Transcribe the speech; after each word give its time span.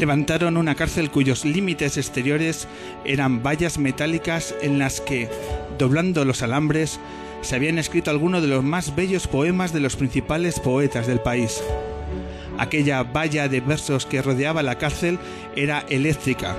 Levantaron 0.00 0.56
una 0.56 0.74
cárcel 0.74 1.10
cuyos 1.10 1.44
límites 1.44 1.98
exteriores 1.98 2.66
eran 3.04 3.42
vallas 3.42 3.76
metálicas 3.76 4.54
en 4.62 4.78
las 4.78 5.02
que, 5.02 5.28
doblando 5.78 6.24
los 6.24 6.42
alambres, 6.42 6.98
se 7.42 7.54
habían 7.54 7.78
escrito 7.78 8.10
algunos 8.10 8.40
de 8.40 8.48
los 8.48 8.64
más 8.64 8.96
bellos 8.96 9.26
poemas 9.26 9.74
de 9.74 9.80
los 9.80 9.96
principales 9.96 10.58
poetas 10.58 11.06
del 11.06 11.20
país. 11.20 11.62
Aquella 12.58 13.02
valla 13.02 13.48
de 13.48 13.60
versos 13.60 14.06
que 14.06 14.22
rodeaba 14.22 14.62
la 14.62 14.78
cárcel 14.78 15.18
era 15.54 15.84
eléctrica. 15.90 16.56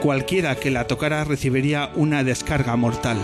Cualquiera 0.00 0.56
que 0.56 0.72
la 0.72 0.88
tocara 0.88 1.22
recibiría 1.22 1.90
una 1.94 2.24
descarga 2.24 2.74
mortal. 2.74 3.18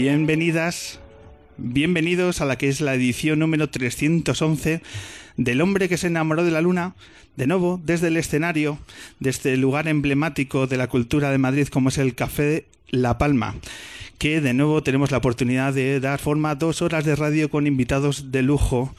Bienvenidas, 0.00 1.00
bienvenidos 1.56 2.40
a 2.40 2.44
la 2.44 2.56
que 2.56 2.68
es 2.68 2.80
la 2.80 2.94
edición 2.94 3.40
número 3.40 3.68
311 3.68 4.80
del 5.36 5.60
hombre 5.60 5.88
que 5.88 5.96
se 5.96 6.06
enamoró 6.06 6.44
de 6.44 6.52
la 6.52 6.60
luna, 6.60 6.94
de 7.34 7.48
nuevo 7.48 7.80
desde 7.82 8.06
el 8.06 8.16
escenario, 8.16 8.78
de 9.18 9.30
este 9.30 9.56
lugar 9.56 9.88
emblemático 9.88 10.68
de 10.68 10.76
la 10.76 10.86
cultura 10.86 11.32
de 11.32 11.38
Madrid 11.38 11.66
como 11.66 11.88
es 11.88 11.98
el 11.98 12.14
Café 12.14 12.66
La 12.90 13.18
Palma 13.18 13.56
que 14.18 14.40
de 14.40 14.54
nuevo 14.54 14.84
tenemos 14.84 15.10
la 15.10 15.18
oportunidad 15.18 15.72
de 15.72 15.98
dar 15.98 16.20
forma 16.20 16.50
a 16.50 16.54
dos 16.54 16.80
horas 16.80 17.04
de 17.04 17.16
radio 17.16 17.50
con 17.50 17.66
invitados 17.66 18.30
de 18.30 18.42
lujo. 18.42 18.94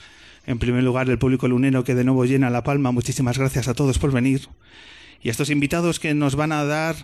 En 0.47 0.59
primer 0.59 0.83
lugar, 0.83 1.09
el 1.09 1.17
público 1.17 1.47
lunero 1.47 1.85
que 1.85 1.95
de 1.95 2.03
nuevo 2.03 2.25
llena 2.25 2.49
La 2.49 2.65
Palma. 2.65 2.91
Muchísimas 2.91 3.37
gracias 3.37 3.69
a 3.69 3.73
todos 3.73 3.99
por 3.99 4.11
venir. 4.11 4.49
Y 5.23 5.29
a 5.29 5.31
estos 5.31 5.49
invitados 5.49 5.97
que 5.97 6.13
nos 6.13 6.35
van 6.35 6.51
a 6.51 6.65
dar 6.65 6.97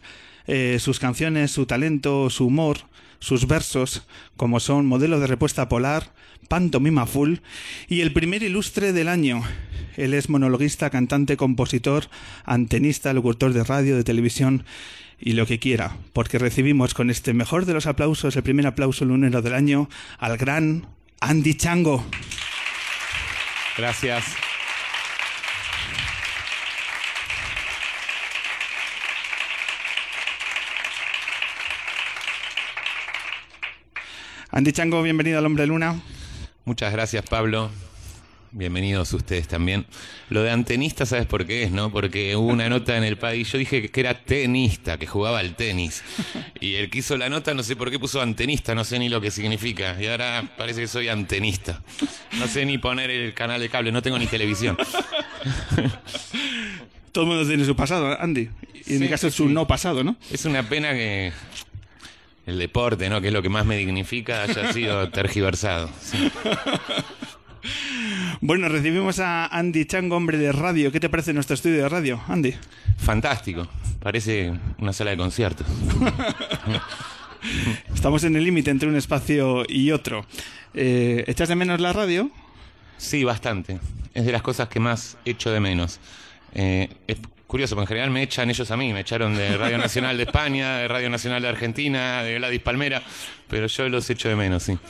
eh, 0.47 0.80
sus 0.81 1.00
canciones, 1.00 1.52
su 1.52 1.66
talento, 1.66 2.30
su 2.30 2.47
humor, 2.47 2.80
sus 3.20 3.48
versos, 3.48 4.08
como 4.38 4.59
son 4.59 4.86
Modelo 4.86 5.20
de 5.20 5.28
Respuesta 5.28 5.70
Polar, 5.70 6.14
Pantomima 6.48 7.06
Full 7.06 7.38
y 7.88 8.02
el 8.02 8.14
primer 8.14 8.44
ilustre 8.44 8.94
del 8.94 9.08
año. 9.08 9.44
Él 9.98 10.14
es 10.14 10.30
monologuista, 10.30 10.90
cantante, 10.90 11.38
compositor, 11.38 12.09
antenista, 12.44 13.14
locutor 13.14 13.53
de 13.53 13.64
radio, 13.64 13.96
de 13.96 14.03
televisión 14.03 14.66
y 15.20 15.34
lo 15.34 15.46
que 15.46 15.59
quiera, 15.59 15.98
porque 16.14 16.40
recibimos 16.40 16.94
con 16.94 17.09
este 17.09 17.34
mejor 17.34 17.66
de 17.66 17.74
los 17.74 17.88
aplausos, 17.88 18.36
el 18.36 18.44
primer 18.44 18.68
aplauso 18.68 19.06
lunero 19.06 19.42
del 19.42 19.53
año, 19.53 19.90
al 20.20 20.38
gran 20.38 20.88
Andy 21.22 21.56
Chango. 21.56 22.06
Gracias. 23.78 24.45
Andy 34.56 34.72
Chango, 34.72 35.04
bienvenido 35.04 35.38
al 35.38 35.46
Hombre 35.46 35.68
Luna. 35.68 36.02
Muchas 36.64 36.94
gracias, 36.94 37.26
Pablo. 37.26 37.70
Bienvenidos 38.54 39.12
ustedes 39.12 39.50
también. 39.50 39.86
Lo 40.30 40.44
de 40.44 40.52
antenista, 40.52 41.06
¿sabes 41.06 41.26
por 41.26 41.46
qué 41.46 41.64
es, 41.64 41.72
no? 41.72 41.92
Porque 41.92 42.38
hubo 42.38 42.48
una 42.48 42.70
nota 42.70 42.96
en 42.96 43.04
el 43.04 43.18
país. 43.18 43.52
Yo 43.52 43.58
dije 43.58 43.92
que 43.92 44.00
era 44.00 44.24
tenista, 44.24 44.98
que 44.98 45.08
jugaba 45.08 45.40
al 45.40 45.58
tenis. 45.58 46.06
Y 46.62 46.76
el 46.76 46.90
que 46.90 47.00
hizo 47.00 47.18
la 47.18 47.28
nota, 47.28 47.54
no 47.54 47.64
sé 47.64 47.76
por 47.76 47.92
qué 47.92 48.00
puso 48.00 48.22
antenista, 48.22 48.74
no 48.74 48.86
sé 48.86 48.98
ni 48.98 49.10
lo 49.10 49.20
que 49.20 49.30
significa. 49.30 50.02
Y 50.02 50.08
ahora 50.08 50.50
parece 50.58 50.80
que 50.80 50.88
soy 50.88 51.10
antenista. 51.10 51.82
No 52.40 52.48
sé 52.48 52.66
ni 52.66 52.78
poner 52.78 53.12
el 53.12 53.34
canal 53.34 53.60
de 53.60 53.68
cable, 53.68 53.92
no 53.92 54.02
tengo 54.02 54.18
ni 54.18 54.28
televisión. 54.28 54.78
Todo 57.12 57.26
el 57.26 57.30
mundo 57.30 57.46
tiene 57.46 57.66
su 57.66 57.76
pasado, 57.76 58.18
Andy. 58.22 58.50
Y 58.88 58.94
en 58.94 59.00
mi 59.02 59.10
caso 59.10 59.28
es 59.28 59.34
su 59.34 59.50
no 59.50 59.68
pasado, 59.68 60.02
¿no? 60.02 60.16
Es 60.32 60.46
una 60.46 60.64
pena 60.64 60.94
que 60.94 61.34
el 62.46 62.60
deporte, 62.60 63.10
¿no? 63.10 63.22
Que 63.22 63.28
es 63.28 63.34
lo 63.34 63.42
que 63.42 63.50
más 63.50 63.66
me 63.66 63.78
dignifica, 63.78 64.44
haya 64.44 64.72
sido 64.74 65.10
tergiversado. 65.10 65.90
Bueno, 68.42 68.70
recibimos 68.70 69.20
a 69.20 69.48
Andy 69.48 69.86
Chango, 69.86 70.16
hombre 70.16 70.38
de 70.38 70.52
radio. 70.52 70.92
¿Qué 70.92 71.00
te 71.00 71.10
parece 71.10 71.34
nuestro 71.34 71.56
estudio 71.56 71.84
de 71.84 71.90
radio, 71.90 72.22
Andy? 72.28 72.54
Fantástico. 72.98 73.68
Parece 74.02 74.54
una 74.78 74.94
sala 74.94 75.12
de 75.12 75.18
conciertos. 75.18 75.66
Estamos 77.94 78.24
en 78.24 78.36
el 78.36 78.44
límite 78.44 78.72
entre 78.72 78.88
un 78.88 78.96
espacio 78.96 79.64
y 79.68 79.92
otro. 79.92 80.26
Eh, 80.74 81.24
¿Echas 81.28 81.50
de 81.50 81.56
menos 81.56 81.80
la 81.80 81.94
radio? 81.94 82.30
Sí, 82.98 83.24
bastante. 83.24 83.80
Es 84.14 84.26
de 84.26 84.32
las 84.32 84.42
cosas 84.42 84.70
que 84.70 84.80
más 84.80 85.18
echo 85.26 85.52
de 85.52 85.60
menos. 85.60 86.00
Eh, 86.54 86.90
es 87.08 87.18
curioso, 87.48 87.76
porque 87.76 87.86
en 87.86 87.88
general 87.88 88.12
me 88.12 88.24
echan 88.24 88.50
ellos 88.50 88.70
a 88.72 88.78
mí. 88.78 88.94
Me 88.94 89.02
echaron 89.02 89.36
de 89.36 89.58
Radio 89.58 89.78
Nacional 89.78 90.18
de 90.18 90.24
España, 90.24 90.78
de 90.78 90.88
Radio 90.88 91.10
Nacional 91.10 91.42
de 91.42 91.50
Argentina, 91.50 92.24
de 92.24 92.36
Gladys 92.36 92.62
Palmera, 92.62 93.04
pero 93.48 93.68
yo 93.68 93.90
los 93.90 94.10
echo 94.10 94.30
de 94.30 94.36
menos, 94.36 94.64
sí. 94.64 94.78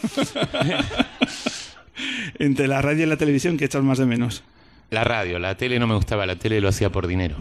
Entre 2.39 2.67
la 2.67 2.81
radio 2.81 3.03
y 3.03 3.07
la 3.07 3.17
televisión, 3.17 3.57
¿qué 3.57 3.65
echas 3.65 3.83
más 3.83 3.97
de 3.97 4.05
menos? 4.05 4.43
La 4.89 5.03
radio, 5.03 5.39
la 5.39 5.55
tele 5.55 5.79
no 5.79 5.87
me 5.87 5.95
gustaba, 5.95 6.25
la 6.25 6.35
tele 6.35 6.61
lo 6.61 6.69
hacía 6.69 6.91
por 6.91 7.07
dinero. 7.07 7.35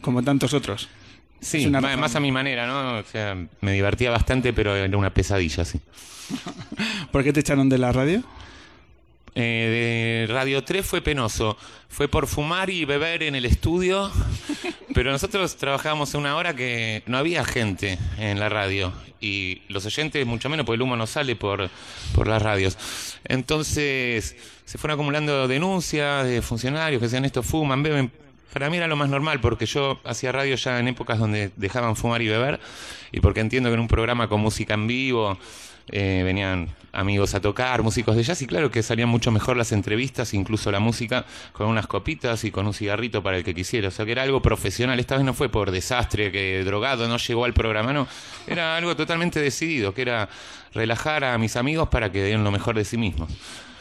Como 0.00 0.22
tantos 0.22 0.54
otros. 0.54 0.88
Sí, 1.40 1.66
una 1.66 1.80
más, 1.80 1.98
más 1.98 2.16
a 2.16 2.20
mi 2.20 2.32
manera, 2.32 2.66
¿no? 2.66 2.98
O 2.98 3.02
sea, 3.04 3.36
me 3.60 3.72
divertía 3.72 4.10
bastante, 4.10 4.52
pero 4.52 4.74
era 4.74 4.96
una 4.96 5.10
pesadilla, 5.10 5.64
sí. 5.64 5.80
¿Por 7.12 7.24
qué 7.24 7.32
te 7.32 7.40
echaron 7.40 7.68
de 7.68 7.78
la 7.78 7.92
radio? 7.92 8.22
Eh, 9.40 10.26
de 10.26 10.34
Radio 10.34 10.64
3 10.64 10.84
fue 10.84 11.00
penoso. 11.00 11.56
Fue 11.88 12.08
por 12.08 12.26
fumar 12.26 12.70
y 12.70 12.84
beber 12.84 13.22
en 13.22 13.36
el 13.36 13.44
estudio, 13.44 14.10
pero 14.94 15.12
nosotros 15.12 15.56
trabajábamos 15.56 16.14
una 16.14 16.34
hora 16.34 16.56
que 16.56 17.04
no 17.06 17.18
había 17.18 17.44
gente 17.44 18.00
en 18.18 18.40
la 18.40 18.48
radio 18.48 18.92
y 19.20 19.62
los 19.68 19.86
oyentes 19.86 20.26
mucho 20.26 20.48
menos, 20.48 20.66
porque 20.66 20.74
el 20.74 20.82
humo 20.82 20.96
no 20.96 21.06
sale 21.06 21.36
por, 21.36 21.70
por 22.16 22.26
las 22.26 22.42
radios. 22.42 22.76
Entonces 23.26 24.34
se 24.64 24.78
fueron 24.78 24.96
acumulando 24.96 25.46
denuncias 25.46 26.26
de 26.26 26.42
funcionarios 26.42 26.98
que 26.98 27.06
decían 27.06 27.24
esto 27.24 27.44
fuman, 27.44 27.84
beben. 27.84 28.10
Para 28.52 28.70
mí 28.70 28.76
era 28.76 28.88
lo 28.88 28.96
más 28.96 29.08
normal 29.08 29.40
porque 29.40 29.66
yo 29.66 30.00
hacía 30.02 30.32
radio 30.32 30.56
ya 30.56 30.80
en 30.80 30.88
épocas 30.88 31.20
donde 31.20 31.52
dejaban 31.54 31.94
fumar 31.94 32.22
y 32.22 32.26
beber 32.26 32.58
y 33.12 33.20
porque 33.20 33.38
entiendo 33.38 33.68
que 33.68 33.74
en 33.74 33.80
un 33.80 33.88
programa 33.88 34.26
con 34.28 34.40
música 34.40 34.74
en 34.74 34.88
vivo 34.88 35.38
eh, 35.92 36.22
venían 36.24 36.74
amigos 36.92 37.34
a 37.34 37.40
tocar, 37.40 37.82
músicos 37.82 38.16
de 38.16 38.22
jazz, 38.22 38.42
y 38.42 38.46
claro 38.46 38.70
que 38.70 38.82
salían 38.82 39.08
mucho 39.08 39.30
mejor 39.30 39.56
las 39.56 39.72
entrevistas, 39.72 40.34
incluso 40.34 40.70
la 40.70 40.80
música, 40.80 41.24
con 41.52 41.68
unas 41.68 41.86
copitas 41.86 42.44
y 42.44 42.50
con 42.50 42.66
un 42.66 42.74
cigarrito 42.74 43.22
para 43.22 43.38
el 43.38 43.44
que 43.44 43.54
quisiera. 43.54 43.88
O 43.88 43.90
sea 43.90 44.04
que 44.04 44.12
era 44.12 44.22
algo 44.22 44.42
profesional. 44.42 44.98
Esta 45.00 45.16
vez 45.16 45.24
no 45.24 45.34
fue 45.34 45.48
por 45.48 45.70
desastre, 45.70 46.32
que 46.32 46.62
drogado 46.64 47.08
no 47.08 47.16
llegó 47.16 47.44
al 47.44 47.54
programa, 47.54 47.92
no. 47.92 48.08
Era 48.46 48.76
algo 48.76 48.96
totalmente 48.96 49.40
decidido, 49.40 49.94
que 49.94 50.02
era 50.02 50.28
relajar 50.72 51.24
a 51.24 51.38
mis 51.38 51.56
amigos 51.56 51.88
para 51.88 52.10
que 52.12 52.22
den 52.22 52.44
lo 52.44 52.50
mejor 52.50 52.76
de 52.76 52.84
sí 52.84 52.96
mismos. 52.96 53.30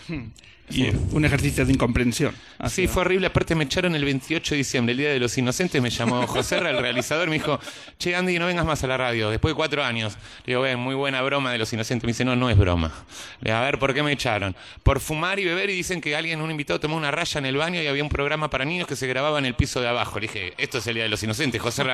Y 0.70 0.90
un 1.12 1.24
ejercicio 1.24 1.66
de 1.66 1.72
incomprensión. 1.72 2.36
Sí, 2.68 2.88
fue 2.88 3.02
horrible. 3.02 3.28
Aparte 3.28 3.56
me 3.56 3.64
echaron 3.64 3.96
el 3.96 4.04
28 4.04 4.54
de 4.54 4.58
diciembre, 4.58 4.92
el 4.92 4.98
Día 4.98 5.10
de 5.10 5.20
los 5.20 5.38
Inocentes. 5.38 5.82
Me 5.82 5.90
llamó 5.90 6.28
José, 6.28 6.58
el 6.58 6.78
realizador, 6.78 7.30
me 7.30 7.36
dijo, 7.36 7.58
che, 7.98 8.16
Andy, 8.16 8.38
no 8.38 8.48
vengas 8.48 8.66
más 8.66 8.84
a 8.84 8.88
la 8.88 8.98
radio. 8.98 9.30
Después 9.30 9.54
de 9.54 9.56
cuatro 9.56 9.84
años. 9.84 10.18
Le 10.46 10.52
digo, 10.52 10.62
ven, 10.62 10.78
muy 10.78 10.94
buena 10.94 11.22
broma 11.22 11.52
de 11.54 11.58
los 11.58 11.72
Inocentes. 11.72 12.06
Me 12.06 12.12
dice, 12.12 12.26
no, 12.26 12.36
no 12.36 12.50
es 12.50 12.58
broma. 12.58 12.92
Le 13.40 13.52
digo, 13.52 13.58
a 13.58 13.62
ver, 13.62 13.80
¿por 13.80 13.94
qué 13.94 14.04
me 14.04 14.12
echaron? 14.12 14.56
Por 14.84 15.00
fumar 15.00 15.40
y 15.40 15.46
beber 15.46 15.70
y 15.70 15.74
dicen 15.74 16.02
que 16.02 16.16
alguien, 16.18 16.42
un 16.42 16.52
invitado, 16.52 16.82
tomó 16.82 16.98
una 16.98 17.12
raya 17.12 17.40
en 17.40 17.46
el 17.46 17.56
baño 17.56 17.82
y 17.82 17.88
había 17.88 18.04
un 18.04 18.10
programa 18.10 18.50
para 18.50 18.66
niños 18.66 18.88
que 18.88 18.98
se 18.98 19.08
grababa 19.08 19.40
en 19.40 19.46
el 19.46 19.56
piso 19.56 19.80
de 19.80 19.88
abajo. 19.88 20.20
Le 20.20 20.28
dije, 20.28 20.54
esto 20.58 20.80
es 20.80 20.88
el 20.88 20.96
Día 20.96 21.04
de 21.04 21.10
los 21.10 21.24
Inocentes. 21.24 21.62
José 21.62 21.86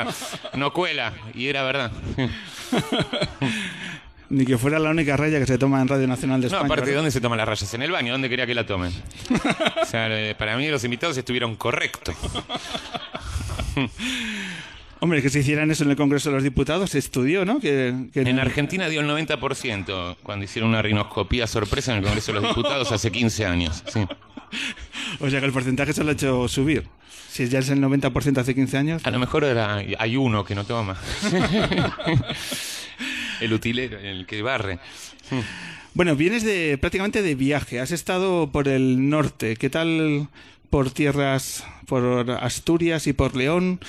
no 0.53 0.73
cuela. 0.73 1.13
Y 1.35 1.47
era 1.47 1.61
verdad. 1.63 1.91
Ni 4.33 4.45
que 4.45 4.57
fuera 4.57 4.79
la 4.79 4.89
única 4.89 5.15
raya 5.15 5.37
que 5.37 5.45
se 5.45 5.59
toma 5.59 5.79
en 5.79 5.87
Radio 5.87 6.07
Nacional 6.07 6.41
de 6.41 6.47
España. 6.47 6.63
No, 6.63 6.73
aparte, 6.73 6.89
¿de 6.89 6.95
dónde 6.95 7.11
se 7.11 7.21
toman 7.21 7.37
las 7.37 7.47
rayas? 7.47 7.71
En 7.75 7.83
el 7.83 7.91
baño, 7.91 8.13
¿dónde 8.13 8.29
quería 8.29 8.47
que 8.47 8.55
la 8.55 8.65
tomen? 8.65 8.91
o 9.83 9.85
sea, 9.85 10.07
eh, 10.09 10.33
para 10.33 10.57
mí 10.57 10.67
los 10.69 10.83
invitados 10.83 11.15
estuvieron 11.15 11.55
correctos. 11.55 12.15
Hombre, 15.01 15.21
que 15.21 15.29
se 15.29 15.41
hicieran 15.41 15.69
eso 15.69 15.83
en 15.83 15.91
el 15.91 15.95
Congreso 15.95 16.29
de 16.29 16.35
los 16.35 16.43
Diputados, 16.43 16.89
se 16.89 16.97
estudió, 16.97 17.45
¿no? 17.45 17.59
Que, 17.59 17.89
En 18.15 18.39
Argentina 18.39 18.89
dio 18.89 19.01
el 19.01 19.07
90% 19.07 20.15
cuando 20.23 20.45
hicieron 20.45 20.71
una 20.71 20.81
rinoscopía 20.81 21.45
sorpresa 21.45 21.91
en 21.91 21.99
el 21.99 22.03
Congreso 22.03 22.33
de 22.33 22.41
los 22.41 22.55
Diputados 22.55 22.91
hace 22.91 23.11
15 23.11 23.45
años. 23.45 23.83
Sí. 23.93 23.99
O 25.19 25.29
sea 25.29 25.41
que 25.41 25.45
el 25.45 25.51
porcentaje 25.51 25.93
se 25.93 26.03
lo 26.03 26.09
ha 26.09 26.13
hecho 26.13 26.47
subir. 26.47 26.87
Si 27.29 27.47
ya 27.49 27.59
es 27.59 27.69
el 27.69 27.79
90% 27.81 28.39
hace 28.39 28.55
15 28.55 28.77
años. 28.77 29.05
A 29.05 29.11
lo 29.11 29.19
mejor 29.19 29.43
era, 29.43 29.75
hay 29.75 30.17
uno 30.17 30.43
que 30.43 30.55
no 30.55 30.63
toma. 30.63 30.97
el 33.41 33.53
utilero, 33.53 33.99
el 33.99 34.25
que 34.25 34.41
barre. 34.41 34.79
Bueno, 35.93 36.15
vienes 36.15 36.43
de 36.43 36.77
prácticamente 36.79 37.21
de 37.21 37.35
viaje. 37.35 37.79
Has 37.79 37.91
estado 37.91 38.51
por 38.51 38.67
el 38.67 39.09
norte. 39.09 39.55
¿Qué 39.55 39.69
tal 39.69 40.27
por 40.69 40.91
tierras, 40.91 41.65
por 41.85 42.31
Asturias 42.31 43.05
y 43.07 43.13
por 43.13 43.35
León? 43.35 43.79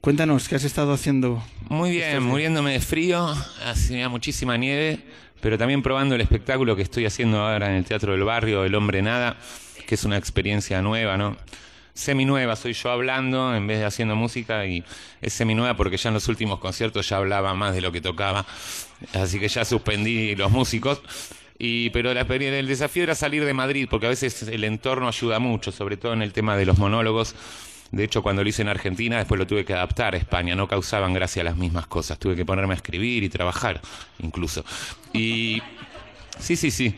Cuéntanos, 0.00 0.48
¿qué 0.48 0.54
has 0.54 0.64
estado 0.64 0.92
haciendo? 0.92 1.44
Muy 1.68 1.90
bien, 1.90 2.22
muriéndome 2.22 2.72
de 2.72 2.80
frío, 2.80 3.34
hacía 3.66 4.08
muchísima 4.08 4.56
nieve, 4.56 5.00
pero 5.42 5.58
también 5.58 5.82
probando 5.82 6.14
el 6.14 6.22
espectáculo 6.22 6.74
que 6.74 6.82
estoy 6.82 7.04
haciendo 7.04 7.40
ahora 7.40 7.68
en 7.68 7.76
el 7.76 7.84
Teatro 7.84 8.12
del 8.12 8.24
Barrio, 8.24 8.64
El 8.64 8.74
Hombre 8.76 9.02
Nada, 9.02 9.36
que 9.86 9.96
es 9.96 10.04
una 10.04 10.16
experiencia 10.16 10.80
nueva, 10.80 11.18
¿no? 11.18 11.36
Seminueva, 11.94 12.56
soy 12.56 12.72
yo 12.72 12.90
hablando 12.90 13.54
en 13.54 13.66
vez 13.66 13.78
de 13.78 13.84
haciendo 13.84 14.16
música 14.16 14.66
y 14.66 14.84
es 15.20 15.32
seminueva 15.32 15.76
porque 15.76 15.96
ya 15.96 16.08
en 16.08 16.14
los 16.14 16.28
últimos 16.28 16.58
conciertos 16.60 17.08
ya 17.08 17.16
hablaba 17.16 17.54
más 17.54 17.74
de 17.74 17.80
lo 17.80 17.92
que 17.92 18.00
tocaba, 18.00 18.46
así 19.14 19.38
que 19.38 19.48
ya 19.48 19.64
suspendí 19.64 20.34
los 20.36 20.50
músicos. 20.50 21.02
Y, 21.62 21.90
pero 21.90 22.10
el 22.10 22.66
desafío 22.66 23.02
era 23.02 23.14
salir 23.14 23.44
de 23.44 23.52
Madrid, 23.52 23.86
porque 23.90 24.06
a 24.06 24.08
veces 24.08 24.44
el 24.44 24.64
entorno 24.64 25.08
ayuda 25.08 25.38
mucho, 25.38 25.70
sobre 25.72 25.98
todo 25.98 26.14
en 26.14 26.22
el 26.22 26.32
tema 26.32 26.56
de 26.56 26.64
los 26.64 26.78
monólogos. 26.78 27.34
De 27.92 28.04
hecho, 28.04 28.22
cuando 28.22 28.42
lo 28.42 28.48
hice 28.48 28.62
en 28.62 28.68
Argentina, 28.68 29.18
después 29.18 29.38
lo 29.38 29.46
tuve 29.46 29.66
que 29.66 29.74
adaptar 29.74 30.14
a 30.14 30.16
España. 30.16 30.54
No 30.54 30.66
causaban 30.66 31.12
gracia 31.12 31.44
las 31.44 31.56
mismas 31.56 31.86
cosas. 31.86 32.18
Tuve 32.18 32.34
que 32.34 32.46
ponerme 32.46 32.72
a 32.72 32.76
escribir 32.76 33.24
y 33.24 33.28
trabajar, 33.28 33.82
incluso. 34.20 34.64
Y. 35.12 35.60
Sí, 36.38 36.56
sí, 36.56 36.70
sí. 36.70 36.94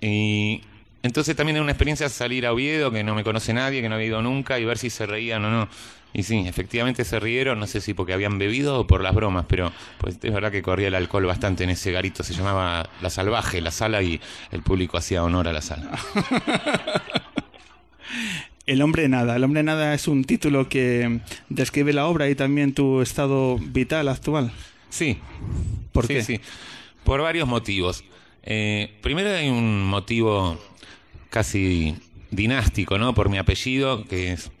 Y 0.00 0.62
entonces 1.04 1.36
también 1.36 1.56
es 1.56 1.62
una 1.62 1.72
experiencia 1.72 2.08
salir 2.08 2.46
a 2.46 2.52
Oviedo, 2.54 2.90
que 2.90 3.04
no 3.04 3.14
me 3.14 3.22
conoce 3.22 3.52
nadie, 3.52 3.82
que 3.82 3.90
no 3.90 3.96
había 3.96 4.06
ido 4.06 4.22
nunca, 4.22 4.58
y 4.58 4.64
ver 4.64 4.78
si 4.78 4.88
se 4.88 5.04
reían 5.04 5.44
o 5.44 5.50
no. 5.50 5.68
Y 6.14 6.22
sí, 6.22 6.44
efectivamente 6.46 7.04
se 7.04 7.20
rieron, 7.20 7.60
no 7.60 7.66
sé 7.66 7.82
si 7.82 7.92
porque 7.92 8.14
habían 8.14 8.38
bebido 8.38 8.80
o 8.80 8.86
por 8.86 9.02
las 9.02 9.14
bromas, 9.14 9.44
pero 9.46 9.70
pues 9.98 10.18
es 10.22 10.32
verdad 10.32 10.50
que 10.50 10.62
corría 10.62 10.88
el 10.88 10.94
alcohol 10.94 11.26
bastante 11.26 11.64
en 11.64 11.70
ese 11.70 11.92
garito, 11.92 12.22
se 12.22 12.32
llamaba 12.32 12.88
La 13.02 13.10
Salvaje, 13.10 13.60
la 13.60 13.70
sala, 13.70 14.02
y 14.02 14.18
el 14.50 14.62
público 14.62 14.96
hacía 14.96 15.22
honor 15.22 15.46
a 15.46 15.52
la 15.52 15.60
sala. 15.60 15.90
El 18.66 18.80
hombre 18.80 19.10
nada. 19.10 19.36
El 19.36 19.44
hombre 19.44 19.62
nada 19.62 19.92
es 19.92 20.08
un 20.08 20.24
título 20.24 20.70
que 20.70 21.20
describe 21.50 21.92
la 21.92 22.06
obra 22.06 22.30
y 22.30 22.34
también 22.34 22.72
tu 22.72 23.02
estado 23.02 23.58
vital 23.58 24.08
actual. 24.08 24.52
Sí. 24.88 25.18
¿Por 25.92 26.06
sí, 26.06 26.14
qué? 26.14 26.24
Sí, 26.24 26.40
por 27.04 27.20
varios 27.20 27.46
motivos. 27.46 28.04
Eh, 28.42 28.90
primero 29.02 29.30
hay 29.30 29.50
un 29.50 29.84
motivo 29.84 30.58
casi 31.34 31.96
dinástico, 32.30 32.96
¿no? 32.96 33.12
Por 33.12 33.28
mi 33.28 33.38
apellido, 33.38 34.04
que 34.04 34.30
es 34.30 34.52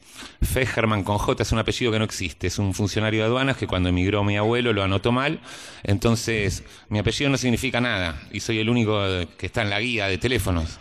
Fejerman 0.42 1.04
con 1.04 1.18
J, 1.18 1.44
es 1.44 1.52
un 1.52 1.60
apellido 1.60 1.92
que 1.92 2.00
no 2.00 2.04
existe. 2.04 2.48
Es 2.48 2.58
un 2.58 2.74
funcionario 2.74 3.20
de 3.20 3.26
aduanas 3.26 3.56
que 3.56 3.68
cuando 3.68 3.90
emigró 3.90 4.24
mi 4.24 4.36
abuelo 4.36 4.72
lo 4.72 4.82
anotó 4.82 5.12
mal. 5.12 5.38
Entonces, 5.84 6.64
mi 6.88 6.98
apellido 6.98 7.30
no 7.30 7.36
significa 7.36 7.80
nada 7.80 8.20
y 8.32 8.40
soy 8.40 8.58
el 8.58 8.68
único 8.68 9.00
que 9.38 9.46
está 9.46 9.62
en 9.62 9.70
la 9.70 9.78
guía 9.78 10.08
de 10.08 10.18
teléfonos. 10.18 10.80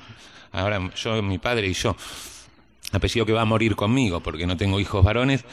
Ahora, 0.52 0.82
yo, 0.96 1.22
mi 1.22 1.38
padre 1.38 1.68
y 1.68 1.74
yo. 1.74 1.96
Apellido 2.92 3.28
que 3.28 3.34
va 3.34 3.42
a 3.42 3.46
morir 3.46 3.76
conmigo 3.76 4.20
porque 4.20 4.48
no 4.48 4.58
tengo 4.58 4.80
hijos 4.80 5.04
varones. 5.06 5.46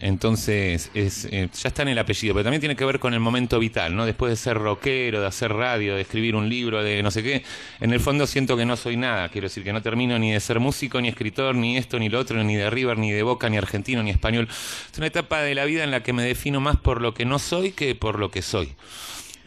Entonces, 0.00 0.90
es, 0.94 1.26
eh, 1.26 1.50
ya 1.52 1.68
está 1.68 1.82
en 1.82 1.88
el 1.88 1.98
apellido, 1.98 2.32
pero 2.32 2.44
también 2.44 2.60
tiene 2.60 2.74
que 2.74 2.86
ver 2.86 2.98
con 2.98 3.12
el 3.12 3.20
momento 3.20 3.58
vital, 3.58 3.94
¿no? 3.94 4.06
Después 4.06 4.30
de 4.30 4.36
ser 4.36 4.56
rockero, 4.56 5.20
de 5.20 5.26
hacer 5.26 5.52
radio, 5.52 5.94
de 5.94 6.00
escribir 6.00 6.34
un 6.34 6.48
libro, 6.48 6.82
de 6.82 7.02
no 7.02 7.10
sé 7.10 7.22
qué, 7.22 7.44
en 7.80 7.92
el 7.92 8.00
fondo 8.00 8.26
siento 8.26 8.56
que 8.56 8.64
no 8.64 8.78
soy 8.78 8.96
nada. 8.96 9.28
Quiero 9.28 9.48
decir 9.48 9.62
que 9.62 9.74
no 9.74 9.82
termino 9.82 10.18
ni 10.18 10.32
de 10.32 10.40
ser 10.40 10.58
músico, 10.58 11.02
ni 11.02 11.08
escritor, 11.08 11.54
ni 11.54 11.76
esto, 11.76 11.98
ni 11.98 12.08
lo 12.08 12.18
otro, 12.18 12.42
ni 12.42 12.56
de 12.56 12.70
River, 12.70 12.96
ni 12.96 13.10
de 13.10 13.22
Boca, 13.22 13.50
ni 13.50 13.58
argentino, 13.58 14.02
ni 14.02 14.08
español. 14.08 14.48
Es 14.90 14.96
una 14.96 15.06
etapa 15.06 15.42
de 15.42 15.54
la 15.54 15.66
vida 15.66 15.84
en 15.84 15.90
la 15.90 16.02
que 16.02 16.14
me 16.14 16.22
defino 16.22 16.60
más 16.60 16.76
por 16.76 17.02
lo 17.02 17.12
que 17.12 17.26
no 17.26 17.38
soy 17.38 17.72
que 17.72 17.94
por 17.94 18.18
lo 18.18 18.30
que 18.30 18.40
soy. 18.40 18.74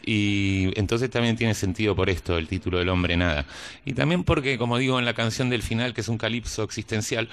Y 0.06 0.70
entonces 0.78 1.10
también 1.10 1.36
tiene 1.36 1.56
sentido 1.56 1.96
por 1.96 2.12
esto 2.12 2.38
el 2.38 2.48
título 2.48 2.78
del 2.78 2.90
hombre 2.90 3.18
nada. 3.18 3.48
Y 3.86 3.94
también 3.94 4.24
porque, 4.24 4.60
como 4.60 4.78
digo 4.78 5.00
en 5.00 5.06
la 5.06 5.16
canción 5.16 5.50
del 5.50 5.64
final, 5.64 5.96
que 5.96 6.02
es 6.02 6.10
un 6.10 6.20
calipso 6.20 6.62
existencial, 6.62 7.28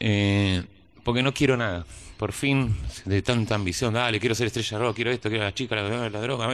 eh, 0.00 0.62
porque 1.04 1.22
no 1.22 1.34
quiero 1.34 1.58
nada 1.58 1.84
por 2.16 2.32
fin, 2.32 2.74
de 3.04 3.22
tanta 3.22 3.54
ambición, 3.54 3.94
dale, 3.94 4.18
quiero 4.20 4.34
ser 4.34 4.46
estrella 4.46 4.78
rock, 4.78 4.96
quiero 4.96 5.10
esto, 5.10 5.28
quiero 5.28 5.44
la 5.44 5.54
chica, 5.54 5.76
la, 5.76 6.08
la 6.10 6.20
droga, 6.20 6.48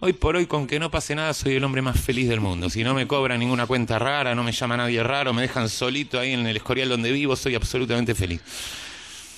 hoy 0.00 0.12
por 0.12 0.36
hoy, 0.36 0.46
con 0.46 0.66
que 0.66 0.78
no 0.78 0.90
pase 0.90 1.14
nada, 1.14 1.32
soy 1.34 1.54
el 1.54 1.64
hombre 1.64 1.82
más 1.82 2.00
feliz 2.00 2.28
del 2.28 2.40
mundo. 2.40 2.70
Si 2.70 2.84
no 2.84 2.94
me 2.94 3.06
cobran 3.06 3.40
ninguna 3.40 3.66
cuenta 3.66 3.98
rara, 3.98 4.34
no 4.34 4.44
me 4.44 4.52
llama 4.52 4.76
nadie 4.76 5.02
raro, 5.02 5.32
me 5.32 5.42
dejan 5.42 5.68
solito 5.68 6.18
ahí 6.18 6.32
en 6.32 6.46
el 6.46 6.56
escorial 6.56 6.88
donde 6.88 7.12
vivo, 7.12 7.36
soy 7.36 7.54
absolutamente 7.54 8.14
feliz. 8.14 8.40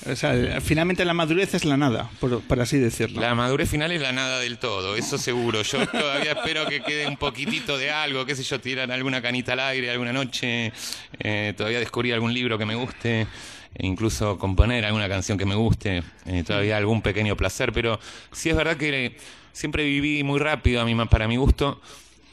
O 0.08 0.17
sea, 0.17 0.61
finalmente 0.62 1.05
la 1.05 1.12
madurez 1.12 1.52
es 1.52 1.66
la 1.66 1.76
nada, 1.76 2.08
por, 2.20 2.61
así 2.61 2.78
decirlo. 2.78 3.20
La 3.20 3.34
madurez 3.34 3.69
final 3.69 3.93
es 3.93 4.00
la 4.00 4.12
nada 4.12 4.38
del 4.40 4.56
todo, 4.56 4.96
eso 4.96 5.19
seguro. 5.19 5.61
Yo 5.61 5.87
todavía 5.87 6.33
espero 6.33 6.66
que 6.66 6.80
quede 6.80 7.06
un 7.06 7.18
poquitito 7.18 7.76
de 7.76 7.90
algo, 7.90 8.25
qué 8.25 8.35
sé 8.35 8.42
yo, 8.42 8.59
tirar 8.61 8.90
alguna 8.90 9.21
canita 9.21 9.52
al 9.52 9.61
aire 9.61 9.90
alguna 9.90 10.14
noche, 10.14 10.73
eh, 11.18 11.52
todavía 11.54 11.80
descubrir 11.80 12.14
algún 12.14 12.33
libro 12.33 12.56
que 12.56 12.64
me 12.64 12.75
guste. 12.76 13.26
E 13.75 13.87
incluso 13.87 14.37
componer 14.39 14.85
alguna 14.85 15.09
canción 15.09 15.39
que 15.39 15.47
me 15.47 15.55
guste, 15.55 16.03
eh, 16.27 16.43
todavía 16.45 16.77
algún 16.77 17.03
pequeño 17.03 17.37
placer, 17.37 17.73
pero 17.73 17.99
sí 18.33 18.50
es 18.50 18.57
verdad 18.57 18.77
que 18.77 19.17
siempre 19.53 19.85
viví 19.85 20.23
muy 20.25 20.39
rápido 20.39 20.81
a 20.81 20.85
mí, 20.85 20.95
para 21.07 21.29
mi 21.29 21.37
gusto 21.37 21.81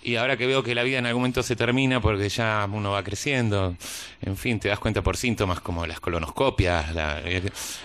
y 0.07 0.15
ahora 0.15 0.37
que 0.37 0.47
veo 0.47 0.63
que 0.63 0.73
la 0.73 0.83
vida 0.83 0.99
en 0.99 1.05
algún 1.05 1.23
momento 1.23 1.43
se 1.43 1.57
termina 1.57 1.99
porque 1.99 2.29
ya 2.29 2.65
uno 2.71 2.91
va 2.91 3.03
creciendo, 3.03 3.75
en 4.21 4.37
fin, 4.37 4.57
te 4.57 4.69
das 4.69 4.79
cuenta 4.79 5.03
por 5.03 5.17
síntomas 5.17 5.59
como 5.59 5.85
las 5.85 5.99
colonoscopias, 5.99 6.95
la, 6.95 7.19
eh, 7.25 7.43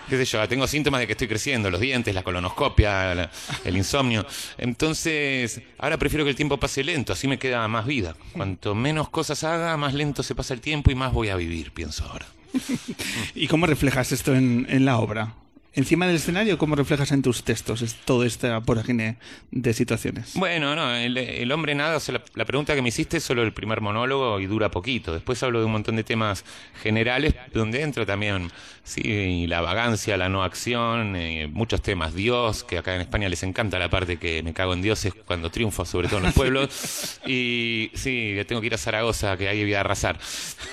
qué 0.09 0.17
sé 0.17 0.25
yo, 0.25 0.49
tengo 0.49 0.69
síntomas 0.69 1.01
de 1.01 1.09
que 1.09 1.15
estoy 1.15 1.27
creciendo, 1.27 1.69
los 1.69 1.81
dientes, 1.81 2.15
la 2.15 2.23
colonoscopia, 2.23 3.29
el 3.65 3.77
insomnio. 3.77 4.25
Entonces, 4.57 5.63
ahora 5.79 5.99
prefiero 5.99 6.23
que 6.23 6.31
el 6.31 6.37
tiempo 6.37 6.59
pase 6.59 6.85
lento, 6.85 7.13
así 7.13 7.27
me 7.27 7.41
queda 7.41 7.67
más 7.67 7.87
vida. 7.87 8.15
Cuanto 8.35 8.77
menos 8.77 9.09
cosas 9.09 9.43
haga, 9.43 9.77
más 9.77 9.93
lento 9.93 10.23
se 10.23 10.37
pasa 10.37 10.55
el 10.55 10.61
tiempo 10.61 10.93
y 10.93 10.95
más 10.95 11.13
voy 11.13 11.29
a 11.31 11.35
vivir, 11.35 11.73
pienso 11.73 12.05
ahora. 12.05 12.27
¿Y 13.35 13.49
cómo 13.49 13.67
reflejas 13.67 14.13
esto 14.13 14.33
en, 14.33 14.65
en 14.71 14.85
la 14.85 14.99
obra? 14.99 15.42
Encima 15.75 16.07
del 16.07 16.17
escenario, 16.17 16.59
¿cómo 16.59 16.75
reflejas 16.75 17.13
en 17.13 17.23
tus 17.23 17.43
textos 17.45 17.83
es 17.83 17.95
todo 17.95 18.25
esta 18.25 18.59
vorágine 18.59 19.17
de 19.51 19.73
situaciones? 19.73 20.33
Bueno, 20.35 20.75
no, 20.75 20.95
el, 20.95 21.53
hombre 21.53 21.75
nada, 21.75 21.99
la, 22.35 22.45
pregunta 22.45 22.75
que 22.75 22.83
me 22.83 22.89
hiciste 22.89 23.19
es 23.19 23.25
solo 23.25 23.43
el 23.43 23.53
primer 23.53 23.81
monólogo 23.81 24.41
y 24.41 24.47
dura 24.47 24.71
poquito. 24.71 25.13
Después 25.13 25.43
hablo 25.43 25.61
de 25.61 25.67
un 25.67 25.73
montón 25.73 25.97
de 25.97 26.05
temas 26.05 26.45
generales 26.83 27.35
donde 27.53 27.83
entro 27.83 28.05
también, 28.05 28.51
sí, 28.85 29.47
la 29.47 29.61
vagancia, 29.61 30.17
la 30.17 30.29
no 30.29 30.43
acción, 30.43 31.17
eh, 31.17 31.49
muchos 31.51 31.81
temas, 31.83 32.15
Dios, 32.15 32.65
que 32.65 32.79
acá 32.79 32.95
en 32.95 33.03
España 33.03 33.29
les 33.29 33.43
encanta 33.43 33.79
la 33.79 33.89
parte 33.89 34.19
que 34.19 34.43
me 34.43 34.53
cago 34.53 34.75
en 34.75 34.83
Dios 34.83 35.05
es 35.05 35.15
cuando 35.15 35.51
triunfo, 35.51 35.85
sobre 35.85 36.09
todo 36.09 36.19
en 36.19 36.25
los 36.25 36.35
pueblos. 36.35 37.21
y 37.27 37.91
sí, 37.95 38.37
tengo 38.47 38.61
que 38.61 38.67
ir 38.69 38.75
a 38.75 38.79
Zaragoza, 38.79 39.37
que 39.37 39.49
ahí 39.49 39.63
voy 39.63 39.75
a 39.75 39.81
arrasar. 39.81 40.19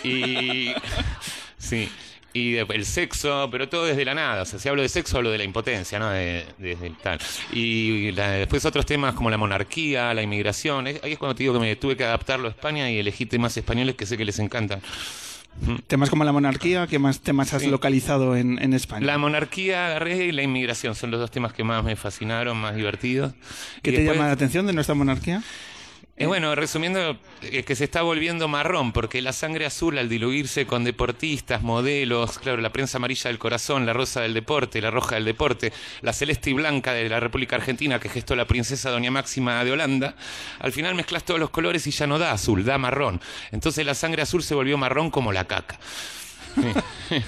Y 0.04 0.74
sí 1.58 1.90
y 2.34 2.58
el 2.58 2.86
sexo, 2.86 3.50
pero 3.52 3.70
todo 3.70 3.86
desde 3.86 4.06
la 4.06 4.14
nada. 4.14 4.44
O 4.44 4.46
sea, 4.46 4.60
si 4.60 4.70
hablo 4.70 4.82
de 4.82 4.90
sexo, 4.90 5.18
hablo 5.18 5.32
de 5.32 5.38
la 5.38 5.44
impotencia, 5.44 6.00
¿no? 6.00 6.10
De, 6.10 6.46
desde 6.58 6.92
tal. 7.02 7.20
Y 7.52 8.12
después 8.12 8.66
otros 8.66 8.86
temas 8.86 9.14
como 9.16 9.30
la 9.30 9.38
monarquía, 9.38 10.14
la 10.14 10.22
inmigración. 10.22 10.88
ahí 10.88 11.00
es 11.04 11.18
cuando 11.18 11.36
te 11.36 11.44
digo 11.44 11.54
que 11.54 11.60
me 11.60 11.76
tuve 11.76 11.98
que 11.98 12.04
adaptarlo 12.04 12.48
a 12.48 12.52
España 12.52 12.90
y 12.92 13.00
elegí 13.00 13.26
temas 13.26 13.56
españoles 13.58 13.96
que 13.96 14.06
sé 14.06 14.18
que 14.18 14.26
les 14.26 14.40
encantan. 14.40 14.82
Temas 15.88 16.10
como 16.10 16.24
la 16.24 16.32
monarquía, 16.32 16.88
¿qué 16.88 17.00
más 17.00 17.20
temas 17.20 17.54
has 17.54 17.66
localizado 17.66 18.38
en, 18.38 18.62
en, 18.62 18.74
España? 18.74 19.06
La 19.06 19.18
monarquía 19.18 19.88
agarré 19.88 20.26
y 20.26 20.32
la 20.32 20.42
inmigración 20.42 20.96
son 20.96 21.12
los 21.12 21.20
dos 21.20 21.32
temas 21.32 21.52
que 21.52 21.64
más 21.64 21.84
me 21.84 21.96
fascinaron, 21.98 22.58
más 22.58 22.76
divertidos. 22.76 23.34
¿Qué 23.82 23.92
te 23.92 24.06
llama 24.06 24.28
la 24.28 24.32
atención 24.32 24.66
de 24.68 24.74
nuestra 24.74 24.96
monarquía? 24.96 25.44
Eh, 26.20 26.26
bueno, 26.26 26.54
resumiendo, 26.54 27.18
es 27.42 27.64
que 27.64 27.78
se 27.78 27.86
está 27.86 28.02
volviendo 28.02 28.50
marrón, 28.50 28.92
porque 28.92 29.22
la 29.22 29.32
sangre 29.32 29.66
azul 29.66 29.98
al 29.98 30.10
diluirse 30.10 30.66
con 30.66 30.84
deportistas, 30.84 31.62
modelos, 31.62 32.40
claro, 32.40 32.60
la 32.60 32.74
prensa 32.74 32.98
amarilla 32.98 33.30
del 33.30 33.40
corazón, 33.40 33.86
la 33.86 33.94
rosa 33.94 34.20
del 34.20 34.34
deporte, 34.34 34.82
la 34.82 34.92
roja 34.92 35.16
del 35.16 35.24
deporte, 35.24 35.72
la 36.02 36.12
celeste 36.12 36.50
y 36.50 36.54
blanca 36.54 36.92
de 36.92 37.08
la 37.08 37.22
República 37.22 37.56
Argentina 37.56 38.02
que 38.02 38.10
gestó 38.10 38.36
la 38.36 38.46
princesa 38.48 38.90
Doña 38.90 39.12
Máxima 39.12 39.64
de 39.64 39.72
Holanda, 39.72 40.16
al 40.60 40.74
final 40.74 40.94
mezclas 40.94 41.24
todos 41.24 41.40
los 41.40 41.52
colores 41.52 41.88
y 41.88 41.92
ya 41.92 42.06
no 42.06 42.20
da 42.20 42.34
azul, 42.34 42.66
da 42.66 42.78
marrón. 42.78 43.22
Entonces 43.54 43.86
la 43.86 43.96
sangre 43.96 44.22
azul 44.22 44.44
se 44.44 44.56
volvió 44.56 44.78
marrón 44.78 45.12
como 45.12 45.32
la 45.32 45.46
caca. 45.46 45.80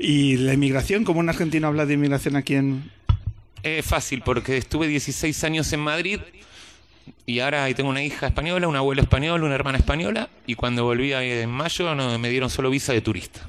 ¿Y 0.00 0.38
la 0.38 0.54
inmigración? 0.54 1.04
¿Cómo 1.04 1.20
un 1.20 1.28
argentino 1.28 1.68
habla 1.68 1.86
de 1.86 1.94
inmigración 1.94 2.34
aquí 2.34 2.56
en...? 2.56 2.90
Es 3.62 3.86
fácil, 3.86 4.22
porque 4.22 4.56
estuve 4.56 4.88
16 4.88 5.44
años 5.44 5.72
en 5.72 5.80
Madrid 5.80 6.18
y 7.26 7.40
ahora 7.40 7.64
ahí 7.64 7.74
tengo 7.74 7.90
una 7.90 8.02
hija 8.02 8.28
española, 8.28 8.68
un 8.68 8.76
abuelo 8.76 9.02
español, 9.02 9.42
una 9.42 9.54
hermana 9.54 9.78
española, 9.78 10.28
y 10.46 10.54
cuando 10.54 10.84
volví 10.84 11.12
en 11.12 11.50
mayo 11.50 11.94
no, 11.94 12.18
me 12.18 12.30
dieron 12.30 12.48
solo 12.48 12.70
visa 12.70 12.92
de 12.92 13.00
turista. 13.00 13.40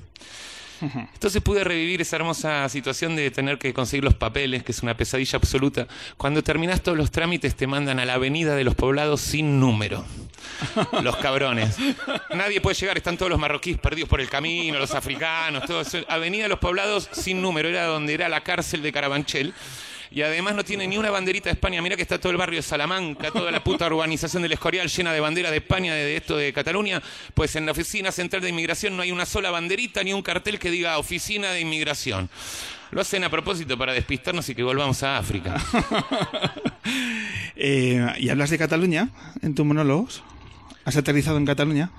Entonces 0.81 1.41
pude 1.41 1.63
revivir 1.63 2.01
esa 2.01 2.17
hermosa 2.17 2.67
situación 2.69 3.15
de 3.15 3.31
tener 3.31 3.57
que 3.57 3.73
conseguir 3.73 4.03
los 4.03 4.13
papeles, 4.13 4.63
que 4.63 4.71
es 4.71 4.83
una 4.83 4.95
pesadilla 4.95 5.37
absoluta. 5.37 5.87
Cuando 6.17 6.43
terminas 6.43 6.81
todos 6.81 6.97
los 6.97 7.11
trámites 7.11 7.55
te 7.55 7.65
mandan 7.65 7.99
a 7.99 8.05
la 8.05 8.13
avenida 8.13 8.55
de 8.55 8.63
los 8.63 8.75
poblados 8.75 9.21
sin 9.21 9.59
número. 9.59 10.05
Los 11.03 11.17
cabrones. 11.17 11.77
Nadie 12.33 12.61
puede 12.61 12.75
llegar, 12.75 12.97
están 12.97 13.17
todos 13.17 13.29
los 13.29 13.39
marroquíes 13.39 13.77
perdidos 13.77 14.09
por 14.09 14.21
el 14.21 14.29
camino, 14.29 14.79
los 14.79 14.95
africanos, 14.95 15.65
todo 15.65 15.81
eso. 15.81 15.99
Avenida 16.07 16.43
de 16.43 16.49
los 16.49 16.59
poblados 16.59 17.09
sin 17.11 17.41
número, 17.41 17.67
era 17.67 17.85
donde 17.85 18.13
era 18.13 18.29
la 18.29 18.41
cárcel 18.41 18.81
de 18.81 18.91
Carabanchel 18.91 19.53
y 20.11 20.21
además 20.21 20.55
no 20.55 20.63
tiene 20.63 20.87
ni 20.87 20.97
una 20.97 21.11
banderita 21.11 21.49
de 21.49 21.53
España. 21.53 21.81
Mira 21.81 21.95
que 21.95 22.01
está 22.01 22.19
todo 22.19 22.31
el 22.31 22.37
barrio 22.37 22.57
de 22.57 22.63
Salamanca, 22.63 23.31
toda 23.31 23.51
la 23.51 23.63
puta 23.63 23.87
urbanización 23.87 24.43
del 24.43 24.53
Escorial 24.53 24.87
llena 24.87 25.11
de 25.11 25.19
banderas 25.19 25.51
de 25.51 25.57
España, 25.57 25.93
de, 25.93 26.15
esto 26.15 26.37
de 26.37 26.53
Cataluña. 26.53 27.01
Pues 27.33 27.55
en 27.55 27.65
la 27.65 27.71
oficina 27.71 28.11
central 28.11 28.41
de 28.41 28.49
inmigración 28.49 28.95
no 28.95 29.03
hay 29.03 29.11
una 29.11 29.25
sola 29.25 29.51
banderita 29.51 30.03
ni 30.03 30.13
un 30.13 30.21
cartel 30.21 30.59
que 30.59 30.71
diga 30.71 30.97
oficina 30.97 31.51
de 31.51 31.61
inmigración. 31.61 32.29
Lo 32.91 33.01
hacen 33.01 33.23
a 33.23 33.29
propósito 33.29 33.77
para 33.77 33.93
despistarnos 33.93 34.47
y 34.49 34.55
que 34.55 34.63
volvamos 34.63 35.03
a 35.03 35.17
África. 35.17 35.55
Eh, 37.59 38.05
¿Y 38.19 38.29
hablas 38.29 38.51
de 38.51 38.59
Cataluña 38.59 39.09
en 39.41 39.55
tus 39.55 39.65
monólogos? 39.65 40.23
¿Has 40.85 40.95
aterrizado 40.95 41.37
en 41.37 41.45
Cataluña? 41.47 41.89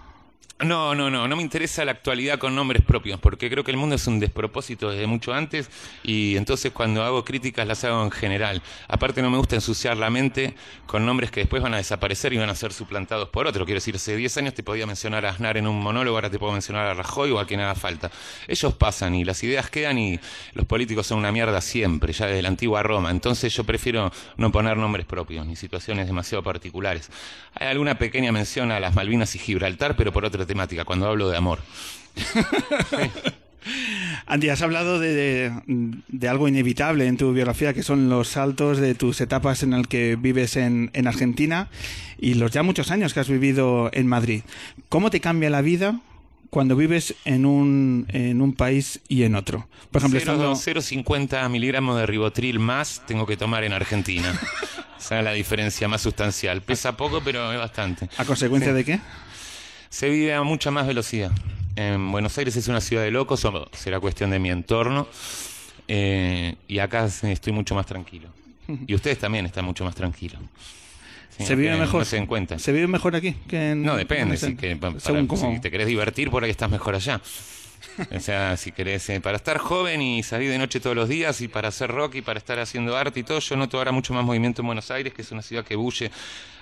No, 0.65 0.93
no, 0.93 1.09
no, 1.09 1.29
no 1.29 1.37
me 1.37 1.43
interesa 1.43 1.85
la 1.85 1.93
actualidad 1.93 2.41
con 2.41 2.57
nombres 2.57 2.83
propios, 2.83 3.21
porque 3.21 3.49
creo 3.49 3.63
que 3.63 3.71
el 3.71 3.77
mundo 3.77 3.95
es 3.95 4.05
un 4.09 4.19
despropósito 4.19 4.91
desde 4.91 5.07
mucho 5.07 5.33
antes 5.33 5.71
y 6.03 6.37
entonces 6.37 6.73
cuando 6.73 7.05
hago 7.05 7.25
críticas 7.25 7.65
las 7.65 7.85
hago 7.85 8.03
en 8.03 8.11
general. 8.11 8.61
Aparte 8.89 9.23
no 9.23 9.31
me 9.31 9.39
gusta 9.39 9.55
ensuciar 9.55 9.97
la 9.97 10.11
mente 10.11 10.57
con 10.87 11.07
nombres 11.07 11.31
que 11.31 11.39
después 11.39 11.63
van 11.63 11.75
a 11.75 11.77
desaparecer 11.77 12.33
y 12.33 12.39
van 12.39 12.51
a 12.51 12.57
ser 12.57 12.73
suplantados 12.73 13.29
por 13.29 13.47
otro. 13.47 13.65
Quiero 13.67 13.77
decir, 13.77 13.95
hace 13.95 14.17
10 14.17 14.37
años 14.39 14.55
te 14.55 14.65
podía 14.65 14.85
mencionar 14.85 15.25
a 15.27 15.31
Aznar 15.31 15.59
en 15.59 15.69
un 15.69 15.81
monólogo, 15.81 16.17
ahora 16.17 16.29
te 16.29 16.41
puedo 16.41 16.53
mencionar 16.53 16.89
a 16.89 16.95
Rajoy 16.95 17.31
o 17.31 17.39
a 17.39 17.47
quien 17.47 17.61
haga 17.61 17.77
falta. 17.77 18.11
Ellos 18.49 18.75
pasan 18.75 19.15
y 19.15 19.25
las 19.25 19.45
ideas 19.45 19.71
quedan 19.71 19.97
y 19.99 20.19
los 20.55 20.67
políticos 20.67 21.07
son 21.07 21.19
una 21.19 21.31
mierda 21.31 21.61
siempre, 21.61 22.13
ya 22.13 22.27
desde 22.27 22.43
la 22.43 22.49
antigua 22.49 22.83
Roma. 22.83 23.13
Entonces 23.13 23.55
yo 23.55 23.63
prefiero 23.63 24.11
no 24.37 24.51
poner 24.51 24.77
nombres 24.77 25.07
propios 25.07 25.47
ni 25.47 25.55
situaciones 25.55 26.09
demasiado 26.09 26.43
particulares. 26.43 27.11
Hay 27.55 27.69
alguna 27.69 27.97
pequeña 27.97 28.33
mención 28.33 28.73
a 28.73 28.81
las 28.81 28.97
Malvinas 28.97 29.37
y 29.37 29.39
Gibraltar, 29.39 29.95
pero 29.95 30.13
por 30.13 30.25
otro 30.25 30.48
temática, 30.49 30.85
cuando 30.85 31.07
hablo 31.07 31.29
de 31.29 31.37
amor. 31.37 31.61
Andy, 34.27 34.49
has 34.51 34.63
hablado 34.63 34.99
de, 34.99 35.53
algo 36.29 36.49
inevitable 36.49 37.07
en 37.07 37.17
tu 37.17 37.33
biografía, 37.33 37.73
que 37.73 37.83
son 37.83 38.09
los 38.09 38.29
saltos 38.29 38.79
de 38.79 38.95
tus 38.95 39.21
etapas 39.21 39.63
en 39.63 39.73
el 39.73 39.89
que 39.89 40.17
vives 40.17 40.57
en, 40.57 40.91
Argentina 41.07 41.69
y 42.19 42.35
los 42.35 42.51
ya 42.51 42.63
muchos 42.63 42.91
años 42.91 43.15
que 43.15 43.21
has 43.21 43.29
vivido 43.29 43.91
en 43.93 44.07
Madrid. 44.07 44.43
¿Cómo 44.89 45.11
te 45.11 45.21
cambia 45.21 45.49
la 45.51 45.63
vida 45.63 46.01
cuando 46.51 46.77
vives 46.77 47.15
en 47.25 47.47
un, 47.47 48.07
en 48.09 48.43
un 48.43 48.53
país 48.53 49.01
y 49.09 49.23
en 49.23 49.35
otro? 49.35 49.69
Por 49.91 50.03
ejemplo, 50.03 50.53
0,50 50.55 51.49
miligramos 51.49 51.97
de 51.99 52.07
ribotril 52.07 52.59
más 52.59 53.03
tengo 53.07 53.27
que 53.27 53.37
tomar 53.37 53.65
en 53.65 53.73
Argentina. 53.73 54.39
Esa 54.99 55.19
es 55.19 55.25
la 55.25 55.33
diferencia 55.33 55.89
más 55.89 56.03
sustancial. 56.03 56.61
Pesa 56.61 56.97
poco, 56.97 57.23
pero 57.25 57.53
es 57.53 57.59
bastante. 57.59 58.11
¿A 58.19 58.25
consecuencia 58.25 58.75
de 58.75 58.85
qué? 58.85 59.01
Se 59.89 60.09
vive 60.09 60.35
a 60.35 60.43
mucha 60.43 60.71
más 60.71 60.87
velocidad. 60.87 61.31
En 61.77 62.11
Buenos 62.11 62.37
Aires 62.39 62.57
es 62.57 62.69
una 62.69 62.81
ciudad 62.81 63.03
de 63.03 63.11
locos, 63.11 63.45
o 63.45 63.69
será 63.73 64.01
cuestión 64.01 64.31
de 64.31 64.39
mi 64.39 64.51
entorno, 64.51 65.07
eh, 65.87 66.57
y 66.67 66.79
acá 66.81 67.05
estoy 67.05 67.53
mucho 67.53 67.75
más 67.75 67.87
tranquilo. 67.87 68.29
Y 68.87 68.95
ustedes 68.95 69.19
también 69.19 69.47
están 69.47 69.65
mucho 69.65 69.85
más 69.85 69.95
tranquilos. 69.95 70.41
se 71.39 71.55
vive 71.55 71.77
mejor. 71.77 72.05
se, 72.05 72.19
se 72.59 72.73
vive 72.73 72.87
mejor 72.87 73.17
aquí 73.17 73.35
que 73.49 73.71
en, 73.71 73.83
No, 73.83 73.97
depende. 73.97 74.37
Si, 74.37 74.57
si 74.57 75.61
te 75.61 75.71
querés 75.71 75.87
divertir, 75.87 76.31
por 76.31 76.45
ahí 76.45 76.51
estás 76.51 76.71
mejor 76.71 76.95
allá. 76.95 77.21
O 78.15 78.21
sea, 78.21 78.57
si 78.57 78.73
querés, 78.73 79.09
eh, 79.09 79.21
para 79.21 79.37
estar 79.37 79.59
joven 79.59 80.03
y 80.03 80.23
salir 80.23 80.51
de 80.51 80.59
noche 80.59 80.81
todos 80.81 80.97
los 80.97 81.09
días 81.09 81.41
y 81.41 81.49
para 81.49 81.69
hacer 81.69 81.91
rock 81.91 82.17
y 82.17 82.23
para 82.23 82.39
estar 82.39 82.59
haciendo 82.59 82.97
arte 82.97 83.21
y 83.21 83.23
todo, 83.23 83.39
yo 83.39 83.57
noto 83.57 83.79
ahora 83.79 83.93
mucho 83.93 84.15
más 84.15 84.25
movimiento 84.25 84.63
en 84.63 84.67
Buenos 84.67 84.91
Aires, 84.91 85.15
que 85.15 85.23
es 85.23 85.33
una 85.33 85.43
ciudad 85.43 85.65
que 85.65 85.77
bulle 85.77 86.11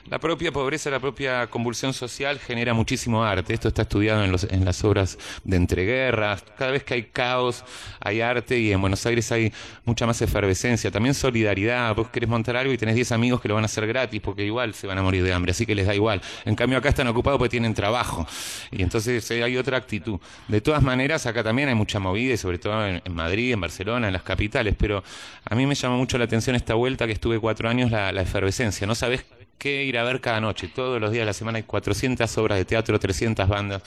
la 0.08 0.18
propia 0.20 0.52
pobreza, 0.52 0.88
la 0.90 1.00
propia 1.00 1.48
convulsión 1.48 1.92
social 1.92 2.38
genera 2.38 2.74
muchísimo 2.74 3.24
arte. 3.24 3.54
Esto 3.54 3.68
está 3.68 3.82
estudiado 3.82 4.22
en, 4.22 4.30
los, 4.30 4.44
en 4.44 4.64
las 4.64 4.84
obras 4.84 5.18
de 5.42 5.56
entreguerras. 5.56 6.44
Cada 6.56 6.70
vez 6.70 6.84
que 6.84 6.94
hay 6.94 7.02
caos, 7.04 7.64
hay 8.00 8.20
arte 8.20 8.58
y 8.58 8.72
en 8.72 8.80
Buenos 8.80 9.04
Aires 9.06 9.30
hay 9.32 9.52
mucha 9.84 10.06
más 10.06 10.22
efervescencia. 10.22 10.90
También 10.90 11.14
solidaridad. 11.14 11.94
Vos 11.94 12.08
querés 12.08 12.28
montar 12.28 12.56
algo 12.56 12.72
y 12.72 12.78
tenés 12.78 12.94
10 12.94 13.12
amigos 13.12 13.40
que 13.40 13.48
lo 13.48 13.54
van 13.54 13.64
a 13.64 13.66
hacer 13.66 13.86
gratis 13.86 14.20
porque 14.20 14.44
igual 14.44 14.74
se 14.74 14.86
van 14.86 14.98
a 14.98 15.02
morir 15.02 15.24
de 15.24 15.32
hambre, 15.32 15.50
así 15.50 15.66
que 15.66 15.74
les 15.74 15.86
da 15.86 15.94
igual. 15.94 16.20
En 16.44 16.54
cambio 16.54 16.78
acá 16.78 16.90
están 16.90 17.08
ocupados 17.08 17.38
porque 17.38 17.50
tienen 17.50 17.74
trabajo. 17.74 18.26
Y 18.70 18.82
entonces 18.82 19.28
eh, 19.30 19.42
hay 19.42 19.56
otra 19.56 19.76
actitud. 19.76 20.20
De 20.46 20.60
todas 20.60 20.82
maneras, 20.82 21.26
acá 21.26 21.42
también 21.42 21.68
hay 21.68 21.74
mucha 21.74 21.98
movida 21.98 22.34
y 22.34 22.36
sobre 22.36 22.58
todo 22.58 22.86
en, 22.86 23.02
Madrid, 23.10 23.52
en 23.52 23.60
Barcelona, 23.60 24.06
en 24.06 24.12
las 24.12 24.22
capitales. 24.22 24.76
Pero 24.78 25.02
a 25.44 25.54
mí 25.54 25.66
me 25.66 25.74
llama 25.74 25.96
mucho 25.96 26.16
la 26.16 26.24
atención 26.24 26.54
esta 26.54 26.74
vuelta 26.74 27.06
que 27.06 27.12
estuve 27.12 27.40
cuatro 27.40 27.68
años, 27.68 27.90
la, 27.90 28.12
la 28.12 28.22
efervescencia. 28.22 28.86
No 28.86 28.94
sabés 28.94 29.24
que 29.58 29.84
ir 29.84 29.98
a 29.98 30.04
ver 30.04 30.20
cada 30.20 30.40
noche. 30.40 30.68
Todos 30.68 31.00
los 31.00 31.10
días 31.10 31.22
de 31.22 31.26
la 31.26 31.32
semana 31.32 31.58
hay 31.58 31.64
400 31.64 32.38
obras 32.38 32.58
de 32.58 32.64
teatro, 32.64 32.98
300 32.98 33.48
bandas. 33.48 33.82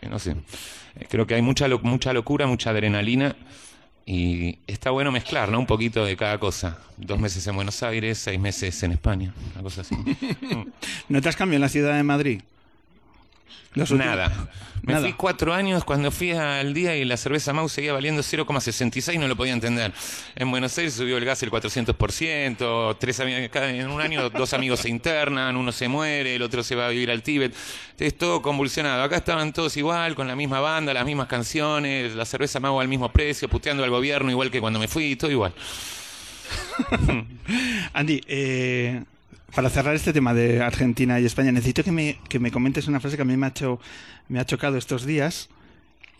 Eh, 0.00 0.08
no 0.08 0.18
sé. 0.18 0.32
Eh, 0.96 1.06
creo 1.08 1.26
que 1.26 1.34
hay 1.34 1.42
mucha, 1.42 1.68
mucha 1.68 2.12
locura, 2.12 2.46
mucha 2.46 2.70
adrenalina. 2.70 3.36
Y 4.04 4.58
está 4.66 4.90
bueno 4.90 5.12
mezclar, 5.12 5.50
¿no? 5.50 5.60
Un 5.60 5.66
poquito 5.66 6.04
de 6.04 6.16
cada 6.16 6.38
cosa. 6.38 6.78
Dos 6.96 7.20
meses 7.20 7.46
en 7.46 7.54
Buenos 7.54 7.82
Aires, 7.82 8.18
seis 8.18 8.40
meses 8.40 8.82
en 8.82 8.92
España, 8.92 9.32
una 9.54 9.62
cosa 9.62 9.82
así. 9.82 9.94
¿No 11.08 11.22
te 11.22 11.28
has 11.28 11.36
cambiado 11.36 11.56
en 11.56 11.62
la 11.62 11.68
ciudad 11.68 11.96
de 11.96 12.02
Madrid? 12.02 12.42
Nada. 13.74 14.48
Me 14.82 14.98
fui 14.98 15.12
cuatro 15.12 15.54
años 15.54 15.84
cuando 15.84 16.10
fui 16.10 16.32
al 16.32 16.74
día 16.74 16.96
y 16.96 17.04
la 17.04 17.16
cerveza 17.16 17.52
Mau 17.52 17.68
seguía 17.68 17.92
valiendo 17.92 18.20
0,66 18.20 19.18
no 19.18 19.28
lo 19.28 19.36
podía 19.36 19.52
entender. 19.52 19.92
En 20.34 20.50
Buenos 20.50 20.76
Aires 20.76 20.94
subió 20.94 21.16
el 21.18 21.24
gas 21.24 21.42
el 21.44 21.52
400%, 21.52 22.96
tres 22.98 23.20
en 23.20 23.90
un 23.90 24.00
año 24.00 24.28
dos 24.30 24.52
amigos 24.54 24.80
se 24.80 24.88
internan, 24.88 25.56
uno 25.56 25.70
se 25.70 25.86
muere, 25.86 26.34
el 26.34 26.42
otro 26.42 26.64
se 26.64 26.74
va 26.74 26.86
a 26.86 26.88
vivir 26.88 27.12
al 27.12 27.22
Tíbet. 27.22 27.54
Es 27.96 28.18
todo 28.18 28.42
convulsionado. 28.42 29.04
Acá 29.04 29.16
estaban 29.16 29.52
todos 29.52 29.76
igual, 29.76 30.16
con 30.16 30.26
la 30.26 30.34
misma 30.34 30.58
banda, 30.58 30.92
las 30.92 31.06
mismas 31.06 31.28
canciones, 31.28 32.16
la 32.16 32.24
cerveza 32.24 32.58
Mau 32.58 32.80
al 32.80 32.88
mismo 32.88 33.12
precio, 33.12 33.48
puteando 33.48 33.84
al 33.84 33.90
gobierno 33.90 34.32
igual 34.32 34.50
que 34.50 34.60
cuando 34.60 34.80
me 34.80 34.88
fui, 34.88 35.14
todo 35.14 35.30
igual. 35.30 35.54
Andy, 37.92 38.20
eh, 38.26 39.04
para 39.54 39.70
cerrar 39.70 39.94
este 39.94 40.12
tema 40.12 40.34
de 40.34 40.62
Argentina 40.62 41.20
y 41.20 41.26
España, 41.26 41.52
necesito 41.52 41.84
que 41.84 41.92
me, 41.92 42.18
que 42.28 42.38
me 42.38 42.50
comentes 42.50 42.88
una 42.88 43.00
frase 43.00 43.16
que 43.16 43.22
a 43.22 43.26
mí 43.26 43.36
me 43.36 43.46
ha, 43.46 43.50
hecho, 43.50 43.80
me 44.28 44.40
ha 44.40 44.46
chocado 44.46 44.78
estos 44.78 45.04
días 45.04 45.48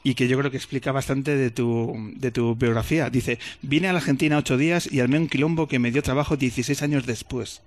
y 0.04 0.14
que 0.14 0.28
yo 0.28 0.38
creo 0.38 0.50
que 0.50 0.56
explica 0.56 0.92
bastante 0.92 1.36
de 1.36 1.50
tu, 1.50 2.12
de 2.16 2.30
tu 2.30 2.54
biografía. 2.56 3.08
Dice, 3.08 3.38
vine 3.62 3.88
a 3.88 3.92
la 3.92 4.00
Argentina 4.00 4.36
ocho 4.36 4.56
días 4.56 4.90
y 4.90 5.00
armé 5.00 5.18
un 5.18 5.28
quilombo 5.28 5.68
que 5.68 5.78
me 5.78 5.90
dio 5.90 6.02
trabajo 6.02 6.36
16 6.36 6.82
años 6.82 7.06
después. 7.06 7.62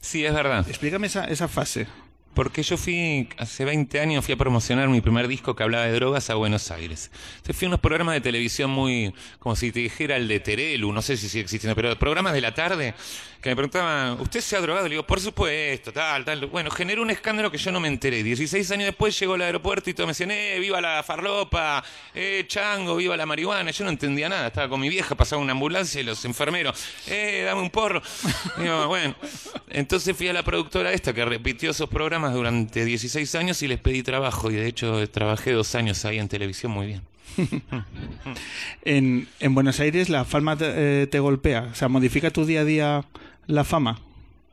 Sí, 0.00 0.24
es 0.24 0.34
verdad. 0.34 0.66
Explícame 0.68 1.06
esa, 1.06 1.24
esa 1.24 1.48
fase. 1.48 1.86
Porque 2.34 2.62
yo 2.62 2.76
fui, 2.76 3.28
hace 3.36 3.64
20 3.64 3.98
años, 3.98 4.24
fui 4.24 4.34
a 4.34 4.36
promocionar 4.36 4.88
mi 4.88 5.00
primer 5.00 5.26
disco 5.26 5.56
que 5.56 5.64
hablaba 5.64 5.86
de 5.86 5.92
drogas 5.92 6.30
a 6.30 6.34
Buenos 6.34 6.70
Aires. 6.70 7.10
Entonces 7.38 7.56
fui 7.56 7.66
a 7.66 7.68
unos 7.70 7.80
programas 7.80 8.14
de 8.14 8.20
televisión 8.20 8.70
muy, 8.70 9.12
como 9.40 9.56
si 9.56 9.72
te 9.72 9.80
dijera 9.80 10.16
el 10.16 10.28
de 10.28 10.38
Terelu, 10.38 10.92
no 10.92 11.02
sé 11.02 11.16
si 11.16 11.28
sigue 11.28 11.42
existiendo, 11.42 11.74
pero 11.74 11.98
programas 11.98 12.34
de 12.34 12.40
la 12.40 12.54
tarde 12.54 12.94
que 13.40 13.50
me 13.50 13.56
preguntaban, 13.56 14.20
¿usted 14.20 14.40
se 14.40 14.56
ha 14.56 14.60
drogado? 14.60 14.86
Le 14.86 14.94
digo, 14.94 15.06
por 15.06 15.20
supuesto, 15.20 15.92
tal, 15.92 16.24
tal. 16.24 16.46
Bueno, 16.46 16.70
generó 16.70 17.02
un 17.02 17.10
escándalo 17.10 17.50
que 17.50 17.58
yo 17.58 17.70
no 17.70 17.78
me 17.78 17.86
enteré. 17.86 18.22
16 18.24 18.68
años 18.72 18.86
después 18.86 19.18
llegó 19.18 19.34
al 19.34 19.42
aeropuerto 19.42 19.90
y 19.90 19.94
todos 19.94 20.08
me 20.08 20.10
decían, 20.10 20.32
eh, 20.32 20.58
viva 20.58 20.80
la 20.80 21.04
farlopa, 21.04 21.84
eh, 22.14 22.44
chango, 22.48 22.96
viva 22.96 23.16
la 23.16 23.26
marihuana. 23.26 23.70
Yo 23.70 23.84
no 23.84 23.90
entendía 23.90 24.28
nada, 24.28 24.48
estaba 24.48 24.68
con 24.68 24.80
mi 24.80 24.88
vieja, 24.88 25.14
pasaba 25.14 25.40
una 25.40 25.52
ambulancia 25.52 26.00
y 26.00 26.04
los 26.04 26.24
enfermeros, 26.24 26.84
eh, 27.06 27.44
dame 27.46 27.62
un 27.62 27.70
porro. 27.70 28.02
digo, 28.58 28.88
bueno, 28.88 29.14
entonces 29.68 30.16
fui 30.16 30.26
a 30.28 30.32
la 30.32 30.42
productora 30.42 30.92
esta 30.92 31.12
que 31.12 31.24
repitió 31.24 31.70
esos 31.70 31.88
programas 31.88 32.34
durante 32.34 32.84
16 32.84 33.34
años 33.36 33.62
y 33.62 33.68
les 33.68 33.78
pedí 33.78 34.02
trabajo 34.02 34.50
y 34.50 34.54
de 34.54 34.66
hecho 34.66 35.08
trabajé 35.10 35.52
dos 35.52 35.74
años 35.76 36.04
ahí 36.04 36.18
en 36.18 36.28
televisión 36.28 36.72
muy 36.72 36.86
bien. 36.86 37.17
en, 38.84 39.28
en, 39.40 39.54
Buenos 39.54 39.80
Aires 39.80 40.08
la 40.08 40.24
fama 40.24 40.56
te, 40.56 41.02
eh, 41.02 41.06
te 41.06 41.18
golpea, 41.20 41.68
o 41.72 41.74
sea, 41.74 41.88
modifica 41.88 42.30
tu 42.30 42.44
día 42.44 42.60
a 42.60 42.64
día 42.64 43.04
la 43.46 43.64
fama? 43.64 44.00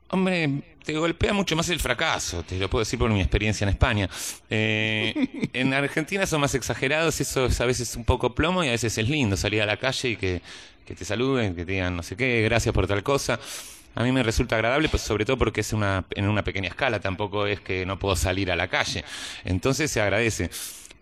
Hombre, 0.10 0.62
te 0.86 0.94
golpea 0.94 1.34
mucho 1.34 1.56
más 1.56 1.68
el 1.70 1.80
fracaso, 1.80 2.44
te 2.44 2.60
lo 2.60 2.70
puedo 2.70 2.82
decir 2.82 3.00
por 3.00 3.10
mi 3.10 3.20
experiencia 3.20 3.66
en 3.66 3.70
España. 3.70 4.08
Eh, 4.50 5.50
en 5.54 5.74
Argentina 5.74 6.28
son 6.28 6.42
más 6.42 6.54
exagerados, 6.54 7.20
eso 7.20 7.48
es 7.48 7.60
a 7.60 7.66
veces 7.66 7.96
un 7.96 8.06
poco 8.06 8.36
plomo 8.36 8.64
y 8.64 8.68
a 8.68 8.72
veces 8.72 8.98
es 8.98 9.10
lindo 9.10 9.36
salir 9.36 9.64
a 9.64 9.66
la 9.66 9.78
calle 9.78 10.10
y 10.10 10.16
que, 10.16 10.42
te 10.86 11.04
saluden, 11.04 11.56
que 11.56 11.66
digan 11.66 11.96
no 11.96 12.04
sé 12.04 12.16
qué, 12.16 12.42
gracias 12.44 12.74
por 12.74 12.86
tal 12.86 13.02
cosa. 13.02 13.40
A 13.96 14.04
mí 14.04 14.12
me 14.12 14.22
resulta 14.22 14.56
agradable, 14.56 14.90
pues 14.90 15.02
sobre 15.02 15.26
todo 15.26 15.38
porque 15.38 15.62
es 15.62 15.74
una, 15.74 16.06
en 16.12 16.28
una 16.28 16.44
pequeña 16.44 16.68
escala, 16.68 17.00
tampoco 17.00 17.48
es 17.48 17.62
que 17.62 17.86
no 17.86 17.98
puedo 17.98 18.16
salir 18.16 18.52
a 18.52 18.56
la 18.56 18.68
calle. 18.68 19.04
Entonces 19.44 19.90
se 19.90 20.02
agradece. 20.02 20.52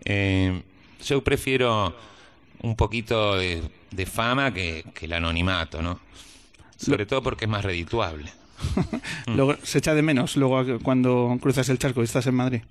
Eh, 0.04 0.62
yo 1.04 1.22
prefiero 1.22 1.94
un 2.62 2.76
poquito 2.76 3.36
de, 3.36 3.62
de 3.90 4.06
fama 4.06 4.52
que, 4.52 4.84
que 4.94 5.06
el 5.06 5.12
anonimato, 5.12 5.82
¿no? 5.82 6.00
Sobre 6.76 7.06
todo 7.06 7.22
porque 7.22 7.44
es 7.44 7.50
más 7.50 7.64
redituable. 7.64 8.32
luego 9.26 9.56
se 9.62 9.78
echa 9.78 9.94
de 9.94 10.02
menos 10.02 10.36
luego 10.36 10.78
cuando 10.80 11.36
cruzas 11.40 11.68
el 11.68 11.78
charco 11.78 12.00
y 12.00 12.04
estás 12.04 12.26
en 12.26 12.34
Madrid. 12.34 12.62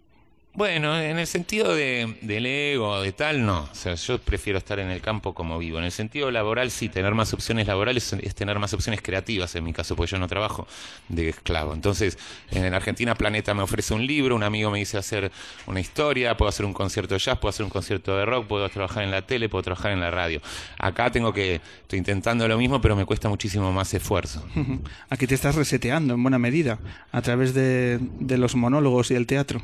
Bueno, 0.55 0.95
en 1.01 1.17
el 1.17 1.25
sentido 1.25 1.73
de, 1.73 2.15
del 2.21 2.45
ego, 2.45 3.01
de 3.01 3.11
tal, 3.11 3.43
no. 3.43 3.61
O 3.71 3.75
sea, 3.75 3.95
yo 3.95 4.19
prefiero 4.19 4.59
estar 4.59 4.77
en 4.77 4.91
el 4.91 5.01
campo 5.01 5.33
como 5.33 5.57
vivo. 5.57 5.79
En 5.79 5.83
el 5.83 5.91
sentido 5.91 6.29
laboral, 6.29 6.69
sí, 6.69 6.89
tener 6.89 7.15
más 7.15 7.33
opciones 7.33 7.65
laborales 7.65 8.13
es 8.13 8.35
tener 8.35 8.59
más 8.59 8.71
opciones 8.71 9.01
creativas, 9.01 9.55
en 9.55 9.63
mi 9.63 9.73
caso, 9.73 9.95
porque 9.95 10.11
yo 10.11 10.19
no 10.19 10.27
trabajo 10.27 10.67
de 11.09 11.29
esclavo. 11.29 11.73
Entonces, 11.73 12.19
en 12.51 12.71
Argentina 12.71 13.15
Planeta 13.15 13.55
me 13.55 13.63
ofrece 13.63 13.95
un 13.95 14.05
libro, 14.05 14.35
un 14.35 14.43
amigo 14.43 14.69
me 14.69 14.77
dice 14.77 14.95
hacer 14.95 15.31
una 15.65 15.79
historia, 15.79 16.37
puedo 16.37 16.49
hacer 16.49 16.67
un 16.67 16.73
concierto 16.73 17.15
de 17.15 17.19
jazz, 17.19 17.39
puedo 17.39 17.49
hacer 17.49 17.63
un 17.63 17.71
concierto 17.71 18.15
de 18.15 18.23
rock, 18.23 18.45
puedo 18.45 18.69
trabajar 18.69 19.03
en 19.03 19.09
la 19.09 19.23
tele, 19.23 19.49
puedo 19.49 19.63
trabajar 19.63 19.91
en 19.91 20.01
la 20.01 20.11
radio. 20.11 20.39
Acá 20.77 21.11
tengo 21.11 21.33
que, 21.33 21.61
estoy 21.81 21.97
intentando 21.97 22.47
lo 22.47 22.59
mismo, 22.59 22.79
pero 22.79 22.95
me 22.95 23.07
cuesta 23.07 23.27
muchísimo 23.27 23.73
más 23.73 23.91
esfuerzo. 23.95 24.45
Aquí 25.09 25.25
te 25.25 25.33
estás 25.33 25.55
reseteando 25.55 26.13
en 26.13 26.21
buena 26.21 26.37
medida, 26.37 26.77
a 27.11 27.23
través 27.23 27.55
de, 27.55 27.97
de 28.19 28.37
los 28.37 28.53
monólogos 28.53 29.09
y 29.09 29.15
el 29.15 29.25
teatro. 29.25 29.63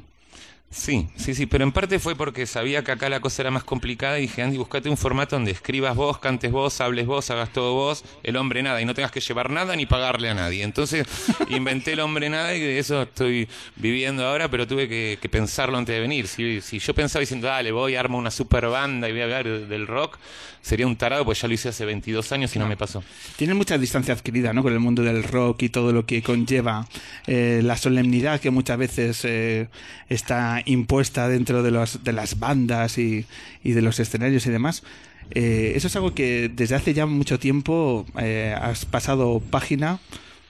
Sí, 0.71 1.07
sí, 1.15 1.33
sí, 1.33 1.47
pero 1.47 1.63
en 1.63 1.71
parte 1.71 1.97
fue 1.97 2.15
porque 2.15 2.45
sabía 2.45 2.83
que 2.83 2.91
acá 2.91 3.09
la 3.09 3.19
cosa 3.19 3.41
era 3.41 3.49
más 3.49 3.63
complicada 3.63 4.19
y 4.19 4.23
dije, 4.23 4.43
Andy, 4.43 4.57
buscate 4.57 4.87
un 4.87 4.97
formato 4.97 5.35
donde 5.35 5.49
escribas 5.49 5.95
vos, 5.95 6.19
cantes 6.19 6.51
vos, 6.51 6.79
hables 6.79 7.07
vos, 7.07 7.31
hagas 7.31 7.51
todo 7.51 7.73
vos, 7.73 8.05
el 8.21 8.35
hombre 8.35 8.61
nada, 8.61 8.79
y 8.79 8.85
no 8.85 8.93
tengas 8.93 9.11
que 9.11 9.19
llevar 9.19 9.49
nada 9.49 9.75
ni 9.75 9.87
pagarle 9.87 10.29
a 10.29 10.35
nadie. 10.35 10.61
Entonces 10.61 11.07
inventé 11.49 11.93
el 11.93 12.01
hombre 12.01 12.29
nada 12.29 12.53
y 12.53 12.59
de 12.59 12.77
eso 12.77 13.01
estoy 13.01 13.47
viviendo 13.77 14.23
ahora, 14.27 14.51
pero 14.51 14.67
tuve 14.67 14.87
que, 14.87 15.17
que 15.19 15.27
pensarlo 15.27 15.75
antes 15.75 15.95
de 15.95 16.01
venir. 16.01 16.27
Si, 16.27 16.61
si, 16.61 16.77
yo 16.77 16.93
pensaba 16.93 17.21
diciendo, 17.21 17.47
dale, 17.47 17.71
voy, 17.71 17.95
armo 17.95 18.19
una 18.19 18.29
super 18.29 18.67
banda 18.67 19.09
y 19.09 19.11
voy 19.11 19.21
a 19.21 19.23
hablar 19.23 19.45
del 19.45 19.87
rock, 19.87 20.19
sería 20.61 20.85
un 20.85 20.95
tarado, 20.95 21.25
pues 21.25 21.41
ya 21.41 21.47
lo 21.47 21.53
hice 21.55 21.69
hace 21.69 21.83
22 21.85 22.31
años 22.31 22.55
y 22.55 22.59
no, 22.59 22.65
no 22.65 22.69
me 22.69 22.77
pasó. 22.77 23.03
Tienes 23.37 23.55
mucha 23.55 23.77
distancia 23.77 24.13
adquirida, 24.13 24.53
¿no? 24.53 24.61
Con 24.61 24.73
el 24.73 24.79
mundo 24.79 25.01
del 25.01 25.23
rock 25.23 25.63
y 25.63 25.69
todo 25.69 25.91
lo 25.91 26.05
que 26.05 26.21
conlleva 26.21 26.87
eh, 27.27 27.61
la 27.63 27.75
solemnidad 27.75 28.39
que 28.39 28.51
muchas 28.51 28.77
veces 28.77 29.25
eh, 29.25 29.67
está 30.09 30.58
impuesta 30.65 31.27
dentro 31.27 31.63
de, 31.63 31.71
los, 31.71 32.03
de 32.03 32.13
las 32.13 32.39
bandas 32.39 32.97
y, 32.97 33.25
de 33.63 33.81
los 33.81 33.99
escenarios 33.99 34.45
y 34.45 34.49
demás. 34.49 34.83
Eh, 35.31 35.73
eso 35.75 35.87
es 35.87 35.95
algo 35.95 36.13
que 36.13 36.49
desde 36.53 36.75
hace 36.75 36.93
ya 36.93 37.05
mucho 37.05 37.39
tiempo 37.39 38.05
eh, 38.19 38.55
has 38.59 38.85
pasado 38.85 39.39
página 39.39 39.99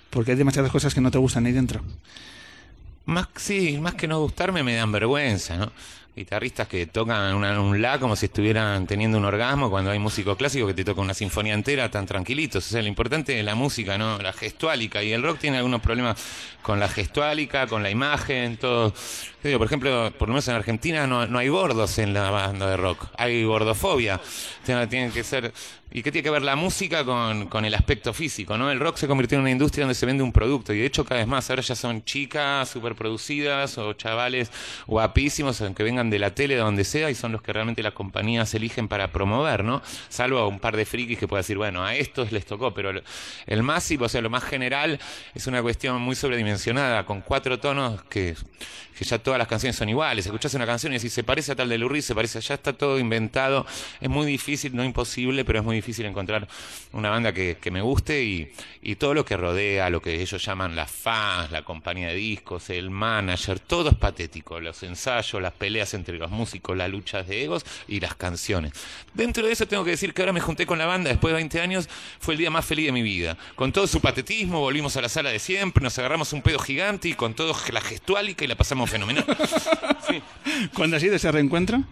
porque 0.10 0.32
hay 0.32 0.38
demasiadas 0.38 0.72
cosas 0.72 0.94
que 0.94 1.02
no 1.02 1.12
te 1.12 1.18
gustan 1.18 1.46
ahí 1.46 1.52
dentro. 1.52 1.82
Más, 3.06 3.28
sí, 3.36 3.78
más 3.80 3.96
que 3.96 4.08
no 4.08 4.22
gustarme 4.22 4.64
me 4.64 4.76
dan 4.76 4.92
vergüenza, 4.92 5.58
¿no? 5.58 5.72
Guitarristas 6.20 6.68
que 6.68 6.86
tocan 6.86 7.34
una, 7.34 7.60
un 7.62 7.82
la 7.82 7.98
como 7.98 8.16
si 8.16 8.26
estuvieran 8.26 8.86
teniendo 8.86 9.18
un 9.18 9.24
orgasmo 9.24 9.70
cuando 9.70 9.92
hay 9.92 10.00
músico 10.00 10.36
clásico 10.36 10.68
que 10.68 10.74
te 10.74 10.84
toca 10.84 11.00
una 11.00 11.14
sinfonía 11.14 11.54
entera 11.54 11.90
tan 11.90 12.06
tranquilitos. 12.06 12.68
O 12.68 12.70
sea, 12.70 12.82
lo 12.82 12.90
importante 12.90 13.40
es 13.40 13.46
la 13.46 13.56
música, 13.56 13.98
¿no? 13.98 14.18
La 14.18 14.34
gestuálica. 14.34 15.02
Y 15.02 15.14
el 15.14 15.24
rock 15.24 15.40
tiene 15.40 15.58
algunos 15.58 15.82
problemas 15.82 16.18
con 16.62 16.80
la 16.80 16.90
gestuálica, 16.90 17.68
con 17.68 17.84
la 17.84 17.90
imagen, 17.90 18.58
todo. 18.58 18.94
Por 19.42 19.66
ejemplo, 19.66 20.12
por 20.18 20.28
lo 20.28 20.34
menos 20.34 20.48
en 20.50 20.56
Argentina 20.56 21.08
no, 21.08 21.26
no 21.26 21.40
hay 21.40 21.48
gordos 21.48 21.98
en 22.00 22.14
la 22.14 22.30
banda 22.30 22.70
de 22.70 22.76
rock. 22.76 23.08
Hay 23.18 23.46
gordofobia. 23.46 24.20
Tienen 24.66 25.12
que 25.12 25.24
ser 25.24 25.54
¿Y 25.92 26.04
qué 26.04 26.12
tiene 26.12 26.24
que 26.24 26.30
ver 26.30 26.44
la 26.44 26.56
música 26.56 27.04
con, 27.04 27.48
con, 27.48 27.66
el 27.66 27.74
aspecto 27.74 28.14
físico? 28.14 28.58
¿no? 28.58 28.70
El 28.70 28.80
rock 28.80 28.98
se 28.98 29.08
convirtió 29.08 29.38
en 29.38 29.42
una 29.42 29.52
industria 29.52 29.86
donde 29.86 29.96
se 29.96 30.06
vende 30.06 30.22
un 30.22 30.32
producto 30.32 30.72
y 30.72 30.80
de 30.80 30.86
hecho 30.86 31.04
cada 31.04 31.20
vez 31.20 31.28
más 31.28 31.50
ahora 31.50 31.64
ya 31.64 31.76
son 31.76 32.04
chicas 32.04 32.70
súper 32.70 32.94
producidas 32.94 33.76
o 33.80 33.94
chavales 33.94 34.52
guapísimos 34.86 35.60
aunque 35.62 35.82
vengan 35.84 36.12
de 36.12 36.20
la 36.20 36.36
tele, 36.36 36.56
de 36.56 36.62
donde 36.62 36.84
sea 36.84 37.10
y 37.10 37.16
son 37.16 37.32
los 37.32 37.42
que 37.42 37.54
realmente 37.54 37.82
las 37.82 37.94
compañías 37.94 38.54
eligen 38.54 38.88
para 38.88 39.12
promover, 39.12 39.64
¿no? 39.64 39.82
Salvo 40.10 40.38
a 40.38 40.48
un 40.48 40.60
par 40.60 40.78
de 40.78 40.86
frikis 40.86 41.18
que 41.18 41.28
pueda 41.28 41.40
decir, 41.40 41.58
bueno, 41.58 41.84
a 41.84 41.96
estos 41.96 42.32
les 42.32 42.46
tocó, 42.46 42.74
pero 42.74 42.92
el 43.48 43.64
masivo, 43.64 44.06
o 44.06 44.10
sea, 44.10 44.22
lo 44.22 44.30
más 44.30 44.44
general 44.44 45.00
es 45.34 45.48
una 45.48 45.62
cuestión 45.62 46.00
muy 46.02 46.16
sobredimensionada 46.16 47.06
con 47.06 47.22
cuatro 47.22 47.60
tonos 47.60 48.04
que, 48.04 48.36
que 49.00 49.06
ya 49.06 49.18
todas 49.18 49.38
las 49.38 49.48
canciones 49.48 49.78
son 49.78 49.88
iguales. 49.88 50.26
Escuchás 50.26 50.54
una 50.56 50.66
canción 50.66 50.92
y 50.92 50.98
decís, 50.98 51.14
se 51.14 51.24
parece 51.24 51.54
a 51.54 51.56
tal 51.56 51.70
de 51.70 51.78
Lurie, 51.78 52.02
se 52.02 52.14
parece 52.14 52.40
a 52.40 52.42
ya 52.42 52.56
está 52.56 52.74
todo 52.74 53.00
inventado. 53.00 53.66
Es 54.02 54.10
muy 54.10 54.28
difícil, 54.28 54.76
no 54.76 54.84
imposible, 54.84 55.46
pero 55.46 55.60
es 55.60 55.66
muy 55.66 55.78
difícil 55.78 56.06
encontrar 56.06 56.50
una 56.92 57.10
banda 57.10 57.32
que, 57.32 57.56
que 57.62 57.72
me 57.72 57.80
guste 57.80 58.26
y, 58.26 58.52
y, 58.82 58.96
todo 58.96 59.14
lo 59.14 59.24
que 59.24 59.38
rodea, 59.38 59.90
lo 59.90 60.02
que 60.02 60.22
ellos 60.22 60.44
llaman 60.44 60.76
las 60.76 60.92
fans, 60.92 61.50
la 61.50 61.64
compañía 61.64 62.10
de 62.10 62.16
discos, 62.16 62.70
el 62.72 62.90
manager, 62.90 63.62
todo 63.62 63.92
es 63.92 63.96
patético. 63.96 64.60
Los 64.60 64.84
ensayos, 64.84 65.42
las 65.42 65.54
peleas 65.54 65.94
entre 65.94 66.18
los 66.18 66.30
músicos, 66.30 66.76
las 66.76 66.90
luchas 66.90 67.26
de 67.26 67.46
egos 67.46 67.66
y 67.88 68.02
las 68.02 68.16
canciones. 68.16 68.74
Dentro 69.14 69.48
de 69.48 69.54
eso 69.54 69.66
tengo 69.66 69.86
que 69.86 69.92
decir 69.92 70.14
que 70.14 70.24
ahora 70.24 70.34
me 70.34 70.42
junté 70.42 70.66
con 70.66 70.78
la 70.78 70.86
banda 70.86 71.10
después 71.10 71.32
de 71.32 71.36
20 71.36 71.62
años, 71.62 71.88
fue 72.20 72.34
el 72.34 72.38
día 72.38 72.52
más 72.52 72.66
feliz 72.66 72.88
de 72.88 72.92
mi 72.92 73.02
vida. 73.02 73.38
Con 73.56 73.72
todo 73.72 73.88
su 73.88 74.02
patetismo, 74.02 74.60
volvimos 74.60 74.98
a 74.98 75.02
la 75.02 75.08
sala 75.08 75.30
de 75.30 75.40
siempre, 75.40 75.82
nos 75.82 75.98
agarramos 75.98 76.34
un 76.34 76.42
pedo 76.42 76.60
gigante 76.60 77.08
y 77.08 77.14
con 77.14 77.34
todo 77.34 77.56
la 77.72 77.80
gestuálica 77.80 78.44
y 78.44 78.48
la 78.50 78.56
pasamos 78.56 78.89
fenomenal. 78.90 79.26
Sí. 80.08 80.22
¿Cuándo 80.74 80.98
ha 80.98 81.00
sido 81.00 81.16
ese 81.16 81.32
reencuentro? 81.32 81.84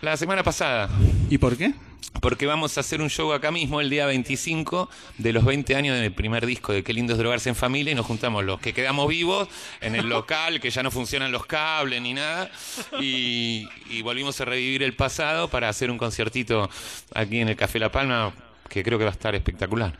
La 0.00 0.16
semana 0.16 0.42
pasada. 0.42 0.88
¿Y 1.30 1.38
por 1.38 1.56
qué? 1.56 1.74
Porque 2.20 2.46
vamos 2.46 2.76
a 2.76 2.80
hacer 2.80 3.00
un 3.00 3.08
show 3.08 3.32
acá 3.32 3.50
mismo 3.50 3.80
el 3.80 3.90
día 3.90 4.06
25 4.06 4.88
de 5.18 5.32
los 5.32 5.44
20 5.44 5.76
años 5.76 5.98
del 5.98 6.12
primer 6.12 6.44
disco 6.46 6.72
de 6.72 6.82
Qué 6.82 6.92
lindo 6.92 7.12
es 7.12 7.18
drogarse 7.18 7.48
en 7.48 7.54
familia 7.54 7.92
y 7.92 7.94
nos 7.94 8.06
juntamos 8.06 8.44
los 8.44 8.60
que 8.60 8.72
quedamos 8.72 9.08
vivos 9.08 9.48
en 9.80 9.94
el 9.94 10.08
local, 10.08 10.60
que 10.60 10.70
ya 10.70 10.82
no 10.82 10.90
funcionan 10.90 11.32
los 11.32 11.46
cables 11.46 12.02
ni 12.02 12.14
nada, 12.14 12.50
y, 13.00 13.68
y 13.90 14.02
volvimos 14.02 14.40
a 14.40 14.44
revivir 14.44 14.82
el 14.82 14.94
pasado 14.94 15.48
para 15.48 15.68
hacer 15.68 15.90
un 15.90 15.98
conciertito 15.98 16.68
aquí 17.14 17.40
en 17.40 17.48
el 17.48 17.56
Café 17.56 17.78
La 17.78 17.92
Palma 17.92 18.32
que 18.68 18.82
creo 18.82 18.98
que 18.98 19.04
va 19.04 19.10
a 19.10 19.14
estar 19.14 19.34
espectacular. 19.34 19.92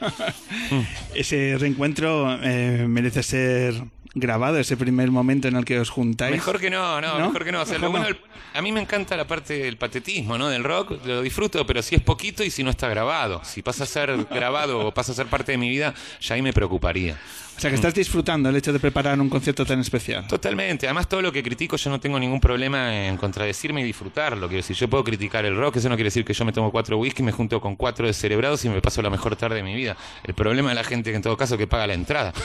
Ese 1.14 1.56
reencuentro 1.58 2.38
eh, 2.42 2.86
merece 2.88 3.22
ser 3.22 3.74
grabado 4.14 4.58
ese 4.58 4.76
primer 4.76 5.10
momento 5.10 5.48
en 5.48 5.56
el 5.56 5.64
que 5.64 5.78
os 5.78 5.90
juntáis. 5.90 6.32
Mejor 6.32 6.58
que 6.58 6.70
no, 6.70 7.00
no, 7.00 7.18
¿No? 7.18 7.26
mejor 7.26 7.44
que 7.44 7.52
no. 7.52 7.62
O 7.62 7.66
sea, 7.66 7.78
lo 7.78 7.90
bueno, 7.90 8.06
el, 8.06 8.18
a 8.54 8.62
mí 8.62 8.72
me 8.72 8.80
encanta 8.80 9.16
la 9.16 9.26
parte 9.26 9.54
del 9.54 9.76
patetismo, 9.76 10.36
¿no? 10.36 10.48
Del 10.48 10.64
rock, 10.64 11.04
lo 11.04 11.22
disfruto, 11.22 11.66
pero 11.66 11.82
si 11.82 11.94
es 11.94 12.02
poquito 12.02 12.42
y 12.42 12.50
si 12.50 12.62
no 12.62 12.70
está 12.70 12.88
grabado. 12.88 13.42
Si 13.44 13.62
pasa 13.62 13.84
a 13.84 13.86
ser 13.86 14.24
grabado 14.30 14.86
o 14.86 14.94
pasa 14.94 15.12
a 15.12 15.14
ser 15.14 15.26
parte 15.26 15.52
de 15.52 15.58
mi 15.58 15.68
vida, 15.68 15.94
ya 16.20 16.34
ahí 16.34 16.42
me 16.42 16.52
preocuparía. 16.52 17.18
O 17.56 17.60
sea, 17.62 17.68
que 17.68 17.76
estás 17.76 17.92
disfrutando 17.92 18.48
el 18.48 18.56
hecho 18.56 18.72
de 18.72 18.80
preparar 18.80 19.20
un 19.20 19.28
concierto 19.28 19.66
tan 19.66 19.80
especial. 19.80 20.26
Totalmente. 20.26 20.86
Además, 20.86 21.06
todo 21.06 21.20
lo 21.20 21.30
que 21.30 21.42
critico 21.42 21.76
yo 21.76 21.90
no 21.90 22.00
tengo 22.00 22.18
ningún 22.18 22.40
problema 22.40 23.06
en 23.06 23.18
contradecirme 23.18 23.82
y 23.82 23.84
disfrutarlo. 23.84 24.48
Quiero 24.48 24.62
decir, 24.62 24.74
yo 24.76 24.88
puedo 24.88 25.04
criticar 25.04 25.44
el 25.44 25.54
rock, 25.54 25.76
eso 25.76 25.90
no 25.90 25.94
quiere 25.94 26.06
decir 26.06 26.24
que 26.24 26.32
yo 26.32 26.46
me 26.46 26.52
tomo 26.52 26.72
cuatro 26.72 26.96
whisky, 26.96 27.22
me 27.22 27.32
junto 27.32 27.60
con 27.60 27.76
cuatro 27.76 28.06
descerebrados 28.06 28.64
y 28.64 28.70
me 28.70 28.80
paso 28.80 29.02
la 29.02 29.10
mejor 29.10 29.36
tarde 29.36 29.56
de 29.56 29.62
mi 29.62 29.74
vida. 29.74 29.94
El 30.24 30.32
problema 30.32 30.70
es 30.70 30.74
la 30.74 30.84
gente 30.84 31.10
que 31.10 31.16
en 31.16 31.22
todo 31.22 31.36
caso 31.36 31.58
que 31.58 31.66
paga 31.66 31.86
la 31.86 31.94
entrada. 31.94 32.32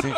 Sí. 0.00 0.08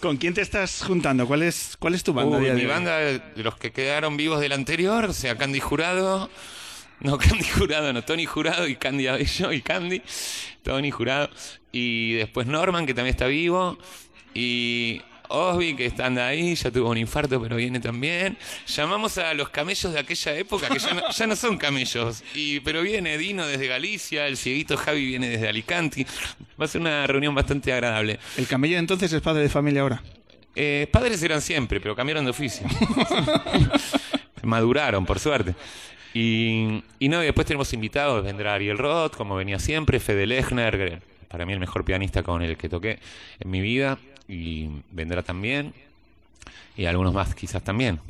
¿Con 0.00 0.16
quién 0.16 0.34
te 0.34 0.40
estás 0.40 0.82
juntando? 0.82 1.26
¿Cuál 1.26 1.42
es, 1.42 1.76
cuál 1.78 1.94
es 1.94 2.02
tu 2.02 2.12
banda? 2.12 2.38
Uy, 2.38 2.50
mi 2.52 2.66
banda, 2.66 2.98
de 2.98 3.20
los 3.36 3.56
que 3.56 3.72
quedaron 3.72 4.16
vivos 4.16 4.40
del 4.40 4.52
anterior, 4.52 5.06
o 5.06 5.12
sea, 5.12 5.36
Candy 5.36 5.60
Jurado. 5.60 6.30
No, 7.00 7.18
Candy 7.18 7.44
Jurado, 7.44 7.92
no, 7.92 8.02
Tony 8.02 8.26
Jurado 8.26 8.66
y 8.66 8.76
Candy 8.76 9.06
Abello 9.06 9.52
y 9.52 9.62
Candy. 9.62 10.02
Tony 10.62 10.90
Jurado. 10.90 11.30
Y 11.72 12.14
después 12.14 12.46
Norman, 12.46 12.86
que 12.86 12.94
también 12.94 13.14
está 13.14 13.26
vivo. 13.26 13.78
Y 14.34 15.02
Osby, 15.28 15.76
que 15.76 15.86
está 15.86 16.06
ahí, 16.26 16.54
ya 16.54 16.70
tuvo 16.70 16.90
un 16.90 16.98
infarto, 16.98 17.40
pero 17.40 17.56
viene 17.56 17.80
también. 17.80 18.36
Llamamos 18.66 19.18
a 19.18 19.34
los 19.34 19.50
camellos 19.50 19.92
de 19.92 19.98
aquella 19.98 20.34
época, 20.36 20.68
que 20.68 20.78
ya 20.78 20.94
no, 20.94 21.10
ya 21.10 21.26
no 21.26 21.36
son 21.36 21.58
camellos. 21.58 22.22
Y, 22.34 22.60
pero 22.60 22.82
viene 22.82 23.18
Dino 23.18 23.46
desde 23.46 23.66
Galicia, 23.66 24.26
el 24.26 24.36
cieguito 24.36 24.76
Javi 24.76 25.06
viene 25.06 25.28
desde 25.28 25.48
Alicante. 25.48 26.06
Va 26.60 26.64
a 26.64 26.68
ser 26.68 26.80
una 26.80 27.06
reunión 27.06 27.34
bastante 27.34 27.72
agradable. 27.72 28.18
¿El 28.36 28.46
camello 28.46 28.78
entonces 28.78 29.12
es 29.12 29.20
padre 29.20 29.42
de 29.42 29.48
familia 29.48 29.82
ahora? 29.82 30.02
Eh, 30.54 30.88
padres 30.90 31.22
eran 31.22 31.40
siempre, 31.40 31.80
pero 31.80 31.94
cambiaron 31.94 32.24
de 32.24 32.30
oficio. 32.30 32.66
Maduraron, 34.42 35.06
por 35.06 35.18
suerte. 35.18 35.54
Y, 36.14 36.82
y 36.98 37.08
no, 37.08 37.22
y 37.22 37.26
después 37.26 37.46
tenemos 37.46 37.72
invitados, 37.72 38.24
vendrá 38.24 38.54
Ariel 38.54 38.78
Roth, 38.78 39.14
como 39.14 39.36
venía 39.36 39.58
siempre, 39.58 40.00
Fede 40.00 40.26
Lechner, 40.26 41.00
para 41.28 41.44
mí 41.46 41.52
el 41.52 41.60
mejor 41.60 41.84
pianista 41.84 42.22
con 42.22 42.42
el 42.42 42.56
que 42.56 42.68
toqué 42.68 42.98
en 43.38 43.50
mi 43.50 43.60
vida, 43.60 43.98
y 44.28 44.68
vendrá 44.92 45.22
también, 45.22 45.72
y 46.76 46.84
algunos 46.84 47.14
más 47.14 47.34
quizás 47.34 47.62
también. 47.64 48.00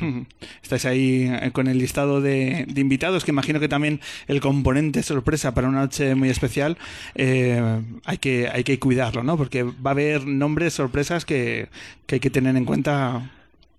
Estáis 0.62 0.84
ahí 0.86 1.30
eh, 1.30 1.50
con 1.52 1.68
el 1.68 1.78
listado 1.78 2.20
de, 2.20 2.64
de 2.68 2.80
invitados, 2.80 3.24
que 3.24 3.30
imagino 3.30 3.60
que 3.60 3.68
también 3.68 4.00
el 4.26 4.40
componente 4.40 5.02
sorpresa 5.02 5.54
para 5.54 5.68
una 5.68 5.80
noche 5.82 6.14
muy 6.16 6.30
especial 6.30 6.76
eh, 7.14 7.80
hay, 8.04 8.18
que, 8.18 8.48
hay 8.52 8.64
que 8.64 8.78
cuidarlo, 8.80 9.22
¿no? 9.22 9.36
Porque 9.36 9.62
va 9.62 9.90
a 9.90 9.92
haber 9.92 10.26
nombres, 10.26 10.74
sorpresas 10.74 11.24
que, 11.24 11.68
que 12.06 12.16
hay 12.16 12.20
que 12.20 12.30
tener 12.30 12.56
en 12.56 12.64
cuenta. 12.64 13.30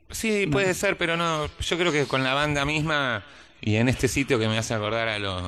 Sí, 0.09 0.47
puede 0.49 0.73
ser, 0.73 0.97
pero 0.97 1.17
no. 1.17 1.47
Yo 1.59 1.77
creo 1.77 1.91
que 1.91 2.05
con 2.05 2.23
la 2.23 2.33
banda 2.33 2.63
misma 2.63 3.23
y 3.61 3.75
en 3.75 3.89
este 3.89 4.07
sitio 4.07 4.39
que 4.39 4.47
me 4.47 4.57
hace 4.57 4.73
acordar 4.73 5.09
a 5.09 5.19
los 5.19 5.43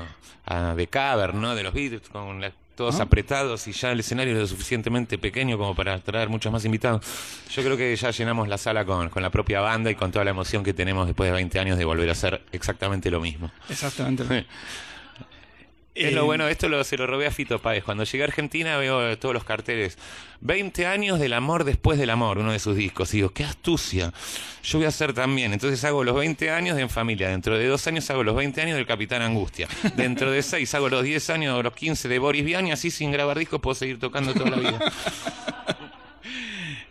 a 0.45 0.73
The 0.75 0.87
Cavern, 0.87 1.39
¿no? 1.39 1.55
De 1.55 1.63
los 1.63 1.73
Beatles, 1.73 2.09
con 2.09 2.41
la- 2.41 2.51
todos 2.77 2.99
apretados 2.99 3.67
y 3.67 3.71
ya 3.71 3.91
el 3.91 3.99
escenario 3.99 4.33
es 4.33 4.39
lo 4.39 4.47
suficientemente 4.47 5.17
pequeño 5.17 5.57
como 5.57 5.75
para 5.75 5.99
traer 5.99 6.29
muchos 6.29 6.51
más 6.51 6.63
invitados. 6.63 7.03
Yo 7.49 7.63
creo 7.63 7.75
que 7.75 7.95
ya 7.95 8.11
llenamos 8.11 8.47
la 8.47 8.59
sala 8.59 8.85
con, 8.85 9.09
con 9.09 9.23
la 9.23 9.31
propia 9.31 9.61
banda 9.61 9.89
y 9.89 9.95
con 9.95 10.11
toda 10.11 10.23
la 10.23 10.31
emoción 10.31 10.63
que 10.63 10.73
tenemos 10.75 11.07
después 11.07 11.27
de 11.27 11.33
20 11.33 11.59
años 11.59 11.77
de 11.79 11.85
volver 11.85 12.07
a 12.07 12.11
hacer 12.11 12.43
exactamente 12.51 13.09
lo 13.09 13.19
mismo. 13.19 13.51
Exactamente. 13.67 14.45
Es 15.97 16.09
Eh, 16.09 16.11
lo 16.11 16.25
bueno, 16.25 16.47
esto 16.47 16.69
lo, 16.69 16.83
se 16.83 16.95
lo 16.95 17.07
robé 17.07 17.25
a 17.25 17.31
Fito 17.31 17.59
Páez. 17.59 17.83
Cuando 17.83 18.03
llegué 18.03 18.23
a 18.23 18.27
Argentina 18.27 18.77
veo 18.77 19.17
todos 19.17 19.33
los 19.33 19.43
carteles. 19.43 19.97
20 20.41 20.85
años 20.85 21.19
del 21.19 21.33
amor 21.33 21.63
después 21.63 21.97
del 21.97 22.11
amor, 22.11 22.37
uno 22.37 22.51
de 22.51 22.59
sus 22.59 22.75
discos. 22.75 23.11
Y 23.13 23.17
digo, 23.17 23.31
qué 23.31 23.43
astucia. 23.43 24.13
Yo 24.63 24.77
voy 24.77 24.85
a 24.85 24.89
hacer 24.89 25.13
también. 25.13 25.53
Entonces 25.53 25.83
hago 25.83 26.03
los 26.03 26.15
20 26.15 26.51
años 26.51 26.75
de 26.75 26.83
En 26.83 26.91
Familia. 26.91 27.29
Dentro 27.29 27.57
de 27.57 27.65
dos 27.65 27.87
años 27.87 28.07
hago 28.11 28.23
los 28.23 28.35
20 28.35 28.61
años 28.61 28.75
del 28.75 28.85
Capitán 28.85 29.23
Angustia. 29.23 29.67
Dentro 29.95 30.29
de 30.29 30.43
seis 30.43 30.73
hago 30.75 30.87
los 30.87 31.03
10 31.03 31.29
años 31.31 31.57
o 31.57 31.63
los 31.63 31.73
15 31.73 32.07
de 32.07 32.19
Boris 32.19 32.45
Vian 32.45 32.67
y 32.67 32.71
así 32.71 32.91
sin 32.91 33.11
grabar 33.11 33.39
discos 33.39 33.59
puedo 33.59 33.73
seguir 33.73 33.99
tocando 33.99 34.35
toda 34.35 34.51
la 34.51 34.57
vida. 34.57 34.79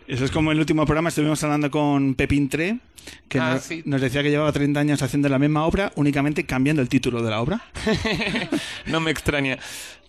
Eso 0.07 0.23
es 0.25 0.31
como 0.31 0.51
el 0.53 0.59
último 0.59 0.85
programa, 0.85 1.09
estuvimos 1.09 1.43
hablando 1.43 1.69
con 1.69 2.15
Pepín 2.15 2.47
Tre, 2.47 2.79
que 3.27 3.39
Ah, 3.39 3.55
nos, 3.55 3.63
sí. 3.63 3.81
nos 3.85 3.99
decía 3.99 4.23
que 4.23 4.29
llevaba 4.29 4.51
30 4.53 4.79
años 4.79 5.01
haciendo 5.01 5.27
la 5.27 5.37
misma 5.37 5.65
obra, 5.65 5.91
únicamente 5.95 6.45
cambiando 6.45 6.81
el 6.81 6.87
título 6.89 7.21
de 7.21 7.29
la 7.29 7.41
obra. 7.41 7.61
No 8.85 8.99
me 9.01 9.11
extraña. 9.11 9.57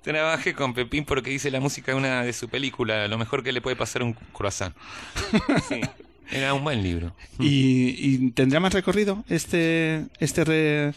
Trabajé 0.03 0.55
con 0.55 0.73
Pepín 0.73 1.05
porque 1.05 1.33
hice 1.33 1.51
la 1.51 1.59
música 1.61 1.91
de 1.93 1.99
una 1.99 2.23
de 2.23 2.33
su 2.33 2.49
película, 2.49 3.09
Lo 3.09 3.19
mejor 3.19 3.43
que 3.43 3.51
le 3.53 3.61
puede 3.61 3.75
pasar 3.77 4.03
a 4.03 4.05
un 4.05 4.15
croissant. 4.33 4.75
Sí. 5.69 5.81
Era 6.31 6.53
un 6.55 6.63
buen 6.63 6.83
libro. 6.83 7.15
¿Y, 7.41 7.95
y 7.99 8.31
tendrá 8.33 8.61
más 8.61 8.75
recorrido 8.75 9.25
este 9.31 10.05
este 10.21 10.45
re- 10.45 10.93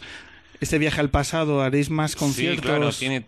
este 0.60 0.78
viaje 0.78 1.00
al 1.00 1.08
pasado? 1.10 1.62
¿Haréis 1.62 1.88
más 1.90 2.14
conciertos? 2.16 2.60
Sí, 2.62 2.68
claro, 2.68 2.92
tiene 2.92 3.24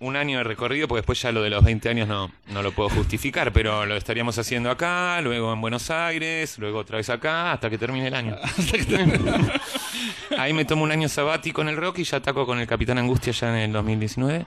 un 0.00 0.16
año 0.16 0.38
de 0.38 0.44
recorrido, 0.44 0.88
porque 0.88 1.00
después 1.00 1.20
ya 1.20 1.30
lo 1.30 1.42
de 1.42 1.50
los 1.50 1.62
20 1.62 1.88
años 1.90 2.08
no, 2.08 2.32
no 2.52 2.62
lo 2.62 2.72
puedo 2.72 2.88
justificar, 2.88 3.52
pero 3.52 3.84
lo 3.84 3.96
estaríamos 3.96 4.38
haciendo 4.38 4.70
acá, 4.70 5.20
luego 5.20 5.52
en 5.52 5.60
Buenos 5.60 5.90
Aires, 5.90 6.58
luego 6.58 6.78
otra 6.78 6.96
vez 6.96 7.10
acá, 7.10 7.52
hasta 7.52 7.68
que 7.68 7.76
termine 7.76 8.08
el 8.08 8.14
año. 8.14 8.36
Ahí 10.38 10.52
me 10.54 10.64
tomo 10.64 10.84
un 10.84 10.90
año 10.90 11.08
sabático 11.08 11.60
en 11.60 11.68
el 11.68 11.76
rock 11.76 11.98
y 11.98 12.04
ya 12.04 12.16
ataco 12.16 12.46
con 12.46 12.58
el 12.58 12.66
Capitán 12.66 12.96
Angustia 12.98 13.32
ya 13.32 13.50
en 13.50 13.56
el 13.56 13.72
2019. 13.72 14.46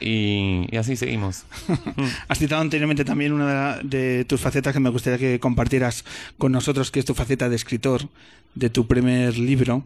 Y, 0.00 0.66
y 0.68 0.76
así 0.76 0.96
seguimos. 0.96 1.44
Has 2.28 2.38
citado 2.38 2.60
anteriormente 2.60 3.04
también 3.04 3.32
una 3.32 3.78
de 3.84 4.24
tus 4.24 4.40
facetas 4.40 4.72
que 4.72 4.80
me 4.80 4.90
gustaría 4.90 5.18
que 5.18 5.38
compartieras 5.38 6.04
con 6.38 6.50
nosotros, 6.50 6.90
que 6.90 6.98
es 6.98 7.06
tu 7.06 7.14
faceta 7.14 7.48
de 7.48 7.54
escritor 7.56 8.08
de 8.54 8.68
tu 8.68 8.86
primer 8.86 9.38
libro, 9.38 9.84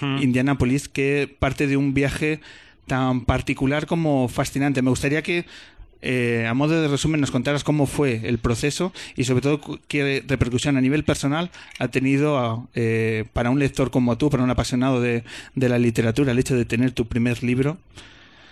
Indianapolis, 0.00 0.88
que 0.88 1.34
parte 1.38 1.66
de 1.66 1.76
un 1.76 1.94
viaje 1.94 2.40
tan 2.86 3.24
particular 3.24 3.86
como 3.86 4.28
fascinante. 4.28 4.82
Me 4.82 4.90
gustaría 4.90 5.22
que, 5.22 5.46
eh, 6.02 6.46
a 6.48 6.54
modo 6.54 6.80
de 6.80 6.88
resumen, 6.88 7.20
nos 7.20 7.30
contaras 7.30 7.64
cómo 7.64 7.86
fue 7.86 8.20
el 8.24 8.38
proceso 8.38 8.92
y, 9.16 9.24
sobre 9.24 9.40
todo, 9.42 9.60
qué 9.88 10.22
repercusión 10.26 10.76
a 10.76 10.80
nivel 10.80 11.04
personal 11.04 11.50
ha 11.78 11.88
tenido 11.88 12.68
eh, 12.74 13.24
para 13.32 13.50
un 13.50 13.58
lector 13.58 13.90
como 13.90 14.18
tú, 14.18 14.30
para 14.30 14.42
un 14.42 14.50
apasionado 14.50 15.00
de, 15.00 15.24
de 15.54 15.68
la 15.68 15.78
literatura, 15.78 16.32
el 16.32 16.38
hecho 16.38 16.56
de 16.56 16.64
tener 16.64 16.92
tu 16.92 17.06
primer 17.06 17.42
libro 17.42 17.78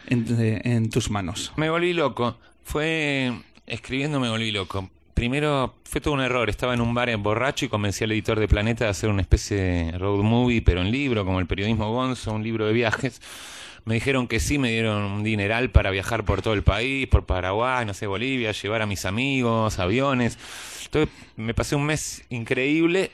en, 0.09 0.25
en 0.64 0.90
tus 0.90 1.11
manos. 1.11 1.53
Me 1.57 1.71
volví 1.71 1.92
loco. 1.92 2.38
Fue 2.64 3.33
escribiendo 3.66 4.21
me 4.21 4.29
volví 4.29 4.51
loco. 4.51 4.90
Primero 5.14 5.75
fue 5.85 6.01
todo 6.01 6.14
un 6.14 6.21
error. 6.21 6.49
Estaba 6.49 6.75
en 6.75 6.81
un 6.81 6.95
bar 6.95 7.11
en 7.11 7.23
borracho 7.23 7.66
y 7.66 7.68
convencí 7.68 8.03
al 8.03 8.12
editor 8.12 8.40
de 8.40 8.49
Planeta 8.49 8.85
de 8.85 8.90
hacer 8.90 9.11
una 9.11 9.21
especie 9.21 9.57
de 9.57 9.99
road 9.99 10.23
movie, 10.23 10.62
pero 10.62 10.81
en 10.81 10.90
libro, 10.90 11.25
como 11.25 11.38
el 11.38 11.47
periodismo 11.47 11.92
Gonzo, 11.92 12.33
un 12.33 12.42
libro 12.42 12.66
de 12.66 12.73
viajes. 12.73 13.21
Me 13.85 13.95
dijeron 13.95 14.29
que 14.29 14.38
sí, 14.38 14.59
me 14.59 14.71
dieron 14.71 15.03
un 15.03 15.25
dineral 15.25 15.71
para 15.71 15.90
viajar 15.90 16.25
por 16.25 16.40
todo 16.40 16.55
el 16.55 16.62
país, 16.62 17.09
por 17.09 17.25
Paraguay, 17.27 17.85
no 17.85 17.95
sé, 17.95 18.07
Bolivia, 18.07 18.53
llevar 18.53 18.83
a 18.83 18.87
mis 18.87 19.05
amigos, 19.05 19.79
aviones. 19.79 20.38
Entonces 20.85 21.12
me 21.37 21.53
pasé 21.53 21.75
un 21.75 21.85
mes 21.85 22.25
increíble 22.29 23.11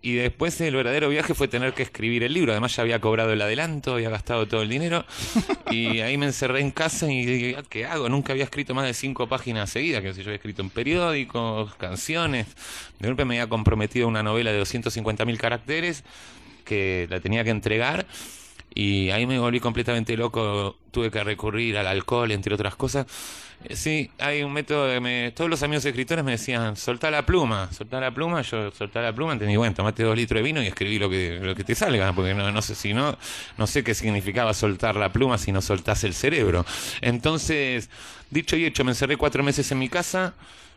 y 0.00 0.14
después 0.14 0.58
el 0.60 0.74
verdadero 0.74 1.08
viaje 1.08 1.34
fue 1.34 1.48
tener 1.48 1.74
que 1.74 1.82
escribir 1.82 2.22
el 2.22 2.32
libro. 2.32 2.52
Además 2.52 2.74
ya 2.74 2.82
había 2.82 3.00
cobrado 3.00 3.32
el 3.32 3.42
adelanto, 3.42 3.94
había 3.94 4.10
gastado 4.10 4.46
todo 4.46 4.62
el 4.62 4.68
dinero. 4.68 5.04
Y 5.70 6.00
ahí 6.00 6.16
me 6.16 6.24
encerré 6.24 6.60
en 6.60 6.70
casa 6.70 7.12
y 7.12 7.26
dije, 7.26 7.56
"Ah, 7.58 7.62
¿qué 7.68 7.84
hago? 7.84 8.08
Nunca 8.08 8.32
había 8.32 8.44
escrito 8.44 8.74
más 8.74 8.86
de 8.86 8.94
cinco 8.94 9.28
páginas 9.28 9.68
seguidas, 9.68 10.00
que 10.00 10.14
sé 10.14 10.22
yo 10.22 10.28
había 10.28 10.36
escrito 10.36 10.62
en 10.62 10.70
periódicos, 10.70 11.74
canciones. 11.74 12.46
De 12.98 13.08
golpe 13.08 13.26
me 13.26 13.34
había 13.34 13.50
comprometido 13.50 14.08
una 14.08 14.22
novela 14.22 14.50
de 14.50 14.58
250.000 14.58 15.36
caracteres 15.36 16.04
que 16.64 17.06
la 17.10 17.20
tenía 17.20 17.44
que 17.44 17.50
entregar. 17.50 18.06
Y 18.80 19.10
ahí 19.10 19.26
me 19.26 19.40
volví 19.40 19.58
completamente 19.58 20.16
loco. 20.16 20.76
Tuve 20.92 21.10
que 21.10 21.24
recurrir 21.24 21.76
al 21.78 21.88
alcohol, 21.88 22.30
entre 22.30 22.54
otras 22.54 22.76
cosas. 22.76 23.06
Eh, 23.64 23.74
Sí, 23.74 24.08
hay 24.18 24.44
un 24.44 24.52
método 24.52 24.88
que 24.88 25.00
me... 25.00 25.32
Todos 25.32 25.50
los 25.50 25.62
amigos 25.64 25.84
escritores 25.84 26.24
me 26.24 26.30
decían, 26.32 26.76
soltá 26.76 27.10
la 27.10 27.26
pluma, 27.26 27.72
soltá 27.72 27.98
la 27.98 28.12
pluma. 28.12 28.40
Yo 28.42 28.70
soltá 28.70 29.02
la 29.02 29.12
pluma, 29.12 29.32
entendí, 29.32 29.56
bueno, 29.56 29.74
tomate 29.74 30.04
dos 30.04 30.16
litros 30.16 30.38
de 30.38 30.44
vino 30.44 30.62
y 30.62 30.68
escribí 30.68 31.00
lo 31.00 31.10
que, 31.10 31.40
lo 31.42 31.56
que 31.56 31.64
te 31.64 31.74
salga, 31.74 32.12
porque 32.12 32.34
no, 32.34 32.52
no 32.52 32.62
sé 32.62 32.76
si 32.76 32.94
no, 32.94 33.18
no 33.56 33.66
sé 33.66 33.82
qué 33.82 33.94
significaba 33.94 34.54
soltar 34.54 34.94
la 34.94 35.12
pluma 35.12 35.38
si 35.38 35.50
no 35.50 35.60
soltás 35.60 36.04
el 36.04 36.14
cerebro. 36.14 36.64
Entonces, 37.00 37.90
dicho 38.30 38.56
y 38.56 38.64
hecho, 38.64 38.84
me 38.84 38.92
encerré 38.92 39.16
cuatro 39.16 39.42
meses 39.42 39.70
en 39.72 39.80
mi 39.80 39.88
casa, 39.88 40.34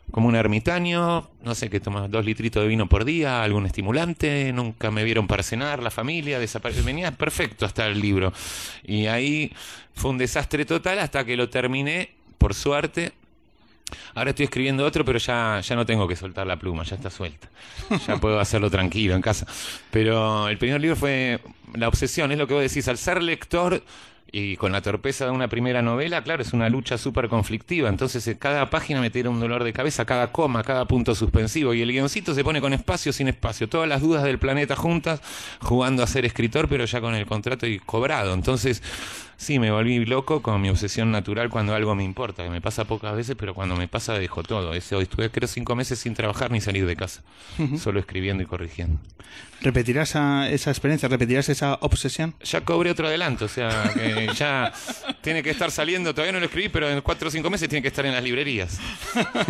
como 0.10 0.28
un 0.28 0.36
ermitaño, 0.36 1.30
no 1.44 1.56
sé, 1.56 1.70
que 1.70 1.80
tomaba 1.80 2.08
dos 2.08 2.26
litritos 2.26 2.64
de 2.64 2.68
vino 2.68 2.88
por 2.88 3.06
día, 3.06 3.44
algún 3.44 3.66
estimulante, 3.66 4.52
nunca 4.54 4.92
me 4.92 5.04
vieron 5.04 5.28
para 5.28 5.44
cenar, 5.44 5.82
la 5.82 5.92
familia, 5.92 6.40
desapareció, 6.40 6.84
venía 6.84 7.12
perfecto 7.12 7.66
hasta 7.66 7.88
el 7.88 8.00
libro. 8.00 8.34
Y 8.84 9.06
ahí 9.06 9.54
fue 9.94 10.12
un 10.12 10.18
desastre 10.18 10.66
total 10.66 11.00
hasta 11.00 11.24
que 11.24 11.38
lo 11.38 11.50
terminé, 11.50 12.12
por 12.38 12.54
suerte. 12.54 13.14
Ahora 14.16 14.32
estoy 14.32 14.46
escribiendo 14.46 14.86
otro, 14.86 15.06
pero 15.06 15.20
ya, 15.20 15.62
ya 15.62 15.76
no 15.76 15.86
tengo 15.86 16.08
que 16.08 16.16
soltar 16.16 16.48
la 16.48 16.58
pluma, 16.58 16.84
ya 16.84 16.96
está 16.96 17.10
suelta. 17.10 17.50
Ya 18.08 18.18
puedo 18.18 18.40
hacerlo 18.40 18.70
tranquilo 18.70 19.16
en 19.16 19.22
casa. 19.22 19.46
Pero 19.92 20.48
el 20.48 20.58
primer 20.58 20.82
libro 20.82 20.96
fue 20.96 21.40
La 21.74 21.88
obsesión, 21.88 22.32
es 22.32 22.38
lo 22.38 22.48
que 22.48 22.54
vos 22.54 22.64
decís, 22.64 22.88
al 22.88 22.98
ser 22.98 23.22
lector 23.22 23.84
y 24.34 24.56
con 24.56 24.72
la 24.72 24.82
torpeza 24.82 25.26
de 25.26 25.32
una 25.32 25.50
primera 25.50 25.82
novela, 25.82 26.24
claro, 26.24 26.42
es 26.42 26.54
una 26.54 26.70
lucha 26.70 26.98
súper 26.98 27.28
conflictiva. 27.28 27.90
Entonces, 27.90 28.26
eh, 28.28 28.38
cada 28.38 28.70
página 28.70 29.02
me 29.02 29.10
tira 29.10 29.30
un 29.30 29.42
dolor 29.42 29.64
de 29.66 29.74
cabeza, 29.74 30.06
cada 30.06 30.32
coma, 30.32 30.64
cada 30.64 30.86
punto 30.86 31.16
suspensivo. 31.16 31.74
Y 31.74 31.82
el 31.82 31.92
guioncito 31.92 32.34
se 32.34 32.44
pone 32.44 32.62
con 32.62 32.72
espacio, 32.72 33.12
sin 33.12 33.28
espacio. 33.28 33.68
Todas 33.68 33.90
las 33.90 34.02
dudas 34.02 34.24
del 34.24 34.40
planeta 34.40 34.78
juntas, 34.78 35.22
jugando 35.60 36.02
a 36.02 36.08
ser 36.08 36.26
escritor, 36.26 36.70
pero 36.70 36.86
ya 36.86 37.02
con 37.02 37.14
el 37.14 37.26
contrato 37.26 37.68
y 37.68 37.80
cobrado. 37.80 38.34
Entonces, 38.34 38.82
sí, 39.42 39.58
me 39.58 39.72
volví 39.72 40.06
loco 40.06 40.42
con 40.42 40.62
mi 40.62 40.70
obsesión 40.70 41.12
natural 41.12 41.50
cuando 41.50 41.74
algo 41.74 41.96
me 41.96 42.04
importa, 42.04 42.44
que 42.44 42.50
me 42.50 42.62
pasa 42.62 42.86
pocas 42.86 43.16
veces, 43.16 43.36
pero 43.38 43.54
cuando 43.56 43.76
me 43.76 43.88
pasa 43.88 44.14
dejo 44.14 44.44
todo. 44.44 44.74
Ese, 44.74 44.96
hoy 44.96 45.04
estuve, 45.04 45.32
creo, 45.32 45.48
cinco 45.48 45.76
meses 45.76 46.00
sin 46.00 46.14
trabajar 46.14 46.52
ni 46.52 46.62
salir 46.62 46.86
de 46.86 46.96
casa, 46.96 47.24
solo 47.78 48.00
escribiendo 48.00 48.44
y 48.44 48.46
corrigiendo. 48.46 49.00
¿Repetirás 49.62 50.10
esa, 50.10 50.50
esa 50.50 50.72
experiencia? 50.72 51.08
¿Repetirás 51.08 51.50
esa 51.50 51.76
obsesión? 51.82 52.34
Ya 52.44 52.62
cobré 52.62 52.92
otro 52.92 53.08
adelanto, 53.08 53.46
o 53.46 53.48
sea, 53.48 53.92
que 53.94 54.30
ya 54.36 54.74
tiene 55.22 55.44
que 55.44 55.50
estar 55.50 55.72
saliendo, 55.72 56.14
todavía 56.14 56.34
no 56.34 56.40
lo 56.40 56.46
escribí, 56.46 56.70
pero 56.70 56.90
en 56.90 57.02
cuatro 57.02 57.28
o 57.28 57.32
cinco 57.32 57.50
meses 57.50 57.68
tiene 57.70 57.82
que 57.82 57.88
estar 57.88 58.06
en 58.06 58.14
las 58.14 58.24
librerías. 58.24 58.80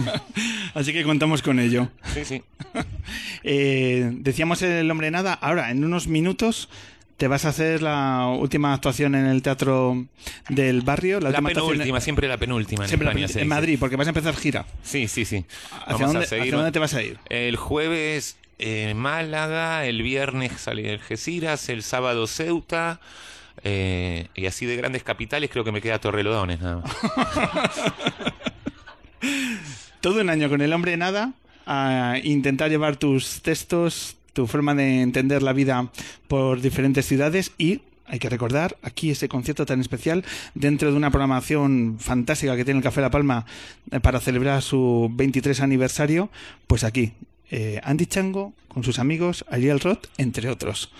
Así 0.74 0.94
que 0.94 1.04
contamos 1.04 1.42
con 1.42 1.60
ello. 1.60 1.90
Sí, 2.14 2.26
sí. 2.26 2.44
Eh, 3.44 4.08
decíamos 4.14 4.62
el 4.62 4.90
hombre 4.92 5.10
nada. 5.10 5.34
Ahora, 5.34 5.72
en 5.72 5.84
unos 5.84 6.08
minutos, 6.08 6.70
te 7.22 7.28
vas 7.28 7.46
a 7.46 7.50
hacer 7.50 7.84
la 7.84 8.36
última 8.36 8.74
actuación 8.74 9.14
en 9.14 9.28
el 9.28 9.44
teatro 9.44 10.08
del 10.50 10.82
barrio. 10.82 11.20
La, 11.20 11.30
La 11.30 11.38
última 11.38 11.50
penúltima, 11.50 12.02
siempre 12.02 12.28
la 12.28 12.38
penúltima 12.38 12.86
en 12.86 12.88
siempre 12.88 13.06
la 13.06 13.12
España. 13.12 13.28
penúltima, 13.28 13.40
se 13.40 13.42
en. 13.44 13.48
Madrid, 13.48 13.78
porque 13.80 13.96
vas 13.96 14.08
a 14.08 14.10
empezar 14.10 14.36
gira. 14.36 14.66
Sí, 14.82 15.08
sí, 15.08 15.24
sí. 15.26 15.46
¿Hacia, 15.70 15.86
Vamos 15.86 16.02
dónde, 16.14 16.26
a 16.26 16.28
seguir. 16.28 16.42
hacia 16.46 16.56
dónde 16.58 16.72
te 16.72 16.80
vas 16.80 16.96
a 16.96 17.04
ir? 17.04 17.20
El 17.30 17.58
jueves 17.58 18.38
en 18.58 18.98
Málaga, 18.98 19.86
el 19.86 20.02
viernes 20.02 20.54
sale 20.60 20.90
Algeciras, 20.92 21.70
el 21.70 21.84
sábado 21.84 22.26
Ceuta. 22.26 23.00
eh, 23.64 24.28
y 24.34 24.48
así 24.48 24.66
de 24.66 24.76
grandes 24.78 25.04
capitales 25.04 25.52
creo 25.52 25.64
que 25.64 25.72
me 25.72 25.80
queda 25.82 26.00
Torrelodones 26.00 26.60
nada 26.60 26.78
más. 26.78 26.92
Todo 30.02 30.22
un 30.22 30.30
año 30.32 30.50
con 30.50 30.62
el 30.62 30.74
hombre 30.74 30.90
de 30.92 30.98
nada 30.98 31.34
a 31.68 32.16
intentar 32.24 32.72
llevar 32.72 32.96
tus 32.98 33.44
textos, 33.44 34.16
tu 34.34 34.48
forma 34.48 34.76
de 34.76 35.02
entender 35.02 35.44
la 35.44 35.54
vida 35.54 35.92
por 36.28 36.62
diferentes 36.62 37.06
ciudades 37.06 37.52
y 37.58 37.82
hay 38.12 38.20
que 38.20 38.30
recordar 38.30 38.78
aquí 38.82 39.12
ese 39.12 39.30
concierto 39.30 39.66
tan 39.66 39.80
especial 39.80 40.26
dentro 40.54 40.92
de 40.92 40.98
una 40.98 41.12
programación 41.12 41.98
fantástica 41.98 42.58
que 42.58 42.66
tiene 42.66 42.80
el 42.80 42.84
Café 42.84 43.00
La 43.00 43.10
Palma 43.10 43.46
eh, 43.90 44.02
para 44.02 44.20
celebrar 44.20 44.62
su 44.62 45.10
23 45.14 45.62
aniversario, 45.62 46.30
pues 46.68 46.84
aquí 46.84 47.14
eh, 47.50 47.80
Andy 47.84 48.06
Chango 48.08 48.54
con 48.68 48.84
sus 48.84 49.00
amigos, 49.00 49.46
Ariel 49.50 49.80
Roth, 49.80 50.08
entre 50.18 50.50
otros. 50.50 50.92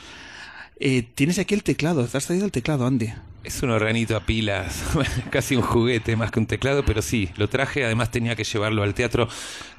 Eh, 0.80 1.04
tienes 1.16 1.38
aquí 1.38 1.54
el 1.54 1.64
teclado, 1.64 2.06
te 2.08 2.18
has 2.18 2.26
traído 2.26 2.46
el 2.46 2.52
teclado, 2.52 2.88
Andy. 2.88 3.14
Es 3.44 3.64
un 3.64 3.72
organito 3.72 4.16
a 4.16 4.20
pilas, 4.20 4.84
casi 5.32 5.56
un 5.56 5.64
juguete 5.64 6.16
más 6.16 6.30
que 6.30 6.40
un 6.40 6.46
teclado, 6.46 6.86
pero 6.86 7.02
sí, 7.02 7.30
lo 7.38 7.50
traje, 7.50 7.84
además 7.84 8.12
tenía 8.12 8.36
que 8.36 8.44
llevarlo 8.44 8.84
al 8.84 8.94
teatro, 8.94 9.28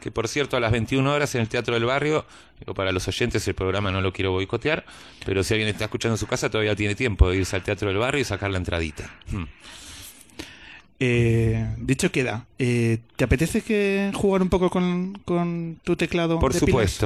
que 0.00 0.10
por 0.10 0.26
cierto 0.26 0.56
a 0.56 0.60
las 0.60 0.72
21 0.72 1.12
horas 1.12 1.34
en 1.36 1.42
el 1.42 1.48
Teatro 1.48 1.74
del 1.74 1.84
Barrio, 1.84 2.26
digo, 2.58 2.74
para 2.74 2.90
los 2.90 3.06
oyentes 3.06 3.46
el 3.46 3.54
programa 3.54 3.92
no 3.92 4.00
lo 4.00 4.12
quiero 4.12 4.32
boicotear, 4.32 4.84
pero 5.24 5.44
si 5.44 5.54
alguien 5.54 5.68
está 5.68 5.84
escuchando 5.84 6.14
en 6.14 6.18
su 6.18 6.26
casa 6.26 6.50
todavía 6.50 6.74
tiene 6.74 6.96
tiempo 6.96 7.30
de 7.30 7.36
irse 7.36 7.54
al 7.54 7.62
Teatro 7.62 7.86
del 7.86 7.98
Barrio 7.98 8.20
y 8.20 8.24
sacar 8.24 8.50
la 8.50 8.58
entradita. 8.58 9.08
Hmm. 9.30 9.44
Eh, 10.98 11.74
dicho 11.78 12.10
queda, 12.10 12.46
eh, 12.58 12.98
¿te 13.16 13.24
apetece 13.24 13.60
que 13.60 14.10
jugar 14.14 14.42
un 14.42 14.48
poco 14.48 14.70
con, 14.70 15.20
con 15.24 15.80
tu 15.84 15.94
teclado? 15.94 16.40
Por 16.40 16.52
de 16.52 16.60
pilas? 16.60 17.00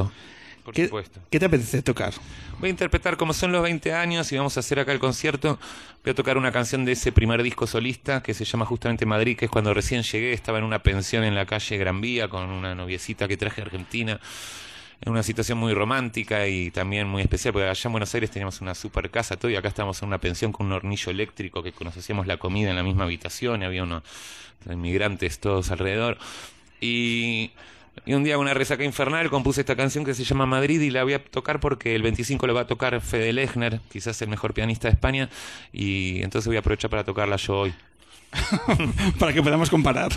Supuesto, 0.66 0.66
por 0.66 0.74
¿Qué, 0.74 0.84
supuesto. 0.86 1.20
¿Qué 1.30 1.38
te 1.38 1.46
apetece 1.46 1.82
tocar? 1.82 2.12
Voy 2.58 2.68
a 2.68 2.70
interpretar 2.70 3.16
como 3.16 3.32
son 3.32 3.52
los 3.52 3.62
20 3.62 3.92
años 3.92 4.30
y 4.32 4.36
vamos 4.36 4.56
a 4.56 4.60
hacer 4.60 4.78
acá 4.78 4.92
el 4.92 4.98
concierto. 4.98 5.58
Voy 6.04 6.10
a 6.10 6.14
tocar 6.14 6.36
una 6.36 6.52
canción 6.52 6.84
de 6.84 6.92
ese 6.92 7.12
primer 7.12 7.42
disco 7.42 7.66
solista 7.66 8.22
que 8.22 8.34
se 8.34 8.44
llama 8.44 8.64
justamente 8.64 9.06
Madrid, 9.06 9.36
que 9.36 9.46
es 9.46 9.50
cuando 9.50 9.72
recién 9.74 10.02
llegué, 10.02 10.32
estaba 10.32 10.58
en 10.58 10.64
una 10.64 10.82
pensión 10.82 11.24
en 11.24 11.34
la 11.34 11.46
calle 11.46 11.76
Gran 11.76 12.00
Vía 12.00 12.28
con 12.28 12.50
una 12.50 12.74
noviecita 12.74 13.28
que 13.28 13.36
traje 13.36 13.60
a 13.60 13.64
Argentina. 13.64 14.20
En 15.02 15.12
una 15.12 15.22
situación 15.22 15.58
muy 15.58 15.74
romántica 15.74 16.48
y 16.48 16.70
también 16.70 17.06
muy 17.06 17.20
especial, 17.20 17.52
porque 17.52 17.68
allá 17.68 17.82
en 17.84 17.92
Buenos 17.92 18.14
Aires 18.14 18.30
teníamos 18.30 18.62
una 18.62 18.74
super 18.74 19.10
casa, 19.10 19.36
todo, 19.36 19.50
y 19.50 19.56
acá 19.56 19.68
estábamos 19.68 20.00
en 20.00 20.08
una 20.08 20.18
pensión 20.18 20.52
con 20.52 20.64
un 20.66 20.72
hornillo 20.72 21.12
eléctrico 21.12 21.62
que 21.62 21.72
nos 21.84 21.94
hacíamos 21.98 22.26
la 22.26 22.38
comida 22.38 22.70
en 22.70 22.76
la 22.76 22.82
misma 22.82 23.04
habitación, 23.04 23.60
y 23.60 23.66
había 23.66 23.82
unos 23.82 24.02
inmigrantes 24.64 25.38
todos 25.38 25.70
alrededor. 25.70 26.16
Y 26.80 27.50
y 28.04 28.14
un 28.14 28.24
día, 28.24 28.38
una 28.38 28.54
resaca 28.54 28.84
infernal, 28.84 29.30
compuse 29.30 29.60
esta 29.60 29.76
canción 29.76 30.04
que 30.04 30.14
se 30.14 30.24
llama 30.24 30.46
Madrid 30.46 30.80
y 30.80 30.90
la 30.90 31.02
voy 31.02 31.14
a 31.14 31.24
tocar 31.24 31.60
porque 31.60 31.94
el 31.94 32.02
25 32.02 32.46
lo 32.46 32.54
va 32.54 32.62
a 32.62 32.66
tocar 32.66 33.00
Fede 33.00 33.32
Lechner, 33.32 33.80
quizás 33.90 34.20
el 34.22 34.28
mejor 34.28 34.54
pianista 34.54 34.88
de 34.88 34.92
España, 34.92 35.28
y 35.72 36.22
entonces 36.22 36.46
voy 36.46 36.56
a 36.56 36.60
aprovechar 36.60 36.90
para 36.90 37.04
tocarla 37.04 37.36
yo 37.36 37.58
hoy. 37.58 37.74
Para 39.18 39.32
que 39.32 39.42
podamos 39.42 39.70
comparar. 39.70 40.10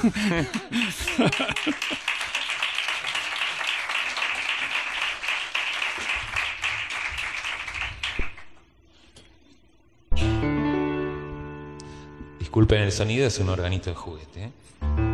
Disculpen 12.39 12.81
el 12.81 12.91
sonido, 12.91 13.27
es 13.27 13.39
un 13.39 13.49
organito 13.49 13.89
de 13.91 13.95
juguete. 13.95 14.43
¿eh? 14.45 15.08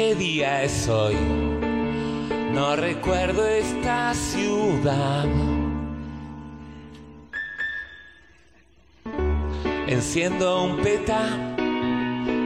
¿Qué 0.00 0.14
día 0.14 0.62
es 0.62 0.88
hoy? 0.88 1.14
No 2.54 2.74
recuerdo 2.74 3.46
esta 3.46 4.14
ciudad. 4.14 5.26
Enciendo 9.86 10.64
un 10.64 10.78
peta 10.78 11.26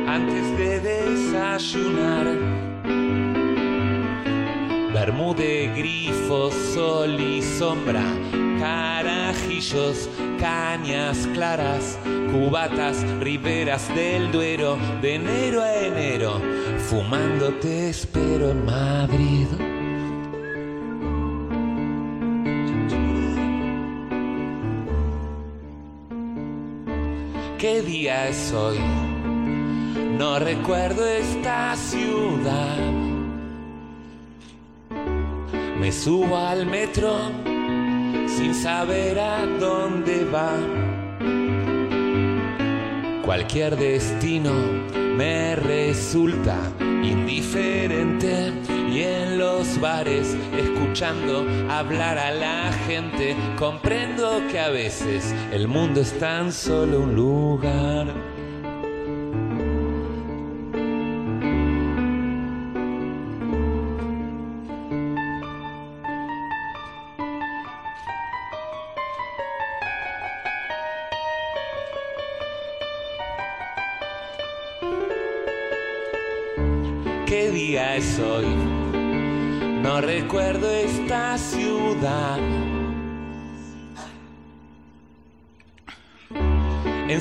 antes 0.09 0.59
de 0.59 0.81
desayunar. 0.81 2.27
Bermude, 4.93 5.73
grifo, 5.77 6.51
sol 6.51 7.21
y 7.21 7.40
sombra, 7.40 8.05
carajillos, 8.64 10.09
cañas 10.40 11.29
claras, 11.35 11.98
cubatas, 12.33 13.05
riberas 13.20 13.94
del 13.94 14.33
Duero, 14.33 14.79
de 15.03 15.16
enero 15.16 15.61
a 15.61 15.74
enero, 15.74 16.40
fumando 16.88 17.53
te 17.61 17.90
espero 17.90 18.53
en 18.53 18.64
Madrid. 18.64 19.46
¿Qué 27.59 27.83
día 27.83 28.29
es 28.29 28.50
hoy? 28.55 28.79
No 30.16 30.38
recuerdo 30.38 31.07
esta 31.07 31.77
ciudad. 31.77 32.79
Me 35.79 35.92
subo 35.92 36.38
al 36.38 36.64
metro 36.64 37.54
sin 38.37 38.55
saber 38.55 39.18
a 39.18 39.47
dónde 39.47 40.25
va. 40.25 40.53
Cualquier 43.25 43.77
destino 43.77 44.53
me 45.16 45.57
resulta 45.57 46.57
indiferente 47.03 48.53
y 48.90 49.03
en 49.03 49.38
los 49.38 49.81
bares 49.81 50.37
escuchando 50.57 51.47
hablar 51.70 52.18
a 52.18 52.33
la 52.33 52.73
gente 52.87 53.37
comprendo 53.57 54.42
que 54.51 54.59
a 54.59 54.70
veces 54.70 55.35
el 55.53 55.68
mundo 55.68 56.01
es 56.01 56.18
tan 56.18 56.53
solo 56.53 57.01
un 57.01 57.14
lugar. 57.14 58.34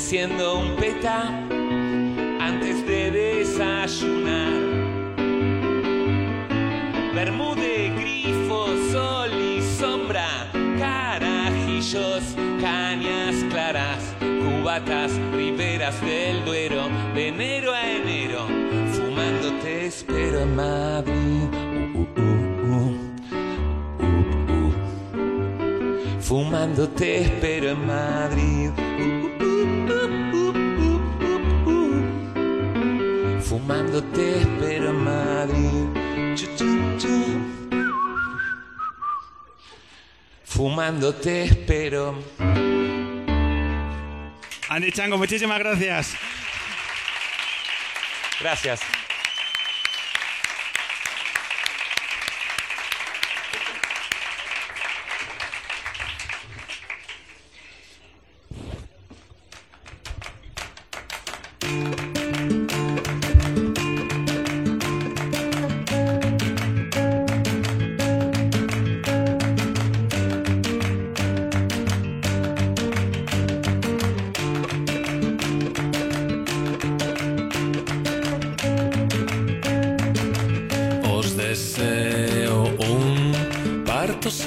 Enciendo 0.03 0.59
un 0.59 0.75
peta 0.75 1.29
antes 2.41 2.85
de 2.85 3.09
desayunar. 3.09 4.51
Bermude, 7.15 7.93
grifo, 7.97 8.67
sol 8.91 9.31
y 9.31 9.61
sombra, 9.61 10.51
carajillos, 10.77 12.21
cañas 12.59 13.45
claras, 13.49 14.13
cubatas, 14.19 15.13
riberas 15.33 15.99
del 16.01 16.43
Duero, 16.43 16.89
de 17.15 17.29
enero 17.29 17.71
a 17.71 17.89
enero, 17.89 18.45
fumando 18.91 19.53
te 19.61 19.85
espero 19.85 20.41
en 20.41 20.53
Madrid. 20.53 21.47
Uh, 21.95 22.01
uh. 22.19 22.97
Uh, 23.99 24.67
uh. 24.67 24.73
Fumando 26.19 26.89
te 26.89 27.21
espero 27.21 27.69
en 27.69 27.87
Madrid. 27.87 29.32
Fumando 33.53 34.03
te 34.05 34.39
espero 34.39 34.89
en 34.89 35.03
Madrid. 35.03 36.35
Chu, 36.35 36.47
chu, 36.57 36.97
chu. 36.97 37.37
Fumando 40.43 41.13
te 41.13 41.43
espero. 41.43 42.17
Andy 44.69 44.91
Chango, 44.91 45.19
muchísimas 45.19 45.59
gracias. 45.59 46.15
Gracias. 48.39 48.81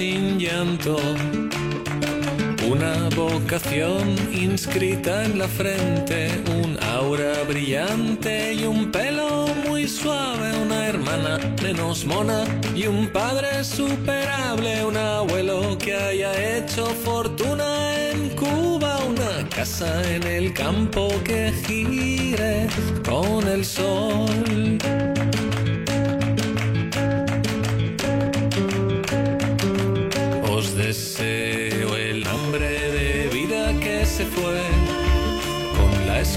sin 0.07 0.39
llanto, 0.39 0.97
una 2.71 3.09
vocación 3.17 4.15
inscrita 4.33 5.25
en 5.25 5.37
la 5.37 5.49
frente, 5.49 6.29
un 6.61 6.79
aura 6.97 7.43
brillante 7.49 8.55
y 8.55 8.65
un 8.67 8.93
pelo 8.93 9.49
muy 9.67 9.89
suave, 9.89 10.49
una 10.65 10.87
hermana 10.87 11.41
menos 11.61 12.05
mona 12.05 12.45
y 12.73 12.87
un 12.87 13.09
padre 13.09 13.65
superable, 13.65 14.85
un 14.85 14.97
abuelo 14.97 15.77
que 15.77 15.97
haya 15.97 16.33
hecho 16.57 16.87
fortuna 16.87 17.69
en 18.11 18.31
Cuba, 18.37 19.01
una 19.13 19.49
casa 19.49 19.91
en 20.15 20.23
el 20.23 20.53
campo 20.53 21.09
que 21.25 21.53
gire 21.67 22.69
con 23.05 23.49
el 23.49 23.65
sol. 23.65 24.77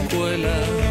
escuela. 0.09 0.88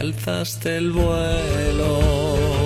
alzaste 0.00 0.78
el 0.78 0.92
vuelo. 0.92 2.59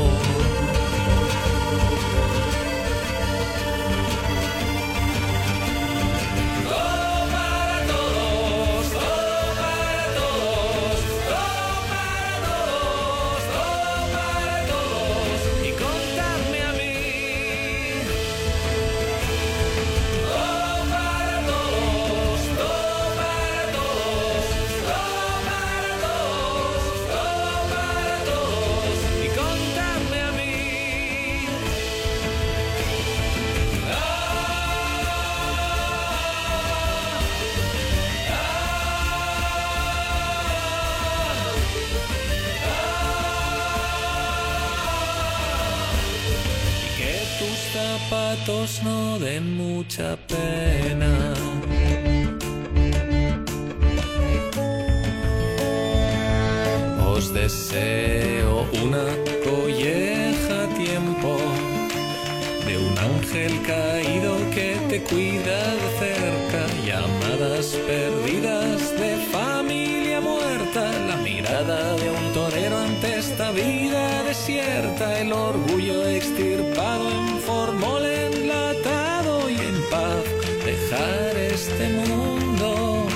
El 63.45 63.61
caído 63.61 64.39
que 64.55 64.75
te 64.89 65.03
cuida 65.03 65.75
de 65.75 65.89
cerca, 65.99 66.67
llamadas 66.87 67.77
perdidas 67.87 68.99
de 68.99 69.17
familia 69.31 70.23
muerta, 70.23 70.91
la 71.07 71.17
mirada 71.17 71.95
de 71.95 72.09
un 72.09 72.33
torero 72.33 72.79
ante 72.79 73.19
esta 73.19 73.51
vida 73.51 74.23
desierta, 74.23 75.21
el 75.21 75.35
orgullo 75.35 76.09
extirpado 76.09 77.11
en 77.11 77.39
formol 77.41 78.07
enlatado 78.07 79.51
y 79.51 79.57
en 79.57 79.83
paz 79.91 80.25
dejar 80.65 81.37
este 81.37 81.91
mundo 81.91 83.07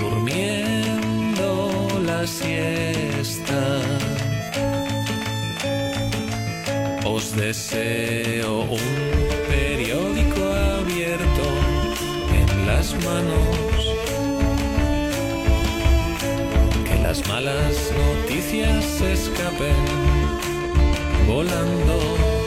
durmiendo 0.00 2.00
la 2.06 2.24
siesta. 2.28 3.82
os 7.18 7.34
deseo 7.34 8.62
un 8.62 8.97
caricias 18.48 19.02
volando. 21.26 22.37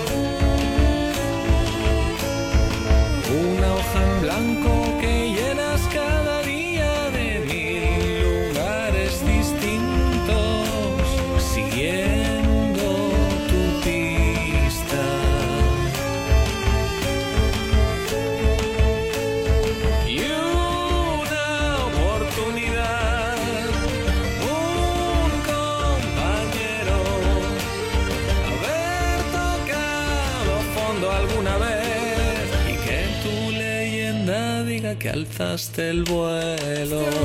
tomaste 35.51 35.89
el 35.89 36.03
vuelo. 36.03 37.20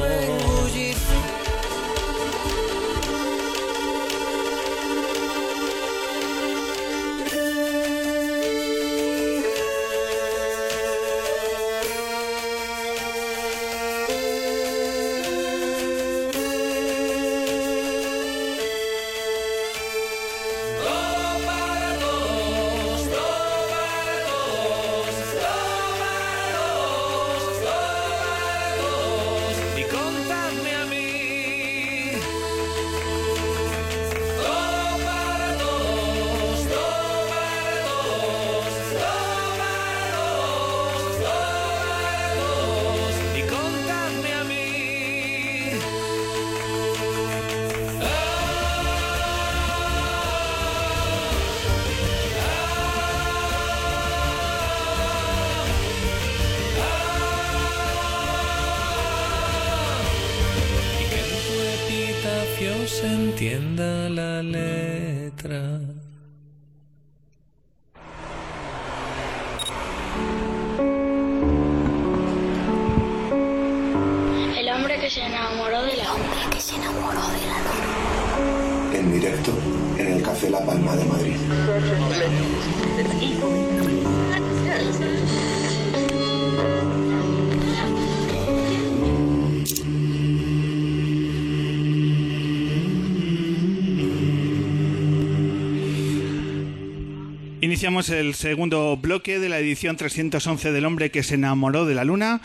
Segundo 98.03 98.97
bloque 98.97 99.38
de 99.38 99.49
la 99.49 99.59
edición 99.59 99.97
311 99.97 100.73
del 100.73 100.85
hombre 100.85 101.11
que 101.11 101.23
se 101.23 101.35
enamoró 101.35 101.87
de 101.87 101.94
la 101.94 102.05
luna. 102.05 102.40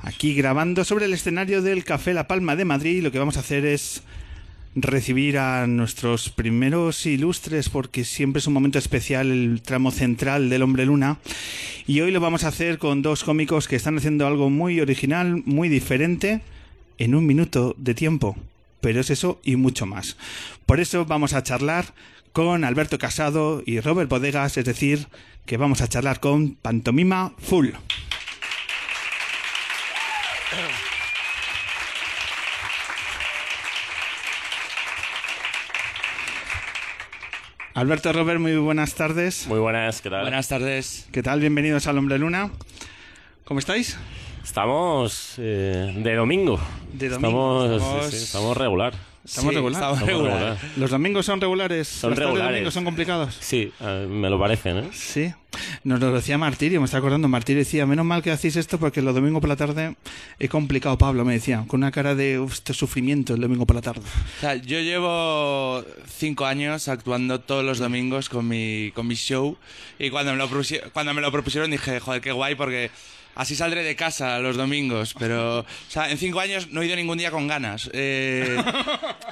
Aquí 0.00 0.34
grabando 0.34 0.84
sobre 0.84 1.04
el 1.04 1.14
escenario 1.14 1.62
del 1.62 1.84
Café 1.84 2.14
La 2.14 2.28
Palma 2.28 2.56
de 2.56 2.64
Madrid. 2.64 3.02
Lo 3.02 3.12
que 3.12 3.18
vamos 3.18 3.36
a 3.36 3.40
hacer 3.40 3.66
es 3.66 4.02
recibir 4.74 5.38
a 5.38 5.66
nuestros 5.66 6.30
primeros 6.30 7.04
ilustres 7.06 7.68
porque 7.68 8.04
siempre 8.04 8.40
es 8.40 8.46
un 8.46 8.54
momento 8.54 8.78
especial 8.78 9.30
el 9.30 9.62
tramo 9.62 9.90
central 9.90 10.48
del 10.48 10.62
hombre 10.62 10.86
luna 10.86 11.18
y 11.86 12.00
hoy 12.00 12.10
lo 12.10 12.20
vamos 12.20 12.44
a 12.44 12.48
hacer 12.48 12.78
con 12.78 13.02
dos 13.02 13.24
cómicos 13.24 13.68
que 13.68 13.76
están 13.76 13.98
haciendo 13.98 14.26
algo 14.26 14.48
muy 14.48 14.80
original, 14.80 15.42
muy 15.44 15.68
diferente 15.68 16.40
en 16.96 17.14
un 17.14 17.26
minuto 17.26 17.74
de 17.76 17.94
tiempo 17.94 18.36
pero 18.82 19.00
es 19.00 19.08
eso 19.08 19.40
y 19.42 19.56
mucho 19.56 19.86
más. 19.86 20.18
Por 20.66 20.80
eso 20.80 21.06
vamos 21.06 21.32
a 21.32 21.42
charlar 21.42 21.86
con 22.32 22.64
Alberto 22.64 22.98
Casado 22.98 23.62
y 23.64 23.80
Robert 23.80 24.08
Bodegas, 24.08 24.56
es 24.56 24.64
decir, 24.64 25.08
que 25.46 25.56
vamos 25.56 25.80
a 25.80 25.88
charlar 25.88 26.20
con 26.20 26.54
Pantomima 26.54 27.32
Full. 27.38 27.70
Alberto 37.74 38.12
Robert, 38.12 38.38
muy 38.38 38.56
buenas 38.56 38.94
tardes. 38.94 39.46
Muy 39.46 39.58
buenas, 39.58 40.02
¿qué 40.02 40.10
tal? 40.10 40.22
Buenas 40.22 40.48
tardes. 40.48 41.08
¿Qué 41.10 41.22
tal? 41.22 41.40
Bienvenidos 41.40 41.86
al 41.86 41.96
Hombre 41.98 42.18
Luna. 42.18 42.50
¿Cómo 43.44 43.60
estáis? 43.60 43.96
Estamos 44.44 45.34
eh, 45.38 45.94
de 45.96 46.14
domingo. 46.14 46.60
De 46.92 47.08
domingo. 47.08 47.64
Estamos, 47.64 47.82
Estamos- 47.82 48.06
sí, 48.10 48.18
sí, 48.18 48.24
estamos 48.24 48.56
regular. 48.56 48.92
Estamos 49.24 49.50
Sí, 49.50 49.54
regular. 49.54 49.82
estamos 49.82 50.00
regular. 50.06 50.58
¿Los 50.76 50.90
domingos 50.90 51.26
son 51.26 51.40
regulares? 51.40 51.86
Son 51.86 52.10
¿Los 52.10 52.18
regulares. 52.18 52.50
domingo 52.54 52.70
son 52.72 52.84
complicados? 52.84 53.36
Sí, 53.38 53.72
me 54.08 54.28
lo 54.28 54.38
parecen, 54.38 54.78
¿eh? 54.78 54.88
Sí, 54.92 55.32
nos 55.84 56.00
lo 56.00 56.12
decía 56.12 56.38
Martirio, 56.38 56.80
me 56.80 56.86
está 56.86 56.98
acordando. 56.98 57.28
Martirio 57.28 57.60
decía, 57.60 57.86
menos 57.86 58.04
mal 58.04 58.20
que 58.22 58.32
hacéis 58.32 58.56
esto 58.56 58.78
porque 58.78 59.00
los 59.00 59.14
domingos 59.14 59.40
por 59.40 59.48
la 59.48 59.54
tarde 59.56 59.94
es 60.40 60.50
complicado, 60.50 60.98
Pablo, 60.98 61.24
me 61.24 61.34
decía, 61.34 61.64
con 61.68 61.78
una 61.80 61.92
cara 61.92 62.16
de 62.16 62.40
"Uf, 62.40 62.54
este 62.54 62.74
sufrimiento 62.74 63.34
el 63.34 63.40
domingo 63.40 63.64
por 63.64 63.76
la 63.76 63.82
tarde. 63.82 64.00
O 64.38 64.40
sea, 64.40 64.56
yo 64.56 64.80
llevo 64.80 65.84
cinco 66.08 66.46
años 66.46 66.88
actuando 66.88 67.38
todos 67.40 67.64
los 67.64 67.78
domingos 67.78 68.28
con 68.28 68.48
mi, 68.48 68.90
con 68.92 69.06
mi 69.06 69.14
show 69.14 69.56
y 70.00 70.10
cuando 70.10 70.32
me, 70.32 70.38
lo 70.38 70.48
cuando 70.92 71.14
me 71.14 71.20
lo 71.20 71.30
propusieron 71.30 71.70
dije, 71.70 72.00
joder, 72.00 72.20
qué 72.20 72.32
guay 72.32 72.56
porque 72.56 72.90
así 73.34 73.56
saldré 73.56 73.82
de 73.82 73.96
casa 73.96 74.38
los 74.40 74.56
domingos. 74.56 75.14
Pero, 75.18 75.60
o 75.60 75.66
sea, 75.88 76.10
en 76.10 76.18
cinco 76.18 76.40
años 76.40 76.68
no 76.70 76.82
he 76.82 76.86
ido 76.86 76.96
ningún 76.96 77.18
día 77.18 77.30
con 77.30 77.46
ganas. 77.46 77.90
Eh, 77.92 78.56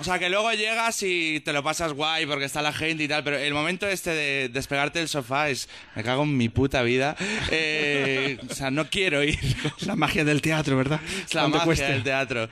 o 0.01 0.05
sea, 0.05 0.19
que 0.19 0.31
luego 0.31 0.53
llegas 0.53 1.03
y 1.03 1.41
te 1.41 1.53
lo 1.53 1.63
pasas 1.63 1.93
guay 1.93 2.27
porque 2.27 2.45
está 2.45 2.63
la 2.63 2.73
gente 2.73 3.05
y 3.05 3.09
tal, 3.09 3.25
pero 3.25 3.39
el 3.39 3.55
momento 3.55 3.87
este 3.87 4.11
de 4.11 4.49
despegarte 4.49 4.99
del 4.99 5.09
sofá 5.09 5.49
es, 5.51 5.69
me 5.95 6.03
cago 6.03 6.25
en 6.25 6.37
mi 6.37 6.49
puta 6.49 6.83
vida. 6.83 7.17
Eh, 7.51 8.39
o 8.49 8.55
sea, 8.55 8.71
no 8.71 8.89
quiero 8.89 9.23
ir. 9.23 9.39
La 9.87 9.97
magia 9.97 10.25
del 10.25 10.43
teatro, 10.43 10.77
¿verdad? 10.77 11.01
Es 11.25 11.35
la 11.35 11.43
¿Cuánto 11.43 11.67
magia 11.67 11.89
del 11.89 12.03
teatro. 12.03 12.49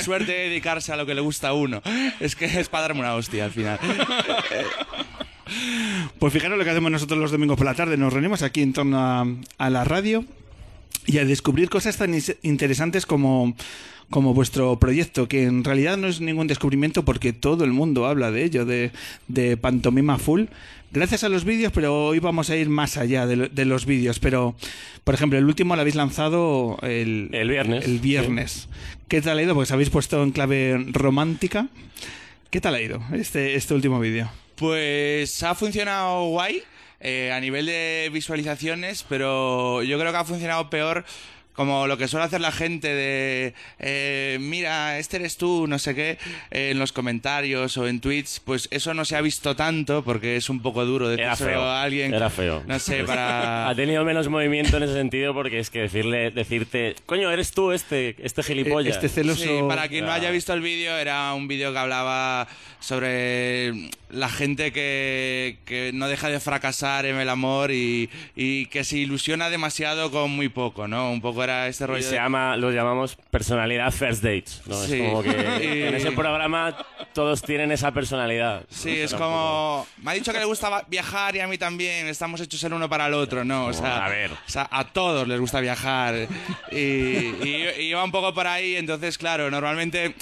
Suerte 0.00 0.32
de 0.32 0.48
dedicarse 0.48 0.92
a 0.92 0.96
lo 0.96 1.06
que 1.06 1.14
le 1.14 1.20
gusta 1.20 1.48
a 1.48 1.52
uno. 1.52 1.82
Es 2.20 2.34
que 2.34 2.46
es 2.46 2.68
para 2.68 2.82
darme 2.82 3.00
una 3.00 3.14
hostia 3.14 3.44
al 3.44 3.52
final. 3.52 3.78
Pues 6.18 6.32
fijaros 6.32 6.58
lo 6.58 6.64
que 6.64 6.70
hacemos 6.70 6.90
nosotros 6.90 7.18
los 7.18 7.30
domingos 7.30 7.56
por 7.56 7.66
la 7.66 7.74
tarde. 7.74 7.96
Nos 7.96 8.12
reunimos 8.12 8.42
aquí 8.42 8.62
en 8.62 8.72
torno 8.72 8.98
a, 8.98 9.26
a 9.58 9.70
la 9.70 9.84
radio 9.84 10.24
y 11.06 11.18
a 11.18 11.24
descubrir 11.24 11.68
cosas 11.68 11.96
tan 11.96 12.14
interesantes 12.42 13.04
como, 13.06 13.54
como 14.10 14.32
vuestro 14.34 14.78
proyecto, 14.78 15.28
que 15.28 15.44
en 15.44 15.64
realidad 15.64 15.96
no 15.96 16.06
es 16.08 16.20
ningún 16.20 16.46
descubrimiento 16.46 17.04
porque 17.04 17.32
todo 17.32 17.64
el 17.64 17.72
mundo 17.72 18.06
habla 18.06 18.30
de 18.30 18.44
ello, 18.44 18.64
de, 18.64 18.90
de 19.28 19.56
Pantomima 19.56 20.18
Full. 20.18 20.44
Gracias 20.92 21.24
a 21.24 21.28
los 21.28 21.44
vídeos, 21.44 21.72
pero 21.72 22.06
hoy 22.06 22.20
vamos 22.20 22.50
a 22.50 22.56
ir 22.56 22.68
más 22.68 22.96
allá 22.96 23.26
de, 23.26 23.36
lo- 23.36 23.48
de 23.48 23.64
los 23.64 23.84
vídeos. 23.84 24.20
Pero, 24.20 24.54
por 25.02 25.14
ejemplo, 25.14 25.38
el 25.38 25.44
último 25.44 25.74
lo 25.74 25.80
habéis 25.80 25.96
lanzado 25.96 26.78
el, 26.82 27.30
El 27.32 27.48
viernes. 27.50 27.84
El 27.84 27.98
viernes. 27.98 28.68
¿Qué 29.08 29.20
tal 29.20 29.38
ha 29.38 29.42
ido? 29.42 29.54
Porque 29.54 29.64
os 29.64 29.72
habéis 29.72 29.90
puesto 29.90 30.22
en 30.22 30.30
clave 30.30 30.86
romántica. 30.92 31.66
¿Qué 32.50 32.60
tal 32.60 32.76
ha 32.76 32.80
ido 32.80 33.02
este, 33.12 33.56
este 33.56 33.74
último 33.74 33.98
vídeo? 33.98 34.30
Pues 34.54 35.42
ha 35.42 35.56
funcionado 35.56 36.26
guay 36.28 36.62
eh, 37.00 37.32
a 37.32 37.40
nivel 37.40 37.66
de 37.66 38.10
visualizaciones, 38.12 39.04
pero 39.08 39.82
yo 39.82 39.98
creo 39.98 40.12
que 40.12 40.18
ha 40.18 40.24
funcionado 40.24 40.70
peor 40.70 41.04
como 41.54 41.86
lo 41.86 41.96
que 41.96 42.08
suele 42.08 42.26
hacer 42.26 42.40
la 42.40 42.52
gente 42.52 42.88
de 42.88 43.54
eh, 43.78 44.38
mira, 44.40 44.98
este 44.98 45.16
eres 45.16 45.36
tú, 45.36 45.66
no 45.66 45.78
sé 45.78 45.94
qué, 45.94 46.18
eh, 46.50 46.70
en 46.70 46.78
los 46.78 46.92
comentarios 46.92 47.76
o 47.76 47.86
en 47.86 48.00
tweets, 48.00 48.40
pues 48.44 48.68
eso 48.70 48.92
no 48.94 49.04
se 49.04 49.16
ha 49.16 49.20
visto 49.20 49.54
tanto 49.56 50.02
porque 50.04 50.36
es 50.36 50.50
un 50.50 50.60
poco 50.60 50.84
duro 50.84 51.10
Era 51.10 51.30
decírselo 51.30 51.60
feo. 51.60 51.62
a 51.62 51.82
alguien. 51.82 52.12
Era 52.12 52.30
feo. 52.30 52.62
No 52.66 52.78
sé, 52.78 53.04
para... 53.04 53.68
Ha 53.74 53.74
tenido 53.74 54.04
menos 54.04 54.28
movimiento 54.28 54.76
en 54.76 54.82
ese 54.84 54.94
sentido 54.94 55.32
porque 55.32 55.58
es 55.58 55.70
que 55.70 55.80
decirle, 55.80 56.30
decirte, 56.30 56.96
coño, 57.06 57.30
eres 57.30 57.52
tú 57.52 57.72
este, 57.72 58.16
este 58.18 58.42
gilipollas. 58.42 58.96
Este 58.96 59.08
celoso. 59.08 59.42
Sí, 59.42 59.60
para 59.68 59.88
quien 59.88 60.04
no 60.04 60.12
haya 60.12 60.30
visto 60.30 60.52
el 60.52 60.60
vídeo, 60.60 60.96
era 60.96 61.32
un 61.34 61.48
vídeo 61.48 61.72
que 61.72 61.78
hablaba 61.78 62.48
sobre 62.80 63.72
la 64.10 64.28
gente 64.28 64.72
que, 64.72 65.58
que 65.64 65.90
no 65.94 66.08
deja 66.08 66.28
de 66.28 66.40
fracasar 66.40 67.06
en 67.06 67.16
el 67.16 67.28
amor 67.28 67.70
y, 67.70 68.10
y 68.36 68.66
que 68.66 68.84
se 68.84 68.98
ilusiona 68.98 69.50
demasiado 69.50 70.10
con 70.10 70.30
muy 70.30 70.48
poco, 70.48 70.86
¿no? 70.86 71.10
Un 71.10 71.20
poco 71.20 71.42
era 71.44 71.68
este 71.68 71.86
rollo 71.86 72.00
Y 72.00 72.02
se 72.02 72.10
de- 72.10 72.16
llama, 72.16 72.56
lo 72.56 72.70
llamamos 72.72 73.16
personalidad 73.30 73.90
first 73.92 74.22
dates. 74.22 74.62
¿no? 74.66 74.74
Sí. 74.84 75.00
Es 75.00 75.08
como 75.08 75.22
que 75.22 75.30
en 75.88 75.94
ese 75.94 76.12
programa 76.12 76.76
todos 77.12 77.42
tienen 77.42 77.70
esa 77.72 77.92
personalidad. 77.92 78.64
Sí, 78.68 78.88
¿no? 78.98 79.04
es 79.04 79.14
como... 79.14 79.86
Me 80.02 80.10
ha 80.10 80.14
dicho 80.14 80.32
que 80.32 80.38
le 80.40 80.44
gusta 80.44 80.68
va- 80.68 80.84
viajar 80.88 81.36
y 81.36 81.40
a 81.40 81.46
mí 81.46 81.56
también. 81.58 82.06
Estamos 82.08 82.40
hechos 82.40 82.62
el 82.64 82.72
uno 82.72 82.88
para 82.88 83.06
el 83.06 83.14
otro, 83.14 83.44
¿no? 83.44 83.66
O 83.66 83.72
sea, 83.72 84.04
a 84.04 84.08
ver. 84.08 84.32
o 84.32 84.36
sea, 84.50 84.68
a 84.70 84.84
todos 84.84 85.28
les 85.28 85.38
gusta 85.38 85.60
viajar. 85.60 86.26
Y, 86.72 86.76
y, 86.76 87.66
y 87.78 87.82
iba 87.82 88.02
un 88.02 88.10
poco 88.12 88.34
por 88.34 88.46
ahí, 88.46 88.76
entonces, 88.76 89.16
claro, 89.18 89.50
normalmente 89.50 90.14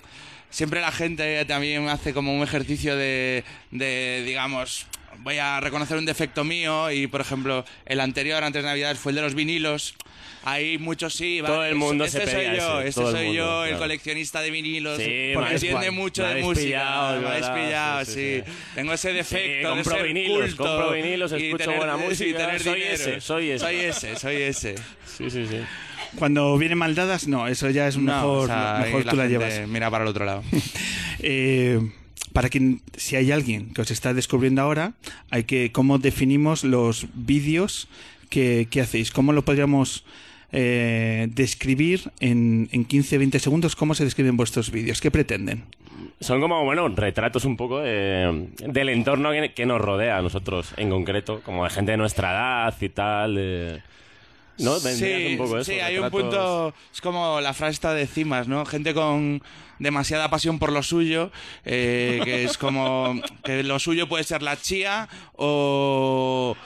siempre 0.50 0.80
la 0.80 0.92
gente 0.92 1.44
también 1.46 1.88
hace 1.88 2.12
como 2.12 2.34
un 2.36 2.42
ejercicio 2.42 2.96
de, 2.96 3.44
de 3.70 4.22
digamos... 4.26 4.86
Voy 5.18 5.36
a 5.36 5.60
reconocer 5.60 5.98
un 5.98 6.06
defecto 6.06 6.42
mío 6.42 6.90
y, 6.90 7.06
por 7.06 7.20
ejemplo, 7.20 7.66
el 7.84 8.00
anterior, 8.00 8.42
antes 8.42 8.62
de 8.62 8.68
Navidad, 8.68 8.96
fue 8.96 9.12
el 9.12 9.16
de 9.16 9.22
los 9.22 9.34
vinilos. 9.34 9.94
Ahí 10.44 10.76
muchos 10.78 11.14
sí, 11.14 11.40
vale, 11.40 11.54
Todo 11.54 11.64
el 11.66 11.74
mundo 11.76 12.04
este 12.04 12.26
se 12.26 12.32
soy 12.32 12.44
yo, 12.56 12.80
ese, 12.80 12.88
este 12.88 13.00
todo 13.00 13.10
el 13.10 13.16
soy 13.16 13.26
mundo, 13.26 13.42
yo, 13.42 13.64
el 13.66 13.76
coleccionista 13.78 14.40
de 14.40 14.50
vinilos, 14.50 14.98
Sí, 14.98 15.30
porque 15.34 15.54
entiende 15.54 15.90
mucho 15.92 16.24
de 16.26 16.42
música, 16.42 16.64
pillado, 16.66 17.20
me 17.20 17.28
habéis 17.28 17.46
pillado, 17.46 18.04
sí, 18.04 18.12
sí, 18.12 18.14
sí, 18.14 18.42
sí. 18.46 18.52
Tengo 18.74 18.92
ese 18.92 19.12
defecto 19.12 19.46
Sí, 19.46 19.52
de 19.52 19.62
compro 19.62 19.96
ser 19.96 20.06
vinilos, 20.06 20.38
culto 20.54 20.64
compro 20.64 20.92
vinilos, 20.92 21.32
escucho 21.32 21.56
tener- 21.58 21.76
buena 21.76 21.96
música, 22.08 22.38
tener 22.38 22.60
soy 22.62 22.74
dinero. 22.74 22.94
ese, 22.94 23.20
soy 23.20 23.50
ese. 23.50 23.58
Soy 23.64 23.76
ese, 23.76 24.16
soy 24.16 24.36
ese. 24.36 24.74
Sí, 25.06 25.30
sí, 25.30 25.46
sí. 25.46 25.58
Cuando 26.16 26.58
vienen 26.58 26.76
maldadas, 26.76 27.28
no, 27.28 27.46
eso 27.46 27.70
ya 27.70 27.86
es 27.86 27.96
No, 27.96 28.02
mejor, 28.02 28.38
o 28.44 28.46
sea, 28.48 28.80
mejor 28.84 29.04
tú 29.04 29.16
la 29.16 29.26
llevas. 29.28 29.66
Mira 29.68 29.90
para 29.90 30.02
el 30.04 30.10
otro 30.10 30.24
lado. 30.24 30.42
Eh, 31.24 31.78
para 32.32 32.48
quien, 32.48 32.82
si 32.96 33.14
hay 33.14 33.30
alguien 33.30 33.72
que 33.74 33.82
os 33.82 33.90
está 33.92 34.12
descubriendo 34.12 34.60
ahora, 34.62 34.94
hay 35.30 35.44
que, 35.44 35.70
¿cómo 35.70 35.98
definimos 35.98 36.64
los 36.64 37.06
vídeos 37.14 37.86
que, 38.28 38.66
que 38.70 38.80
hacéis? 38.80 39.12
¿Cómo 39.12 39.32
lo 39.32 39.44
podríamos 39.44 40.04
eh, 40.52 41.28
describir 41.30 42.10
en, 42.20 42.68
en 42.72 42.86
15-20 42.86 43.38
segundos? 43.38 43.74
¿Cómo 43.76 43.94
se 43.94 44.04
describen 44.04 44.36
vuestros 44.36 44.70
vídeos? 44.70 45.00
¿Qué 45.00 45.10
pretenden? 45.10 45.64
Son 46.20 46.40
como, 46.40 46.64
bueno, 46.64 46.88
retratos 46.88 47.44
un 47.44 47.56
poco 47.56 47.80
de- 47.80 48.48
del 48.66 48.88
entorno 48.90 49.32
que, 49.32 49.52
que 49.54 49.66
nos 49.66 49.80
rodea 49.80 50.18
a 50.18 50.22
nosotros 50.22 50.72
en 50.76 50.90
concreto, 50.90 51.40
como 51.44 51.64
de 51.64 51.70
gente 51.70 51.92
de 51.92 51.96
nuestra 51.96 52.30
edad 52.32 52.74
y 52.80 52.88
tal. 52.90 53.82
Sí, 54.56 55.26
un 55.32 55.38
poco 55.38 55.58
eso, 55.58 55.72
sí, 55.72 55.80
hay 55.80 55.98
un 55.98 56.10
punto. 56.10 56.74
Es 56.94 57.00
como 57.00 57.40
la 57.40 57.54
frase 57.54 57.72
esta 57.72 57.94
de 57.94 58.06
Cimas, 58.06 58.46
¿no? 58.46 58.64
Gente 58.66 58.94
con 58.94 59.42
demasiada 59.80 60.30
pasión 60.30 60.58
por 60.60 60.70
lo 60.70 60.82
suyo, 60.84 61.32
eh, 61.64 62.20
que 62.22 62.44
es 62.44 62.58
como 62.58 63.20
que 63.42 63.64
lo 63.64 63.78
suyo 63.80 64.08
puede 64.08 64.22
ser 64.24 64.42
la 64.42 64.56
chía 64.56 65.08
o. 65.34 66.56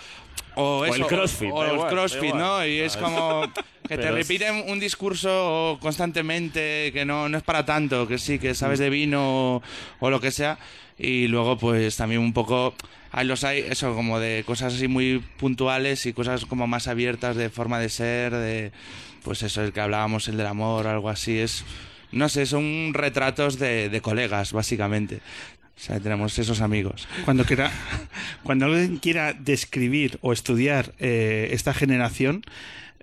O, 0.57 0.85
el 0.87 1.07
crossfit, 1.07 1.51
o 1.53 1.65
el 1.65 1.75
igual, 1.75 1.91
crossfit. 1.91 2.35
¿no? 2.35 2.67
Y 2.67 2.81
es 2.81 2.97
Ah, 2.97 3.01
como 3.01 3.43
que 3.87 3.97
te 3.99 4.11
repiten 4.11 4.65
un 4.69 4.81
discurso 4.81 5.79
constantemente 5.81 6.91
que 6.93 7.05
no, 7.05 7.29
no 7.29 7.39
es 7.39 7.45
para 7.45 7.65
tanto, 7.65 8.09
que 8.09 8.19
sí, 8.19 8.39
que 8.39 8.55
sabes 8.55 8.79
de 8.79 8.91
vino 8.91 9.57
o, 9.57 9.63
o 10.01 10.11
lo 10.11 10.21
que 10.21 10.31
sea. 10.31 10.59
Y 10.99 11.29
luego, 11.29 11.59
pues 11.59 11.97
también 11.97 12.21
un 12.21 12.33
poco. 12.33 12.75
Hay 13.13 13.27
los 13.27 13.45
hay, 13.45 13.61
eso, 13.61 13.95
como 13.95 14.19
de 14.19 14.45
cosas 14.47 14.75
así 14.75 14.89
muy 14.89 15.23
puntuales 15.39 16.07
y 16.07 16.13
cosas 16.13 16.47
como 16.47 16.67
más 16.67 16.89
abiertas 16.89 17.37
de 17.37 17.51
forma 17.51 17.79
de 17.79 17.89
ser, 17.91 18.33
de. 18.33 18.73
Pues 19.23 19.43
eso, 19.43 19.63
el 19.63 19.73
que 19.73 19.81
hablábamos, 19.81 20.29
el 20.29 20.37
del 20.37 20.47
amor 20.47 20.87
o 20.87 20.91
algo 20.91 21.11
así. 21.11 21.39
Es. 21.39 21.65
No 22.13 22.29
sé, 22.29 22.47
son 22.47 22.95
retratos 22.95 23.59
de, 23.59 23.91
de 23.91 24.01
colegas, 24.01 24.53
básicamente. 24.53 25.21
Tenemos 26.03 26.39
esos 26.39 26.63
amigos. 26.63 27.07
Cuando, 27.25 27.45
quiera, 27.45 27.71
cuando 28.43 28.65
alguien 28.65 28.97
quiera 28.97 29.35
describir 29.35 30.19
o 30.23 30.33
estudiar 30.33 30.95
eh, 30.99 31.51
esta 31.53 31.75
generación, 31.75 32.43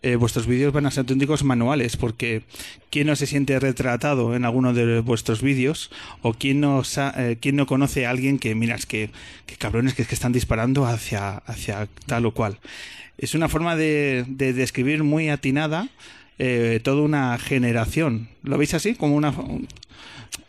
eh, 0.01 0.15
vuestros 0.17 0.47
vídeos 0.47 0.73
van 0.73 0.85
a 0.85 0.91
ser 0.91 1.01
auténticos 1.01 1.43
manuales, 1.43 1.95
porque 1.95 2.43
¿quién 2.89 3.07
no 3.07 3.15
se 3.15 3.27
siente 3.27 3.57
retratado 3.59 4.35
en 4.35 4.43
alguno 4.43 4.73
de 4.73 4.99
vuestros 4.99 5.41
vídeos? 5.41 5.91
¿O 6.23 6.33
quién 6.33 6.59
no, 6.59 6.81
eh, 6.97 7.51
no 7.53 7.67
conoce 7.67 8.05
a 8.05 8.09
alguien 8.09 8.37
que, 8.37 8.53
miras, 8.55 8.85
que, 8.85 9.11
que 9.45 9.55
cabrones 9.55 9.93
que, 9.93 10.01
están 10.01 10.33
disparando 10.33 10.85
hacia, 10.85 11.37
hacia 11.37 11.87
tal 12.05 12.25
o 12.25 12.33
cual? 12.33 12.59
Es 13.17 13.35
una 13.35 13.47
forma 13.47 13.77
de, 13.77 14.25
de 14.27 14.51
describir 14.51 15.03
muy 15.03 15.29
atinada 15.29 15.87
toda 16.83 17.03
una 17.03 17.37
generación. 17.37 18.27
¿Lo 18.41 18.57
veis 18.57 18.73
así? 18.73 18.95
Como 18.95 19.15
una... 19.15 19.33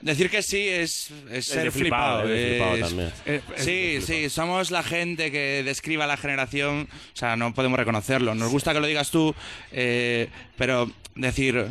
Decir 0.01 0.31
que 0.31 0.43
sí 0.43 0.67
es, 0.69 1.11
es 1.31 1.47
ser 1.47 1.71
flipado, 1.73 2.23
flipado. 2.23 2.35
es 2.35 2.49
flipado 2.51 2.79
también. 2.89 3.13
eh, 3.27 3.41
Sí, 3.57 3.99
sí, 4.07 4.29
somos 4.31 4.71
la 4.71 4.83
gente 4.83 5.31
que 5.31 5.63
describa 5.65 6.07
la 6.07 6.17
generación, 6.17 6.89
o 6.93 7.17
sea, 7.17 7.37
no 7.37 7.55
podemos 7.55 7.79
reconocerlo. 7.79 8.35
Nos 8.35 8.51
gusta 8.51 8.73
que 8.73 8.81
lo 8.81 8.87
digas 8.87 9.11
tú, 9.11 9.35
eh, 9.73 10.29
pero 10.57 10.91
decir, 11.15 11.67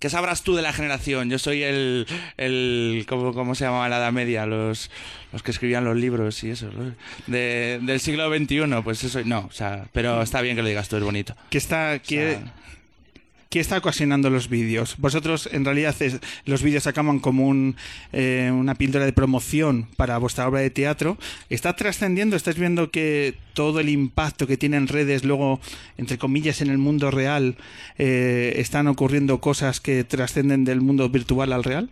¿qué 0.00 0.10
sabrás 0.10 0.42
tú 0.42 0.54
de 0.54 0.62
la 0.62 0.72
generación? 0.72 1.30
Yo 1.30 1.38
soy 1.38 1.62
el, 1.62 2.06
el 2.36 3.04
¿cómo, 3.08 3.32
cómo 3.32 3.54
se 3.54 3.64
llamaba 3.64 3.88
la 3.88 3.98
Edad 3.98 4.12
Media? 4.12 4.44
Los, 4.46 4.90
los 5.32 5.42
que 5.42 5.50
escribían 5.50 5.84
los 5.84 5.96
libros 5.96 6.42
y 6.44 6.50
eso, 6.50 6.70
de, 7.26 7.80
del 7.82 8.00
siglo 8.00 8.28
XXI, 8.34 8.82
pues 8.82 9.02
eso, 9.04 9.20
no, 9.24 9.46
o 9.46 9.52
sea, 9.52 9.86
pero 9.92 10.20
está 10.22 10.40
bien 10.42 10.56
que 10.56 10.62
lo 10.62 10.68
digas 10.68 10.88
tú, 10.88 10.96
es 10.96 11.02
bonito. 11.02 11.34
¿Qué 11.50 11.58
está, 11.58 11.98
sea- 12.02 12.54
qué 13.54 13.60
está 13.60 13.78
ocasionando 13.78 14.30
los 14.30 14.48
vídeos? 14.48 14.96
Vosotros, 14.98 15.48
en 15.52 15.64
realidad, 15.64 15.94
los 16.44 16.64
vídeos 16.64 16.88
acaban 16.88 17.20
como 17.20 17.46
un, 17.46 17.76
eh, 18.12 18.50
una 18.52 18.74
píldora 18.74 19.04
de 19.04 19.12
promoción 19.12 19.86
para 19.94 20.18
vuestra 20.18 20.48
obra 20.48 20.58
de 20.58 20.70
teatro. 20.70 21.18
¿Está 21.50 21.76
trascendiendo? 21.76 22.34
¿Estáis 22.34 22.58
viendo 22.58 22.90
que 22.90 23.36
todo 23.52 23.78
el 23.78 23.90
impacto 23.90 24.48
que 24.48 24.56
tiene 24.56 24.76
en 24.76 24.88
redes, 24.88 25.22
luego, 25.22 25.60
entre 25.98 26.18
comillas, 26.18 26.62
en 26.62 26.68
el 26.68 26.78
mundo 26.78 27.12
real, 27.12 27.54
eh, 27.96 28.54
están 28.56 28.88
ocurriendo 28.88 29.38
cosas 29.38 29.78
que 29.78 30.02
trascenden 30.02 30.64
del 30.64 30.80
mundo 30.80 31.08
virtual 31.08 31.52
al 31.52 31.62
real? 31.62 31.90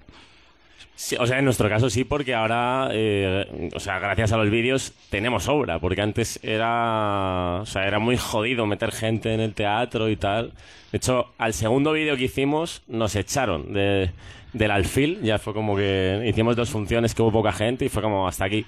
Sí, 0.94 1.16
o 1.18 1.26
sea, 1.26 1.38
en 1.38 1.44
nuestro 1.44 1.68
caso 1.68 1.90
sí, 1.90 2.04
porque 2.04 2.34
ahora, 2.34 2.88
eh, 2.92 3.70
o 3.74 3.80
sea, 3.80 3.98
gracias 3.98 4.32
a 4.32 4.36
los 4.36 4.50
vídeos 4.50 4.92
tenemos 5.10 5.48
obra, 5.48 5.78
porque 5.78 6.02
antes 6.02 6.38
era, 6.42 7.60
o 7.62 7.66
sea, 7.66 7.86
era 7.86 7.98
muy 7.98 8.16
jodido 8.16 8.66
meter 8.66 8.92
gente 8.92 9.32
en 9.32 9.40
el 9.40 9.54
teatro 9.54 10.08
y 10.08 10.16
tal. 10.16 10.52
De 10.92 10.98
hecho, 10.98 11.32
al 11.38 11.54
segundo 11.54 11.92
vídeo 11.92 12.16
que 12.16 12.24
hicimos 12.24 12.82
nos 12.86 13.16
echaron 13.16 13.72
de, 13.72 14.10
del 14.52 14.70
alfil, 14.70 15.22
ya 15.22 15.38
fue 15.38 15.54
como 15.54 15.76
que 15.76 16.22
hicimos 16.26 16.56
dos 16.56 16.70
funciones 16.70 17.14
que 17.14 17.22
hubo 17.22 17.32
poca 17.32 17.52
gente 17.52 17.86
y 17.86 17.88
fue 17.88 18.02
como 18.02 18.28
hasta 18.28 18.44
aquí. 18.44 18.64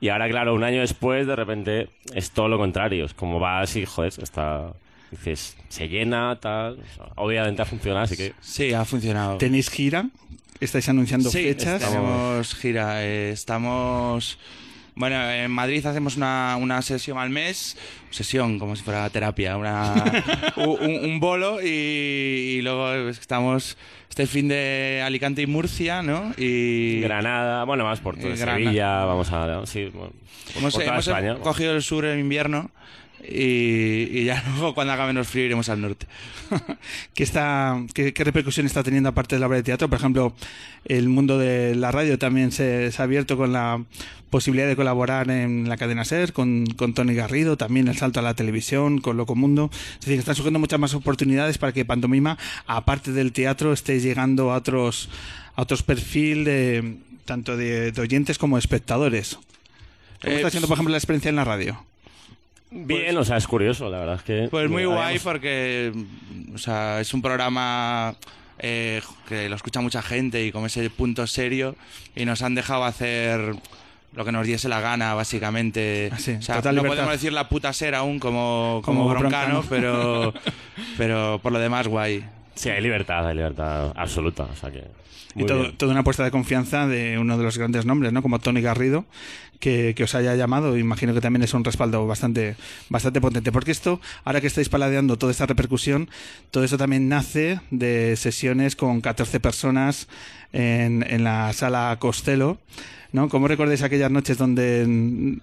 Y 0.00 0.08
ahora, 0.08 0.28
claro, 0.28 0.54
un 0.54 0.64
año 0.64 0.80
después, 0.80 1.26
de 1.26 1.36
repente 1.36 1.88
es 2.14 2.32
todo 2.32 2.48
lo 2.48 2.58
contrario, 2.58 3.06
es 3.06 3.14
como 3.14 3.40
va 3.40 3.60
así, 3.60 3.86
joder, 3.86 4.12
está, 4.20 4.72
dices, 5.10 5.56
se 5.68 5.88
llena, 5.88 6.38
tal, 6.40 6.78
obviamente 7.14 7.62
ha 7.62 7.64
funcionado, 7.64 8.04
así 8.04 8.16
que... 8.16 8.32
Sí, 8.40 8.72
ha 8.72 8.84
funcionado. 8.84 9.38
¿Tenéis 9.38 9.70
gira? 9.70 10.06
¿Estáis 10.60 10.88
anunciando 10.88 11.30
Sí, 11.30 11.42
fechas? 11.42 11.80
tenemos 11.82 12.54
gira. 12.54 13.02
eh, 13.04 13.30
estamos. 13.32 14.38
Bueno, 14.94 15.28
en 15.30 15.50
Madrid 15.50 15.84
hacemos 15.86 16.16
una, 16.16 16.56
una 16.60 16.82
sesión 16.82 17.18
al 17.18 17.30
mes. 17.30 17.76
Sesión, 18.10 18.58
como 18.58 18.76
si 18.76 18.82
fuera 18.82 19.08
terapia. 19.10 19.56
Una, 19.56 19.94
un, 20.56 21.04
un 21.04 21.18
bolo 21.20 21.60
y, 21.62 21.66
y 22.58 22.62
luego 22.62 22.92
estamos 23.08 23.76
este 24.10 24.26
fin 24.26 24.48
de 24.48 25.02
Alicante 25.04 25.40
y 25.42 25.46
Murcia, 25.46 26.02
¿no? 26.02 26.32
Y. 26.36 27.00
Granada, 27.00 27.64
bueno, 27.64 27.84
más 27.84 28.00
por 28.00 28.18
Eh, 28.18 28.36
Granada. 28.36 28.58
Sevilla, 28.58 29.04
vamos 29.06 29.32
a... 29.32 29.66
Sí, 29.66 29.86
bueno, 29.92 30.12
Hemos, 30.56 30.74
por 30.74 30.82
toda 30.82 30.94
hemos 30.94 31.08
España. 31.08 31.34
cogido 31.36 31.74
el 31.74 31.82
sur 31.82 32.04
en 32.04 32.20
invierno 32.20 32.70
y, 33.28 34.08
y 34.18 34.24
ya 34.24 34.42
luego 34.52 34.74
cuando 34.74 34.92
acabe 34.92 35.08
menos 35.12 35.28
frío 35.28 35.44
iremos 35.46 35.68
al 35.68 35.80
norte. 35.80 36.06
¿Qué, 37.14 37.22
está, 37.22 37.80
qué, 37.94 38.12
qué 38.12 38.24
repercusión 38.24 38.66
está 38.66 38.82
teniendo 38.82 39.08
aparte 39.08 39.36
de 39.36 39.40
la 39.40 39.46
obra 39.46 39.56
de 39.58 39.62
teatro? 39.62 39.88
Por 39.88 39.98
ejemplo, 39.98 40.34
el 40.84 41.08
mundo 41.08 41.38
de 41.38 41.74
la 41.74 41.92
radio 41.92 42.18
también 42.18 42.52
se, 42.52 42.90
se 42.90 43.02
ha 43.02 43.04
abierto 43.04 43.36
con 43.36 43.52
la 43.52 43.82
posibilidad 44.30 44.66
de 44.66 44.76
colaborar 44.76 45.30
en 45.30 45.68
la 45.68 45.76
cadena 45.76 46.04
SER, 46.06 46.32
con, 46.32 46.64
con 46.64 46.94
Tony 46.94 47.14
Garrido, 47.14 47.58
también 47.58 47.86
el 47.88 47.98
salto 47.98 48.20
a 48.20 48.22
la 48.22 48.34
televisión, 48.34 49.00
con 49.00 49.18
Locomundo. 49.18 49.70
Es 49.72 50.00
decir, 50.00 50.14
que 50.14 50.20
están 50.20 50.34
surgiendo 50.34 50.58
muchas 50.58 50.80
más 50.80 50.94
oportunidades 50.94 51.58
para 51.58 51.72
que 51.72 51.84
Pantomima, 51.84 52.38
aparte 52.66 53.12
del 53.12 53.32
teatro, 53.32 53.72
esté 53.74 54.00
llegando 54.00 54.50
a 54.50 54.56
otros, 54.56 55.10
a 55.54 55.62
otros 55.62 55.82
perfiles 55.82 56.46
de, 56.46 56.96
tanto 57.26 57.56
de, 57.58 57.92
de 57.92 58.00
oyentes 58.00 58.38
como 58.38 58.56
de 58.56 58.60
espectadores. 58.60 59.38
¿Cómo 60.22 60.32
Eh, 60.32 60.36
está 60.36 60.50
siendo, 60.50 60.66
por 60.66 60.76
ejemplo, 60.76 60.92
la 60.92 60.98
experiencia 60.98 61.28
en 61.28 61.36
la 61.36 61.44
radio? 61.44 61.84
Bien, 62.74 63.16
o 63.18 63.24
sea, 63.24 63.36
es 63.36 63.46
curioso, 63.46 63.88
la 63.90 63.98
verdad 63.98 64.14
es 64.16 64.22
que... 64.22 64.48
Pues 64.50 64.68
muy 64.70 64.82
habíamos- 64.84 64.96
guay 64.96 65.18
porque 65.18 65.92
o 66.54 66.58
sea, 66.58 67.00
es 67.00 67.12
un 67.14 67.20
programa 67.22 68.14
eh, 68.58 69.00
que 69.28 69.48
lo 69.48 69.56
escucha 69.56 69.80
mucha 69.80 70.00
gente 70.02 70.44
y 70.44 70.52
con 70.52 70.64
ese 70.64 70.88
punto 70.90 71.26
serio 71.26 71.76
y 72.16 72.24
nos 72.24 72.40
han 72.42 72.54
dejado 72.54 72.84
hacer 72.84 73.54
lo 74.14 74.24
que 74.24 74.32
nos 74.32 74.46
diese 74.46 74.68
la 74.68 74.80
gana, 74.80 75.14
básicamente. 75.14 76.10
Ah, 76.12 76.18
sí, 76.18 76.32
o 76.32 76.42
sea, 76.42 76.56
total 76.56 76.74
no 76.76 76.82
libertad. 76.82 76.96
podemos 77.04 77.12
decir 77.20 77.32
la 77.32 77.48
puta 77.48 77.72
ser 77.72 77.94
aún 77.94 78.18
como, 78.18 78.82
como, 78.84 79.04
Como 79.04 79.08
broncano, 79.10 79.62
Broncano. 79.62 79.68
pero, 79.70 80.34
pero 80.98 81.40
por 81.42 81.52
lo 81.52 81.58
demás 81.58 81.88
guay. 81.88 82.24
Sí, 82.54 82.68
hay 82.70 82.82
libertad, 82.82 83.26
hay 83.26 83.36
libertad 83.36 83.92
absoluta, 83.96 84.44
o 84.44 84.56
sea 84.56 84.70
que... 84.70 84.84
Y 85.34 85.46
todo, 85.46 85.72
toda 85.72 85.92
una 85.92 86.00
apuesta 86.00 86.24
de 86.24 86.30
confianza 86.30 86.86
de 86.86 87.18
uno 87.18 87.38
de 87.38 87.44
los 87.44 87.56
grandes 87.56 87.86
nombres, 87.86 88.12
¿no? 88.12 88.20
Como 88.20 88.38
Tony 88.38 88.60
Garrido, 88.60 89.06
que, 89.60 89.94
que 89.96 90.04
os 90.04 90.14
haya 90.14 90.34
llamado. 90.34 90.76
Imagino 90.76 91.14
que 91.14 91.22
también 91.22 91.42
es 91.42 91.54
un 91.54 91.64
respaldo 91.64 92.06
bastante, 92.06 92.56
bastante 92.90 93.18
potente. 93.20 93.50
Porque 93.50 93.70
esto, 93.70 93.98
ahora 94.24 94.42
que 94.42 94.46
estáis 94.46 94.68
paladeando 94.68 95.16
toda 95.16 95.32
esta 95.32 95.46
repercusión, 95.46 96.10
todo 96.50 96.64
esto 96.64 96.76
también 96.76 97.08
nace 97.08 97.60
de 97.70 98.16
sesiones 98.16 98.76
con 98.76 99.00
14 99.00 99.40
personas 99.40 100.08
en, 100.52 101.02
en 101.08 101.24
la 101.24 101.50
sala 101.54 101.96
Costello. 101.98 102.58
¿No? 103.12 103.28
¿Cómo 103.28 103.46
recordáis 103.46 103.82
aquellas 103.82 104.10
noches 104.10 104.38
donde 104.38 104.86
mm, 104.88 105.36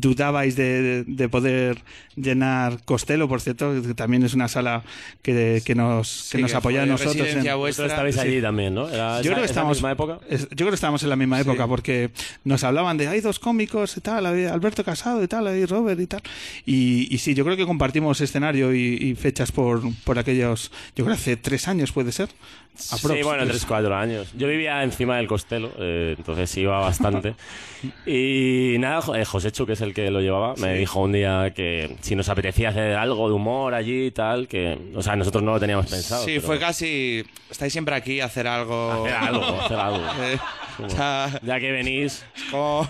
dudabais 0.00 0.56
de, 0.56 1.04
de 1.06 1.28
poder 1.28 1.78
llenar 2.16 2.82
Costello, 2.84 3.28
por 3.28 3.42
cierto, 3.42 3.74
que 3.82 3.92
también 3.94 4.22
es 4.22 4.32
una 4.32 4.48
sala 4.48 4.82
que, 5.20 5.60
que 5.66 5.74
nos, 5.74 6.28
que 6.30 6.38
Sí, 6.38 6.42
nos 6.42 6.50
que 6.52 6.56
apoya 6.56 6.82
a 6.82 6.86
nosotros. 6.86 7.28
en- 7.28 7.42
vuestra. 7.56 7.86
Estabais 7.86 8.14
sí. 8.14 8.20
allí 8.22 8.40
también, 8.40 8.74
¿no? 8.74 8.88
¿Era 8.88 9.16
yo 9.16 9.20
esa- 9.20 9.30
creo 9.32 9.36
que 9.36 9.44
misma 9.76 9.92
época? 9.92 10.18
es- 10.30 10.48
yo 10.48 10.56
creo 10.56 10.68
que 10.70 10.74
estábamos 10.76 11.02
en 11.02 11.10
la 11.10 11.16
misma 11.16 11.40
época 11.40 11.66
porque 11.66 12.10
nos 12.44 12.64
hablaban 12.64 12.96
de 12.96 13.08
hay 13.08 13.20
dos 13.20 13.38
cómicos 13.38 13.96
y 13.98 14.00
tal, 14.00 14.24
hay 14.24 14.46
Alberto 14.46 14.82
Casado 14.82 15.22
y 15.22 15.28
tal, 15.28 15.46
hay 15.46 15.66
Robert 15.66 16.00
y 16.00 16.06
tal. 16.06 16.22
Y, 16.64 17.14
y 17.14 17.18
sí, 17.18 17.34
yo 17.34 17.44
creo 17.44 17.56
que 17.58 17.66
compartimos 17.66 18.20
escenario 18.22 18.74
y, 18.74 18.94
y 18.94 19.14
fechas 19.14 19.52
por, 19.52 19.82
por 20.04 20.18
aquellos, 20.18 20.70
yo 20.96 21.04
creo 21.04 21.16
que 21.16 21.20
hace 21.20 21.36
tres 21.36 21.68
años 21.68 21.92
puede 21.92 22.12
ser. 22.12 22.28
Sí, 22.76 23.22
bueno, 23.22 23.44
tres. 23.44 23.58
3, 23.58 23.66
4 23.66 23.96
años. 23.96 24.32
Yo 24.36 24.48
vivía 24.48 24.82
encima 24.82 25.16
del 25.16 25.28
Costello, 25.28 25.70
eh, 25.78 26.14
entonces 26.18 26.56
iba 26.56 26.80
bastante. 26.80 27.34
y 28.06 28.76
nada, 28.78 29.00
eh, 29.18 29.24
José 29.24 29.52
Chu, 29.52 29.64
que 29.64 29.74
es 29.74 29.80
el 29.80 29.94
que 29.94 30.10
lo 30.10 30.20
llevaba, 30.20 30.54
me 30.56 30.74
dijo 30.74 31.00
un 31.00 31.12
día 31.12 31.52
que 31.54 31.96
si 32.00 32.16
nos 32.16 32.28
apetecía 32.28 32.70
hacer 32.70 32.96
algo 32.96 33.28
de 33.28 33.34
humor 33.34 33.74
allí 33.74 34.06
y 34.06 34.10
tal, 34.10 34.48
que, 34.48 34.76
o 34.94 35.02
sea, 35.02 35.14
nosotros 35.14 35.44
no 35.44 35.52
lo 35.52 35.60
teníamos 35.60 35.86
pensado. 35.86 36.24
Sí, 36.24 36.32
pero 36.34 36.46
fue 36.46 36.58
casi. 36.58 37.24
Estáis 37.48 37.72
siempre 37.72 37.94
aquí 37.94 38.20
a 38.20 38.24
hacer 38.24 38.48
algo. 38.48 39.04
Hacer 39.04 39.14
algo, 39.16 39.60
hacer 39.62 39.78
algo. 39.78 40.06
Eh, 40.24 40.38
o 40.84 40.90
sea, 40.90 41.40
Ya 41.42 41.60
que 41.60 41.70
venís, 41.70 42.24
como. 42.50 42.88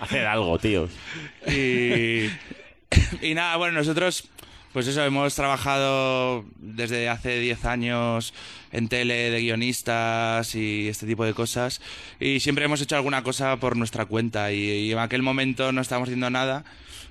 hacer 0.00 0.24
algo, 0.24 0.56
tíos. 0.58 0.90
Y, 1.48 2.26
y 3.22 3.34
nada, 3.34 3.56
bueno, 3.56 3.78
nosotros, 3.78 4.28
pues 4.72 4.86
eso, 4.86 5.02
hemos 5.04 5.34
trabajado 5.34 6.44
desde 6.58 7.08
hace 7.08 7.40
10 7.40 7.64
años 7.64 8.32
en 8.76 8.88
tele 8.88 9.30
de 9.30 9.40
guionistas 9.40 10.54
y 10.54 10.88
este 10.88 11.06
tipo 11.06 11.24
de 11.24 11.32
cosas. 11.32 11.80
Y 12.20 12.40
siempre 12.40 12.66
hemos 12.66 12.80
hecho 12.82 12.96
alguna 12.96 13.22
cosa 13.22 13.56
por 13.56 13.74
nuestra 13.76 14.04
cuenta. 14.04 14.52
Y, 14.52 14.92
en 14.92 14.98
aquel 14.98 15.22
momento 15.22 15.72
no 15.72 15.80
estábamos 15.80 16.08
haciendo 16.08 16.28
nada. 16.28 16.64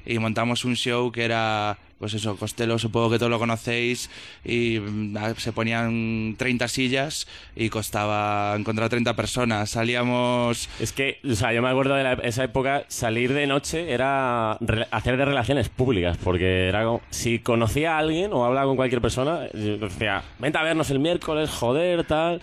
Y 0.05 0.20
montamos 0.20 0.63
un 0.63 0.76
show 0.76 1.11
que 1.11 1.26
era, 1.26 1.80
pues 2.00 2.14
eso, 2.14 2.36
Costello, 2.36 2.78
supongo 2.78 3.10
que 3.12 3.18
todos 3.18 3.30
lo 3.30 3.39
conocéis. 3.39 4.10
Y 4.43 4.80
mm, 4.80 5.16
se 5.38 5.52
ponían 5.54 6.36
30 6.38 6.68
sillas 6.68 7.28
y 7.56 7.70
costaba 7.70 8.56
encontrar 8.58 8.89
30 8.89 9.16
personas. 9.16 9.70
Salíamos 9.70 10.70
Es 10.80 10.91
que, 10.91 11.20
o 11.30 11.34
sea, 11.36 11.54
yo 11.54 11.62
me 11.62 11.70
acuerdo 11.70 11.96
de 11.96 12.04
la- 12.04 12.14
esa 12.14 12.43
época, 12.43 12.84
salir 12.89 13.34
de 13.34 13.48
noche 13.48 13.91
era 13.91 14.54
hacer 14.91 15.18
de 15.18 15.26
relaciones 15.26 15.70
públicas, 15.70 16.18
porque 16.24 16.68
era 16.68 16.84
como, 16.84 17.02
si 17.10 17.39
conocía 17.39 17.96
a 17.96 18.00
alguien 18.00 18.32
o 18.34 18.46
hablaba 18.46 18.68
con 18.68 18.76
cualquier 18.76 19.02
persona, 19.02 19.41
decía, 19.54 20.24
vente 20.39 20.58
a 20.58 20.64
vernos 20.64 20.89
el 20.91 21.00
miércoles, 21.00 21.50
joder, 21.50 22.04
tal. 22.04 22.41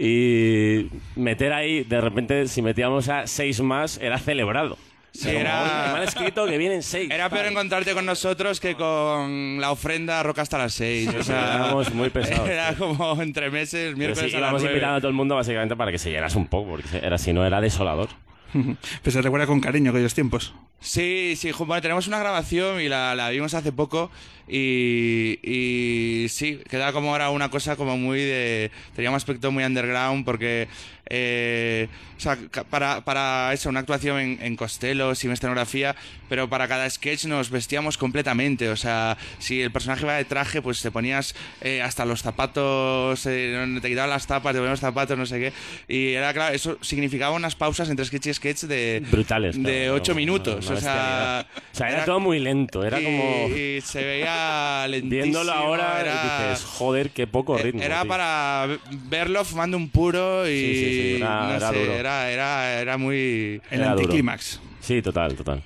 Y 0.00 0.86
meter 1.16 1.52
ahí, 1.52 1.82
de 1.84 2.00
repente, 2.00 2.46
si 2.46 2.62
metíamos 2.62 3.08
a 3.08 3.26
seis 3.26 3.60
más, 3.60 3.98
era 3.98 4.18
celebrado. 4.18 4.78
Sí, 5.12 5.30
era- 5.30 5.62
"Oye, 5.62 5.92
me 5.92 5.98
han 5.98 6.02
escrito 6.08 6.46
que 6.46 6.58
vienen 6.58 6.82
seis. 6.82 7.10
Era 7.10 7.28
peor 7.28 7.42
tal". 7.42 7.52
encontrarte 7.52 7.92
con 7.94 8.06
nosotros 8.06 8.60
que 8.60 8.74
con 8.76 9.60
la 9.60 9.70
ofrenda 9.72 10.22
roca 10.22 10.42
hasta 10.42 10.58
las 10.58 10.74
6. 10.74 11.08
O 11.18 11.22
sea, 11.24 11.56
éramos 11.56 11.92
muy 11.94 12.10
pesados, 12.10 12.48
Era 12.48 12.74
como 12.74 13.20
entre 13.20 13.50
meses, 13.50 13.96
miércoles 13.96 14.30
sí, 14.30 14.36
a 14.36 14.40
las 14.40 14.52
9. 14.52 14.66
invitando 14.68 14.96
a 14.96 15.00
todo 15.00 15.08
el 15.08 15.14
mundo 15.14 15.34
básicamente 15.34 15.74
para 15.76 15.90
que 15.90 15.98
se 15.98 16.10
llenase 16.10 16.38
un 16.38 16.46
poco, 16.46 16.70
porque 16.70 16.98
era, 17.02 17.18
si 17.18 17.32
no 17.32 17.44
era 17.44 17.60
desolador. 17.60 18.08
Pues 19.02 19.12
se 19.12 19.20
recuerda 19.20 19.46
con 19.46 19.60
cariño 19.60 19.90
aquellos 19.90 20.14
tiempos. 20.14 20.54
Sí, 20.80 21.34
sí, 21.36 21.50
bueno, 21.52 21.82
tenemos 21.82 22.06
una 22.08 22.18
grabación 22.18 22.80
y 22.80 22.88
la, 22.88 23.14
la 23.14 23.28
vimos 23.30 23.52
hace 23.52 23.72
poco 23.72 24.10
y, 24.46 25.38
y 25.42 26.28
sí, 26.28 26.60
queda 26.68 26.92
como 26.92 27.10
ahora 27.12 27.30
una 27.30 27.50
cosa 27.50 27.76
como 27.76 27.96
muy 27.98 28.20
de... 28.20 28.70
Tenía 28.94 29.10
un 29.10 29.16
aspecto 29.16 29.50
muy 29.52 29.64
underground 29.64 30.24
porque... 30.24 30.68
eh, 31.10 31.88
o 32.16 32.20
sea, 32.20 32.36
para, 32.70 33.02
para 33.04 33.52
eso, 33.52 33.68
una 33.68 33.80
actuación 33.80 34.18
en, 34.18 34.38
en 34.42 34.56
Costello, 34.56 35.14
sin 35.14 35.30
escenografía, 35.30 35.94
pero 36.28 36.48
para 36.48 36.66
cada 36.66 36.88
sketch 36.90 37.26
nos 37.26 37.50
vestíamos 37.50 37.96
completamente. 37.96 38.68
O 38.70 38.76
sea, 38.76 39.16
si 39.38 39.62
el 39.62 39.70
personaje 39.70 40.02
iba 40.02 40.14
de 40.16 40.24
traje, 40.24 40.60
pues 40.60 40.82
te 40.82 40.90
ponías 40.90 41.34
eh, 41.60 41.80
hasta 41.80 42.04
los 42.04 42.22
zapatos, 42.22 43.24
eh, 43.26 43.78
te 43.80 43.88
quitaban 43.88 44.10
las 44.10 44.26
tapas, 44.26 44.52
te 44.52 44.58
ponían 44.58 44.72
los 44.72 44.80
zapatos, 44.80 45.16
no 45.16 45.26
sé 45.26 45.38
qué. 45.38 45.52
Y 45.86 46.14
era 46.14 46.32
claro, 46.34 46.54
eso 46.54 46.76
significaba 46.80 47.34
unas 47.36 47.54
pausas 47.54 47.88
entre 47.88 48.04
sketch 48.04 48.26
y 48.26 48.34
sketch 48.34 48.62
de, 48.62 49.02
Brutales. 49.10 49.56
de 49.62 49.62
claro, 49.84 49.94
ocho 49.94 50.12
una- 50.12 50.16
minutos. 50.20 50.66
una 50.66 50.76
o 50.76 50.80
sea, 50.80 50.92
bestialidad. 50.92 51.46
O 51.72 51.76
sea, 51.76 51.90
era, 51.90 52.04
todo 52.04 52.20
muy 52.20 52.40
lento. 52.40 52.84
Era 52.84 53.00
y, 53.00 53.04
como. 53.04 53.48
y 53.56 53.80
se 53.80 54.04
veía 54.04 54.86
lentísimo. 54.88 55.22
Viéndolo 55.22 55.52
ahora 55.52 56.00
era, 56.00 56.48
dices, 56.50 56.64
joder, 56.64 57.10
qué 57.10 57.26
poco 57.28 57.56
ritmo. 57.56 57.80
era 57.82 58.00
tío". 58.02 58.08
para 58.08 58.66
verlo 59.08 59.44
fumando 59.44 59.76
un 59.76 59.88
puro 59.88 60.48
y 60.48 60.58
Sí, 60.58 60.74
sí, 60.74 60.84
sí, 60.94 60.97
era- 61.16 61.42
no 61.48 61.54
era 61.56 61.70
sé, 61.72 61.78
duro. 61.80 61.92
era, 61.94 62.30
era, 62.30 62.80
era 62.80 62.98
muy... 62.98 63.60
El 63.70 63.80
Era 63.80 63.90
duro. 63.90 64.00
anticlímax. 64.02 64.60
Sí, 64.80 65.02
total, 65.02 65.34
total. 65.34 65.62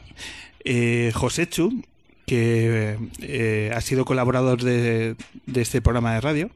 Eh, 0.65 1.11
José 1.15 1.49
Chu, 1.49 1.83
que 2.27 2.97
eh, 3.21 3.71
ha 3.75 3.81
sido 3.81 4.05
colaborador 4.05 4.63
de, 4.63 5.17
de 5.47 5.61
este 5.61 5.81
programa 5.83 6.15
de 6.15 6.21
radio, 6.21 6.51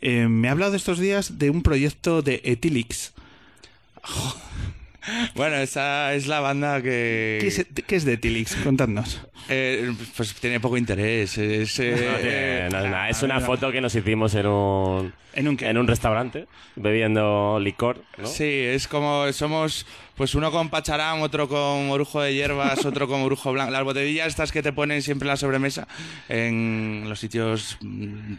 eh, 0.00 0.28
me 0.28 0.48
ha 0.48 0.52
hablado 0.52 0.76
estos 0.76 0.98
días 0.98 1.38
de 1.38 1.50
un 1.50 1.62
proyecto 1.62 2.22
de 2.22 2.40
Etilix. 2.44 3.12
Bueno, 5.34 5.56
esa 5.56 6.14
es 6.14 6.26
la 6.26 6.40
banda 6.40 6.82
que... 6.82 7.38
¿Qué 7.40 7.46
es, 7.48 7.66
qué 7.86 7.96
es 7.96 8.04
de 8.04 8.14
Etilix? 8.14 8.54
Contadnos. 8.56 9.20
eh, 9.48 9.92
pues 10.16 10.34
tiene 10.34 10.60
poco 10.60 10.76
interés. 10.76 11.38
Es, 11.38 11.78
eh, 11.80 12.68
No 12.70 12.78
no 12.78 12.84
es 12.84 12.90
nada. 12.90 13.08
Es 13.08 13.22
una 13.22 13.40
foto 13.40 13.72
que 13.72 13.80
nos 13.80 13.94
hicimos 13.94 14.34
en 14.34 14.46
un, 14.46 15.12
¿En 15.34 15.48
un 15.48 15.56
qué? 15.56 15.68
en 15.68 15.78
un 15.78 15.86
restaurante, 15.86 16.46
bebiendo 16.76 17.58
licor, 17.60 18.02
¿no? 18.18 18.26
Sí, 18.26 18.44
es 18.44 18.88
como 18.88 19.32
somos 19.32 19.86
pues 20.16 20.34
uno 20.34 20.50
con 20.50 20.68
pacharán, 20.68 21.22
otro 21.22 21.48
con 21.48 21.90
orujo 21.90 22.20
de 22.20 22.34
hierbas, 22.34 22.84
otro 22.84 23.08
con 23.08 23.22
orujo 23.22 23.52
blanco. 23.52 23.72
Las 23.72 23.84
botellas 23.84 24.26
estas 24.26 24.52
que 24.52 24.62
te 24.62 24.72
ponen 24.72 25.02
siempre 25.02 25.26
en 25.26 25.30
la 25.30 25.36
sobremesa 25.36 25.88
en 26.28 27.04
los 27.08 27.20
sitios 27.20 27.78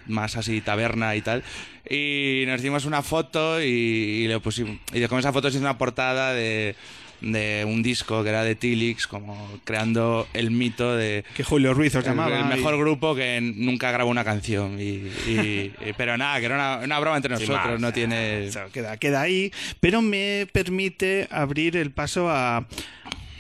más 0.07 0.37
así 0.37 0.61
taberna 0.61 1.15
y 1.15 1.21
tal. 1.21 1.43
Y 1.89 2.43
nos 2.47 2.61
dimos 2.61 2.85
una 2.85 3.01
foto 3.01 3.61
y, 3.61 3.65
y 3.65 4.27
le 4.27 4.39
pusimos 4.39 4.77
y 4.93 5.05
con 5.07 5.19
esa 5.19 5.33
foto 5.33 5.49
se 5.49 5.57
hizo 5.57 5.65
una 5.65 5.77
portada 5.77 6.33
de 6.33 6.75
de 7.21 7.63
un 7.67 7.83
disco 7.83 8.23
que 8.23 8.29
era 8.29 8.43
de 8.43 8.55
Tilix, 8.55 9.07
como 9.07 9.59
creando 9.63 10.27
el 10.33 10.51
mito 10.51 10.95
de 10.95 11.23
Que 11.35 11.43
Julio 11.43 11.73
Ruiz 11.73 11.95
os 11.95 12.03
llamaba. 12.03 12.39
el 12.39 12.45
mejor 12.45 12.77
grupo 12.77 13.15
que 13.15 13.39
nunca 13.41 13.91
grabó 13.91 14.09
una 14.09 14.23
canción. 14.23 14.77
Y, 14.81 15.71
pero 15.97 16.17
nada, 16.17 16.39
que 16.39 16.45
era 16.47 16.55
una, 16.55 16.85
una 16.85 16.99
broma 16.99 17.17
entre 17.17 17.33
nosotros, 17.33 17.57
más. 17.57 17.79
no 17.79 17.93
tiene... 17.93 18.47
Eso, 18.47 18.61
queda, 18.73 18.97
queda 18.97 19.21
ahí, 19.21 19.51
pero 19.79 20.01
me 20.01 20.47
permite 20.51 21.27
abrir 21.31 21.77
el 21.77 21.91
paso 21.91 22.29
a, 22.29 22.67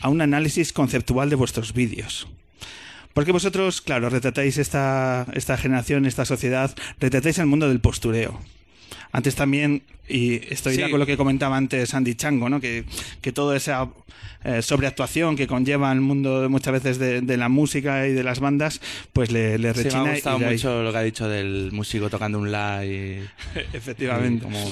a 0.01 0.09
un 0.09 0.21
análisis 0.21 0.73
conceptual 0.73 1.29
de 1.29 1.35
vuestros 1.35 1.73
vídeos. 1.73 2.27
Porque 3.13 3.31
vosotros, 3.31 3.81
claro, 3.81 4.09
retratáis 4.09 4.57
esta, 4.57 5.25
esta 5.33 5.57
generación, 5.57 6.05
esta 6.05 6.25
sociedad, 6.25 6.73
retratáis 6.99 7.39
el 7.39 7.47
mundo 7.47 7.67
del 7.67 7.81
postureo. 7.81 8.39
Antes 9.11 9.35
también, 9.35 9.81
y 10.07 10.35
estoy 10.53 10.75
Sí. 10.75 10.81
ya 10.81 10.89
con 10.89 10.99
lo 10.99 11.05
que 11.05 11.17
comentaba 11.17 11.55
antes 11.57 11.93
Andy 11.93 12.15
Chango, 12.15 12.49
¿no? 12.49 12.59
que, 12.59 12.83
que 13.21 13.31
toda 13.31 13.55
esa 13.55 13.89
eh, 14.43 14.61
sobreactuación 14.61 15.35
que 15.35 15.47
conlleva 15.47 15.91
el 15.91 16.01
mundo 16.01 16.49
muchas 16.49 16.73
veces 16.73 16.97
de, 16.97 17.21
de 17.21 17.37
la 17.37 17.47
música 17.47 18.07
y 18.07 18.13
de 18.13 18.23
las 18.23 18.39
bandas, 18.39 18.81
pues 19.13 19.31
le, 19.31 19.57
le 19.57 19.73
Sí, 19.73 19.83
rechina 19.83 20.03
me 20.03 20.09
ha 20.09 20.13
gustado 20.13 20.39
mucho 20.39 20.83
lo 20.83 20.91
que 20.91 20.97
ha 20.97 21.03
dicho 21.03 21.29
del 21.29 21.71
músico 21.71 22.09
tocando 22.09 22.39
un 22.39 22.51
la 22.51 22.83
y... 22.85 23.23
Efectivamente. 23.73 24.43
como- 24.43 24.71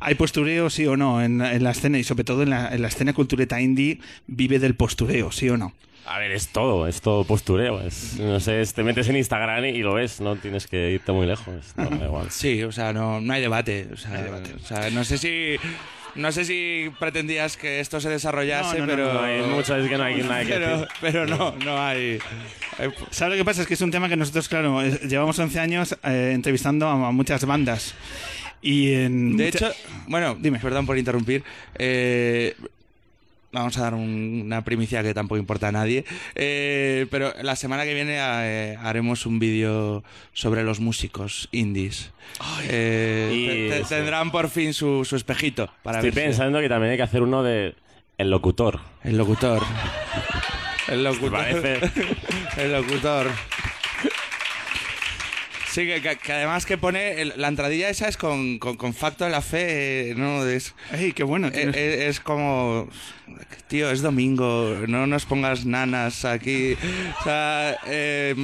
¿Hay 0.00 0.14
postureo, 0.14 0.70
sí 0.70 0.86
o 0.86 0.96
no, 0.96 1.22
en, 1.22 1.40
en 1.40 1.64
la 1.64 1.70
escena? 1.72 1.98
Y 1.98 2.04
sobre 2.04 2.24
todo 2.24 2.42
en 2.42 2.50
la, 2.50 2.68
en 2.74 2.82
la 2.82 2.88
escena 2.88 3.12
cultureta 3.12 3.60
indie, 3.60 3.98
vive 4.26 4.58
del 4.58 4.74
postureo, 4.74 5.32
sí 5.32 5.48
o 5.48 5.56
no. 5.56 5.72
A 6.10 6.18
ver, 6.18 6.32
es 6.32 6.48
todo, 6.48 6.86
es 6.88 7.00
todo 7.00 7.24
postureo. 7.24 7.80
Es, 7.82 8.16
no 8.18 8.40
sé, 8.40 8.60
es- 8.62 8.72
te 8.74 8.82
metes 8.82 9.08
en 9.08 9.16
Instagram 9.16 9.64
y 9.66 9.78
lo 9.80 9.94
ves, 9.94 10.20
no 10.20 10.36
tienes 10.36 10.66
que 10.66 10.90
irte 10.92 11.12
muy 11.12 11.26
lejos. 11.26 11.74
No, 11.76 11.90
da 11.90 12.04
igual. 12.06 12.30
Sí, 12.30 12.62
o 12.62 12.72
sea, 12.72 12.92
no, 12.92 13.20
no 13.20 13.32
hay 13.32 13.40
debate. 13.42 13.88
O 13.92 13.96
sea, 13.96 14.26
o 14.56 14.66
sea, 14.66 14.90
no 14.90 15.04
sé 15.04 15.18
si... 15.18 15.56
No 16.14 16.32
sé 16.32 16.44
si 16.46 16.90
pretendías 16.98 17.56
que 17.56 17.78
esto 17.78 18.00
se 18.00 18.08
desarrollase, 18.08 18.78
No, 18.78 18.86
no, 18.86 18.96
no, 18.96 18.96
pero... 18.96 19.12
No 19.14 19.20
hay 19.20 19.42
muchas 19.42 19.76
veces 19.76 19.90
que 19.90 19.98
no 19.98 20.04
hay 20.04 20.16
nada 20.22 20.40
que 20.44 20.52
pero, 20.54 20.70
decir. 20.70 20.88
pero 21.00 21.26
no, 21.26 21.54
no 21.64 21.78
hay... 21.80 22.18
hay- 22.78 22.90
¿Sabes 23.10 23.34
lo 23.34 23.38
que 23.38 23.44
pasa? 23.44 23.60
Es 23.62 23.68
que 23.68 23.74
es 23.74 23.80
un 23.82 23.90
tema 23.90 24.08
que 24.08 24.16
nosotros, 24.16 24.48
claro, 24.48 24.82
eh, 24.82 24.98
llevamos 25.06 25.38
11 25.38 25.60
años 25.60 25.96
eh, 26.02 26.32
entrevistando 26.34 26.88
a, 26.88 26.92
a 27.08 27.12
muchas 27.12 27.44
bandas. 27.44 27.94
Y 28.62 28.94
en 28.94 29.36
De 29.36 29.44
mucha- 29.44 29.68
hecho, 29.68 29.76
bueno, 30.08 30.34
Dime. 30.40 30.58
perdón 30.58 30.86
por 30.86 30.98
interrumpir. 30.98 31.44
eh, 31.78 32.56
vamos 33.52 33.78
a 33.78 33.82
dar 33.82 33.94
un- 33.94 34.42
una 34.44 34.62
primicia 34.64 35.02
que 35.02 35.14
tampoco 35.14 35.38
importa 35.38 35.68
a 35.68 35.72
nadie. 35.72 36.04
eh, 36.34 37.06
pero 37.10 37.32
la 37.42 37.56
semana 37.56 37.84
que 37.84 37.94
viene 37.94 38.16
eh, 38.18 38.76
haremos 38.82 39.24
un 39.26 39.38
vídeo 39.38 40.04
sobre 40.32 40.62
los 40.64 40.80
músicos 40.80 41.48
indies. 41.52 42.10
Eh, 42.68 43.30
Y- 43.32 43.46
te- 43.70 43.78
te- 43.78 43.84
sí. 43.84 43.88
tendrán 43.94 44.30
por 44.30 44.48
fin 44.50 44.74
su, 44.74 45.04
su 45.04 45.16
espejito 45.16 45.70
para 45.82 45.98
Estoy 45.98 46.12
pensando 46.12 46.60
que 46.60 46.68
también 46.68 46.90
hay 46.92 46.96
que 46.98 47.02
hacer 47.02 47.22
uno 47.22 47.42
de 47.42 47.74
El 48.18 48.30
Locutor. 48.30 48.80
El 49.04 49.16
locutor. 49.16 49.62
El 50.88 51.04
locutor. 51.04 51.30
parece? 51.32 51.78
El 52.56 52.72
locutor. 52.72 53.30
Sí, 55.78 55.86
que, 55.86 56.18
que- 56.18 56.32
además 56.32 56.66
que 56.66 56.76
pone 56.76 57.20
el- 57.22 57.34
la 57.36 57.46
entradilla 57.46 57.88
esa 57.88 58.08
es 58.08 58.16
con, 58.16 58.58
con, 58.58 58.76
con 58.76 58.94
facto 58.94 59.24
de 59.24 59.30
la 59.30 59.40
fe, 59.42 60.10
eh, 60.10 60.14
no 60.16 60.44
es, 60.44 60.74
¡Ey, 60.92 61.12
qué 61.12 61.22
bueno! 61.22 61.46
eh, 61.46 61.50
tienes- 61.52 61.76
eh, 61.76 62.08
es 62.08 62.18
como, 62.18 62.88
tío, 63.68 63.88
es 63.92 64.02
domingo, 64.02 64.74
no 64.88 65.06
nos 65.06 65.24
pongas 65.24 65.64
nanas 65.66 66.24
aquí, 66.24 66.76
o 67.20 67.22
sea, 67.22 67.76
eh, 67.86 68.34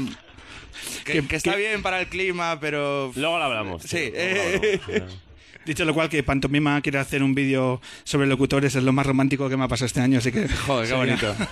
que, 1.04 1.12
Que- 1.14 1.26
que 1.26 1.34
está 1.36 1.52
que- 1.52 1.58
bien 1.58 1.82
para 1.82 2.00
el 2.00 2.06
clima, 2.06 2.60
pero 2.60 3.10
Luego 3.16 3.38
lo 3.38 3.44
hablamos. 3.44 3.82
Sí, 3.82 3.88
tío, 3.88 4.12
luego 4.12 4.34
lo 4.34 4.64
eh. 4.64 4.80
hablamos. 4.86 5.18
Dicho 5.66 5.84
lo 5.86 5.94
cual, 5.94 6.10
que 6.10 6.22
Pantomima 6.22 6.80
quiere 6.82 6.98
hacer 6.98 7.22
un 7.22 7.34
vídeo 7.34 7.80
sobre 8.04 8.26
locutores, 8.28 8.74
es 8.76 8.82
lo 8.84 8.92
más 8.92 9.06
romántico 9.06 9.48
que 9.48 9.56
me 9.56 9.64
ha 9.64 9.68
pasado 9.68 9.86
este 9.86 10.00
año, 10.02 10.18
así 10.18 10.30
que... 10.30 10.46
joder, 10.46 10.86
qué 10.88 10.94
bonito. 10.94 11.34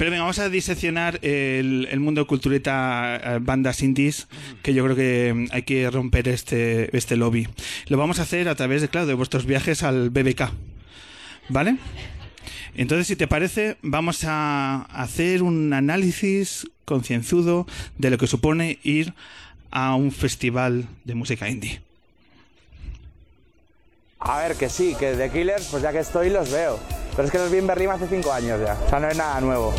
Pero 0.00 0.12
venga, 0.12 0.22
vamos 0.22 0.38
a 0.38 0.48
diseccionar 0.48 1.18
el, 1.20 1.86
el 1.90 2.00
mundo 2.00 2.26
cultureta 2.26 3.20
eh, 3.22 3.38
bandas 3.38 3.82
indies, 3.82 4.28
que 4.62 4.72
yo 4.72 4.82
creo 4.82 4.96
que 4.96 5.34
mm, 5.34 5.48
hay 5.52 5.62
que 5.64 5.90
romper 5.90 6.26
este, 6.28 6.96
este 6.96 7.18
lobby. 7.18 7.46
Lo 7.88 7.98
vamos 7.98 8.18
a 8.18 8.22
hacer 8.22 8.48
a 8.48 8.54
través 8.54 8.80
de, 8.80 8.88
claro, 8.88 9.06
de 9.06 9.12
vuestros 9.12 9.44
viajes 9.44 9.82
al 9.82 10.08
BBK. 10.08 10.52
¿Vale? 11.50 11.76
Entonces, 12.74 13.08
si 13.08 13.16
te 13.16 13.28
parece, 13.28 13.76
vamos 13.82 14.24
a 14.24 14.86
hacer 14.90 15.42
un 15.42 15.70
análisis 15.74 16.66
concienzudo 16.86 17.66
de 17.98 18.08
lo 18.08 18.16
que 18.16 18.26
supone 18.26 18.78
ir 18.82 19.12
a 19.70 19.94
un 19.96 20.12
festival 20.12 20.88
de 21.04 21.14
música 21.14 21.46
indie. 21.50 21.82
A 24.18 24.38
ver, 24.38 24.56
que 24.56 24.70
sí, 24.70 24.96
que 24.98 25.12
The 25.12 25.28
Killers, 25.28 25.68
pues 25.70 25.82
ya 25.82 25.92
que 25.92 25.98
estoy, 25.98 26.30
los 26.30 26.50
veo. 26.50 26.80
Pero 27.20 27.26
es 27.26 27.32
que 27.32 27.38
los 27.38 27.50
vi 27.50 27.58
en 27.58 27.66
Berlín 27.66 27.90
hace 27.90 28.06
cinco 28.08 28.32
años 28.32 28.58
ya. 28.64 28.78
O 28.82 28.88
sea, 28.88 28.98
no 28.98 29.06
es 29.06 29.14
nada 29.14 29.38
nuevo. 29.42 29.74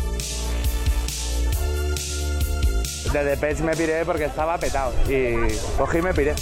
De 3.12 3.36
Pets 3.36 3.62
me 3.62 3.76
piré 3.76 4.06
porque 4.06 4.26
estaba 4.26 4.60
petado. 4.60 4.94
Y 5.10 5.38
cogí 5.76 5.98
y 5.98 6.02
me 6.04 6.14
piré. 6.14 6.36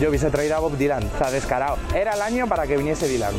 Yo 0.00 0.08
hubiese 0.08 0.30
traído 0.30 0.56
a 0.56 0.58
Bob 0.58 0.76
Dylan, 0.76 1.08
o 1.14 1.16
sea, 1.16 1.30
descarado. 1.30 1.78
Era 1.94 2.14
el 2.14 2.22
año 2.22 2.48
para 2.48 2.66
que 2.66 2.76
viniese 2.76 3.06
Dylan. 3.06 3.36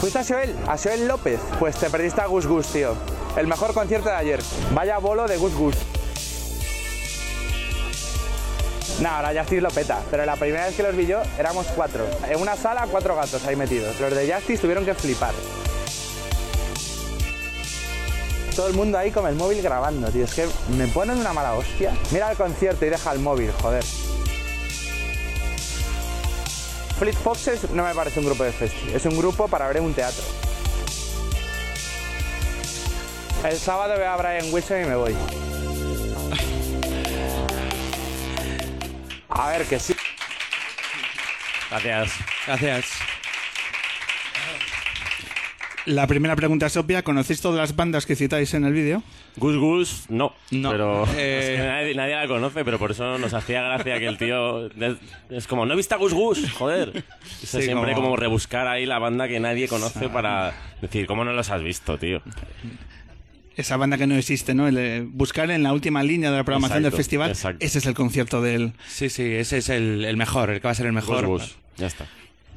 ¿Fuiste 0.00 0.18
a 0.18 0.24
Joel? 0.26 0.54
¿A 0.66 0.76
Joel 0.76 1.08
López? 1.08 1.40
Pues 1.58 1.76
te 1.76 1.88
perdiste 1.88 2.20
a 2.20 2.26
Gus 2.26 2.46
Gus, 2.46 2.66
tío. 2.66 2.94
El 3.38 3.46
mejor 3.46 3.72
concierto 3.72 4.10
de 4.10 4.16
ayer. 4.16 4.42
Vaya 4.74 4.98
bolo 4.98 5.26
de 5.26 5.38
Gus 5.38 5.54
Gus. 5.54 5.76
No, 9.00 9.08
ahora 9.08 9.32
Justice 9.40 9.60
lo 9.60 9.70
peta, 9.70 10.00
pero 10.10 10.24
la 10.24 10.36
primera 10.36 10.66
vez 10.66 10.76
que 10.76 10.82
los 10.82 10.94
vi 10.94 11.06
yo 11.06 11.22
éramos 11.38 11.66
cuatro. 11.74 12.06
En 12.28 12.40
una 12.40 12.56
sala, 12.56 12.86
cuatro 12.90 13.16
gatos 13.16 13.44
ahí 13.46 13.56
metidos. 13.56 13.98
Los 13.98 14.14
de 14.14 14.32
Justice 14.32 14.62
tuvieron 14.62 14.84
que 14.84 14.94
flipar. 14.94 15.34
Todo 18.54 18.66
el 18.66 18.74
mundo 18.74 18.98
ahí 18.98 19.10
con 19.10 19.26
el 19.26 19.34
móvil 19.34 19.62
grabando, 19.62 20.10
tío. 20.10 20.24
Es 20.24 20.34
que 20.34 20.46
me 20.76 20.86
ponen 20.88 21.18
una 21.18 21.32
mala 21.32 21.54
hostia. 21.54 21.94
Mira 22.10 22.30
el 22.30 22.36
concierto 22.36 22.84
y 22.84 22.90
deja 22.90 23.12
el 23.12 23.18
móvil, 23.18 23.50
joder. 23.60 23.82
Fleet 26.98 27.16
Foxes 27.16 27.70
no 27.70 27.84
me 27.84 27.94
parece 27.94 28.20
un 28.20 28.26
grupo 28.26 28.44
de 28.44 28.52
festi. 28.52 28.92
Es 28.94 29.04
un 29.06 29.16
grupo 29.16 29.48
para 29.48 29.66
ver 29.68 29.80
un 29.80 29.94
teatro. 29.94 30.22
El 33.42 33.58
sábado 33.58 33.98
veo 33.98 34.08
a 34.08 34.16
Brian 34.16 34.52
Wilson 34.52 34.82
y 34.82 34.84
me 34.84 34.94
voy. 34.94 35.16
A 39.34 39.48
ver, 39.50 39.66
que 39.66 39.78
sí. 39.78 39.94
Gracias. 41.70 42.12
Gracias. 42.46 42.92
La 45.86 46.06
primera 46.06 46.36
pregunta 46.36 46.66
es 46.66 46.76
obvia. 46.76 47.02
¿Conocéis 47.02 47.40
todas 47.40 47.58
las 47.58 47.74
bandas 47.74 48.06
que 48.06 48.14
citáis 48.14 48.54
en 48.54 48.64
el 48.64 48.72
vídeo? 48.72 49.02
Gus 49.36 49.56
Gus, 49.56 50.04
no. 50.10 50.32
No, 50.50 50.70
Pero 50.70 51.04
eh, 51.16 51.38
es 51.40 51.60
que 51.60 51.66
nadie, 51.66 51.94
nadie 51.94 52.14
la 52.14 52.28
conoce, 52.28 52.64
pero 52.64 52.78
por 52.78 52.92
eso 52.92 53.18
nos 53.18 53.34
hacía 53.34 53.62
gracia 53.62 53.98
que 53.98 54.06
el 54.06 54.16
tío. 54.18 54.66
Es, 54.66 54.96
es 55.30 55.46
como, 55.48 55.66
no 55.66 55.72
he 55.72 55.76
visto 55.76 55.94
a 55.94 55.98
Gus 55.98 56.12
Gus, 56.14 56.52
joder. 56.52 57.02
Sí, 57.40 57.62
siempre 57.62 57.94
como- 57.94 58.08
como... 58.08 58.16
rebuscar 58.16 58.68
ahí 58.68 58.86
la 58.86 58.98
banda 59.00 59.26
que 59.26 59.40
nadie 59.40 59.66
conoce 59.66 60.08
para 60.08 60.52
decir, 60.80 61.06
¿cómo 61.06 61.24
no 61.24 61.32
los 61.32 61.50
has 61.50 61.62
visto, 61.62 61.98
tío? 61.98 62.22
Esa 63.56 63.76
banda 63.76 63.98
que 63.98 64.06
no 64.06 64.14
existe, 64.16 64.54
¿no? 64.54 64.66
El, 64.68 64.78
eh, 64.78 65.04
buscar 65.06 65.50
en 65.50 65.62
la 65.62 65.72
última 65.72 66.02
línea 66.02 66.30
de 66.30 66.38
la 66.38 66.44
programación 66.44 66.78
Exacto, 66.78 66.96
del 66.96 67.04
festival. 67.04 67.30
exacto. 67.30 67.64
Ese 67.64 67.78
es 67.78 67.86
el 67.86 67.94
concierto 67.94 68.40
del... 68.40 68.72
Sí, 68.88 69.10
sí, 69.10 69.22
ese 69.24 69.58
es 69.58 69.68
el, 69.68 70.04
el 70.04 70.16
mejor, 70.16 70.50
el 70.50 70.60
que 70.60 70.68
va 70.68 70.72
a 70.72 70.74
ser 70.74 70.86
el 70.86 70.92
mejor. 70.92 71.26
Gus, 71.26 71.56
ya 71.76 71.86
está. 71.86 72.06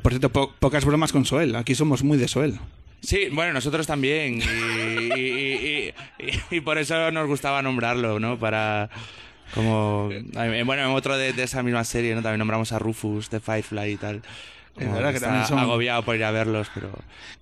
Por 0.01 0.11
cierto, 0.13 0.29
po- 0.29 0.53
pocas 0.59 0.85
bromas 0.85 1.11
con 1.11 1.25
Soel. 1.25 1.55
Aquí 1.55 1.75
somos 1.75 2.03
muy 2.03 2.17
de 2.17 2.27
Soel. 2.27 2.59
Sí, 3.01 3.27
bueno, 3.31 3.53
nosotros 3.53 3.85
también. 3.87 4.39
Y, 4.41 5.19
y- 5.19 5.93
y- 6.19 6.25
y- 6.51 6.55
y 6.57 6.61
por 6.61 6.77
eso 6.77 7.11
nos 7.11 7.27
gustaba 7.27 7.61
nombrarlo, 7.61 8.19
¿no? 8.19 8.39
Para. 8.39 8.89
Como. 9.53 10.09
eh, 10.11 10.63
Bueno, 10.65 10.83
en 10.83 10.89
otro 10.95 11.17
de, 11.17 11.33
de 11.33 11.43
esa 11.43 11.61
misma 11.61 11.83
serie, 11.83 12.15
¿no? 12.15 12.21
También 12.21 12.39
nombramos 12.39 12.71
a 12.71 12.79
Rufus 12.79 13.29
de 13.29 13.39
Firefly 13.39 13.91
y 13.93 13.97
tal. 13.97 14.21
Es 14.77 14.91
verdad 14.91 15.09
que 15.11 15.15
está 15.15 15.27
también 15.27 15.47
son- 15.47 15.59
agobiado 15.59 16.03
por 16.03 16.15
ir 16.15 16.23
a 16.25 16.31
verlos, 16.31 16.69
pero. 16.73 16.89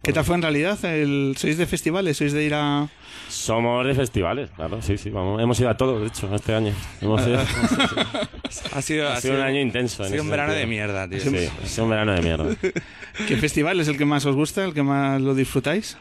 ¿Qué 0.03 0.13
tal 0.13 0.23
fue 0.23 0.35
en 0.35 0.41
realidad? 0.43 0.83
El... 0.85 1.35
¿Sois 1.37 1.57
de 1.57 1.65
festivales? 1.65 2.17
¿Sois 2.17 2.31
de 2.33 2.43
ir 2.43 2.53
a...? 2.53 2.87
Somos 3.29 3.85
de 3.87 3.95
festivales, 3.95 4.49
claro, 4.55 4.81
sí, 4.81 4.97
sí, 4.97 5.09
vamos. 5.09 5.41
Hemos 5.41 5.59
ido 5.59 5.69
a 5.69 5.77
todos, 5.77 6.01
de 6.01 6.07
hecho, 6.07 6.33
este 6.35 6.53
año. 6.53 6.73
Hemos 7.01 7.25
ido- 7.25 7.39
Ha 8.75 8.81
sido, 8.81 9.09
ha 9.09 9.19
sido 9.19 9.35
un 9.35 9.41
año 9.41 9.59
intenso. 9.59 10.03
Ha 10.03 10.07
sido 10.09 10.21
un 10.23 10.29
verano 10.29 10.53
de 10.53 10.65
mierda, 10.67 11.07
tío. 11.09 11.19
Sí, 11.19 11.49
ha 11.63 11.65
sido 11.67 11.85
un 11.85 11.89
verano 11.89 12.13
de 12.13 12.21
mierda. 12.21 12.55
¿Qué 13.27 13.37
festival 13.37 13.79
es 13.79 13.87
el 13.87 13.97
que 13.97 14.05
más 14.05 14.25
os 14.25 14.35
gusta? 14.35 14.63
¿El 14.63 14.73
que 14.73 14.83
más 14.83 15.19
lo 15.21 15.33
disfrutáis? 15.33 15.97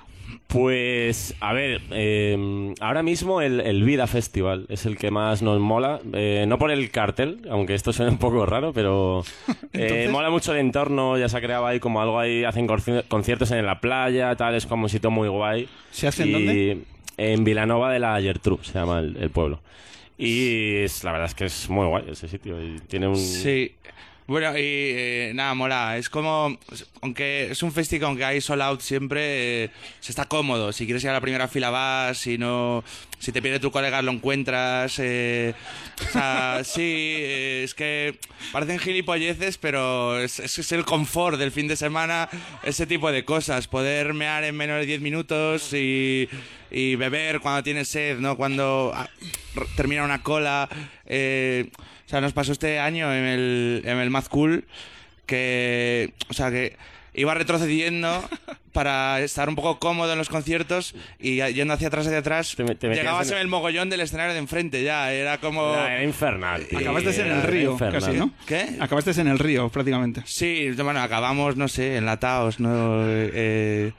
Pues, 0.49 1.34
a 1.40 1.55
ver, 1.55 1.80
eh, 1.93 2.74
ahora 2.80 3.03
mismo 3.03 3.40
el, 3.40 3.61
el 3.61 3.82
Vida 3.84 4.07
Festival 4.07 4.66
es 4.68 4.84
el 4.84 4.99
que 4.99 5.11
más 5.11 5.40
nos 5.40 5.59
mola. 5.61 6.01
eh, 6.12 6.45
no 6.47 6.59
por 6.59 6.70
el 6.70 6.90
cartel, 6.90 7.38
aunque 7.51 7.74
esto 7.74 7.93
suena 7.95 8.12
un 8.12 8.18
poco 8.18 8.45
raro, 8.45 8.72
pero 8.74 9.24
eh, 9.72 10.09
mola 10.11 10.28
mucho 10.28 10.53
el 10.53 10.59
entorno. 10.61 11.16
Ya 11.16 11.30
se 11.30 11.38
ha 11.38 11.40
creado 11.40 11.66
ahí 11.66 11.80
como 11.80 12.03
algo 12.03 12.18
ahí, 12.18 12.45
hacen 12.45 12.66
conciertos 13.09 13.51
en 13.51 13.64
la 13.64 13.80
playa, 13.80 14.36
tal, 14.36 14.55
es 14.55 14.66
como 14.66 14.82
un 14.84 14.88
sitio 14.90 15.11
muy 15.11 15.28
guay. 15.28 15.68
¿Se 15.90 16.07
hace 16.09 16.24
en 16.24 16.32
dónde? 16.32 16.78
En 17.16 17.45
Vilanova 17.45 17.90
de 17.93 17.99
la 18.01 18.20
Gertrude, 18.20 18.64
se 18.64 18.74
llama 18.74 18.99
el, 19.01 19.16
el 19.16 19.30
pueblo. 19.30 19.61
Y 20.18 20.76
es- 20.76 21.03
la 21.03 21.12
verdad 21.12 21.28
es 21.28 21.34
que 21.34 21.45
es 21.47 21.70
muy 21.70 21.86
guay 21.86 22.05
ese 22.11 22.28
sitio. 22.28 22.62
Y 22.62 22.78
tiene 22.88 23.09
un. 23.09 23.16
Sí. 23.16 23.72
Bueno, 24.33 24.57
y 24.57 24.62
eh, 24.64 25.33
nada, 25.35 25.53
mola. 25.53 25.99
Es 25.99 26.09
como, 26.09 26.59
aunque 27.03 27.51
es 27.51 27.62
un 27.62 27.70
festival, 27.70 28.07
aunque 28.09 28.24
hay 28.24 28.41
sold 28.41 28.62
out 28.62 28.80
siempre, 28.80 29.64
eh, 29.64 29.70
se 30.01 30.11
está 30.11 30.24
cómodo. 30.24 30.72
Si 30.72 30.87
quieres 30.87 31.05
ir 31.05 31.11
a 31.11 31.12
la 31.12 31.20
primera 31.20 31.49
fila 31.49 31.68
vas, 31.68 32.16
si 32.16 32.39
no, 32.39 32.83
si 33.18 33.30
te 33.30 33.43
pierde 33.43 33.61
tu 33.61 33.70
colega 33.70 34.01
lo 34.01 34.11
encuentras. 34.11 34.99
eh, 35.01 35.53
o 36.09 36.12
sea, 36.12 36.61
sí, 36.64 36.80
eh, 36.83 37.62
es 37.64 37.74
que 37.74 38.18
parecen 38.53 38.78
gilipolleces, 38.78 39.59
pero 39.59 40.18
es, 40.18 40.39
es, 40.41 40.59
es 40.59 40.72
el 40.72 40.87
confort 40.87 41.39
del 41.39 41.53
fin 41.53 41.68
de 41.68 41.76
semana, 41.76 42.30
ese 42.62 42.87
tipo 42.87 43.12
de 43.12 43.26
cosas. 43.26 43.68
Poder 43.68 44.14
mear 44.14 44.45
en 44.45 44.57
menos 44.57 44.78
de 44.80 44.87
10 44.87 45.01
minutos 45.03 45.74
y, 45.74 46.26
y 46.70 46.97
beber 46.97 47.41
cuando 47.41 47.62
tienes 47.62 47.89
sed, 47.89 48.18
¿no? 48.18 48.37
Cuando 48.39 48.93
ah, 48.95 49.11
termina 49.76 50.05
una 50.05 50.22
cola. 50.22 50.68
eh, 51.05 51.68
sea, 52.13 52.21
nos 52.21 52.33
pasó 52.33 52.53
este 52.53 52.79
año 52.79 53.13
en 53.13 53.25
el, 53.25 53.83
en 53.85 53.99
el 53.99 54.11
Mad 54.11 54.27
Cool 54.27 54.65
que, 55.27 56.13
o 56.29 56.33
sea, 56.35 56.51
que 56.51 56.77
iba 57.15 57.35
retrocediendo 57.35 58.23
para 58.73 59.21
estar 59.21 59.49
un 59.49 59.55
poco 59.55 59.79
cómodo 59.79 60.13
en 60.13 60.19
los 60.19 60.29
conciertos 60.31 60.95
y 61.21 61.37
yendo 61.53 61.75
hacia 61.75 61.89
atrás, 61.89 62.07
hacia 62.07 62.19
atrás, 62.21 62.55
Te 62.57 62.65
te 62.75 62.89
llegabas 62.89 63.29
en- 63.29 63.35
en 63.35 63.41
el 63.43 63.49
mogollón 63.49 63.91
del 63.91 64.01
escenario 64.01 64.33
de 64.33 64.39
enfrente 64.39 64.83
ya, 64.83 65.13
era 65.13 65.39
como... 65.39 65.75
Era 65.75 66.03
infernal. 66.03 66.65
tío. 66.67 66.79
Acabaste 66.79 67.21
en 67.21 67.31
el 67.33 67.43
río, 67.43 67.73
infernal. 67.73 68.01
casi, 68.01 68.17
¿no? 68.17 68.31
¿Qué? 68.47 68.77
Acabaste 68.81 69.11
en 69.21 69.29
el 69.29 69.39
río, 69.39 69.69
prácticamente. 69.69 70.23
Sí, 70.25 70.71
bueno, 70.83 71.01
acabamos, 71.03 71.57
no 71.57 71.69
sé, 71.69 71.97
enlatados, 71.97 72.61
¿no? 72.61 73.05
Eh, 73.09 73.93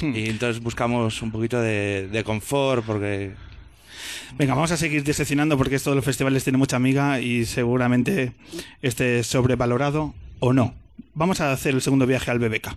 Hmm. 0.00 0.12
Y 0.12 0.28
entonces 0.28 0.60
buscamos 0.60 1.22
un 1.22 1.30
poquito 1.30 1.60
de, 1.62 2.08
de 2.10 2.24
confort 2.24 2.84
porque... 2.84 3.30
Venga, 4.36 4.54
vamos 4.54 4.72
a 4.72 4.76
seguir 4.76 5.04
diseccionando 5.04 5.56
porque 5.56 5.76
esto 5.76 5.90
de 5.90 5.96
los 5.96 6.04
festivales 6.04 6.44
tiene 6.44 6.58
mucha 6.58 6.76
amiga 6.76 7.20
y 7.20 7.44
seguramente 7.44 8.32
esté 8.82 9.22
sobrevalorado 9.22 10.14
o 10.40 10.52
no. 10.52 10.74
Vamos 11.14 11.40
a 11.40 11.52
hacer 11.52 11.74
el 11.74 11.82
segundo 11.82 12.06
viaje 12.06 12.30
al 12.30 12.38
BBK. 12.38 12.76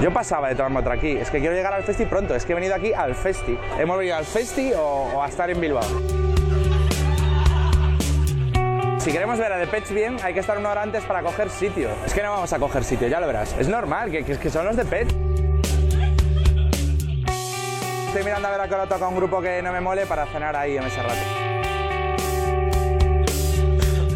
Yo 0.00 0.12
pasaba 0.12 0.48
de 0.48 0.54
tomarme 0.54 0.80
otra 0.80 0.94
aquí. 0.94 1.12
Es 1.12 1.30
que 1.30 1.38
quiero 1.38 1.54
llegar 1.54 1.72
al 1.72 1.82
festi 1.82 2.04
pronto. 2.04 2.34
Es 2.34 2.44
que 2.44 2.52
he 2.52 2.54
venido 2.54 2.74
aquí 2.74 2.92
al 2.92 3.14
festi. 3.14 3.56
¿Hemos 3.78 3.96
venido 3.96 4.16
al 4.16 4.24
festi 4.24 4.72
o, 4.76 5.22
a 5.22 5.28
estar 5.28 5.48
en 5.50 5.60
Bilbao? 5.60 5.84
Si 8.98 9.12
queremos 9.12 9.38
ver 9.38 9.52
a 9.52 9.58
The 9.60 9.66
Pets 9.66 9.92
bien, 9.92 10.16
hay 10.22 10.34
que 10.34 10.40
estar 10.40 10.58
una 10.58 10.70
hora 10.70 10.82
antes 10.82 11.04
para 11.04 11.22
coger 11.22 11.50
sitio. 11.50 11.90
Es 12.06 12.14
que 12.14 12.22
no 12.22 12.32
vamos 12.32 12.52
a 12.52 12.58
coger 12.58 12.84
sitio, 12.84 13.06
ya 13.06 13.20
lo 13.20 13.26
verás. 13.26 13.54
Es 13.58 13.68
normal, 13.68 14.10
que, 14.10 14.24
que, 14.24 14.50
son 14.50 14.66
los 14.66 14.76
de 14.76 14.84
Pets. 14.84 15.14
Estoy 18.14 18.26
mirando 18.26 18.46
a 18.46 18.52
ver 18.52 18.60
a 18.60 18.68
qué 18.68 18.74
hora 18.74 18.86
toca 18.86 19.08
un 19.08 19.16
grupo 19.16 19.40
que 19.40 19.60
no 19.60 19.72
me 19.72 19.80
mole 19.80 20.06
para 20.06 20.24
cenar 20.26 20.54
ahí 20.54 20.76
en 20.76 20.84
ese 20.84 21.02
rato. 21.02 21.16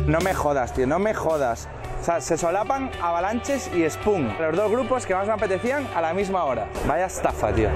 No 0.07 0.21
me 0.21 0.35
jodas, 0.35 0.73
tío, 0.73 0.87
no 0.87 1.01
me 1.01 1.15
jodas. 1.15 1.69
O 2.01 2.05
sea, 2.05 2.21
se 2.21 2.39
solapan 2.39 2.93
Avalanches 3.03 3.69
y 3.75 3.91
Spoon. 3.91 4.37
Los 4.39 4.55
dos 4.55 4.71
grupos 4.71 5.05
que 5.05 5.17
más 5.17 5.27
me 5.27 5.33
apetecían 5.33 5.89
a 5.97 6.01
la 6.01 6.15
misma 6.15 6.45
hora. 6.45 6.69
Vaya 6.87 7.07
estafa, 7.07 7.53
tío. 7.53 7.71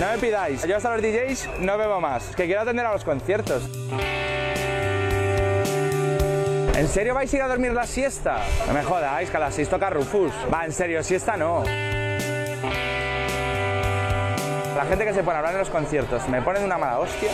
No 0.00 0.10
me 0.10 0.18
pidáis. 0.20 0.66
Yo 0.66 0.76
hasta 0.76 0.96
los 0.96 1.00
DJs 1.00 1.60
no 1.60 1.78
bebo 1.78 2.00
más. 2.00 2.34
Que 2.34 2.46
quiero 2.46 2.62
atender 2.62 2.86
a 2.86 2.92
los 2.92 3.04
conciertos. 3.04 3.70
¿En 6.74 6.88
serio 6.88 7.14
vais 7.14 7.32
a 7.32 7.36
ir 7.36 7.42
a 7.42 7.46
dormir 7.46 7.72
la 7.72 7.86
siesta? 7.86 8.40
No 8.66 8.74
me 8.74 8.82
jodáis, 8.82 9.30
que 9.30 9.36
a 9.36 9.40
las 9.40 9.54
6 9.54 9.68
toca 9.68 9.90
Rufus. 9.90 10.32
Va, 10.52 10.64
en 10.64 10.72
serio, 10.72 11.04
siesta 11.04 11.36
no. 11.36 11.62
La 14.74 14.84
gente 14.88 15.04
que 15.04 15.14
se 15.14 15.22
pone 15.22 15.36
a 15.36 15.38
hablar 15.38 15.54
en 15.54 15.60
los 15.60 15.70
conciertos 15.70 16.28
me 16.28 16.42
ponen 16.42 16.62
una 16.62 16.78
mala 16.78 16.98
hostia. 16.98 17.30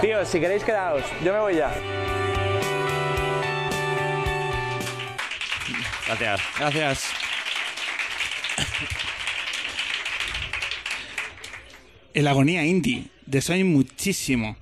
Tío, 0.00 0.24
si 0.24 0.38
queréis 0.38 0.62
quedaos, 0.62 1.02
yo 1.24 1.32
me 1.32 1.40
voy 1.40 1.56
ya. 1.56 1.72
Gracias. 6.06 6.40
Gracias. 6.58 7.04
El 12.14 12.26
agonía 12.26 12.64
indie. 12.64 13.08
De 13.26 13.64
muchísimo. 13.64 14.56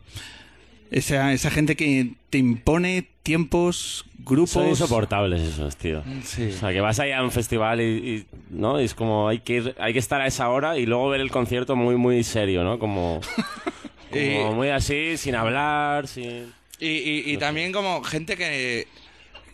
Esa, 0.91 1.33
esa 1.33 1.51
gente 1.51 1.75
que 1.77 2.13
te 2.31 2.39
impone 2.39 3.09
tiempos, 3.23 4.05
grupos. 4.19 4.51
Son 4.51 4.69
insoportables 4.69 5.41
esos, 5.43 5.77
tío. 5.77 6.03
Sí. 6.23 6.51
O 6.51 6.53
sea, 6.53 6.73
que 6.73 6.81
vas 6.81 7.01
allá 7.01 7.19
a 7.19 7.25
un 7.25 7.31
festival 7.33 7.81
y, 7.81 7.85
y, 7.85 8.27
¿no? 8.51 8.81
Y 8.81 8.85
es 8.85 8.95
como 8.95 9.29
hay 9.29 9.41
que 9.41 9.55
ir, 9.55 9.75
hay 9.79 9.93
que 9.93 9.99
estar 9.99 10.21
a 10.21 10.27
esa 10.27 10.49
hora 10.49 10.79
y 10.79 10.87
luego 10.87 11.09
ver 11.09 11.21
el 11.21 11.31
concierto 11.31 11.75
muy, 11.77 11.97
muy 11.97 12.23
serio, 12.25 12.63
¿no? 12.65 12.79
Como, 12.79 13.21
como 14.11 14.51
Y- 14.53 14.55
muy 14.55 14.69
así, 14.69 15.17
sin 15.17 15.35
hablar, 15.35 16.07
sin... 16.07 16.53
Y, 16.79 16.89
y- 16.89 17.23
y 17.33 17.37
también 17.39 17.73
como 17.73 18.03
gente 18.05 18.37
que, 18.37 18.87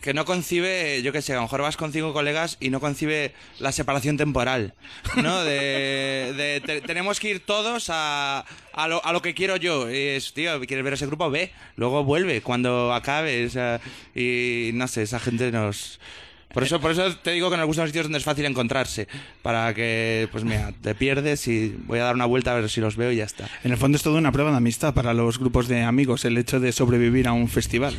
que 0.03 0.13
no 0.13 0.25
concibe, 0.25 1.01
yo 1.01 1.13
qué 1.13 1.21
sé, 1.21 1.31
a 1.31 1.37
lo 1.37 1.43
mejor 1.43 1.61
vas 1.61 1.77
con 1.77 1.93
cinco 1.93 2.11
colegas 2.11 2.57
y 2.59 2.69
no 2.69 2.81
concibe 2.81 3.31
la 3.59 3.71
separación 3.71 4.17
temporal, 4.17 4.73
¿no? 5.15 5.41
De, 5.45 6.61
te- 6.65 6.81
tenemos 6.81 7.21
que 7.21 7.29
ir 7.29 7.39
todos 7.39 7.85
a, 7.89 8.43
a, 8.73 8.87
lo, 8.89 9.03
a 9.05 9.13
lo 9.13 9.21
que 9.21 9.33
quiero 9.33 9.55
yo. 9.55 9.89
Y 9.89 9.95
es, 9.95 10.33
tío, 10.33 10.59
¿quieres 10.59 10.83
ver 10.83 10.93
ese 10.95 11.05
grupo? 11.05 11.31
Ve, 11.31 11.51
luego 11.77 12.03
vuelve 12.03 12.41
cuando 12.41 12.93
acabe. 12.93 13.45
o 13.45 13.49
sea, 13.49 13.79
y 14.13 14.71
no 14.73 14.89
sé, 14.89 15.03
esa 15.03 15.19
gente 15.21 15.51
nos... 15.53 16.01
Por 16.53 16.63
eso, 16.63 16.79
por 16.81 16.91
eso 16.91 17.15
te 17.17 17.31
digo 17.31 17.49
que 17.49 17.55
nos 17.57 17.65
gustan 17.65 17.83
los 17.85 17.89
sitios 17.91 18.05
donde 18.05 18.19
es 18.19 18.25
fácil 18.25 18.43
encontrarse. 18.45 19.07
Para 19.41 19.73
que, 19.73 20.27
pues 20.33 20.43
mira, 20.43 20.73
te 20.81 20.93
pierdes 20.95 21.47
y 21.47 21.73
voy 21.87 21.99
a 21.99 22.03
dar 22.03 22.13
una 22.15 22.25
vuelta 22.25 22.51
a 22.51 22.55
ver 22.55 22.69
si 22.69 22.81
los 22.81 22.97
veo 22.97 23.11
y 23.11 23.15
ya 23.15 23.23
está. 23.23 23.49
En 23.63 23.71
el 23.71 23.77
fondo 23.77 23.95
es 23.95 24.03
toda 24.03 24.19
una 24.19 24.33
prueba 24.33 24.51
de 24.51 24.57
amistad 24.57 24.93
para 24.93 25.13
los 25.13 25.39
grupos 25.39 25.69
de 25.69 25.81
amigos, 25.81 26.25
el 26.25 26.37
hecho 26.37 26.59
de 26.59 26.73
sobrevivir 26.73 27.27
a 27.29 27.31
un 27.33 27.47
festival. 27.47 27.95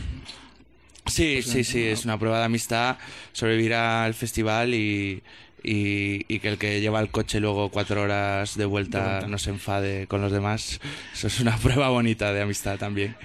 Sí, 1.06 1.42
sí, 1.42 1.64
sí, 1.64 1.82
es 1.84 2.04
una 2.04 2.18
prueba 2.18 2.38
de 2.38 2.44
amistad 2.44 2.96
sobrevivir 3.32 3.74
al 3.74 4.14
festival 4.14 4.72
y, 4.74 5.22
y, 5.62 6.24
y 6.28 6.38
que 6.38 6.48
el 6.48 6.58
que 6.58 6.80
lleva 6.80 7.00
el 7.00 7.10
coche 7.10 7.40
luego 7.40 7.68
cuatro 7.68 8.02
horas 8.02 8.56
de 8.56 8.64
vuelta, 8.64 9.26
no 9.28 9.38
se 9.38 9.50
enfade 9.50 10.06
con 10.06 10.22
los 10.22 10.32
demás. 10.32 10.80
Eso 11.12 11.26
es 11.26 11.40
una 11.40 11.56
prueba 11.62 11.88
bonita 11.88 12.32
de 12.32 12.42
amistad 12.42 12.78
también. 12.78 13.16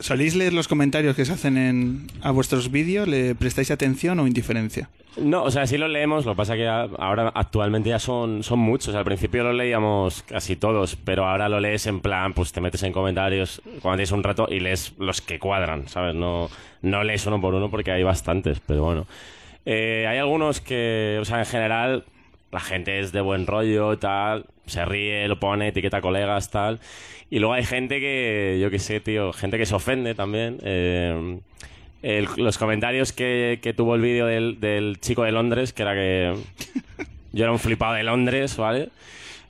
¿Soléis 0.00 0.36
leer 0.36 0.52
los 0.52 0.68
comentarios 0.68 1.16
que 1.16 1.24
se 1.24 1.32
hacen 1.32 1.56
en, 1.56 2.06
a 2.22 2.30
vuestros 2.30 2.70
vídeos? 2.70 3.08
¿Le 3.08 3.34
prestáis 3.34 3.70
atención 3.70 4.20
o 4.20 4.26
indiferencia? 4.26 4.88
No, 5.16 5.42
o 5.42 5.50
sea, 5.50 5.66
sí 5.66 5.76
los 5.76 5.90
leemos, 5.90 6.24
lo 6.24 6.32
que 6.32 6.36
pasa 6.36 6.54
que 6.54 6.68
a- 6.68 6.82
ahora 6.98 7.32
actualmente 7.34 7.88
ya 7.90 7.98
son, 7.98 8.44
son 8.44 8.60
muchos. 8.60 8.94
Al 8.94 9.04
principio 9.04 9.42
los 9.42 9.54
leíamos 9.56 10.22
casi 10.22 10.54
todos, 10.54 10.94
pero 10.94 11.26
ahora 11.26 11.48
lo 11.48 11.58
lees 11.58 11.86
en 11.88 11.98
plan, 11.98 12.32
pues 12.34 12.52
te 12.52 12.60
metes 12.60 12.84
en 12.84 12.92
comentarios 12.92 13.60
cuando 13.82 13.96
tienes 13.96 14.12
un 14.12 14.22
rato 14.22 14.46
y 14.48 14.60
lees 14.60 14.92
los 14.98 15.20
que 15.20 15.40
cuadran, 15.40 15.88
¿sabes? 15.88 16.14
No, 16.14 16.48
no 16.82 17.02
lees 17.02 17.26
uno 17.26 17.40
por 17.40 17.54
uno 17.54 17.68
porque 17.68 17.90
hay 17.90 18.04
bastantes, 18.04 18.60
pero 18.64 18.84
bueno. 18.84 19.06
Eh, 19.66 20.06
hay 20.08 20.18
algunos 20.18 20.60
que, 20.60 21.18
o 21.20 21.24
sea, 21.24 21.40
en 21.40 21.46
general, 21.46 22.04
la 22.52 22.60
gente 22.60 23.00
es 23.00 23.12
de 23.12 23.20
buen 23.20 23.46
rollo, 23.46 23.98
tal, 23.98 24.46
se 24.66 24.84
ríe, 24.84 25.26
lo 25.28 25.38
pone, 25.38 25.68
etiqueta 25.68 26.00
colegas, 26.00 26.50
tal. 26.50 26.80
Y 27.30 27.38
luego 27.40 27.54
hay 27.54 27.64
gente 27.64 28.00
que, 28.00 28.58
yo 28.60 28.70
qué 28.70 28.78
sé, 28.78 29.00
tío, 29.00 29.32
gente 29.32 29.58
que 29.58 29.66
se 29.66 29.74
ofende 29.74 30.14
también. 30.14 30.58
Eh, 30.62 31.38
el- 32.02 32.28
los 32.36 32.58
comentarios 32.58 33.12
que, 33.12 33.58
que 33.62 33.74
tuvo 33.74 33.94
el 33.96 34.00
vídeo 34.00 34.26
del, 34.26 34.60
del 34.60 34.98
chico 35.00 35.24
de 35.24 35.32
Londres, 35.32 35.72
que 35.72 35.82
era 35.82 35.94
que 35.94 36.34
yo 37.32 37.44
era 37.44 37.52
un 37.52 37.58
flipado 37.58 37.94
de 37.94 38.04
Londres, 38.04 38.56
¿vale? 38.56 38.88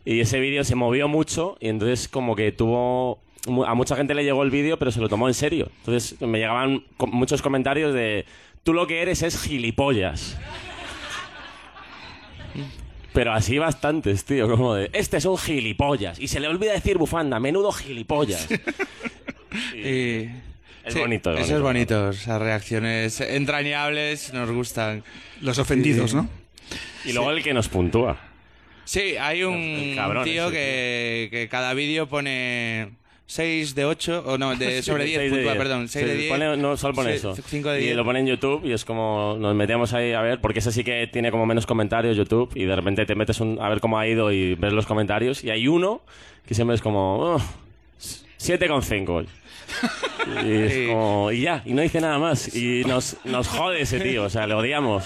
Y 0.05 0.20
ese 0.20 0.40
vídeo 0.40 0.64
se 0.64 0.74
movió 0.74 1.07
mucho 1.09 1.57
y 1.61 1.68
entonces 1.68 2.09
como 2.09 2.34
que 2.34 2.51
tuvo... 2.53 3.20
A 3.66 3.74
mucha 3.74 3.94
gente 3.96 4.14
le 4.14 4.24
llegó 4.24 4.42
el 4.42 4.51
vídeo, 4.51 4.78
pero 4.78 4.90
se 4.90 5.01
lo 5.01 5.09
tomó 5.09 5.28
en 5.28 5.34
serio. 5.34 5.70
Entonces 5.80 6.20
me 6.20 6.38
llegaban 6.38 6.82
muchos 6.99 7.40
comentarios 7.42 7.94
de, 7.94 8.24
tú 8.64 8.72
lo 8.74 8.86
que 8.86 9.01
eres 9.03 9.22
es 9.22 9.40
gilipollas. 9.40 10.38
Pero 13.19 13.33
así 13.33 13.59
bastantes, 13.59 14.25
tío, 14.25 14.49
como 14.49 14.75
de, 14.77 14.91
este 14.93 15.16
es 15.16 15.25
un 15.25 15.37
gilipollas. 15.37 16.21
Y 16.21 16.29
se 16.29 16.39
le 16.39 16.47
olvida 16.47 16.71
decir 16.73 16.99
bufanda, 16.99 17.41
menudo 17.41 17.73
gilipollas. 17.73 18.47
Y- 19.75 20.29
Es 20.85 20.95
sí, 20.95 21.01
bonito, 21.01 21.33
es 21.35 21.41
Eso 21.41 21.57
es 21.57 21.61
bonito. 21.62 21.97
bonito. 21.97 22.11
Esas 22.16 22.41
reacciones 22.41 23.21
entrañables 23.21 24.33
nos 24.33 24.49
gustan. 24.53 25.03
Los 25.41 25.59
ofendidos, 25.59 26.11
Sí. 26.12 26.16
¿no? 26.16 26.29
Y 27.05 27.12
luego 27.12 27.33
el 27.33 27.43
que 27.43 27.53
nos 27.53 27.69
puntúa. 27.69 28.21
Sí, 28.85 29.16
hay 29.19 29.43
un 29.43 29.95
cabrón 29.97 30.23
tío 30.23 30.49
que 30.53 31.49
cada 31.51 31.75
vídeo 31.75 32.09
pone 32.09 32.91
6 33.31 33.74
de 33.74 33.85
8, 33.85 34.22
o 34.26 34.39
no, 34.39 34.57
de, 34.57 34.83
sobre 34.83 35.05
10, 35.05 35.18
Seis 35.18 35.31
de 35.31 35.37
puntúa, 35.37 35.53
diez. 35.53 35.62
perdón, 35.62 35.89
6 35.89 36.07
de 36.07 36.12
Sí, 36.12 36.18
10. 36.22 36.31
pone- 36.33 36.57
no, 36.57 36.76
solo 36.79 36.95
pone 36.95 37.11
Sí, 37.12 37.16
eso. 37.18 37.37
cinco 37.47 37.68
de 37.70 37.81
y 37.81 37.85
diez. 37.85 37.97
lo 37.97 38.05
pone 38.05 38.20
en 38.20 38.26
YouTube 38.26 38.64
y 38.64 38.72
es 38.72 38.85
como 38.87 39.37
nos 39.39 39.55
metemos 39.55 39.93
ahí 39.93 40.12
a 40.14 40.22
ver, 40.22 40.41
porque 40.41 40.61
ese 40.61 40.72
sí 40.72 40.83
que 40.83 41.07
tiene 41.12 41.31
como 41.31 41.45
menos 41.47 41.66
comentarios 41.66 42.16
YouTube 42.16 42.51
y 42.55 42.64
de 42.64 42.74
repente 42.74 43.05
te 43.07 43.14
metes 43.14 43.39
un- 43.41 43.59
a 43.61 43.68
ver 43.68 43.81
cómo 43.81 43.99
ha 43.99 44.07
ido 44.09 44.33
y 44.33 44.55
ves 44.55 44.72
los 44.72 44.87
comentarios 44.87 45.45
y 45.45 45.51
hay 45.51 45.68
uno 45.68 46.01
que 46.47 46.55
siempre 46.55 46.74
es 46.74 46.81
como 46.83 47.18
oh, 47.35 47.43
7,5. 48.39 49.26
Y 50.45 50.53
es 50.53 50.72
Sí. 50.72 50.87
como, 50.89 51.31
y 51.31 51.43
ya, 51.43 51.62
y 51.66 51.74
no 51.74 51.83
dice 51.83 52.01
nada 52.01 52.18
más. 52.18 52.55
Y 52.57 52.83
nos, 52.87 53.16
nos 53.24 53.47
jode 53.49 53.83
ese 53.83 54.01
tío, 54.01 54.24
o 54.24 54.31
sea, 54.31 54.47
le 54.47 54.55
odiamos. 54.55 55.05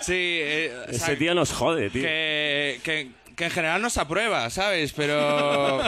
Sí, 0.00 0.12
eh, 0.40 0.72
o 0.88 0.92
sea, 0.92 1.08
Ese 1.08 1.16
tío 1.16 1.34
nos 1.34 1.52
jode, 1.52 1.90
tío. 1.90 2.02
que, 2.02 2.78
que, 2.84 3.08
que 3.36 3.44
en 3.44 3.50
general 3.50 3.82
nos 3.82 3.98
aprueba, 3.98 4.48
¿sabes? 4.50 4.92
Pero, 4.94 5.78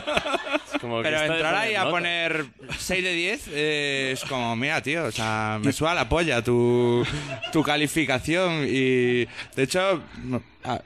como 0.80 0.99
que 0.99 1.05
pero 1.05 1.20
de 1.20 1.26
entrar 1.26 1.55
ahí 1.55 1.74
poner 1.74 1.76
a 1.76 1.84
nota. 1.84 1.90
poner 1.90 2.46
6 2.78 3.05
de 3.05 3.12
10 3.12 3.49
eh, 3.53 4.11
es 4.12 4.24
como, 4.24 4.55
mira, 4.55 4.82
tío, 4.82 5.07
o 5.07 5.12
sea, 5.12 5.59
me 5.62 5.72
suda 5.72 5.94
la 5.94 6.09
polla 6.09 6.42
tu, 6.42 7.05
tu 7.51 7.62
calificación 7.62 8.64
y, 8.68 9.24
de 9.57 9.62
hecho, 9.62 10.03
no, 10.24 10.42
ah, 10.65 10.81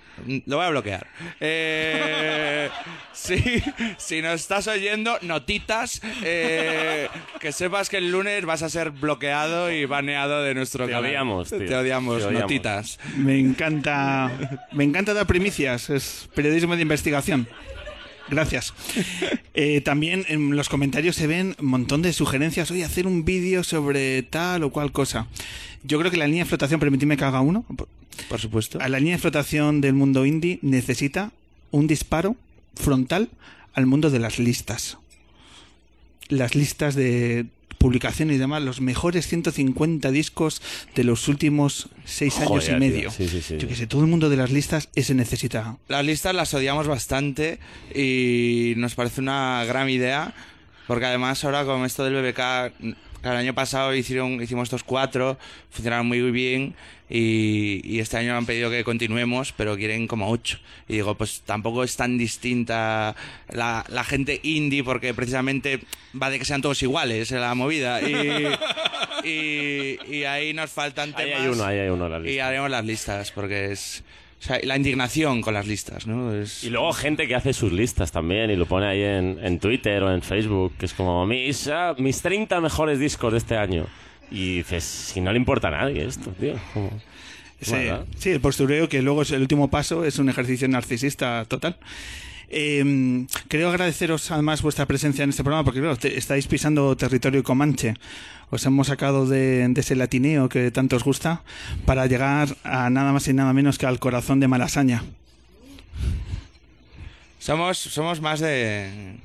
lo 0.47 0.57
voy 0.57 0.67
a 0.67 0.71
bloquear. 0.71 1.07
Eh, 1.41 2.69
sí, 3.13 3.63
si 3.99 4.23
nos 4.23 4.41
estás 4.41 4.67
oyendo, 4.69 5.19
notitas, 5.23 6.01
eh, 6.23 7.09
que 7.41 7.53
sepas 7.53 7.89
que 7.89 7.99
el 7.99 8.11
lunes 8.11 8.45
vas 8.45 8.63
a 8.63 8.69
ser 8.69 8.91
bloqueado 8.91 9.71
y 9.71 9.85
baneado 9.85 10.43
de 10.43 10.55
nuestro 10.55 10.87
Te 10.87 10.93
canal. 10.93 11.11
odiamos, 11.11 11.49
tío. 11.51 11.59
Te 11.67 11.75
odiamos, 11.75 12.19
Te 12.19 12.25
odiamos. 12.27 12.43
notitas. 12.43 12.99
Me 13.17 13.39
encanta, 13.39 14.31
me 14.73 14.85
encanta 14.85 15.15
dar 15.15 15.27
primicias, 15.27 15.91
es 15.91 16.29
periodismo 16.35 16.77
de 16.77 16.83
investigación. 16.83 17.49
Gracias. 18.29 18.75
Eh, 19.55 19.83
también 19.83 20.25
en 20.29 20.57
los 20.57 20.69
comentarios 20.69 21.17
se 21.17 21.27
ven 21.27 21.55
un 21.59 21.67
montón 21.67 22.01
de 22.01 22.13
sugerencias. 22.13 22.71
Oye, 22.71 22.85
hacer 22.85 23.07
un 23.07 23.25
vídeo 23.25 23.65
sobre 23.65 24.23
tal 24.23 24.63
o 24.63 24.71
cual 24.71 24.93
cosa. 24.93 25.27
Yo 25.83 25.99
creo 25.99 26.11
que 26.11 26.17
la 26.17 26.27
línea 26.27 26.45
de 26.45 26.49
flotación, 26.49 26.81
permitidme 26.81 27.17
que 27.17 27.25
haga 27.25 27.41
uno. 27.41 27.67
Por 28.29 28.41
supuesto. 28.41 28.81
A 28.81 28.89
la 28.89 28.99
línea 28.99 29.17
de 29.17 29.21
flotación 29.21 29.81
del 29.81 29.95
mundo 29.95 30.25
indie 30.25 30.59
necesita 30.63 31.33
un 31.71 31.87
disparo 31.87 32.37
frontal 32.75 33.29
al 33.75 33.87
mundo 33.87 34.11
de 34.11 34.19
las 34.19 34.39
listas. 34.39 34.99
Las 36.29 36.55
listas 36.55 36.95
de 36.95 37.47
publicación 37.83 38.31
y 38.31 38.39
demás, 38.39 38.63
los 38.63 38.81
mejores 38.81 39.27
150 39.27 40.11
discos 40.13 40.63
de 40.95 41.03
los 41.03 41.27
últimos 41.27 41.89
seis 42.05 42.37
años 42.39 42.49
Joder, 42.49 42.77
y 42.77 42.81
medio. 42.81 43.11
Sí, 43.11 43.29
sí, 43.29 43.43
sí. 43.43 43.59
Yo 43.59 43.67
que 43.67 43.75
sé, 43.75 43.89
todo 43.89 44.03
el 44.03 44.07
mundo 44.07 44.31
de 44.31 44.37
las 44.37 44.53
listas, 44.53 44.89
ese 44.95 45.15
necesita. 45.15 45.79
Las 45.89 46.05
listas 46.05 46.33
las 46.33 46.55
odiamos 46.55 46.87
bastante 46.87 47.59
y 47.93 48.75
nos 48.77 48.95
parece 48.95 49.21
una 49.21 49.65
gran 49.67 49.91
idea, 49.91 50.33
porque 50.87 51.07
además 51.07 51.45
ahora 51.45 51.65
con 51.65 51.85
esto 51.85 52.05
del 52.05 52.15
BBK, 52.23 52.97
el 53.23 53.37
año 53.37 53.55
pasado 53.55 53.95
hicieron, 53.95 54.43
hicimos 54.43 54.65
estos 54.65 54.83
cuatro, 54.85 55.39
funcionaron 55.71 56.07
muy 56.07 56.21
bien 56.33 56.75
y, 57.09 57.81
y 57.85 58.01
este 58.01 58.17
año 58.17 58.37
han 58.37 58.47
pedido 58.47 58.71
que 58.71 58.83
continuemos, 58.85 59.53
pero 59.57 59.77
quieren 59.77 60.07
como 60.07 60.29
ocho. 60.31 60.59
Y 60.89 60.95
digo, 60.95 61.15
pues 61.17 61.43
tampoco 61.43 61.85
es 61.85 61.95
tan 61.97 62.19
distinta 62.19 63.15
la, 63.51 63.85
la 63.89 64.05
gente 64.05 64.41
indie, 64.43 64.83
porque 64.83 65.15
precisamente 65.15 65.81
va 66.21 66.31
de 66.31 66.39
que 66.39 66.45
sean 66.45 66.63
todos 66.63 66.83
iguales 66.83 67.31
en 67.33 67.41
la 67.41 67.55
movida. 67.55 68.01
Y, 68.03 68.47
y, 69.29 69.99
y 70.17 70.25
ahí 70.25 70.53
nos 70.55 70.71
faltan 70.71 71.15
Ahí 71.17 71.27
temas. 71.27 71.43
hay 71.43 71.49
uno, 71.49 71.65
ahí 71.65 71.79
hay 71.79 71.89
uno 71.91 72.09
la 72.09 72.19
Y 72.19 72.23
lista. 72.23 72.49
haremos 72.49 72.71
las 72.71 72.85
listas, 72.85 73.31
porque 73.31 73.73
es... 73.73 74.03
o 74.43 74.45
sea, 74.45 74.59
la 74.65 74.77
indignación 74.77 75.41
con 75.41 75.55
las 75.55 75.67
listas, 75.69 76.07
¿no? 76.09 76.35
Es... 76.35 76.65
Y 76.65 76.71
luego 76.71 76.93
gente 76.93 77.29
que 77.29 77.37
hace 77.37 77.53
sus 77.53 77.73
listas 77.73 78.11
también 78.11 78.51
y 78.51 78.57
lo 78.57 78.67
pone 78.67 78.87
ahí 78.87 79.01
en, 79.03 79.39
en 79.41 79.61
Twitter 79.61 80.03
o 80.03 80.13
en 80.13 80.21
Facebook, 80.21 80.73
que 80.79 80.87
es 80.87 80.95
como 80.95 81.25
mis, 81.27 81.69
ah, 81.69 81.95
mis 81.99 82.21
30 82.23 82.61
mejores 82.61 82.99
discos 82.99 83.31
de 83.33 83.39
este 83.39 83.57
año. 83.57 83.87
Y 84.31 84.57
dices, 84.59 84.83
si 84.83 85.21
no 85.21 85.31
le 85.33 85.39
importa 85.39 85.69
a 85.69 85.71
nadie 85.71 86.05
esto, 86.05 86.31
tío. 86.41 86.55
como- 86.75 86.91
Sí, 87.61 87.77
sí, 88.19 88.31
el 88.31 88.41
postureo, 88.41 88.89
que 88.89 89.03
luego 89.03 89.23
es 89.23 89.31
el 89.31 89.41
último 89.41 89.71
paso, 89.71 90.05
es 90.05 90.19
un 90.19 90.29
ejercicio 90.29 90.67
narcisista 90.67 91.45
total. 91.45 91.77
Eh, 92.55 93.27
creo 93.49 93.71
agradeceros 93.71 94.31
además 94.31 94.61
vuestra 94.61 94.85
presencia 94.85 95.25
en 95.25 95.31
este 95.31 95.43
programa 95.43 95.65
porque 95.65 95.81
claro, 95.81 95.97
te- 95.97 96.19
estáis 96.19 96.47
pisando 96.47 96.95
territorio 96.97 97.43
comanche. 97.43 97.95
Os 98.51 98.67
hemos 98.67 98.89
sacado 98.89 99.27
de, 99.27 99.67
de 99.69 99.81
ese 99.81 99.97
latineo 99.97 100.51
que 100.51 100.71
tanto 100.71 100.97
os 100.97 101.05
gusta 101.05 101.43
para 101.87 102.05
llegar 102.07 102.55
a 102.65 102.91
nada 102.91 103.11
más 103.13 103.27
y 103.29 103.33
nada 103.33 103.55
menos 103.55 103.79
que 103.79 103.87
al 103.87 103.99
corazón 103.99 104.39
de 104.41 104.49
Malasaña. 104.49 105.03
Somos, 107.39 107.79
somos 107.79 108.21
más 108.21 108.41
de... 108.41 109.17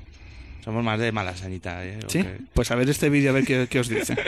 Somos 0.64 0.82
más 0.82 0.98
de 0.98 1.12
mala 1.12 1.36
sanita, 1.36 1.84
¿eh? 1.84 1.98
¿Sí? 2.08 2.24
Pues 2.54 2.70
a 2.70 2.74
ver 2.74 2.88
este 2.90 3.10
vídeo 3.10 3.30
a 3.30 3.34
ver 3.34 3.44
qué, 3.44 3.68
qué 3.70 3.80
os 3.80 3.88
dice. 3.88 4.14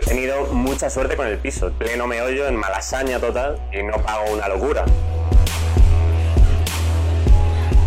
He 0.00 0.04
tenido 0.06 0.52
mucha 0.52 0.90
suerte 0.90 1.16
con 1.16 1.26
el 1.26 1.38
piso. 1.38 1.72
Pleno 1.72 2.06
meollo 2.06 2.46
en 2.48 2.56
malasaña 2.56 3.18
total 3.18 3.58
y 3.72 3.82
no 3.82 4.02
pago 4.02 4.32
una 4.34 4.48
locura. 4.48 4.84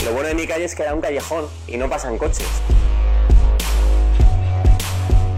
Lo 0.06 0.14
bueno 0.14 0.30
de 0.30 0.36
mi 0.36 0.46
calle 0.46 0.66
es 0.66 0.76
que 0.76 0.84
da 0.84 0.94
un 0.94 1.02
callejón 1.02 1.48
y 1.66 1.78
no 1.78 1.90
pasan 1.90 2.20
coches. 2.20 2.46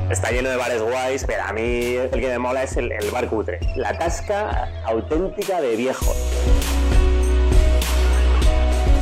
Está 0.10 0.30
lleno 0.32 0.50
de 0.50 0.58
bares 0.58 0.82
guays, 0.82 1.24
pero 1.26 1.44
a 1.44 1.54
mí 1.54 1.96
el 1.96 2.10
que 2.12 2.28
me 2.28 2.38
mola 2.38 2.64
es 2.64 2.76
el, 2.76 2.92
bar 3.10 3.30
cutre. 3.30 3.62
La 3.78 3.98
tasca 3.98 4.70
auténtica 4.84 5.62
de 5.62 5.78
viejo. 5.78 6.14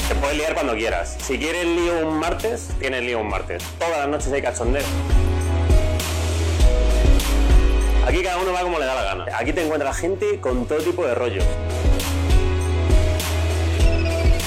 Te 0.08 0.14
puedes 0.14 0.38
liar 0.38 0.54
cuando 0.54 0.76
quieras. 0.76 1.18
Si 1.20 1.40
quieres 1.40 1.66
lío 1.66 2.08
un 2.10 2.20
martes, 2.20 2.70
tienes 2.80 3.02
lío 3.02 3.20
un 3.20 3.30
martes. 3.30 3.64
Todas 3.80 3.98
las 3.98 4.08
noches 4.08 4.32
hay 4.32 4.44
cachondeo. 4.44 4.84
Aquí 8.08 8.22
cada 8.22 8.38
uno 8.38 8.54
va 8.54 8.62
como 8.62 8.78
le 8.78 8.86
da 8.86 8.94
la 8.94 9.04
gana. 9.04 9.26
Aquí 9.36 9.52
te 9.52 9.64
encuentras 9.64 9.98
gente 9.98 10.40
con 10.40 10.68
todo 10.68 10.78
tipo 10.78 11.08
de 11.08 11.16
rollos. 11.16 11.44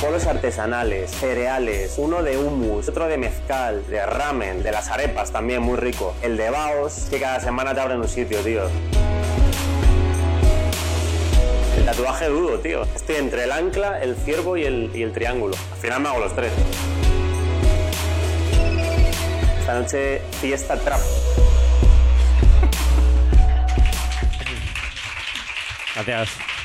Polos 0.09 0.27
artesanales, 0.27 1.11
cereales, 1.11 1.97
uno 1.99 2.23
de 2.23 2.39
hummus, 2.39 2.89
otro 2.89 3.09
de 3.09 3.19
mezcal, 3.19 3.87
de 3.89 4.07
ramen, 4.07 4.63
de 4.63 4.73
las 4.73 4.89
arepas 4.89 5.33
también 5.33 5.61
muy 5.61 5.77
rico. 5.77 6.15
El 6.23 6.39
de 6.39 6.49
baos, 6.49 7.09
que 7.11 7.21
cada 7.21 7.41
semana 7.41 7.75
te 7.75 7.81
abren 7.81 8.01
un 8.01 8.09
sitio, 8.09 8.41
tío. 8.41 8.63
El 11.77 11.85
tatuaje 11.85 12.25
duro, 12.29 12.59
tío. 12.61 12.85
Estoy 12.85 13.17
entre 13.17 13.45
el 13.45 13.53
ancla, 13.53 14.01
el 14.01 14.17
ciervo 14.17 14.57
y 14.57 14.65
el, 14.65 14.91
y 14.95 15.03
el 15.03 15.13
triángulo. 15.13 15.55
Al 15.73 15.79
final 15.79 16.01
me 16.01 16.09
hago 16.09 16.21
los 16.21 16.35
tres. 16.35 16.53
Esta 19.61 19.79
noche 19.79 20.23
fiesta 20.41 20.79
trap. 20.79 21.01
Gracias. 25.95 26.58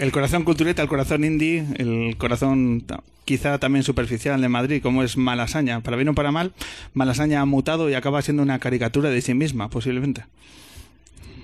El 0.00 0.12
corazón 0.12 0.44
cultureta, 0.44 0.80
el 0.80 0.88
corazón 0.88 1.24
indie, 1.24 1.62
el 1.76 2.16
corazón... 2.16 2.86
quizá 3.26 3.58
también 3.58 3.82
superficial 3.84 4.40
de 4.40 4.48
Madrid, 4.48 4.80
como 4.82 5.02
es 5.02 5.18
Malasaña. 5.18 5.82
Para 5.82 5.98
bien 5.98 6.08
o 6.08 6.14
para 6.14 6.32
mal, 6.32 6.54
Malasaña 6.94 7.42
ha 7.42 7.44
mutado 7.44 7.90
y 7.90 7.94
acaba 7.94 8.22
siendo 8.22 8.42
una 8.42 8.58
caricatura 8.58 9.10
de 9.10 9.20
sí 9.20 9.34
misma, 9.34 9.68
posiblemente. 9.68 10.24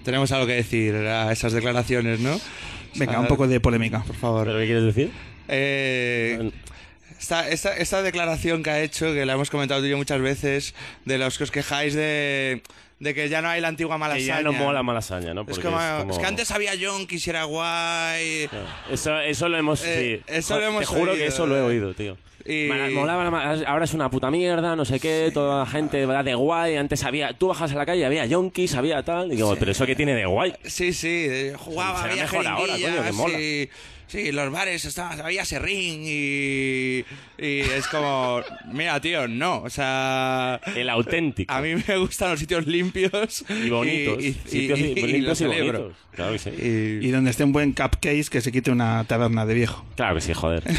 Tenemos 0.05 0.33
algo 0.33 0.47
que 0.47 0.55
decir 0.55 0.95
a 0.95 1.31
esas 1.33 1.53
declaraciones, 1.53 2.21
¿no? 2.21 2.41
Venga, 2.95 3.21
un 3.21 3.27
poco 3.27 3.47
de 3.47 3.61
polémica. 3.61 4.03
Por 4.05 4.17
favor. 4.17 4.47
¿Pero 4.47 4.59
qué 4.61 4.65
quieres 4.65 4.85
decir? 4.85 5.11
Eh, 5.49 6.51
esta, 7.21 7.51
esta, 7.51 7.77
esta 7.77 8.01
declaración 8.01 8.63
que 8.63 8.71
ha 8.71 8.81
hecho, 8.81 9.13
que 9.13 9.27
la 9.27 9.35
hemos 9.35 9.51
comentado 9.51 9.81
tú 9.81 9.87
y 9.87 9.91
yo 9.91 9.99
muchas 9.99 10.23
veces, 10.23 10.75
de 11.05 11.19
los 11.19 11.37
que 11.37 11.45
os 11.45 11.51
quejáis 11.51 11.93
de, 11.93 12.63
de 12.99 13.13
que 13.15 13.29
ya 13.29 13.43
no 13.43 13.49
hay 13.49 13.61
la 13.61 13.69
antigua 13.69 13.97
Que 13.97 14.01
malasaña. 14.01 14.27
ya 14.27 14.43
no 14.43 14.53
mola 14.53 14.83
malasaña, 14.83 15.35
¿no? 15.35 15.43
Es, 15.49 15.59
como, 15.59 15.79
es 15.81 16.01
como- 16.01 16.13
es 16.13 16.19
que 16.19 16.27
antes 16.27 16.51
había 16.51 16.75
yonkis 16.75 17.27
y 17.27 17.31
era 17.31 17.45
guay. 17.45 18.49
Eso, 18.91 19.19
eso 19.21 19.49
lo 19.49 19.59
hemos... 19.59 19.85
Eh, 19.85 20.23
sí. 20.27 20.33
eso 20.35 20.59
lo 20.59 20.67
hemos 20.67 20.81
Te 20.81 20.87
juro 20.87 21.13
oído, 21.13 21.17
que 21.17 21.27
eso 21.27 21.47
lo 21.47 21.57
he 21.57 21.61
eh. 21.61 21.63
oído, 21.63 21.95
tío. 21.95 22.17
Y- 22.49 22.69
molaba 22.95 23.53
ahora 23.67 23.85
es 23.85 23.93
una 23.93 24.09
puta 24.09 24.31
mierda, 24.31 24.77
no 24.77 24.85
sé 24.85 25.01
qué, 25.01 25.31
toda 25.35 25.65
la 25.65 25.67
gente 25.67 26.07
va 26.07 26.23
de 26.23 26.35
guay. 26.35 26.77
Antes 26.77 27.03
había... 27.05 27.33
Tú 27.35 27.49
bajas 27.49 27.73
a 27.73 27.75
la 27.75 27.85
calle, 27.85 28.07
había 28.07 28.25
yonkis, 28.25 28.75
había 28.77 29.03
tal... 29.03 29.33
Y 29.33 29.37
digo, 29.37 29.57
pero 29.59 29.73
¿eso 29.73 29.85
qué 29.85 29.97
tiene 29.97 30.15
de 30.15 30.25
guay? 30.27 30.55
Sí, 30.65 30.93
sí, 30.93 31.27
eh, 31.29 31.55
jugaba, 31.59 32.01
Será 32.03 32.13
había 32.13 32.23
mejor 32.23 32.47
ahora, 32.47 32.73
coño, 32.75 33.03
que 33.05 33.13
mola. 33.13 33.39
Sí, 34.09 34.31
los 34.31 34.53
bares 34.53 34.85
estaban, 34.85 35.21
había 35.21 35.45
serrín 35.45 36.03
y, 36.05 37.05
y 37.39 37.61
es 37.61 37.89
como, 37.91 38.41
mira, 38.73 39.01
tío, 39.01 39.27
no, 39.27 39.63
o 39.63 39.69
sea, 39.71 40.61
El 40.77 40.89
auténtico. 40.91 41.53
a 41.53 41.61
mí 41.61 41.75
me 41.89 41.97
gustan 41.99 42.31
los 42.31 42.39
sitios 42.41 42.67
limpios 42.69 43.45
Y 43.51 43.69
bonitos. 43.69 44.23
y, 44.23 44.27
y- 44.29 44.33
Sitios 44.47 44.79
y- 44.79 44.83
y 44.85 44.95
limpios 45.07 45.41
y 45.41 45.45
bonitos. 45.47 45.93
Claro 46.13 46.33
que 46.33 46.39
sí. 46.39 46.51
Y 47.03 47.11
donde 47.11 47.31
esté 47.31 47.43
un 47.45 47.53
buen 47.53 47.73
cupcase 47.73 48.25
que 48.31 48.41
se 48.41 48.53
quite 48.53 48.71
una 48.71 49.03
taberna 49.05 49.45
de 49.45 49.55
viejo. 49.55 49.85
Claro 49.97 50.15
que 50.15 50.21
sí, 50.21 50.33
joder. 50.33 50.63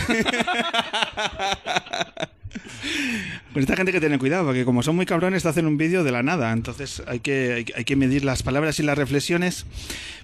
Con 3.53 3.61
esta 3.61 3.75
gente 3.75 3.91
hay 3.91 3.93
que 3.93 4.01
tener 4.01 4.19
cuidado, 4.19 4.45
porque 4.45 4.65
como 4.65 4.83
son 4.83 4.95
muy 4.95 5.05
cabrones, 5.05 5.43
te 5.43 5.49
hacen 5.49 5.65
un 5.65 5.77
vídeo 5.77 6.03
de 6.03 6.11
la 6.11 6.23
nada. 6.23 6.51
Entonces 6.51 7.01
hay 7.07 7.19
que, 7.19 7.65
hay 7.75 7.83
que 7.85 7.95
medir 7.95 8.23
las 8.23 8.43
palabras 8.43 8.79
y 8.79 8.83
las 8.83 8.97
reflexiones, 8.97 9.65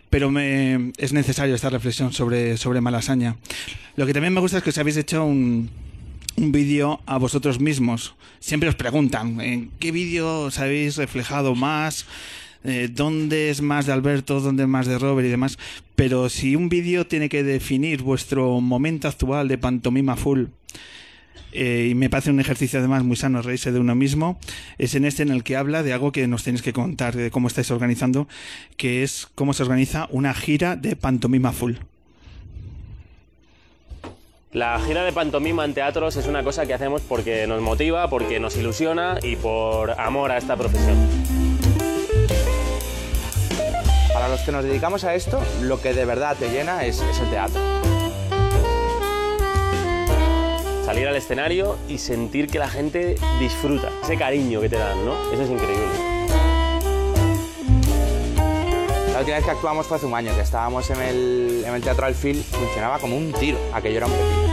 pero 0.09 0.29
me, 0.29 0.91
es 0.97 1.13
necesario 1.13 1.55
esta 1.55 1.69
reflexión 1.69 2.13
sobre, 2.13 2.57
sobre 2.57 2.81
Malasaña. 2.81 3.37
Lo 3.95 4.05
que 4.05 4.13
también 4.13 4.33
me 4.33 4.39
gusta 4.39 4.57
es 4.57 4.63
que 4.63 4.69
os 4.69 4.77
habéis 4.77 4.97
hecho 4.97 5.25
un, 5.25 5.69
un 6.35 6.51
vídeo 6.51 7.01
a 7.05 7.17
vosotros 7.17 7.59
mismos. 7.59 8.15
Siempre 8.39 8.69
os 8.69 8.75
preguntan, 8.75 9.39
¿en 9.41 9.71
qué 9.79 9.91
vídeo 9.91 10.41
os 10.41 10.59
habéis 10.59 10.97
reflejado 10.97 11.55
más? 11.55 12.05
Eh, 12.63 12.89
¿Dónde 12.91 13.49
es 13.49 13.61
más 13.61 13.85
de 13.85 13.93
Alberto? 13.93 14.39
¿Dónde 14.39 14.63
es 14.63 14.69
más 14.69 14.87
de 14.87 14.97
Robert 14.97 15.27
y 15.27 15.31
demás? 15.31 15.57
Pero 15.95 16.29
si 16.29 16.55
un 16.55 16.69
vídeo 16.69 17.05
tiene 17.05 17.29
que 17.29 17.43
definir 17.43 18.01
vuestro 18.01 18.61
momento 18.61 19.07
actual 19.07 19.47
de 19.47 19.57
pantomima 19.57 20.15
full, 20.15 20.45
eh, 21.53 21.87
y 21.91 21.95
me 21.95 22.09
parece 22.09 22.31
un 22.31 22.39
ejercicio 22.39 22.79
además 22.79 23.03
muy 23.03 23.15
sano 23.15 23.41
reírse 23.41 23.71
de 23.71 23.79
uno 23.79 23.95
mismo, 23.95 24.39
es 24.77 24.95
en 24.95 25.05
este 25.05 25.23
en 25.23 25.29
el 25.29 25.43
que 25.43 25.55
habla 25.55 25.83
de 25.83 25.93
algo 25.93 26.11
que 26.11 26.27
nos 26.27 26.43
tenéis 26.43 26.61
que 26.61 26.73
contar, 26.73 27.15
de 27.15 27.31
cómo 27.31 27.47
estáis 27.47 27.71
organizando, 27.71 28.27
que 28.77 29.03
es 29.03 29.27
cómo 29.35 29.53
se 29.53 29.63
organiza 29.63 30.07
una 30.11 30.33
gira 30.33 30.75
de 30.75 30.95
pantomima 30.95 31.51
full. 31.51 31.75
La 34.51 34.79
gira 34.79 35.03
de 35.03 35.11
pantomima 35.11 35.65
en 35.65 35.73
teatros 35.73 36.15
es 36.15 36.27
una 36.27 36.43
cosa 36.43 36.67
que 36.67 36.75
hacemos 36.75 37.01
porque 37.01 37.47
nos 37.47 37.59
motiva, 37.61 38.07
porque 38.07 38.39
nos 38.39 38.55
ilusiona 38.55 39.17
y 39.23 39.35
por 39.35 39.99
amor 39.99 40.31
a 40.31 40.37
esta 40.37 40.55
profesión. 40.55 40.95
Para 44.13 44.27
los 44.29 44.41
que 44.41 44.51
nos 44.51 44.63
dedicamos 44.63 45.03
a 45.05 45.15
esto, 45.15 45.41
lo 45.63 45.81
que 45.81 45.93
de 45.93 46.05
verdad 46.05 46.37
te 46.37 46.49
llena 46.49 46.85
es, 46.85 47.01
es 47.01 47.19
el 47.19 47.29
teatro. 47.31 47.92
Salir 50.93 51.07
al 51.07 51.15
escenario 51.15 51.75
y 51.89 51.97
sentir 51.97 52.45
que 52.45 52.59
la 52.59 52.69
gente 52.69 53.15
disfruta, 53.39 53.89
ese 54.03 54.15
cariño 54.15 54.61
que 54.61 54.69
te 54.69 54.77
dan, 54.77 55.03
¿no? 55.03 55.33
Eso 55.33 55.41
es 55.41 55.49
increíble. 55.49 55.87
La 59.11 59.17
última 59.17 59.37
vez 59.37 59.43
que 59.43 59.49
actuamos 59.49 59.87
fue 59.87 59.97
hace 59.97 60.05
un 60.05 60.13
año, 60.13 60.35
que 60.35 60.41
estábamos 60.41 60.87
en 60.91 61.01
el, 61.01 61.63
en 61.65 61.73
el 61.73 61.81
Teatro 61.81 62.05
Alfil, 62.05 62.43
funcionaba 62.43 62.99
como 62.99 63.17
un 63.17 63.33
tiro, 63.33 63.57
aquello 63.73 63.97
era 63.97 64.05
un 64.05 64.11
pepino. 64.11 64.43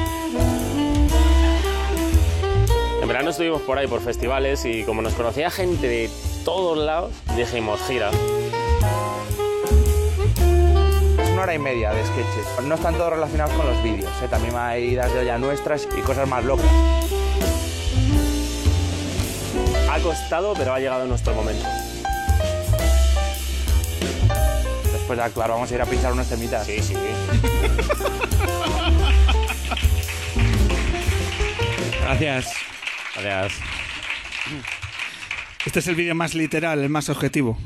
En 3.03 3.07
verano 3.07 3.29
estuvimos 3.29 3.61
por 3.61 3.77
ahí 3.77 3.87
por 3.87 4.01
festivales 4.01 4.65
y 4.65 4.85
como 4.85 5.03
nos 5.03 5.13
conocía 5.13 5.51
gente 5.51 5.89
de 5.89 6.09
todos 6.47 6.79
lados, 6.79 7.13
dijimos, 7.37 7.79
gira. 7.87 8.11
Una 11.41 11.45
hora 11.45 11.55
y 11.55 11.59
media 11.59 11.91
de 11.95 12.05
sketches. 12.05 12.65
No 12.65 12.75
están 12.75 12.95
todos 12.97 13.15
relacionados 13.15 13.55
con 13.55 13.67
los 13.67 13.83
vídeos, 13.83 14.13
¿eh? 14.23 14.29
también 14.29 14.55
hay 14.57 14.91
idas 14.91 15.11
de 15.11 15.21
olla 15.21 15.39
nuestras 15.39 15.89
y 15.97 16.03
cosas 16.03 16.29
más 16.29 16.45
locas. 16.45 16.67
Ha 19.91 19.99
costado, 20.01 20.53
pero 20.53 20.75
ha 20.75 20.79
llegado 20.79 21.07
nuestro 21.07 21.33
momento. 21.33 21.65
Después 24.93 25.17
de 25.19 25.25
actuar 25.25 25.49
vamos 25.49 25.73
a 25.73 25.75
ir 25.75 25.81
a 25.81 25.87
pinchar 25.87 26.13
unos 26.13 26.29
temitas. 26.29 26.67
Sí, 26.67 26.83
sí. 26.83 26.95
Gracias. 32.03 32.53
Gracias. 33.17 33.53
Este 35.65 35.79
es 35.79 35.87
el 35.87 35.95
vídeo 35.95 36.15
más 36.15 36.35
literal, 36.35 36.81
el 36.81 36.91
más 36.91 37.09
objetivo. 37.09 37.57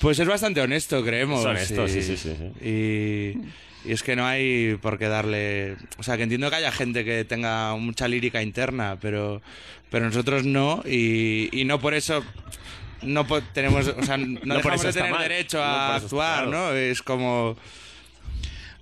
Pues 0.00 0.18
es 0.18 0.28
bastante 0.28 0.60
honesto, 0.60 1.02
creemos. 1.04 1.40
Es 1.40 1.46
honesto, 1.46 1.86
y- 1.86 1.90
sí, 1.90 2.02
sí, 2.02 2.16
sí, 2.16 2.34
Y, 2.64 3.88
y 3.88 3.92
es 3.92 4.02
que 4.02 4.14
no 4.16 4.26
hay 4.26 4.76
por 4.80 4.98
qué 4.98 5.06
darle... 5.08 5.76
O 5.98 6.02
sea, 6.02 6.16
que 6.16 6.24
entiendo 6.24 6.50
que 6.50 6.56
haya 6.56 6.70
gente 6.72 7.04
que 7.04 7.24
tenga 7.24 7.74
mucha 7.76 8.06
lírica 8.08 8.42
interna, 8.42 8.98
pero, 9.00 9.40
pero 9.90 10.06
nosotros 10.06 10.44
no, 10.44 10.82
y, 10.86 11.48
y 11.52 11.64
no 11.64 11.80
por 11.80 11.94
eso... 11.94 12.22
No 13.02 13.26
po- 13.26 13.42
tenemos, 13.42 13.88
o 13.88 14.02
sea, 14.02 14.16
no, 14.16 14.26
No 14.44 14.54
por 14.60 14.72
dejamos 14.72 14.74
eso 14.80 14.82
de 14.84 14.88
está 14.90 15.00
tener 15.02 15.12
mal. 15.12 15.22
derecho 15.28 15.62
a 15.62 15.66
está- 15.66 15.96
actuar, 15.96 16.44
claro. 16.48 16.50
¿no? 16.50 16.72
Es 16.76 17.02
como... 17.02 17.56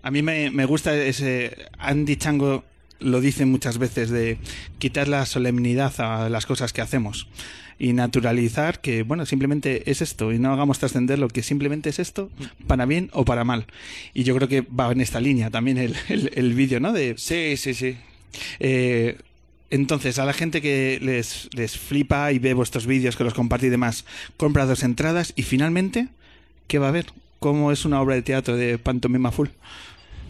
A 0.02 0.10
mí 0.10 0.20
me, 0.22 0.50
me 0.50 0.66
gusta 0.66 0.94
ese. 0.94 1.56
Andy 1.78 2.16
Chango 2.16 2.62
lo 3.04 3.20
dice 3.20 3.46
muchas 3.46 3.78
veces 3.78 4.10
de 4.10 4.38
quitar 4.78 5.08
la 5.08 5.26
solemnidad 5.26 5.92
a 6.00 6.28
las 6.28 6.46
cosas 6.46 6.72
que 6.72 6.80
hacemos 6.80 7.28
y 7.78 7.92
naturalizar 7.92 8.80
que, 8.80 9.02
bueno, 9.02 9.26
simplemente 9.26 9.90
es 9.90 10.00
esto 10.00 10.32
y 10.32 10.38
no 10.38 10.52
hagamos 10.52 10.78
trascender 10.78 11.18
lo 11.18 11.28
que 11.28 11.42
simplemente 11.42 11.90
es 11.90 11.98
esto, 11.98 12.30
para 12.66 12.86
bien 12.86 13.10
o 13.12 13.24
para 13.24 13.44
mal. 13.44 13.66
Y 14.14 14.22
yo 14.24 14.34
creo 14.36 14.48
que 14.48 14.60
va 14.62 14.90
en 14.92 15.00
esta 15.00 15.20
línea 15.20 15.50
también 15.50 15.78
el, 15.78 15.96
el, 16.08 16.30
el 16.34 16.54
vídeo, 16.54 16.80
¿no? 16.80 16.92
De, 16.92 17.14
Sí, 17.18 17.56
sí, 17.56 17.74
sí. 17.74 17.96
eh, 18.60 19.18
entonces, 19.70 20.20
a 20.20 20.24
la 20.24 20.32
gente 20.32 20.62
que 20.62 21.00
les, 21.02 21.48
les 21.52 21.76
flipa 21.76 22.30
y 22.30 22.38
ve 22.38 22.54
vuestros 22.54 22.86
vídeos, 22.86 23.16
que 23.16 23.24
los 23.24 23.34
comparte 23.34 23.66
y 23.66 23.70
demás, 23.70 24.04
compra 24.36 24.66
dos 24.66 24.84
entradas 24.84 25.32
y 25.34 25.42
finalmente, 25.42 26.06
¿qué 26.68 26.78
va 26.78 26.86
a 26.86 26.88
haber? 26.90 27.06
¿Cómo 27.40 27.72
es 27.72 27.84
una 27.84 28.00
obra 28.00 28.14
de 28.14 28.22
teatro 28.22 28.56
de 28.56 28.78
pantomima 28.78 29.32
full? 29.32 29.48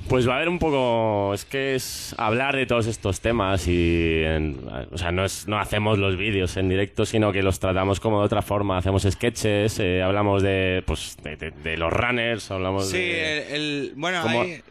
Pues 0.09 0.29
va 0.29 0.35
a 0.35 0.37
haber 0.37 0.51
un 0.51 0.59
poco, 0.59 1.33
es 1.33 1.45
que 1.47 1.75
es 1.75 2.15
hablar 2.19 2.55
de 2.55 2.67
todos 2.67 2.87
estos 2.87 3.21
temas 3.21 3.67
y, 3.67 4.23
en- 4.23 4.59
o 4.93 4.99
sea, 4.99 5.11
no, 5.13 5.25
es, 5.25 5.49
no 5.49 5.59
hacemos 5.59 5.99
los 5.99 6.17
vídeos 6.19 6.57
en 6.59 6.69
directo, 6.69 7.07
sino 7.07 7.33
que 7.33 7.43
los 7.43 7.59
tratamos 7.59 8.01
como 8.01 8.21
de 8.21 8.27
otra 8.27 8.43
forma. 8.43 8.77
Hacemos 8.77 9.07
sketches, 9.11 9.79
eh, 9.81 10.03
hablamos 10.03 10.43
de, 10.43 10.83
pues, 10.87 11.17
de, 11.23 11.37
de- 11.37 11.51
de 11.53 11.77
los 11.79 11.91
runners, 11.93 12.51
hablamos 12.51 12.91
Sí, 12.91 12.99
de... 12.99 13.39
el, 13.47 13.53
el- 13.55 13.93
bueno, 13.97 14.23
hay 14.29 14.63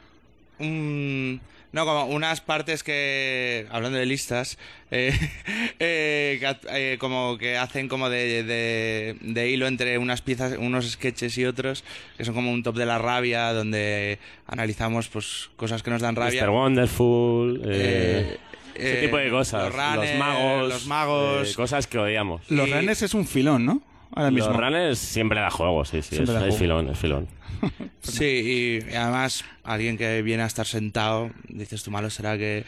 un- 0.60 1.42
no, 1.74 1.86
como 1.86 2.06
unas 2.06 2.40
partes 2.40 2.84
que, 2.84 3.68
hablando 3.72 3.98
de 3.98 4.06
listas, 4.06 4.58
eh, 4.92 5.12
eh, 5.80 6.38
que, 6.40 6.56
eh, 6.94 6.98
como 7.00 7.38
que 7.38 7.58
hacen 7.58 7.90
como 7.90 8.10
de, 8.10 8.44
de- 8.44 9.18
de 9.20 9.50
hilo 9.50 9.68
entre 9.68 9.98
unas 9.98 10.22
piezas, 10.22 10.56
unos 10.58 10.90
sketches 10.90 11.38
y 11.38 11.46
otros, 11.46 11.84
que 12.18 12.24
son 12.24 12.34
como 12.36 12.52
un 12.52 12.64
top 12.64 12.78
de 12.78 12.86
la 12.86 12.98
rabia, 13.00 13.52
donde 13.54 14.20
analizamos 14.48 15.08
pues 15.10 15.50
cosas 15.58 15.84
que 15.84 15.90
nos 15.92 16.02
dan 16.02 16.16
rabia. 16.16 16.44
Mr. 16.46 16.50
Wonderful, 16.52 17.62
eh, 17.66 17.66
Eh, 17.66 18.38
ese 18.76 19.00
eh, 19.00 19.02
tipo 19.06 19.18
de 19.18 19.30
cosas. 19.30 19.66
los 19.66 19.74
runners, 19.74 20.18
magos, 20.18 20.70
los 20.70 20.86
magos. 20.88 21.52
eh, 21.52 21.56
cosas 21.56 21.86
que 21.88 21.98
odiamos. 22.00 22.42
Los 22.50 22.68
Y- 22.68 22.74
runners 22.74 23.02
es 23.04 23.14
un 23.14 23.26
filón, 23.28 23.66
¿no? 23.66 23.82
Ahora 24.16 24.30
Los 24.30 24.48
mismo. 24.48 24.60
runners 24.62 25.00
siempre 25.00 25.40
da 25.40 25.50
juego, 25.50 25.86
sí, 25.86 26.02
sí, 26.04 26.18
es, 26.22 26.30
es 26.30 26.58
filón, 26.58 26.88
es 26.90 26.98
filón. 27.00 27.28
Sí, 28.02 28.82
y 28.90 28.96
además 28.96 29.46
alguien 29.64 29.98
que 29.98 30.22
viene 30.22 30.44
a 30.44 30.48
estar 30.48 30.66
sentado, 30.68 31.32
dices 31.48 31.84
tú 31.84 31.92
malo 31.92 32.10
será 32.10 32.38
que, 32.38 32.66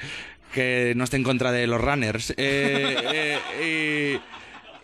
que 0.54 0.93
no 0.96 1.04
esté 1.04 1.18
en 1.18 1.24
contra 1.24 1.52
de 1.52 1.68
los 1.68 1.82
runners. 1.82 2.34
Eh, 2.38 3.38
eh, 3.60 4.20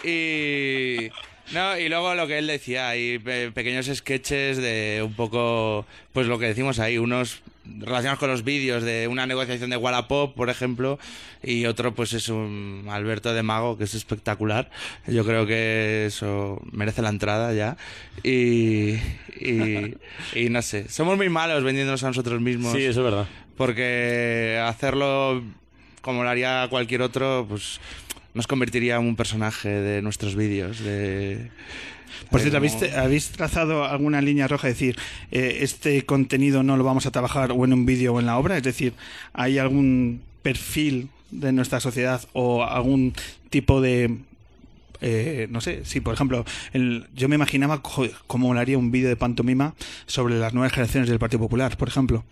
y- 0.03 1.30
no, 1.53 1.77
y 1.77 1.89
luego 1.89 2.13
lo 2.15 2.27
que 2.27 2.37
él 2.37 2.47
decía, 2.47 2.89
hay 2.89 3.19
pe- 3.19 3.51
pequeños 3.51 3.87
sketches 3.93 4.57
de 4.57 5.01
un 5.05 5.13
poco, 5.13 5.85
pues 6.13 6.27
lo 6.27 6.39
que 6.39 6.45
decimos 6.47 6.79
ahí, 6.79 6.97
unos 6.97 7.41
relacionados 7.63 8.19
con 8.19 8.29
los 8.29 8.43
vídeos 8.43 8.83
de 8.83 9.07
una 9.07 9.27
negociación 9.27 9.69
de 9.69 9.77
Wallapop, 9.77 10.33
por 10.35 10.49
ejemplo, 10.49 10.97
y 11.43 11.65
otro 11.65 11.93
pues 11.93 12.13
es 12.13 12.27
un 12.29 12.87
Alberto 12.89 13.33
de 13.33 13.43
Mago, 13.43 13.77
que 13.77 13.83
es 13.83 13.93
espectacular. 13.93 14.69
Yo 15.07 15.23
creo 15.25 15.45
que 15.45 16.05
eso 16.07 16.59
merece 16.71 17.01
la 17.01 17.09
entrada 17.09 17.53
ya. 17.53 17.77
Y, 18.23 18.93
y, 19.39 19.95
y 20.35 20.49
no 20.49 20.61
sé, 20.61 20.89
somos 20.89 21.17
muy 21.17 21.29
malos 21.29 21.63
vendiéndonos 21.63 22.03
a 22.03 22.07
nosotros 22.07 22.41
mismos. 22.41 22.73
Sí, 22.73 22.83
eso 22.83 23.01
es 23.01 23.05
verdad. 23.05 23.27
Porque 23.57 24.59
hacerlo 24.65 25.43
como 26.01 26.23
lo 26.23 26.29
haría 26.29 26.65
cualquier 26.69 27.03
otro, 27.03 27.45
pues 27.47 27.79
nos 28.33 28.47
convertiría 28.47 28.95
en 28.97 29.03
un 29.05 29.15
personaje 29.15 29.69
de 29.69 30.01
nuestros 30.01 30.35
vídeos. 30.35 30.79
De, 30.79 31.49
Por 32.29 32.39
cierto, 32.39 32.57
¿habéis, 32.57 32.73
como- 32.73 32.95
¿habéis 32.97 33.29
trazado 33.29 33.83
alguna 33.85 34.21
línea 34.21 34.47
roja? 34.47 34.67
Es 34.69 34.75
decir, 34.75 34.97
eh, 35.31 35.59
este 35.61 36.05
contenido 36.05 36.63
no 36.63 36.77
lo 36.77 36.83
vamos 36.83 37.05
a 37.05 37.11
trabajar 37.11 37.51
o 37.51 37.65
en 37.65 37.73
un 37.73 37.85
vídeo 37.85 38.13
o 38.13 38.19
en 38.19 38.25
la 38.25 38.37
obra. 38.37 38.57
Es 38.57 38.63
decir, 38.63 38.93
¿hay 39.33 39.57
algún 39.57 40.21
perfil 40.41 41.09
de 41.31 41.51
nuestra 41.51 41.79
sociedad 41.79 42.21
o 42.33 42.63
algún 42.63 43.13
tipo 43.49 43.79
de... 43.81 44.17
eh, 45.01 45.47
no 45.49 45.61
sé, 45.61 45.83
si 45.85 45.99
por 45.99 46.13
ejemplo, 46.13 46.45
el- 46.73 47.07
yo 47.15 47.27
me 47.29 47.35
imaginaba 47.35 47.81
cómo 48.27 48.53
haría 48.53 48.77
un 48.77 48.91
vídeo 48.91 49.09
de 49.09 49.15
pantomima 49.15 49.73
sobre 50.05 50.37
las 50.37 50.53
nuevas 50.53 50.73
generaciones 50.73 51.09
del 51.09 51.19
Partido 51.19 51.39
Popular, 51.39 51.75
por 51.77 51.87
ejemplo, 51.87 52.23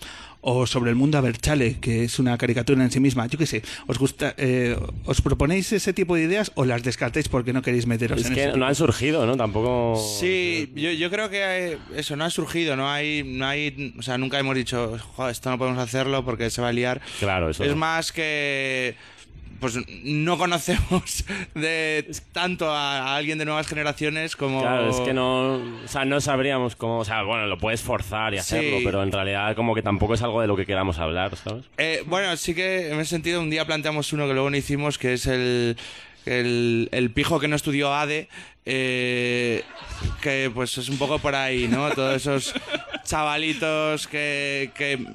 o 0.42 0.66
sobre 0.66 0.90
el 0.90 0.96
mundo 0.96 1.18
Aberchale, 1.18 1.80
que 1.80 2.04
es 2.06 2.18
una 2.20 2.38
caricatura 2.38 2.84
en 2.84 2.92
sí 2.92 3.00
misma. 3.00 3.28
Yo 3.28 3.38
qué 3.38 3.46
sé, 3.46 3.62
¿os 3.88 3.98
gusta, 4.00 4.34
eh, 4.38 4.78
os 5.06 5.22
proponéis 5.22 5.72
ese 5.74 5.92
tipo 5.94 6.16
de 6.16 6.24
ideas 6.24 6.52
o 6.56 6.64
las 6.66 6.82
descartáis 6.84 7.28
porque 7.28 7.52
no 7.54 7.62
queréis 7.62 7.86
meteros 7.88 8.22
Es 8.22 8.28
en 8.28 8.34
que 8.36 8.44
ese 8.50 8.58
no 8.58 8.66
han 8.66 8.76
surgido, 8.76 9.26
¿no? 9.26 9.36
Tampoco... 9.36 9.96
Sí, 10.20 10.72
yo, 10.76 10.92
yo 10.92 11.10
creo 11.10 11.30
que 11.30 11.78
eso 11.96 12.16
no 12.16 12.24
ha 12.26 12.30
surgido, 12.30 12.76
no 12.76 12.90
hay, 12.90 13.24
no 13.26 13.46
hay, 13.48 13.94
o 13.98 14.02
sea, 14.02 14.18
nunca 14.18 14.40
hemos 14.40 14.56
dicho, 14.56 14.98
"Joder, 15.16 15.32
esto 15.32 15.50
no 15.50 15.58
podemos 15.58 15.80
hacerlo 15.80 16.24
porque 16.24 16.50
se 16.50 16.62
va 16.62 16.70
a 16.70 16.74
liar. 16.74 17.02
Claro, 17.20 17.50
eso 17.50 17.64
Es 17.64 17.72
no. 17.72 17.76
más 17.76 18.12
que 18.12 18.96
pues 19.60 19.78
no 20.04 20.38
conocemos 20.38 21.26
de 21.56 22.06
tanto 22.32 22.70
a, 22.72 23.00
a 23.00 23.16
alguien 23.18 23.38
de 23.38 23.46
nuevas 23.46 23.68
generaciones 23.68 24.36
como 24.36 24.62
Claro, 24.62 24.90
es 24.90 25.00
que 25.02 25.14
no, 25.14 25.54
o 25.56 25.88
sea, 25.88 26.06
no 26.06 26.22
sabríamos 26.22 26.76
cómo, 26.76 27.00
o 27.00 27.06
sea, 27.06 27.24
bueno, 27.24 27.48
lo 27.48 27.58
puedes 27.58 27.82
forzar 27.82 28.34
y 28.34 28.38
Sí. 28.38 28.56
hacerlo, 28.56 28.78
pero 28.84 29.04
en 29.04 29.12
realidad 29.12 29.56
como 29.56 29.76
que 29.76 29.82
tampoco 29.82 30.14
es 30.14 30.22
algo 30.22 30.42
de 30.42 30.48
lo 30.48 30.56
que 30.56 30.66
queramos 30.66 30.98
hablar, 31.00 31.36
¿sabes? 31.36 31.66
Eh, 31.78 32.04
bueno, 32.06 32.36
sí 32.38 32.54
que 32.56 32.90
en 32.92 33.00
ese 33.00 33.10
sentido 33.12 33.42
un 33.42 33.50
día 33.50 33.66
planteamos 33.66 34.12
uno 34.14 34.28
que 34.28 34.34
luego 34.34 34.50
no 34.50 34.58
hicimos, 34.58 34.98
que 34.98 35.14
es 35.14 35.26
el, 35.28 35.78
el, 36.26 36.90
el 36.92 37.12
pijo 37.12 37.40
que 37.40 37.48
no 37.48 37.56
estudió 37.56 37.94
ADE, 37.94 38.30
eh, 38.66 39.64
que 40.22 40.52
pues 40.54 40.78
es 40.78 40.90
un 40.90 40.98
poco 40.98 41.20
por 41.20 41.36
ahí, 41.36 41.68
¿no? 41.68 41.90
Todos 41.92 42.16
esos 42.16 42.54
chavalitos 43.04 44.08
que... 44.08 44.72
que 44.76 45.06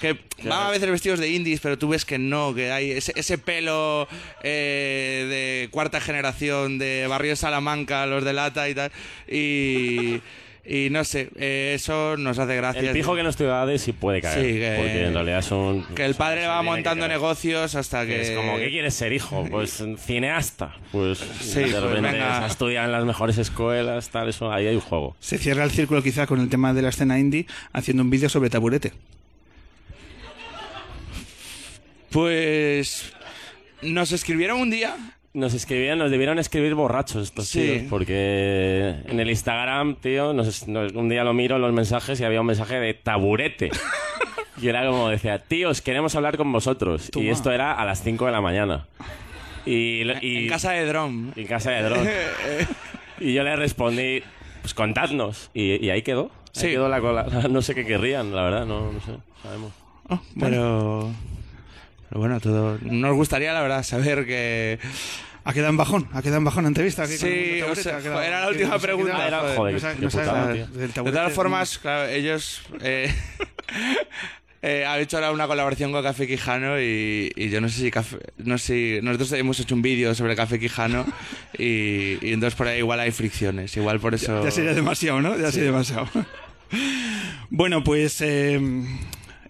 que 0.00 0.18
van 0.44 0.68
a 0.68 0.70
veces 0.70 0.88
vestidos 0.88 1.18
de 1.18 1.28
indies, 1.28 1.60
pero 1.60 1.78
tú 1.78 1.88
ves 1.88 2.04
que 2.04 2.18
no, 2.18 2.54
que 2.54 2.70
hay 2.70 2.92
ese, 2.92 3.12
ese 3.16 3.38
pelo 3.38 4.06
eh, 4.42 5.26
de 5.28 5.68
cuarta 5.70 6.00
generación 6.00 6.78
de 6.78 7.06
Barrio 7.08 7.30
de 7.30 7.36
Salamanca, 7.36 8.06
los 8.06 8.24
de 8.24 8.32
lata 8.32 8.68
y 8.68 8.74
tal. 8.74 8.92
Y, 9.28 10.20
y 10.66 10.88
no 10.90 11.04
sé, 11.04 11.28
eh, 11.36 11.72
eso 11.74 12.16
nos 12.16 12.38
hace 12.38 12.56
gracia. 12.56 12.80
El 12.80 12.92
pijo 12.92 13.14
que 13.14 13.22
no 13.22 13.28
estudia 13.28 13.60
ADE 13.62 13.78
sí 13.78 13.92
puede 13.92 14.20
caer, 14.22 14.40
Sí, 14.40 14.52
que- 14.58 14.74
porque 14.78 15.04
en 15.06 15.14
realidad 15.14 15.42
son... 15.42 15.84
Que 15.94 16.04
el 16.04 16.14
padre 16.14 16.46
va 16.46 16.62
montando 16.62 17.06
negocios 17.06 17.74
hasta 17.74 18.06
que... 18.06 18.22
Es 18.22 18.30
como, 18.30 18.56
¿qué 18.56 18.70
quieres 18.70 18.94
ser, 18.94 19.12
hijo? 19.12 19.46
Pues 19.50 19.82
cineasta. 19.98 20.74
Pues 20.92 21.18
Sí, 21.18 21.60
de 21.60 21.70
pues 21.70 21.82
repente 21.82 22.12
venga. 22.12 22.40
se 22.40 22.46
estudia 22.46 22.84
en 22.84 22.92
las 22.92 23.04
mejores 23.04 23.36
escuelas, 23.38 24.08
tal, 24.10 24.28
eso, 24.30 24.50
ahí 24.52 24.66
hay 24.66 24.74
un 24.74 24.80
juego. 24.80 25.16
Se 25.20 25.36
cierra 25.38 25.64
el 25.64 25.70
círculo 25.70 26.02
quizá 26.02 26.26
con 26.26 26.40
el 26.40 26.48
tema 26.48 26.72
de 26.72 26.82
la 26.82 26.88
escena 26.88 27.18
indie 27.18 27.46
haciendo 27.72 28.02
un 28.02 28.10
vídeo 28.10 28.28
sobre 28.28 28.48
taburete. 28.50 28.92
Pues 32.10 33.12
nos 33.82 34.12
escribieron 34.12 34.60
un 34.60 34.70
día. 34.70 34.96
Nos 35.34 35.52
escribían, 35.52 35.98
nos 35.98 36.12
debieron 36.12 36.38
escribir 36.38 36.74
borrachos 36.76 37.24
estos 37.24 37.48
Sí. 37.48 37.60
tíos, 37.60 37.82
porque 37.90 38.94
en 39.04 39.18
el 39.18 39.28
Instagram, 39.28 39.96
tío, 39.96 40.32
nos- 40.32 40.68
nos- 40.68 40.92
un 40.92 41.08
día 41.08 41.24
lo 41.24 41.32
miro 41.34 41.56
en 41.56 41.62
los 41.62 41.72
mensajes 41.72 42.20
y 42.20 42.24
había 42.24 42.40
un 42.40 42.46
mensaje 42.46 42.78
de 42.78 42.94
taburete. 42.94 43.70
y 44.62 44.68
era 44.68 44.86
como 44.86 45.08
decía, 45.08 45.40
tíos, 45.40 45.80
queremos 45.82 46.14
hablar 46.14 46.36
con 46.36 46.52
vosotros. 46.52 47.10
Toma. 47.10 47.24
Y 47.26 47.30
esto 47.30 47.50
era 47.50 47.72
a 47.72 47.84
las 47.84 48.00
5 48.04 48.26
de 48.26 48.30
la 48.32 48.40
mañana. 48.40 48.86
Y, 49.66 50.02
y- 50.22 50.44
En 50.44 50.48
casa 50.48 50.70
de 50.70 50.86
Drom. 50.86 51.32
En 51.34 51.46
casa 51.48 51.72
de 51.72 51.82
Dron. 51.82 52.06
y 53.20 53.32
yo 53.34 53.42
le 53.42 53.56
respondí, 53.56 54.22
pues 54.62 54.72
contadnos. 54.72 55.50
Y, 55.52 55.84
y 55.84 55.90
ahí 55.90 56.02
quedó. 56.02 56.26
Ahí 56.26 56.50
Sí. 56.52 56.66
quedó 56.68 56.88
la 56.88 57.00
cola. 57.00 57.26
No 57.50 57.60
sé 57.60 57.74
qué 57.74 57.84
querrían, 57.84 58.32
la 58.32 58.44
verdad, 58.44 58.66
no, 58.66 58.92
no 58.92 59.00
sé. 59.00 59.10
Sabemos. 59.42 59.72
Pero... 60.38 61.10
Pero 62.14 62.20
bueno, 62.20 62.38
todo... 62.38 62.78
Nos 62.82 63.16
gustaría, 63.16 63.52
la 63.52 63.60
verdad, 63.60 63.82
saber 63.82 64.24
que... 64.24 64.78
Ha 65.42 65.52
quedado 65.52 65.70
en 65.70 65.76
bajón, 65.76 66.08
ha 66.12 66.22
quedado 66.22 66.38
en 66.38 66.44
bajón 66.44 66.62
la 66.62 66.68
entrevista. 66.68 67.08
Sí, 67.08 67.60
o 67.60 67.74
sea, 67.74 67.98
quedado- 67.98 68.22
era 68.22 68.40
la 68.40 68.48
última 68.50 68.78
pregunta. 68.78 69.26
era- 69.26 69.40
joder. 69.56 69.74
putada, 70.00 70.54
De 70.54 70.88
todas 71.10 71.32
formas, 71.32 71.76
claro, 71.78 72.08
ellos 72.08 72.62
eh, 72.80 73.12
eh, 74.62 74.86
han 74.86 75.00
hecho 75.00 75.16
ahora 75.16 75.32
una 75.32 75.48
colaboración 75.48 75.90
con 75.90 76.04
Café 76.04 76.28
Quijano 76.28 76.80
y, 76.80 77.32
y 77.34 77.50
yo 77.50 77.60
no 77.60 77.68
sé 77.68 77.80
si 77.80 77.90
Café, 77.90 78.18
no 78.38 78.56
sé 78.58 78.66
si 78.66 79.04
nosotros 79.04 79.32
hemos 79.32 79.58
hecho 79.58 79.74
un 79.74 79.82
vídeo 79.82 80.14
sobre 80.14 80.36
Café 80.36 80.58
Quijano 80.60 81.04
y, 81.58 82.16
y 82.26 82.32
entonces 82.32 82.54
por 82.54 82.68
ahí 82.68 82.78
igual 82.78 83.00
hay 83.00 83.10
fricciones, 83.10 83.76
igual 83.76 83.98
por 84.00 84.14
eso. 84.14 84.42
Ya 84.44 84.52
sería 84.52 84.72
demasiado, 84.72 85.20
¿no? 85.20 85.36
Ya 85.36 85.50
sería 85.50 85.66
demasiado. 85.72 86.08
bueno, 87.50 87.84
pues 87.84 88.18
eh, 88.22 88.58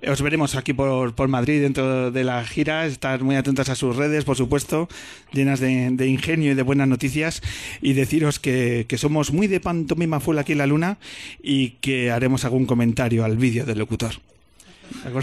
os 0.09 0.23
veremos 0.23 0.55
aquí 0.55 0.73
por, 0.73 1.15
por 1.15 1.29
Madrid 1.29 1.63
dentro 1.63 2.11
de 2.11 2.25
la 2.25 2.45
gira. 2.45 2.87
Estar 2.87 3.23
muy 3.23 3.37
atentos 3.37 3.69
a 3.69 3.75
sus 3.75 3.97
redes, 3.97 4.25
por 4.25 4.37
supuesto, 4.37 4.89
llenas 5.33 5.61
de, 5.61 5.91
de 5.91 6.07
ingenio 6.07 6.53
y 6.53 6.55
de 6.55 6.63
buenas 6.63 6.89
noticias. 6.89 7.43
Y 7.81 7.93
deciros 7.95 8.39
que, 8.39 8.87
que 8.89 8.99
somos 8.99 9.33
muy 9.33 9.47
de 9.47 9.61
pantomima 9.61 10.21
full 10.21 10.39
aquí 10.39 10.53
en 10.53 10.59
la 10.59 10.67
luna 10.67 10.99
y 11.43 11.71
que 11.81 12.11
haremos 12.11 12.45
algún 12.45 12.67
comentario 12.67 13.25
al 13.25 13.37
vídeo 13.37 13.65
del 13.65 13.79
locutor. 13.79 14.15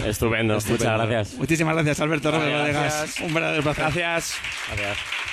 Estupendo, 0.06 0.54
muchas 0.54 0.80
gracias. 0.80 1.34
Muchísimas 1.38 1.74
gracias, 1.74 2.00
Alberto 2.00 2.30
gracias. 2.30 3.20
Un 3.20 3.32
verdadero 3.32 3.62
placer. 3.62 3.84
Gracias. 3.84 4.34
Gracias. 4.68 5.31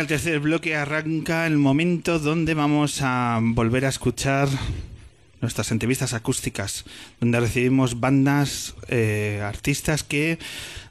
El 0.00 0.06
tercer 0.06 0.40
bloque, 0.40 0.76
arranca 0.76 1.46
el 1.46 1.58
momento 1.58 2.18
donde 2.18 2.54
vamos 2.54 3.02
a 3.02 3.38
volver 3.42 3.84
a 3.84 3.90
escuchar 3.90 4.48
nuestras 5.42 5.72
entrevistas 5.72 6.14
acústicas, 6.14 6.86
donde 7.20 7.38
recibimos 7.38 8.00
bandas, 8.00 8.74
eh, 8.88 9.42
artistas 9.44 10.02
que 10.02 10.38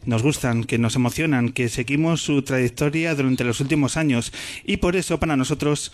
nos 0.06 0.22
gustan, 0.22 0.64
que 0.64 0.78
nos 0.78 0.96
emocionan, 0.96 1.50
que 1.50 1.70
seguimos 1.70 2.22
su 2.22 2.44
trayectoria 2.44 3.16
durante 3.16 3.44
los 3.44 3.60
últimos 3.62 3.98
años. 3.98 4.32
Y 4.64 4.78
por 4.78 4.96
eso 4.96 5.20
para 5.20 5.36
nosotros 5.36 5.92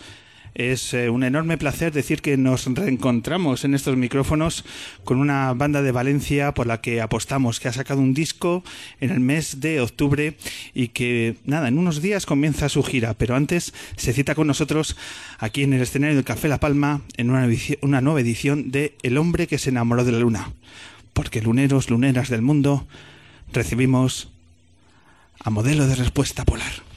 es 0.56 0.94
eh, 0.94 1.10
un 1.10 1.22
enorme 1.22 1.58
placer 1.58 1.92
decir 1.92 2.22
que 2.22 2.38
nos 2.38 2.64
reencontramos 2.64 3.64
en 3.64 3.74
estos 3.74 3.96
micrófonos 3.96 4.64
con 5.04 5.18
una 5.18 5.52
banda 5.52 5.82
de 5.82 5.92
Valencia 5.92 6.54
por 6.54 6.66
la 6.66 6.80
que 6.80 7.02
apostamos, 7.02 7.60
que 7.60 7.68
ha 7.68 7.72
sacado 7.74 8.00
un 8.00 8.14
disco 8.14 8.64
en 9.00 9.10
el 9.10 9.20
mes 9.20 9.60
de 9.60 9.82
octubre 9.82 10.34
y 10.74 10.88
que, 10.88 11.36
nada, 11.44 11.68
en 11.68 11.76
unos 11.78 12.00
días 12.00 12.24
comienza 12.24 12.70
su 12.70 12.82
gira, 12.82 13.12
pero 13.12 13.36
antes 13.36 13.74
se 13.96 14.14
cita 14.14 14.34
con 14.34 14.46
nosotros 14.46 14.96
aquí 15.38 15.62
en 15.62 15.74
el 15.74 15.82
escenario 15.82 16.16
del 16.16 16.24
Café 16.24 16.48
La 16.48 16.58
Palma 16.58 17.02
en 17.18 17.30
una, 17.30 17.46
una 17.82 18.00
nueva 18.00 18.22
edición 18.22 18.70
de 18.70 18.94
El 19.02 19.18
hombre 19.18 19.46
que 19.46 19.58
se 19.58 19.68
enamoró 19.68 20.04
de 20.04 20.12
la 20.12 20.20
luna. 20.20 20.52
Porque 21.12 21.42
luneros, 21.42 21.90
luneras 21.90 22.30
del 22.30 22.42
mundo, 22.42 22.86
recibimos 23.52 24.30
a 25.38 25.50
modelo 25.50 25.86
de 25.86 25.96
respuesta 25.96 26.46
polar. 26.46 26.95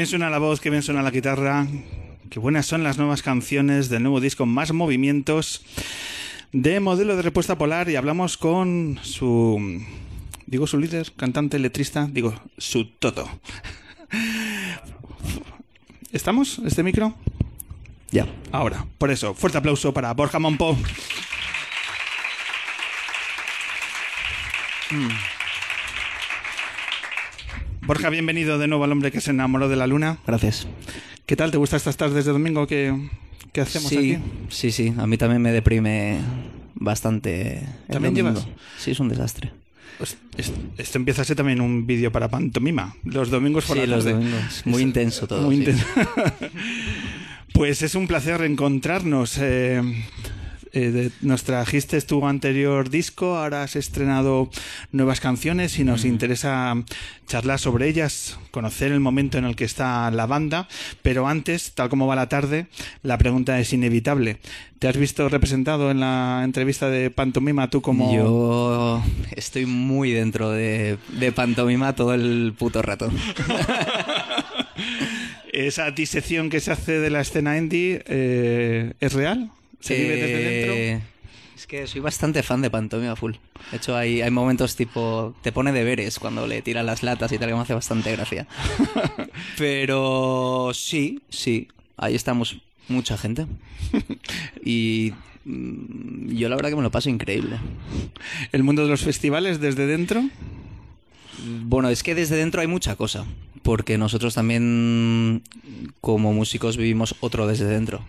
Bien 0.00 0.08
suena 0.08 0.30
la 0.30 0.38
voz, 0.38 0.60
qué 0.60 0.70
bien 0.70 0.82
suena 0.82 1.02
la 1.02 1.10
guitarra. 1.10 1.66
Qué 2.30 2.38
buenas 2.38 2.64
son 2.64 2.82
las 2.82 2.96
nuevas 2.96 3.20
canciones 3.20 3.90
del 3.90 4.02
nuevo 4.02 4.18
disco 4.18 4.46
Más 4.46 4.72
Movimientos 4.72 5.62
de 6.52 6.80
Modelo 6.80 7.16
de 7.16 7.20
Respuesta 7.20 7.58
Polar 7.58 7.90
y 7.90 7.96
hablamos 7.96 8.38
con 8.38 8.98
su, 9.02 9.82
digo 10.46 10.66
su 10.66 10.78
líder, 10.78 11.12
cantante, 11.18 11.58
letrista, 11.58 12.08
digo 12.10 12.34
su 12.56 12.86
todo. 12.86 13.28
¿Estamos? 16.12 16.60
¿Este 16.64 16.82
micro? 16.82 17.14
Ya. 18.10 18.26
Ahora, 18.52 18.86
por 18.96 19.10
eso, 19.10 19.34
fuerte 19.34 19.58
aplauso 19.58 19.92
para 19.92 20.14
Borja 20.14 20.38
Monpo. 20.38 20.78
Borja, 27.90 28.08
bienvenido 28.08 28.56
de 28.60 28.68
nuevo 28.68 28.84
al 28.84 28.92
hombre 28.92 29.10
que 29.10 29.20
se 29.20 29.32
enamoró 29.32 29.68
de 29.68 29.74
la 29.74 29.88
luna. 29.88 30.18
Gracias. 30.24 30.68
¿Qué 31.26 31.34
tal? 31.34 31.50
¿Te 31.50 31.56
gusta 31.56 31.76
estas 31.76 31.96
tardes 31.96 32.24
de 32.24 32.30
domingo 32.30 32.68
que, 32.68 32.94
que 33.52 33.60
hacemos 33.62 33.88
sí, 33.88 33.96
aquí? 33.96 34.18
Sí, 34.48 34.70
sí, 34.70 34.94
a 34.96 35.08
mí 35.08 35.16
también 35.18 35.42
me 35.42 35.50
deprime 35.50 36.20
bastante. 36.76 37.58
el 37.58 37.64
¿También 37.90 38.14
domingo. 38.14 38.38
llevas? 38.40 38.46
Sí, 38.78 38.92
es 38.92 39.00
un 39.00 39.08
desastre. 39.08 39.50
Pues 39.98 40.16
es- 40.36 40.52
esto 40.78 40.98
empieza 40.98 41.22
a 41.22 41.24
ser 41.24 41.34
también 41.36 41.60
un 41.60 41.84
vídeo 41.84 42.12
para 42.12 42.28
pantomima. 42.28 42.94
Los 43.02 43.28
domingos 43.28 43.64
por 43.64 43.76
Sí, 43.76 43.84
la 43.88 43.96
los 43.96 44.04
domingos. 44.04 44.62
Muy 44.66 44.82
Es- 44.82 44.86
intenso 44.86 45.26
todo, 45.26 45.42
Muy 45.42 45.56
sí. 45.56 45.62
intenso. 45.62 45.84
pues 47.52 47.82
es 47.82 47.96
un 47.96 48.06
placer 48.06 48.38
reencontrarnos. 48.38 49.36
eh, 49.40 49.82
eh, 50.72 50.90
de- 50.90 51.10
nos 51.22 51.44
trajiste 51.44 52.00
tu 52.02 52.26
anterior 52.26 52.90
disco, 52.90 53.36
ahora 53.36 53.62
has 53.62 53.76
estrenado 53.76 54.50
nuevas 54.92 55.20
canciones 55.20 55.78
y 55.78 55.84
nos 55.84 56.04
interesa 56.04 56.74
charlar 57.26 57.58
sobre 57.58 57.88
ellas, 57.88 58.38
conocer 58.50 58.92
el 58.92 59.00
momento 59.00 59.38
en 59.38 59.44
el 59.44 59.56
que 59.56 59.64
está 59.64 60.10
la 60.10 60.26
banda, 60.26 60.68
pero 61.02 61.28
antes, 61.28 61.72
tal 61.74 61.88
como 61.88 62.06
va 62.06 62.16
la 62.16 62.28
tarde, 62.28 62.66
la 63.02 63.18
pregunta 63.18 63.58
es 63.60 63.72
inevitable. 63.72 64.38
¿Te 64.78 64.88
has 64.88 64.96
visto 64.96 65.28
representado 65.28 65.90
en 65.90 66.00
la 66.00 66.40
entrevista 66.42 66.88
de 66.88 67.10
Pantomima 67.10 67.68
tú 67.68 67.82
como... 67.82 68.14
Yo 68.14 69.02
estoy 69.36 69.66
muy 69.66 70.10
dentro 70.12 70.50
de, 70.50 70.96
de 71.18 71.32
pantomima 71.32 71.94
todo 71.94 72.14
el 72.14 72.54
puto 72.58 72.80
rato. 72.80 73.10
¿Esa 75.52 75.90
disección 75.90 76.48
que 76.48 76.60
se 76.60 76.72
hace 76.72 76.98
de 77.00 77.10
la 77.10 77.20
escena 77.20 77.58
indie 77.58 78.02
eh, 78.06 78.94
es 79.00 79.12
real? 79.12 79.50
¿Se 79.80 79.94
vive 79.94 80.16
desde 80.16 80.44
dentro? 80.50 80.74
Eh, 80.74 81.00
Es 81.56 81.66
que 81.66 81.86
soy 81.86 82.00
bastante 82.00 82.42
fan 82.42 82.62
de 82.62 82.70
pantomima 82.70 83.16
full. 83.16 83.32
De 83.70 83.76
hecho, 83.76 83.96
hay, 83.96 84.22
hay 84.22 84.30
momentos 84.30 84.76
tipo. 84.76 85.34
Te 85.42 85.52
pone 85.52 85.72
deberes 85.72 86.18
cuando 86.18 86.46
le 86.46 86.62
tiran 86.62 86.86
las 86.86 87.02
latas 87.02 87.32
y 87.32 87.38
tal, 87.38 87.48
que 87.48 87.54
me 87.54 87.60
hace 87.60 87.74
bastante 87.74 88.12
gracia. 88.12 88.46
Pero 89.58 90.70
sí, 90.74 91.20
sí. 91.28 91.68
Ahí 91.96 92.14
estamos 92.14 92.56
Mucha 92.90 93.16
gente. 93.16 93.46
Y 94.64 95.12
mm, 95.44 96.34
yo 96.34 96.48
la 96.48 96.56
verdad 96.56 96.70
que 96.70 96.76
me 96.76 96.82
lo 96.82 96.90
paso 96.90 97.08
increíble. 97.08 97.56
¿El 98.50 98.64
mundo 98.64 98.82
de 98.82 98.88
los 98.88 99.02
festivales 99.02 99.60
desde 99.60 99.86
dentro? 99.86 100.24
Bueno, 101.62 101.88
es 101.88 102.02
que 102.02 102.16
desde 102.16 102.34
dentro 102.36 102.60
hay 102.60 102.66
mucha 102.66 102.96
cosa, 102.96 103.24
porque 103.62 103.96
nosotros 103.96 104.34
también 104.34 105.42
como 106.00 106.32
músicos 106.32 106.76
vivimos 106.76 107.14
otro 107.20 107.46
desde 107.46 107.64
dentro, 107.66 108.04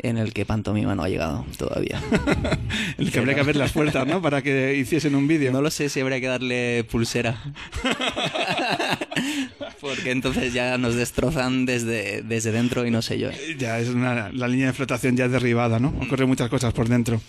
en 0.00 0.16
el 0.16 0.32
que 0.32 0.46
Pantomima 0.46 0.94
no 0.94 1.02
ha 1.02 1.08
llegado 1.08 1.44
todavía. 1.56 2.00
El 2.98 3.10
que 3.10 3.18
habría 3.18 3.34
que 3.34 3.40
abrir 3.40 3.56
las 3.56 3.72
puertas, 3.72 4.06
¿no? 4.06 4.22
Para 4.22 4.42
que 4.42 4.76
hiciesen 4.76 5.14
un 5.14 5.26
vídeo. 5.26 5.50
No 5.50 5.60
lo 5.60 5.70
sé 5.70 5.88
si 5.88 6.00
habría 6.00 6.20
que 6.20 6.28
darle 6.28 6.84
pulsera. 6.84 7.36
Porque 9.80 10.10
entonces 10.10 10.52
ya 10.52 10.78
nos 10.78 10.94
destrozan 10.94 11.66
desde, 11.66 12.22
desde 12.22 12.52
dentro 12.52 12.86
y 12.86 12.90
no 12.90 13.02
sé 13.02 13.18
yo. 13.18 13.30
Ya 13.58 13.78
es 13.78 13.88
una, 13.88 14.30
la 14.30 14.48
línea 14.48 14.68
de 14.68 14.72
flotación 14.72 15.16
ya 15.16 15.28
derribada, 15.28 15.78
¿no? 15.78 15.88
Ocurren 16.00 16.28
muchas 16.28 16.48
cosas 16.48 16.72
por 16.72 16.88
dentro. 16.88 17.20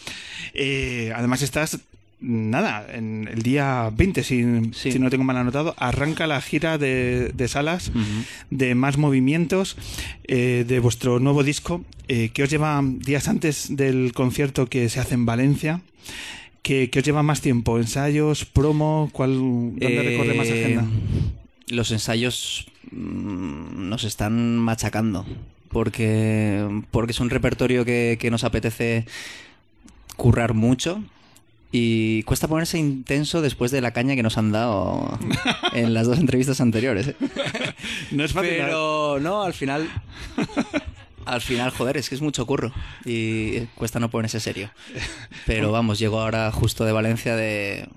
Eh, 0.53 1.11
además 1.15 1.41
estás, 1.41 1.79
nada, 2.21 2.85
en 2.91 3.27
el 3.31 3.41
día 3.43 3.89
20, 3.95 4.23
si, 4.23 4.43
si 4.73 4.99
no 4.99 5.09
tengo 5.09 5.23
mal 5.23 5.37
anotado, 5.37 5.73
arranca 5.77 6.27
la 6.27 6.41
gira 6.41 6.77
de, 6.77 7.31
de 7.33 7.47
salas, 7.47 7.91
de 8.49 8.75
más 8.75 8.97
movimientos, 8.97 9.77
eh, 10.25 10.65
de 10.67 10.79
vuestro 10.79 11.19
nuevo 11.19 11.43
disco, 11.43 11.83
eh, 12.07 12.29
que 12.33 12.43
os 12.43 12.49
lleva 12.49 12.81
días 12.83 13.27
antes 13.27 13.75
del 13.75 14.13
concierto 14.13 14.67
que 14.67 14.89
se 14.89 14.99
hace 14.99 15.13
en 15.15 15.25
Valencia. 15.25 15.81
que 16.61 16.89
que 16.89 16.99
os 16.99 17.05
lleva 17.05 17.23
más 17.23 17.41
tiempo? 17.41 17.77
¿Ensayos, 17.77 18.45
promo? 18.45 19.09
¿Cuál, 19.13 19.35
¿Dónde 19.37 19.85
Eh, 19.87 20.09
recorre 20.09 20.33
más 20.33 20.49
agenda? 20.49 20.85
Los 21.67 21.91
ensayos 21.91 22.67
mm, 22.91 23.87
nos 23.89 24.03
están 24.03 24.57
machacando 24.57 25.25
porque, 25.69 26.67
porque 26.91 27.11
es 27.11 27.19
un 27.19 27.29
repertorio 27.29 27.85
que, 27.85 28.17
que 28.19 28.29
nos 28.29 28.43
apetece 28.43 29.05
currar 30.17 30.53
mucho 30.53 31.01
y 31.71 32.23
cuesta 32.23 32.47
ponerse 32.47 32.77
intenso 32.77 33.41
después 33.41 33.71
de 33.71 33.81
la 33.81 33.91
caña 33.91 34.15
que 34.15 34.23
nos 34.23 34.37
han 34.37 34.51
dado 34.51 35.19
en 35.73 35.93
las 35.93 36.07
dos 36.07 36.17
entrevistas 36.17 36.61
anteriores. 36.61 37.09
¿eh? 37.09 37.15
No 38.11 38.23
es 38.23 38.33
fácil. 38.33 38.53
Pero 38.57 39.19
no, 39.19 39.43
al 39.43 39.53
final... 39.53 39.87
Al 41.25 41.41
final, 41.41 41.69
joder, 41.69 41.97
es 41.97 42.09
que 42.09 42.15
es 42.15 42.21
mucho 42.21 42.47
curro 42.47 42.71
y 43.05 43.59
cuesta 43.75 43.99
no 43.99 44.09
ponerse 44.09 44.39
serio. 44.39 44.71
Pero 45.45 45.71
vamos, 45.71 45.99
llego 45.99 46.19
ahora 46.19 46.51
justo 46.51 46.85
de 46.85 46.91
Valencia 46.91 47.35
de 47.35 47.87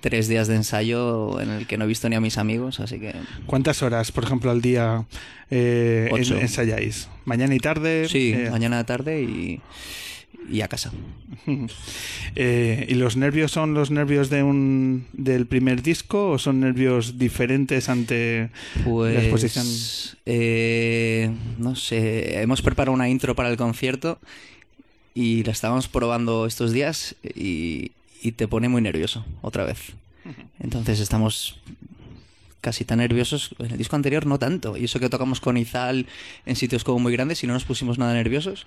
tres 0.00 0.26
días 0.26 0.48
de 0.48 0.54
ensayo 0.54 1.38
en 1.40 1.50
el 1.50 1.66
que 1.66 1.76
no 1.76 1.84
he 1.84 1.86
visto 1.86 2.08
ni 2.08 2.16
a 2.16 2.20
mis 2.20 2.38
amigos, 2.38 2.80
así 2.80 2.98
que... 2.98 3.14
¿Cuántas 3.44 3.82
horas, 3.82 4.10
por 4.10 4.24
ejemplo, 4.24 4.50
al 4.50 4.62
día 4.62 5.04
eh, 5.50 6.08
ensayáis? 6.40 7.10
¿Mañana 7.26 7.54
y 7.54 7.58
tarde? 7.58 8.08
Sí, 8.08 8.32
Eh, 8.34 8.48
mañana 8.50 8.82
tarde 8.84 9.20
y, 9.22 9.60
y 10.50 10.60
a 10.60 10.68
casa. 10.68 10.92
Eh, 12.34 12.86
¿Y 12.88 12.94
los 12.94 13.16
nervios 13.16 13.50
son 13.50 13.74
los 13.74 13.90
nervios 13.90 14.30
de 14.30 14.42
un 14.42 15.06
del 15.12 15.46
primer 15.46 15.82
disco 15.82 16.30
o 16.30 16.38
son 16.38 16.60
nervios 16.60 17.18
diferentes 17.18 17.88
ante 17.88 18.50
la 18.84 19.22
exposición? 19.22 19.64
Pues, 19.64 20.16
eh, 20.26 21.30
no 21.58 21.74
sé, 21.74 22.40
hemos 22.40 22.62
preparado 22.62 22.94
una 22.94 23.08
intro 23.08 23.34
para 23.34 23.48
el 23.48 23.56
concierto 23.56 24.20
y 25.14 25.42
la 25.42 25.52
estábamos 25.52 25.88
probando 25.88 26.46
estos 26.46 26.72
días 26.72 27.16
y, 27.22 27.92
y 28.22 28.32
te 28.32 28.46
pone 28.46 28.68
muy 28.68 28.82
nervioso 28.82 29.24
otra 29.40 29.64
vez. 29.64 29.94
Entonces 30.60 31.00
estamos 31.00 31.58
casi 32.60 32.84
tan 32.84 32.98
nerviosos. 32.98 33.54
En 33.58 33.72
el 33.72 33.78
disco 33.78 33.96
anterior 33.96 34.26
no 34.26 34.38
tanto. 34.38 34.76
Y 34.76 34.84
eso 34.84 35.00
que 35.00 35.08
tocamos 35.08 35.40
con 35.40 35.56
Izal 35.56 36.06
en 36.46 36.56
sitios 36.56 36.84
como 36.84 36.98
muy 36.98 37.12
grandes 37.12 37.42
y 37.44 37.46
no 37.46 37.52
nos 37.54 37.64
pusimos 37.64 37.98
nada 37.98 38.12
nerviosos. 38.14 38.66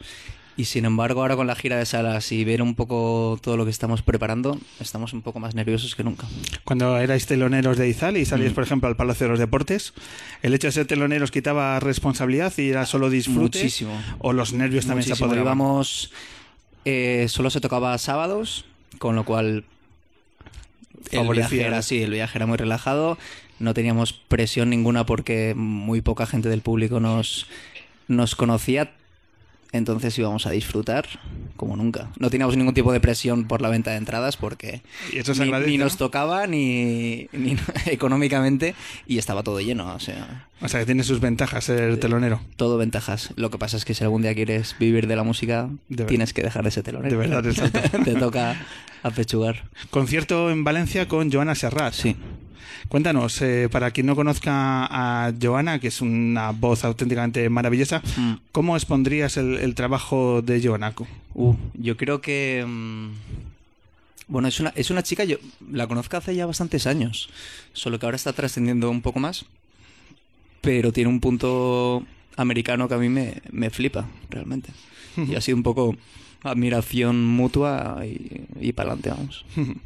Y 0.57 0.65
sin 0.65 0.83
embargo 0.83 1.21
ahora 1.21 1.37
con 1.37 1.47
la 1.47 1.55
gira 1.55 1.77
de 1.77 1.85
salas 1.85 2.29
y 2.33 2.43
ver 2.43 2.61
un 2.61 2.75
poco 2.75 3.39
todo 3.41 3.55
lo 3.55 3.63
que 3.63 3.71
estamos 3.71 4.01
preparando, 4.01 4.59
estamos 4.81 5.13
un 5.13 5.21
poco 5.21 5.39
más 5.39 5.55
nerviosos 5.55 5.95
que 5.95 6.03
nunca. 6.03 6.27
Cuando 6.65 6.97
erais 6.97 7.25
teloneros 7.25 7.77
de 7.77 7.87
Izal 7.87 8.17
y 8.17 8.25
salíais, 8.25 8.51
Mm. 8.51 8.55
por 8.55 8.63
ejemplo, 8.65 8.89
al 8.89 8.97
Palacio 8.97 9.27
de 9.27 9.31
los 9.31 9.39
Deportes, 9.39 9.93
¿el 10.41 10.53
hecho 10.53 10.67
de 10.67 10.73
ser 10.73 10.87
teloneros 10.87 11.31
quitaba 11.31 11.79
responsabilidad 11.79 12.51
y 12.57 12.69
era 12.69 12.85
solo 12.85 13.09
disfrute? 13.09 13.59
Muchísimo. 13.59 13.99
¿O 14.19 14.33
los 14.33 14.51
nervios 14.51 14.85
también 14.85 15.03
se 15.03 15.11
Muchísimo. 15.11 15.27
apoderaban? 15.27 15.57
Íbamos, 15.57 16.11
eh, 16.83 17.27
solo 17.29 17.49
se 17.49 17.61
tocaba 17.61 17.97
sábados, 17.97 18.65
con 18.99 19.15
lo 19.15 19.23
cual 19.23 19.63
el 21.11 21.19
Favorecía. 21.19 21.47
viaje 21.49 21.67
era 21.67 21.77
así, 21.77 22.01
el 22.03 22.11
viaje 22.11 22.37
era 22.37 22.45
muy 22.45 22.57
relajado, 22.57 23.17
no 23.61 23.73
teníamos 23.73 24.13
presión 24.13 24.69
ninguna 24.69 25.05
porque 25.05 25.53
muy 25.55 26.01
poca 26.01 26.25
gente 26.25 26.49
del 26.49 26.61
público 26.61 26.99
nos, 26.99 27.47
nos 28.07 28.35
conocía, 28.35 28.91
entonces 29.71 30.17
íbamos 30.19 30.45
a 30.47 30.51
disfrutar 30.51 31.07
como 31.55 31.77
nunca. 31.77 32.09
No 32.19 32.29
teníamos 32.29 32.57
ningún 32.57 32.73
tipo 32.73 32.91
de 32.91 32.99
presión 32.99 33.45
por 33.45 33.61
la 33.61 33.69
venta 33.69 33.91
de 33.91 33.97
entradas 33.97 34.35
porque 34.35 34.81
Y 35.13 35.19
eso 35.19 35.33
se 35.33 35.41
ni, 35.41 35.47
agradece, 35.47 35.71
ni 35.71 35.77
¿no? 35.77 35.85
nos 35.85 35.97
tocaba 35.97 36.45
ni, 36.47 37.27
ni 37.31 37.55
económicamente 37.85 38.75
y 39.07 39.17
estaba 39.17 39.43
todo 39.43 39.61
lleno, 39.61 39.93
o 39.93 39.99
sea... 39.99 40.47
O 40.61 40.67
sea, 40.67 40.81
que 40.81 40.85
tiene 40.85 41.03
sus 41.03 41.21
ventajas 41.21 41.63
ser 41.63 41.97
telonero. 41.99 42.41
Todo 42.55 42.77
ventajas. 42.77 43.31
Lo 43.35 43.49
que 43.49 43.57
pasa 43.57 43.77
es 43.77 43.85
que 43.85 43.93
si 43.93 44.03
algún 44.03 44.21
día 44.21 44.35
quieres 44.35 44.75
vivir 44.77 45.07
de 45.07 45.15
la 45.15 45.23
música, 45.23 45.69
De 45.89 46.05
tienes 46.05 46.33
que 46.33 46.43
dejar 46.43 46.67
ese 46.67 46.83
telonero. 46.83 47.09
de 47.09 47.17
verdad, 47.17 47.45
exacto. 47.47 48.03
Te 48.03 48.13
toca 48.15 48.57
apechugar. 49.03 49.63
Concierto 49.89 50.51
en 50.51 50.63
Valencia 50.63 51.07
con 51.07 51.31
Joana 51.31 51.55
Serrat. 51.55 51.93
Sí. 51.93 52.15
Cuéntanos, 52.89 53.41
eh, 53.41 53.69
para 53.71 53.91
quien 53.91 54.05
no 54.07 54.15
conozca 54.15 54.85
a 54.89 55.31
Joana, 55.41 55.79
que 55.79 55.87
es 55.87 56.01
una 56.01 56.51
voz 56.51 56.83
auténticamente 56.83 57.49
maravillosa, 57.49 58.01
Mm. 58.17 58.33
¿cómo 58.51 58.75
expondrías 58.75 59.37
el, 59.37 59.57
el 59.57 59.75
trabajo 59.75 60.41
de 60.41 60.61
Joana? 60.61 60.93
Uh, 61.33 61.55
yo 61.75 61.95
creo 61.97 62.21
que... 62.21 62.63
mm, 62.67 63.09
Bueno, 64.27 64.47
es 64.47 64.59
una, 64.59 64.71
es 64.75 64.89
una 64.89 65.03
chica, 65.03 65.23
yo 65.25 65.37
la 65.71 65.87
conozco 65.87 66.15
hace 66.17 66.33
ya 66.35 66.45
bastantes 66.45 66.87
años, 66.87 67.29
solo 67.73 67.99
que 67.99 68.05
ahora 68.05 68.15
está 68.15 68.31
trascendiendo 68.33 68.89
un 68.89 69.01
poco 69.01 69.19
más, 69.19 69.45
pero 70.61 70.91
tiene 70.91 71.09
un 71.09 71.19
punto 71.19 72.05
americano 72.37 72.87
que 72.87 72.93
a 72.93 72.97
mí 72.97 73.09
me, 73.09 73.41
me 73.51 73.69
flipa, 73.69 74.07
realmente. 74.29 74.69
Y 75.17 75.35
ha 75.35 75.41
sido 75.41 75.57
un 75.57 75.63
poco 75.63 75.95
admiración 76.43 77.25
mutua 77.25 78.01
y, 78.05 78.41
y 78.59 78.73
para 78.73 78.93
adelante, 78.93 79.09
vamos. 79.09 79.45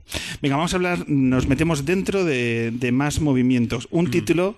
Venga, 0.42 0.56
vamos 0.56 0.74
a 0.74 0.78
hablar, 0.78 1.10
nos 1.10 1.48
metemos 1.48 1.86
dentro 1.86 2.24
de, 2.24 2.72
de 2.72 2.92
más 2.92 3.20
movimientos. 3.22 3.88
Mm. 3.92 3.98
Un 3.98 4.12
título 4.12 4.58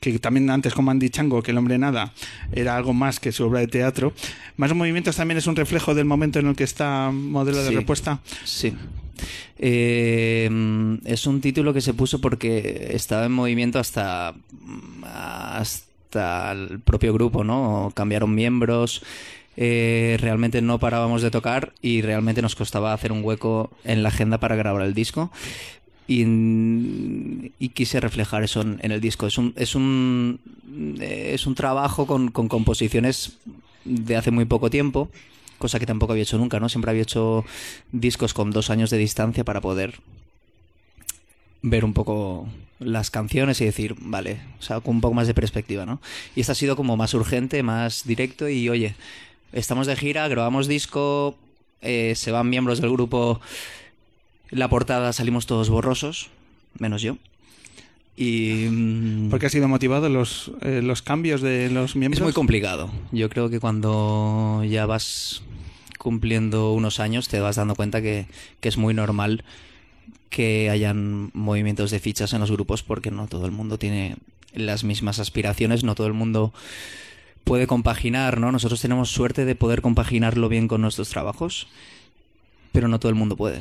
que 0.00 0.18
también 0.18 0.48
antes 0.48 0.72
como 0.72 0.90
Andy 0.90 1.10
Chango, 1.10 1.42
que 1.42 1.50
el 1.50 1.58
hombre 1.58 1.76
nada, 1.76 2.14
era 2.52 2.74
algo 2.76 2.94
más 2.94 3.20
que 3.20 3.32
su 3.32 3.44
obra 3.44 3.60
de 3.60 3.66
teatro. 3.68 4.14
Más 4.56 4.74
movimientos 4.74 5.16
también 5.16 5.36
es 5.36 5.46
un 5.46 5.56
reflejo 5.56 5.94
del 5.94 6.06
momento 6.06 6.38
en 6.38 6.46
el 6.46 6.56
que 6.56 6.64
está 6.64 7.10
modelo 7.12 7.58
de 7.62 7.68
Sí. 7.68 7.74
respuesta. 7.76 8.20
Sí. 8.44 8.72
Eh, 9.58 10.48
mm, 10.50 10.94
es 11.04 11.26
un 11.26 11.42
título 11.42 11.74
que 11.74 11.82
se 11.82 11.92
puso 11.92 12.18
porque 12.20 12.92
estaba 12.94 13.26
en 13.26 13.32
movimiento 13.32 13.78
hasta, 13.78 14.32
mm, 14.62 15.04
hasta 15.04 16.52
el 16.52 16.80
propio 16.80 17.12
grupo, 17.12 17.44
¿no? 17.44 17.92
Cambiaron 17.94 18.34
miembros, 18.34 19.02
eh, 19.62 20.16
realmente 20.18 20.62
no 20.62 20.78
parábamos 20.78 21.20
de 21.20 21.30
tocar 21.30 21.74
y 21.82 22.00
realmente 22.00 22.40
nos 22.40 22.56
costaba 22.56 22.94
hacer 22.94 23.12
un 23.12 23.22
hueco 23.22 23.70
en 23.84 24.02
la 24.02 24.08
agenda 24.08 24.40
para 24.40 24.56
grabar 24.56 24.80
el 24.80 24.94
disco. 24.94 25.30
Y, 26.08 26.22
y 27.58 27.68
quise 27.68 28.00
reflejar 28.00 28.42
eso 28.42 28.62
en, 28.62 28.90
el 28.90 29.02
disco. 29.02 29.26
Es 29.26 29.36
un, 29.36 29.52
es 29.56 29.74
un, 29.74 30.40
eh, 30.98 31.32
es 31.34 31.46
un 31.46 31.54
trabajo 31.54 32.06
con, 32.06 32.30
composiciones 32.30 33.36
de 33.84 34.16
hace 34.16 34.30
muy 34.30 34.46
poco 34.46 34.70
tiempo, 34.70 35.10
cosa 35.58 35.78
que 35.78 35.84
tampoco 35.84 36.12
había 36.12 36.22
hecho 36.22 36.38
nunca, 36.38 36.58
¿no? 36.58 36.70
Siempre 36.70 36.92
había 36.92 37.02
hecho 37.02 37.44
discos 37.92 38.32
con 38.32 38.52
dos 38.52 38.70
años 38.70 38.88
de 38.88 38.96
distancia 38.96 39.44
para 39.44 39.60
poder 39.60 40.00
ver 41.60 41.84
un 41.84 41.92
poco 41.92 42.48
las 42.78 43.10
canciones 43.10 43.60
y 43.60 43.66
decir, 43.66 43.94
vale, 44.00 44.40
o 44.58 44.62
sea, 44.62 44.80
con 44.80 44.96
un 44.96 45.00
poco 45.02 45.12
más 45.12 45.26
de 45.26 45.34
perspectiva, 45.34 45.84
¿no? 45.84 46.00
Y 46.34 46.40
este 46.40 46.52
ha 46.52 46.54
sido 46.54 46.76
como 46.76 46.96
más 46.96 47.12
urgente, 47.12 47.62
más 47.62 48.04
directo 48.06 48.48
y, 48.48 48.70
oye, 48.70 48.94
estamos 49.52 49.86
de 49.86 49.96
gira, 49.96 50.28
grabamos 50.28 50.66
disco, 50.68 51.36
eh, 51.82 52.14
se 52.16 52.30
van 52.30 52.48
miembros 52.48 52.80
del 52.80 52.90
grupo, 52.90 53.40
la 54.50 54.68
portada 54.68 55.12
salimos 55.12 55.46
todos 55.46 55.70
borrosos, 55.70 56.28
menos 56.78 57.02
yo. 57.02 57.16
Y... 58.16 58.66
mm, 58.70 59.30
¿Por 59.30 59.38
qué 59.38 59.46
ha 59.46 59.50
sido 59.50 59.68
motivado 59.68 60.08
los, 60.08 60.52
eh, 60.60 60.82
los 60.82 61.02
cambios 61.02 61.40
de 61.40 61.70
los 61.70 61.96
miembros? 61.96 62.20
es 62.20 62.24
muy 62.24 62.32
complicado. 62.32 62.90
Yo 63.12 63.28
creo 63.30 63.48
que 63.48 63.60
cuando 63.60 64.62
ya 64.68 64.86
vas 64.86 65.42
cumpliendo 65.98 66.72
unos 66.72 66.98
años 67.00 67.28
te 67.28 67.40
vas 67.40 67.56
dando 67.56 67.74
cuenta 67.74 68.02
que, 68.02 68.26
que 68.60 68.68
es 68.68 68.76
muy 68.76 68.94
normal 68.94 69.44
que 70.30 70.70
hayan 70.70 71.30
movimientos 71.34 71.90
de 71.90 71.98
fichas 71.98 72.32
en 72.32 72.40
los 72.40 72.50
grupos 72.50 72.82
porque 72.82 73.10
no 73.10 73.26
todo 73.26 73.46
el 73.46 73.52
mundo 73.52 73.78
tiene 73.78 74.16
las 74.54 74.84
mismas 74.84 75.18
aspiraciones, 75.18 75.84
no 75.84 75.94
todo 75.94 76.06
el 76.06 76.12
mundo 76.12 76.52
puede 77.50 77.66
compaginar, 77.66 78.38
¿no? 78.38 78.52
Nosotros 78.52 78.80
tenemos 78.80 79.10
suerte 79.10 79.44
de 79.44 79.56
poder 79.56 79.82
compaginarlo 79.82 80.48
bien 80.48 80.68
con 80.68 80.82
nuestros 80.82 81.08
trabajos, 81.08 81.66
pero 82.70 82.86
no 82.86 83.00
todo 83.00 83.10
el 83.10 83.16
mundo 83.16 83.36
puede. 83.36 83.60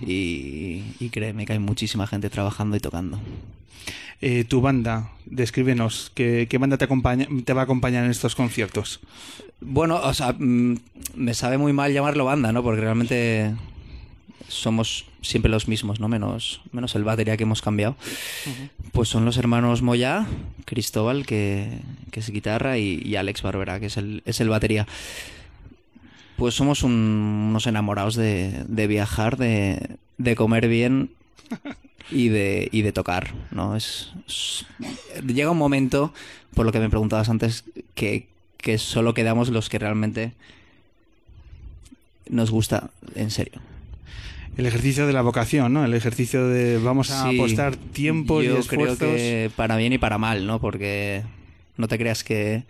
Y, 0.00 0.94
y 0.98 1.10
créeme 1.10 1.44
que 1.44 1.52
hay 1.52 1.58
muchísima 1.58 2.06
gente 2.06 2.30
trabajando 2.30 2.74
y 2.74 2.80
tocando. 2.80 3.20
eh, 4.22 4.44
tu 4.44 4.62
banda. 4.62 5.10
Descríbenos, 5.26 6.10
¿qué, 6.14 6.46
qué 6.48 6.56
banda 6.56 6.78
te, 6.78 6.84
acompaña, 6.84 7.26
te 7.44 7.52
va 7.52 7.62
a 7.62 7.64
acompañar 7.64 8.04
en 8.06 8.10
estos 8.10 8.34
conciertos? 8.34 9.00
Bueno, 9.60 10.00
o 10.02 10.14
sea, 10.14 10.32
mm, 10.38 10.76
me 11.16 11.34
sabe 11.34 11.58
muy 11.58 11.72
mal 11.74 11.92
llamarlo 11.92 12.24
banda, 12.24 12.50
¿no? 12.52 12.62
Porque 12.62 12.80
realmente 12.80 13.54
somos 14.52 15.06
siempre 15.22 15.50
los 15.50 15.68
mismos, 15.68 16.00
¿no? 16.00 16.08
Menos, 16.08 16.60
menos 16.72 16.94
el 16.94 17.04
batería 17.04 17.36
que 17.36 17.44
hemos 17.44 17.62
cambiado. 17.62 17.96
Pues 18.92 19.08
son 19.08 19.24
los 19.24 19.36
hermanos 19.36 19.82
Moya, 19.82 20.26
Cristóbal, 20.64 21.24
que, 21.26 21.78
que 22.10 22.20
es 22.20 22.30
guitarra, 22.30 22.78
y, 22.78 23.00
y 23.04 23.16
Alex 23.16 23.42
Barbera, 23.42 23.80
que 23.80 23.86
es 23.86 23.96
el, 23.96 24.22
es 24.26 24.40
el 24.40 24.48
batería. 24.48 24.86
Pues 26.36 26.54
somos 26.54 26.82
un- 26.82 27.46
unos 27.50 27.66
enamorados 27.66 28.14
de, 28.16 28.64
de 28.68 28.86
viajar, 28.86 29.36
de, 29.36 29.96
de 30.18 30.34
comer 30.34 30.68
bien 30.68 31.10
y 32.10 32.28
de, 32.28 32.68
y 32.72 32.82
de 32.82 32.92
tocar, 32.92 33.32
¿no? 33.50 33.76
Es, 33.76 34.12
es- 34.26 34.66
llega 35.26 35.50
un 35.50 35.58
momento, 35.58 36.12
por 36.54 36.66
lo 36.66 36.72
que 36.72 36.80
me 36.80 36.90
preguntabas 36.90 37.28
antes, 37.28 37.64
que, 37.94 38.26
que 38.58 38.78
solo 38.78 39.14
quedamos 39.14 39.50
los 39.50 39.68
que 39.68 39.78
realmente 39.78 40.32
nos 42.28 42.50
gusta 42.50 42.90
en 43.14 43.30
serio. 43.30 43.60
El 44.56 44.66
ejercicio 44.66 45.06
de 45.06 45.12
la 45.12 45.22
vocación, 45.22 45.72
¿no? 45.72 45.84
El 45.84 45.94
ejercicio 45.94 46.46
de 46.48 46.78
vamos 46.78 47.10
a 47.10 47.30
Sí, 47.30 47.36
apostar 47.38 47.76
tiempo 47.76 48.42
y 48.42 48.46
yo 48.46 48.58
esfuerzos. 48.58 48.98
creo 48.98 49.10
que 49.10 49.50
para 49.56 49.76
bien 49.76 49.92
y 49.94 49.98
para 49.98 50.18
mal, 50.18 50.46
¿no? 50.46 50.60
Porque 50.60 51.22
no 51.78 51.88
te 51.88 51.96
creas 51.98 52.22
que 52.22 52.64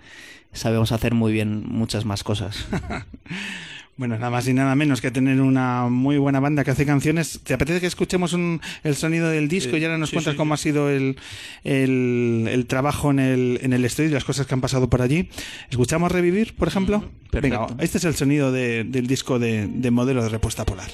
sabemos 0.52 0.92
hacer 0.92 1.12
muy 1.14 1.32
bien 1.32 1.64
muchas 1.66 2.04
más 2.04 2.22
cosas. 2.24 2.66
Bueno, 3.94 4.16
nada 4.16 4.30
más 4.30 4.48
y 4.48 4.54
nada 4.54 4.74
menos 4.74 5.02
que 5.02 5.10
tener 5.10 5.38
una 5.42 5.86
muy 5.90 6.16
buena 6.16 6.40
banda 6.40 6.64
que 6.64 6.70
hace 6.70 6.86
canciones. 6.86 7.40
¿Te 7.44 7.52
apetece 7.52 7.78
que 7.78 7.86
escuchemos 7.86 8.32
un- 8.32 8.60
el 8.84 8.96
sonido 8.96 9.28
del 9.28 9.48
disco 9.48 9.72
Sí, 9.76 9.82
y 9.82 9.84
ahora 9.84 9.98
nos 9.98 10.08
sí, 10.08 10.16
cuentas 10.16 10.32
sí, 10.32 10.38
cómo 10.38 10.54
ha 10.54 10.56
sido 10.56 10.88
el, 10.88 11.16
el, 11.62 12.48
el 12.50 12.66
trabajo 12.66 13.10
en 13.10 13.18
el, 13.18 13.60
en 13.62 13.74
el 13.74 13.84
estudio 13.84 14.08
y 14.08 14.12
las 14.14 14.24
cosas 14.24 14.46
que 14.46 14.54
han 14.54 14.62
pasado 14.62 14.88
por 14.88 15.02
allí? 15.02 15.28
¿Escuchamos 15.70 16.10
Revivir, 16.10 16.54
por 16.56 16.68
ejemplo? 16.68 17.04
Venga, 17.32 17.66
este 17.80 17.98
es 17.98 18.04
el 18.04 18.14
sonido 18.14 18.50
de- 18.50 18.84
del 18.84 19.06
disco 19.06 19.38
de, 19.38 19.66
de 19.68 19.90
Modelo 19.90 20.22
de 20.22 20.30
Respuesta 20.30 20.64
Polar. 20.64 20.90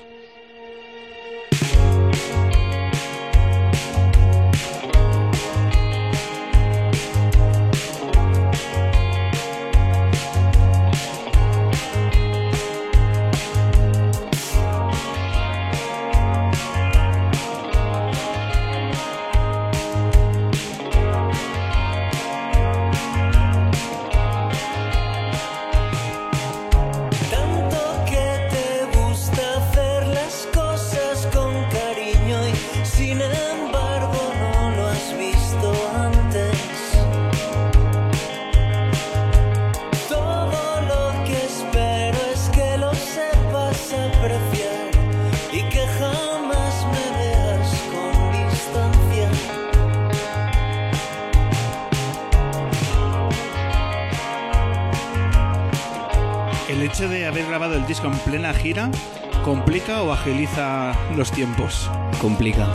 Agiliza 60.20 60.95
los 61.16 61.31
tiempos? 61.31 61.89
Complica. 62.20 62.66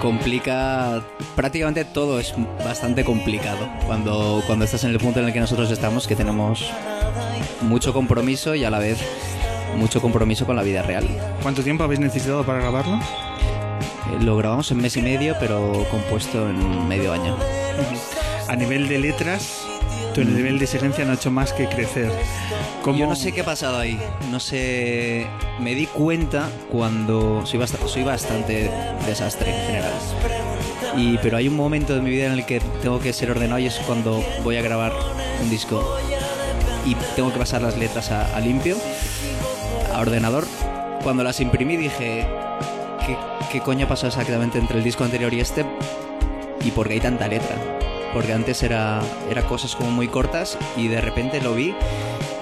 Complica. 0.00 1.00
Prácticamente 1.34 1.84
todo 1.84 2.18
es 2.18 2.34
bastante 2.64 3.04
complicado. 3.04 3.68
Cuando, 3.86 4.42
cuando 4.46 4.64
estás 4.64 4.84
en 4.84 4.90
el 4.90 4.98
punto 4.98 5.20
en 5.20 5.26
el 5.26 5.32
que 5.32 5.40
nosotros 5.40 5.70
estamos, 5.70 6.06
que 6.06 6.16
tenemos 6.16 6.70
mucho 7.62 7.92
compromiso 7.92 8.54
y 8.54 8.64
a 8.64 8.70
la 8.70 8.78
vez 8.78 8.98
mucho 9.76 10.00
compromiso 10.00 10.46
con 10.46 10.56
la 10.56 10.62
vida 10.62 10.82
real. 10.82 11.06
¿Cuánto 11.42 11.62
tiempo 11.62 11.84
habéis 11.84 12.00
necesitado 12.00 12.44
para 12.44 12.60
grabarlo? 12.60 12.96
Eh, 12.96 14.22
Lo 14.22 14.36
grabamos 14.36 14.70
en 14.70 14.78
mes 14.78 14.96
y 14.96 15.02
medio, 15.02 15.36
pero 15.38 15.86
compuesto 15.90 16.48
en 16.48 16.88
medio 16.88 17.12
año. 17.12 17.36
A 18.48 18.56
nivel 18.56 18.88
de 18.88 18.98
letras, 18.98 19.66
tu 20.24 20.24
nivel 20.24 20.58
de 20.58 20.64
exigencia 20.64 21.04
no 21.04 21.12
ha 21.12 21.14
hecho 21.14 21.30
más 21.30 21.52
que 21.52 21.68
crecer. 21.68 22.10
¿Cómo- 22.82 22.98
Yo 22.98 23.06
no 23.06 23.14
sé 23.14 23.32
qué 23.32 23.42
ha 23.42 23.44
pasado 23.44 23.78
ahí. 23.78 23.98
No 24.30 24.40
sé. 24.40 25.26
Me 25.60 25.74
di 25.74 25.86
cuenta 25.86 26.48
cuando. 26.72 27.44
Soy, 27.44 27.60
bast- 27.60 27.86
soy 27.86 28.02
bastante 28.02 28.70
desastre 29.06 29.50
en 29.54 29.66
general. 29.66 29.92
Y, 30.96 31.18
pero 31.18 31.36
hay 31.36 31.48
un 31.48 31.56
momento 31.56 31.94
de 31.94 32.00
mi 32.00 32.10
vida 32.10 32.26
en 32.26 32.32
el 32.32 32.46
que 32.46 32.60
tengo 32.80 32.98
que 32.98 33.12
ser 33.12 33.30
ordenado 33.30 33.58
y 33.58 33.66
es 33.66 33.74
cuando 33.86 34.24
voy 34.42 34.56
a 34.56 34.62
grabar 34.62 34.92
un 35.42 35.50
disco 35.50 35.84
y 36.86 36.94
tengo 37.14 37.30
que 37.32 37.38
pasar 37.38 37.60
las 37.60 37.76
letras 37.76 38.10
a, 38.10 38.34
a 38.34 38.40
limpio, 38.40 38.76
a 39.94 40.00
ordenador. 40.00 40.46
Cuando 41.02 41.22
las 41.24 41.40
imprimí 41.40 41.76
dije, 41.76 42.26
¿qué, 43.06 43.16
¿qué 43.52 43.60
coño 43.60 43.86
pasó 43.86 44.06
exactamente 44.06 44.58
entre 44.58 44.78
el 44.78 44.84
disco 44.84 45.04
anterior 45.04 45.32
y 45.34 45.40
este? 45.40 45.66
¿Y 46.64 46.70
por 46.70 46.88
qué 46.88 46.94
hay 46.94 47.00
tanta 47.00 47.28
letra? 47.28 47.54
Porque 48.16 48.32
antes 48.32 48.62
era, 48.62 49.02
era 49.30 49.42
cosas 49.42 49.76
como 49.76 49.90
muy 49.90 50.08
cortas 50.08 50.56
y 50.74 50.88
de 50.88 51.02
repente 51.02 51.38
lo 51.42 51.54
vi 51.54 51.74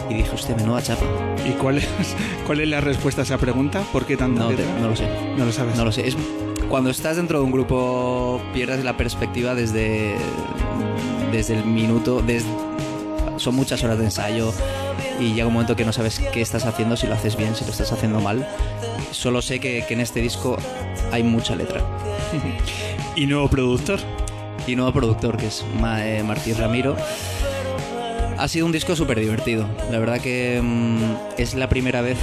y 0.08 0.14
dije, 0.14 0.30
hostia, 0.32 0.54
menuda 0.54 0.80
chapa. 0.80 1.02
¿Y 1.44 1.50
cuál 1.54 1.78
es, 1.78 1.88
cuál 2.46 2.60
es 2.60 2.68
la 2.68 2.80
respuesta 2.80 3.22
a 3.22 3.24
esa 3.24 3.38
pregunta? 3.38 3.82
¿Por 3.92 4.06
qué 4.06 4.16
tanta 4.16 4.44
No, 4.44 4.50
te- 4.50 4.64
no 4.80 4.88
lo 4.90 4.94
sé. 4.94 5.08
No 5.36 5.44
lo 5.44 5.50
sabes. 5.50 5.74
No 5.76 5.84
lo 5.84 5.90
sé. 5.90 6.06
Es, 6.06 6.16
cuando 6.68 6.90
estás 6.90 7.16
dentro 7.16 7.40
de 7.40 7.44
un 7.44 7.50
grupo 7.50 8.40
pierdes 8.52 8.84
la 8.84 8.96
perspectiva 8.96 9.56
desde, 9.56 10.14
desde 11.32 11.56
el 11.56 11.64
minuto. 11.64 12.22
son 13.38 13.56
muchas 13.56 13.82
horas 13.82 13.98
de 13.98 14.04
ensayo 14.04 14.52
y 15.18 15.34
llega 15.34 15.48
un 15.48 15.54
momento 15.54 15.74
que 15.74 15.84
no 15.84 15.92
sabes 15.92 16.20
qué 16.32 16.40
estás 16.40 16.66
haciendo, 16.66 16.96
si 16.96 17.08
lo 17.08 17.14
haces 17.14 17.36
bien, 17.36 17.56
si 17.56 17.64
lo 17.64 17.72
estás 17.72 17.90
haciendo 17.90 18.20
mal. 18.20 18.46
Solo 19.10 19.42
sé 19.42 19.58
que, 19.58 19.84
que 19.88 19.94
en 19.94 20.00
este 20.02 20.20
disco 20.20 20.56
hay 21.10 21.24
mucha 21.24 21.56
letra. 21.56 21.80
¿Y 23.16 23.26
nuevo 23.26 23.48
productor? 23.48 23.98
Y 24.66 24.76
nuevo 24.76 24.92
productor, 24.92 25.36
que 25.36 25.46
es 25.48 25.64
eh, 25.98 26.22
Martí 26.24 26.52
Ramiro. 26.52 26.96
Ha 28.38 28.48
sido 28.48 28.66
un 28.66 28.72
disco 28.72 28.96
súper 28.96 29.20
divertido. 29.20 29.66
La 29.90 29.98
verdad 29.98 30.18
que 30.20 30.60
mm, 30.62 31.00
es 31.38 31.54
la 31.54 31.68
primera 31.68 32.00
vez 32.00 32.18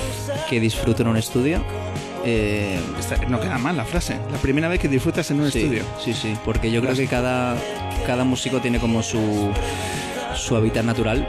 que 0.50 0.60
disfruto 0.60 1.04
en 1.04 1.08
un 1.10 1.18
estudio. 1.18 1.64
Eh, 2.26 2.80
no 3.30 3.40
queda 3.40 3.58
mal 3.58 3.78
la 3.78 3.86
frase. 3.86 4.18
La 4.32 4.38
primera 4.40 4.68
vez 4.68 4.80
que 4.80 4.88
disfrutas 4.88 5.30
en 5.32 5.40
un 5.42 5.52
Sí, 5.52 5.60
estudio. 5.60 5.84
Sí, 6.04 6.14
sí, 6.14 6.36
porque 6.44 6.72
yo 6.72 6.82
creo 6.82 6.96
que 6.96 7.08
cada, 7.08 7.56
cada 8.06 8.24
músico 8.24 8.60
tiene 8.60 8.80
como 8.80 9.02
su, 9.04 9.52
su 10.36 10.56
hábitat 10.56 10.84
natural 10.84 11.26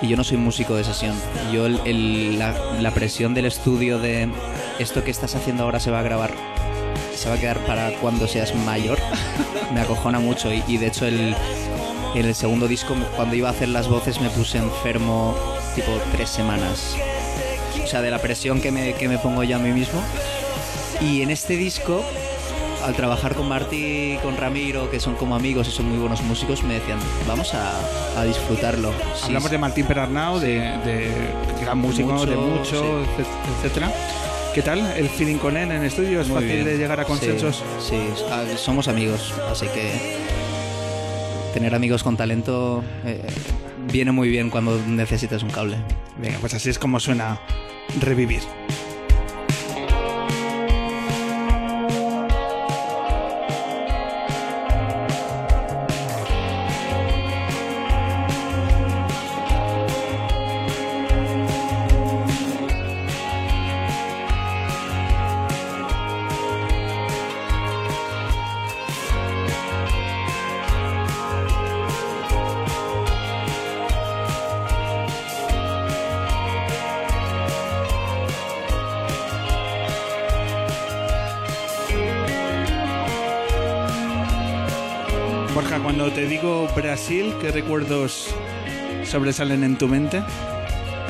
y 0.00 0.08
yo 0.08 0.16
no 0.16 0.24
soy 0.24 0.38
músico 0.38 0.74
de 0.74 0.84
sesión. 0.84 1.14
Yo 1.52 1.66
el- 1.66 1.80
el- 1.84 2.38
la, 2.38 2.54
la 2.80 2.90
presión 2.92 3.34
del 3.34 3.44
estudio 3.46 3.98
de 3.98 4.28
esto 4.78 5.04
que 5.04 5.10
estás 5.10 5.34
haciendo 5.36 5.62
ahora 5.64 5.78
se 5.78 5.90
va 5.92 6.00
a 6.00 6.02
grabar, 6.02 6.32
se 7.22 7.28
va 7.28 7.36
a 7.36 7.38
quedar 7.38 7.58
para 7.60 7.90
cuando 8.00 8.26
seas 8.26 8.52
mayor, 8.54 8.98
me 9.72 9.80
acojona 9.80 10.18
mucho 10.18 10.52
y, 10.52 10.62
y 10.66 10.76
de 10.78 10.88
hecho 10.88 11.06
el, 11.06 11.36
en 12.14 12.26
el 12.26 12.34
segundo 12.34 12.66
disco 12.66 12.94
cuando 13.14 13.36
iba 13.36 13.48
a 13.48 13.52
hacer 13.52 13.68
las 13.68 13.86
voces 13.88 14.20
me 14.20 14.28
puse 14.30 14.58
enfermo 14.58 15.36
tipo 15.76 15.90
tres 16.10 16.28
semanas. 16.30 16.96
O 17.82 17.86
sea, 17.86 18.00
de 18.02 18.10
la 18.10 18.18
presión 18.18 18.60
que 18.60 18.70
me, 18.72 18.94
que 18.94 19.08
me 19.08 19.18
pongo 19.18 19.44
yo 19.44 19.56
a 19.56 19.58
mí 19.58 19.70
mismo. 19.70 20.00
Y 21.00 21.22
en 21.22 21.30
este 21.30 21.56
disco 21.56 22.02
al 22.84 22.94
trabajar 22.94 23.34
con 23.36 23.48
Martí 23.48 24.14
y 24.14 24.18
con 24.22 24.36
Ramiro, 24.36 24.90
que 24.90 24.98
son 24.98 25.14
como 25.14 25.36
amigos 25.36 25.68
y 25.68 25.70
son 25.70 25.88
muy 25.88 25.98
buenos 25.98 26.20
músicos, 26.22 26.64
me 26.64 26.74
decían, 26.74 26.98
vamos 27.28 27.54
a, 27.54 28.20
a 28.20 28.24
disfrutarlo. 28.24 28.90
Sí, 29.14 29.26
Hablamos 29.26 29.48
sí. 29.50 29.52
de 29.52 29.58
Martín 29.58 29.86
Perarnau, 29.86 30.40
de, 30.40 30.58
de 30.84 31.10
gran 31.60 31.78
músico, 31.78 32.12
Mucho, 32.12 32.26
de 32.26 32.36
mucho, 32.36 32.64
sí. 33.16 33.22
etc- 33.22 33.26
etcétera. 33.58 33.92
¿Qué 34.54 34.60
tal 34.60 34.80
el 34.96 35.08
feeling 35.08 35.36
con 35.38 35.56
él 35.56 35.70
en 35.70 35.82
estudio? 35.82 36.20
¿Es 36.20 36.28
Muy 36.28 36.34
fácil 36.34 36.52
bien. 36.52 36.64
de 36.66 36.76
llegar 36.76 37.00
a 37.00 37.04
consensos? 37.04 37.62
Sí, 37.80 37.96
ah, 38.30 38.44
somos 38.56 38.86
amigos, 38.86 39.32
así 39.50 39.66
que 39.68 39.90
tener 41.54 41.74
amigos 41.74 42.02
con 42.02 42.18
talento 42.18 42.84
eh, 43.06 43.22
viene 43.90 44.12
muy 44.12 44.28
bien 44.28 44.50
cuando 44.50 44.78
necesitas 44.86 45.42
un 45.42 45.48
cable. 45.50 45.78
Venga, 46.20 46.36
pues 46.40 46.52
así 46.52 46.68
es 46.68 46.78
como 46.78 47.00
suena 47.00 47.40
revivir. 48.00 48.42
Borja, 85.54 85.80
cuando 85.80 86.10
te 86.10 86.26
digo 86.26 86.66
Brasil, 86.74 87.34
¿qué 87.38 87.50
recuerdos 87.50 88.28
sobresalen 89.04 89.64
en 89.64 89.76
tu 89.76 89.86
mente? 89.86 90.22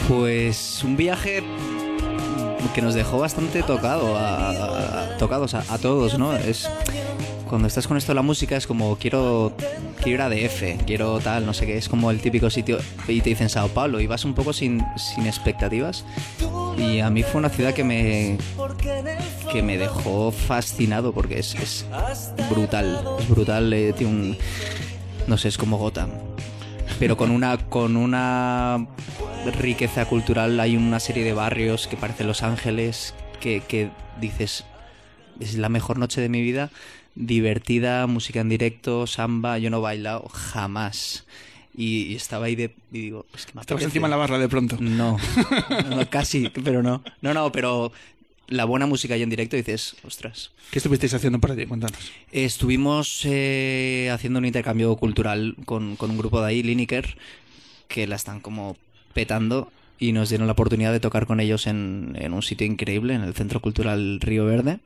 Pues 0.08 0.82
un 0.82 0.96
viaje 0.96 1.44
que 2.74 2.82
nos 2.82 2.94
dejó 2.94 3.20
bastante 3.20 3.62
tocado 3.62 4.16
a, 4.18 5.16
tocados 5.18 5.54
a, 5.54 5.78
todos, 5.78 6.18
¿no? 6.18 6.34
Es 6.34 6.68
cuando 7.48 7.68
estás 7.68 7.86
con 7.86 7.96
esto 7.96 8.14
la 8.14 8.22
música 8.22 8.56
es 8.56 8.66
como 8.66 8.96
quiero 8.96 9.52
quiero 10.02 10.28
ir 10.28 10.48
a 10.48 10.84
quiero 10.86 11.20
tal, 11.20 11.46
no 11.46 11.54
sé 11.54 11.66
qué, 11.66 11.76
es 11.76 11.88
como 11.88 12.10
el 12.10 12.20
típico 12.20 12.50
sitio 12.50 12.78
y 13.06 13.20
te 13.20 13.30
dicen 13.30 13.48
Sao 13.48 13.68
Paulo 13.68 14.00
y 14.00 14.08
vas 14.08 14.24
un 14.24 14.34
poco 14.34 14.52
sin, 14.52 14.82
sin 14.96 15.26
expectativas 15.26 16.04
y 16.76 17.00
a 17.00 17.10
mí 17.10 17.22
fue 17.22 17.38
una 17.38 17.48
ciudad 17.48 17.74
que 17.74 17.84
me 17.84 18.38
que 19.50 19.62
me 19.62 19.78
dejó 19.78 20.30
fascinado 20.30 21.12
porque 21.12 21.38
es, 21.38 21.54
es 21.54 21.86
brutal, 22.50 23.00
es 23.18 23.28
brutal, 23.28 23.72
eh, 23.72 23.92
tiene 23.92 24.12
un 24.12 24.36
no 25.26 25.38
sé, 25.38 25.48
es 25.48 25.58
como 25.58 25.78
Gotham. 25.78 26.10
Pero 26.98 27.16
con 27.16 27.30
una 27.30 27.58
con 27.58 27.96
una 27.96 28.86
riqueza 29.60 30.06
cultural 30.06 30.58
hay 30.60 30.76
una 30.76 31.00
serie 31.00 31.24
de 31.24 31.32
barrios 31.32 31.86
que 31.86 31.96
parecen 31.96 32.26
Los 32.26 32.42
Ángeles 32.42 33.14
que, 33.40 33.60
que 33.60 33.90
dices 34.20 34.64
es 35.40 35.56
la 35.56 35.68
mejor 35.68 35.98
noche 35.98 36.20
de 36.20 36.28
mi 36.28 36.42
vida 36.42 36.70
divertida 37.14 38.06
música 38.06 38.40
en 38.40 38.48
directo 38.48 39.06
samba 39.06 39.58
yo 39.58 39.68
no 39.68 39.78
he 39.78 39.80
bailado 39.80 40.28
jamás 40.28 41.26
y, 41.76 42.02
y 42.04 42.14
estaba 42.14 42.46
ahí 42.46 42.54
de 42.54 42.74
y 42.92 43.00
digo 43.00 43.26
es 43.34 43.46
que 43.46 43.52
me 43.54 43.60
Estabas 43.60 43.82
encima 43.84 44.06
de 44.06 44.10
la 44.10 44.16
barra 44.16 44.38
de 44.38 44.48
pronto. 44.48 44.76
no, 44.80 45.18
no, 45.90 46.10
casi 46.10 46.48
pero 46.64 46.82
no 46.82 47.02
no 47.22 47.34
no 47.34 47.52
pero 47.52 47.92
la 48.48 48.64
buena 48.64 48.86
música 48.86 49.14
ahí 49.14 49.22
en 49.22 49.30
directo 49.30 49.56
dices 49.56 49.96
ostras 50.04 50.50
¿Qué 50.72 50.78
estuvisteis 50.78 51.12
haciendo 51.12 51.38
por 51.38 51.52
allí? 51.52 51.66
Cuéntanos. 51.66 51.98
Estuvimos 52.32 53.20
eh, 53.26 54.08
haciendo 54.10 54.38
un 54.38 54.46
intercambio 54.46 54.96
cultural 54.96 55.54
con, 55.66 55.96
con 55.96 56.10
un 56.10 56.16
grupo 56.16 56.40
de 56.40 56.46
ahí, 56.48 56.62
Lineker, 56.62 57.18
que 57.88 58.06
la 58.06 58.16
están 58.16 58.40
como 58.40 58.78
petando 59.12 59.70
y 59.98 60.12
nos 60.12 60.30
dieron 60.30 60.46
la 60.46 60.54
oportunidad 60.54 60.90
de 60.90 60.98
tocar 60.98 61.26
con 61.26 61.40
ellos 61.40 61.66
en, 61.66 62.16
en 62.18 62.32
un 62.32 62.40
sitio 62.42 62.66
increíble, 62.66 63.12
en 63.12 63.20
el 63.20 63.34
Centro 63.34 63.60
Cultural 63.60 64.18
Río 64.22 64.46
Verde. 64.46 64.78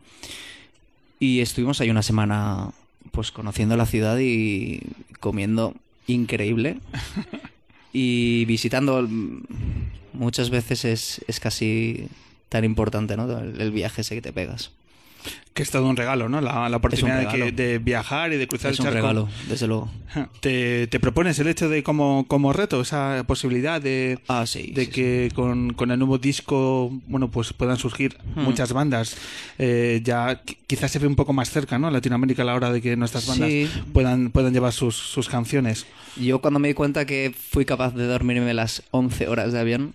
Y 1.21 1.39
estuvimos 1.39 1.81
ahí 1.81 1.89
una 1.89 2.03
semana 2.03 2.73
pues 3.13 3.31
conociendo 3.31 3.77
la 3.77 3.87
ciudad 3.87 4.19
y 4.19 4.81
comiendo 5.21 5.73
increíble. 6.07 6.79
Y 7.99 8.45
visitando 8.45 9.01
mm, 9.09 9.41
muchas 10.13 10.51
veces 10.51 10.85
es, 10.85 11.25
es 11.29 11.41
casi 11.41 12.09
tan 12.51 12.63
importante, 12.63 13.17
¿no? 13.17 13.25
El, 13.39 13.59
el 13.59 13.71
viaje 13.71 14.03
ese 14.03 14.17
que 14.17 14.21
te 14.21 14.35
pegas. 14.35 14.71
Que 15.55 15.63
es 15.63 15.71
todo 15.71 15.87
un 15.89 15.97
regalo, 15.97 16.29
¿no? 16.29 16.41
La, 16.43 16.69
la 16.69 16.77
oportunidad 16.77 17.19
de, 17.21 17.27
que- 17.29 17.33
regalo. 17.33 17.57
de 17.57 17.79
viajar 17.79 18.33
y 18.33 18.37
de 18.37 18.47
cruzar 18.47 18.73
Es 18.73 18.79
el 18.79 18.83
un 18.87 18.93
charco. 18.93 19.01
regalo, 19.09 19.29
desde 19.49 19.67
luego. 19.67 19.91
¿Te, 20.41 20.87
te 20.87 21.01
propones 21.01 21.39
el 21.39 21.47
hecho 21.49 21.69
de 21.71 21.83
como, 21.83 22.27
como 22.29 22.53
reto, 22.53 22.81
esa 22.83 23.25
posibilidad 23.27 23.81
de, 23.81 24.19
Ah, 24.29 24.45
de 24.55 24.91
que 24.91 25.31
Con, 25.35 25.73
con 25.73 25.91
el 25.91 25.99
nuevo 25.99 26.19
disco, 26.19 26.91
bueno, 27.07 27.31
pues 27.31 27.53
puedan 27.55 27.77
surgir 27.79 28.19
Hmm. 28.35 28.43
muchas 28.43 28.73
bandas? 28.75 29.17
Eh, 29.59 30.03
ya 30.05 30.43
qui- 30.45 30.57
quizás 30.67 30.91
se 30.91 30.99
ve 30.99 31.07
un 31.07 31.17
poco 31.17 31.33
más 31.33 31.51
cerca, 31.51 31.79
¿no? 31.79 31.91
Latinoamérica 31.91 32.43
a 32.43 32.45
la 32.45 32.55
hora 32.55 32.71
de 32.71 32.83
que 32.83 32.95
nuestras 32.97 33.27
bandas 33.27 33.51
puedan, 33.95 34.31
puedan 34.31 34.53
llevar 34.53 34.73
sus, 34.75 34.95
sus 34.97 35.29
canciones. 35.29 35.87
Yo 36.17 36.41
cuando 36.41 36.61
me 36.61 36.69
di 36.69 36.75
cuenta 36.75 37.07
que 37.07 37.35
fui 37.51 37.65
capaz 37.65 37.95
de 37.95 38.07
dormirme 38.07 38.53
las 38.55 38.83
11 38.91 39.27
horas 39.29 39.53
de 39.55 39.59
avión, 39.61 39.95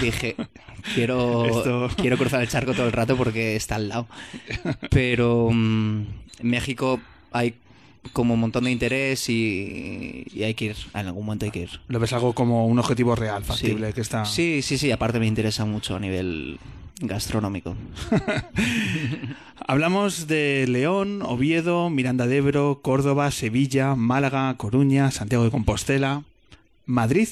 dije, 0.00 0.36
quiero, 0.94 1.44
Esto- 1.46 1.88
quiero 1.96 2.16
cruzar 2.16 2.42
el 2.42 2.48
charco 2.48 2.74
todo 2.74 2.86
el 2.86 2.92
rato 2.92 3.16
porque 3.16 3.56
está 3.56 3.76
al 3.76 3.88
lado. 3.88 4.06
Pero 4.90 5.50
mm, 5.52 6.00
en 6.40 6.50
México 6.50 7.00
hay 7.32 7.54
como 8.12 8.34
un 8.34 8.40
montón 8.40 8.64
de 8.64 8.70
interés 8.70 9.28
y, 9.28 10.24
y 10.32 10.42
hay 10.44 10.54
que 10.54 10.66
ir, 10.66 10.76
en 10.94 11.06
algún 11.08 11.26
momento 11.26 11.44
hay 11.44 11.50
que 11.50 11.60
ir. 11.60 11.80
Lo 11.88 11.98
ves 11.98 12.12
algo 12.12 12.32
como 12.32 12.66
un 12.66 12.78
objetivo 12.78 13.14
real, 13.14 13.44
factible, 13.44 13.92
que 13.92 14.00
está... 14.00 14.24
Sí, 14.24 14.62
sí, 14.62 14.78
sí, 14.78 14.90
aparte 14.90 15.18
me 15.18 15.26
interesa 15.26 15.64
mucho 15.66 15.96
a 15.96 16.00
nivel 16.00 16.58
gastronómico. 17.00 17.76
Hablamos 19.66 20.26
de 20.26 20.66
León, 20.68 21.20
Oviedo, 21.22 21.90
Miranda 21.90 22.26
de 22.26 22.38
Ebro, 22.38 22.80
Córdoba, 22.82 23.30
Sevilla, 23.30 23.94
Málaga, 23.94 24.54
Coruña, 24.56 25.10
Santiago 25.10 25.44
de 25.44 25.50
Compostela, 25.50 26.22
Madrid, 26.86 27.28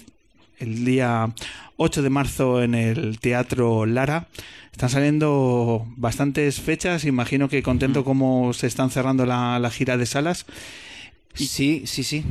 el 0.59 0.85
día 0.85 1.33
8 1.77 2.03
de 2.03 2.11
marzo 2.11 2.63
en 2.63 2.75
el 2.75 3.19
Teatro 3.21 3.87
Lara. 3.87 4.29
Están 4.73 4.91
saliendo 4.91 5.87
bastantes 5.97 6.61
fechas, 6.61 7.05
imagino 7.05 7.49
que 7.49 7.63
contento 7.63 8.05
como 8.05 8.53
se 8.53 8.67
están 8.67 8.91
cerrando 8.91 9.25
la, 9.25 9.59
la 9.59 9.71
gira 9.71 9.97
de 9.97 10.05
salas. 10.07 10.45
sí, 11.47 11.83
sí, 11.87 12.03
sí. 12.03 12.25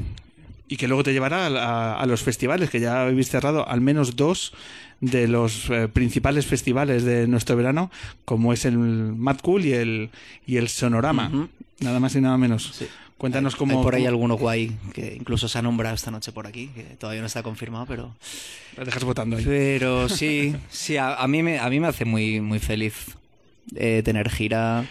Y 0.67 0.77
que 0.77 0.87
luego 0.87 1.03
te 1.03 1.13
llevará 1.13 1.45
a, 1.45 1.49
a- 1.49 1.99
a 2.01 2.05
los 2.07 2.21
festivales, 2.23 2.69
que 2.71 2.79
ya 2.79 3.03
habéis 3.03 3.29
cerrado 3.29 3.67
al 3.67 3.81
menos 3.81 4.15
dos 4.15 4.53
de 5.01 5.27
los 5.27 5.69
eh, 5.69 5.87
principales 5.87 6.45
festivales 6.47 7.03
de 7.03 7.27
nuestro 7.27 7.55
verano, 7.55 7.91
como 8.25 8.51
es 8.53 8.65
el 8.65 8.77
Mad 8.77 9.37
Cool 9.43 9.65
y 9.65 9.73
el, 9.73 10.09
y 10.47 10.57
el 10.57 10.67
Sonorama. 10.69 11.49
Nada 11.81 11.99
más 11.99 12.15
y 12.15 12.21
nada 12.21 12.37
menos. 12.37 12.71
Cuéntanos 13.17 13.55
cómo... 13.55 13.77
Hay 13.77 13.83
por 13.83 13.95
ahí 13.95 14.05
alguno 14.05 14.35
guay 14.35 14.77
que 14.93 15.15
incluso 15.15 15.47
se 15.47 15.57
ha 15.57 15.61
nombrado 15.61 15.95
esta 15.95 16.11
noche 16.11 16.31
por 16.31 16.47
aquí, 16.47 16.67
que 16.67 16.83
todavía 16.83 17.21
no 17.21 17.27
está 17.27 17.43
confirmado, 17.43 17.85
pero... 17.85 18.15
Lo 18.77 18.85
dejas 18.85 19.03
votando 19.03 19.37
ahí. 19.37 19.45
Pero 19.45 20.09
sí, 20.09 20.55
sí, 20.69 20.97
a, 20.97 21.15
a 21.15 21.27
mí 21.27 21.41
me, 21.41 21.59
a 21.59 21.69
mí 21.69 21.79
me 21.79 21.87
hace 21.87 22.03
muy, 22.05 22.41
muy 22.41 22.59
feliz 22.59 23.15
eh, 23.75 24.01
tener 24.03 24.29
gira. 24.29 24.79
A 24.79 24.85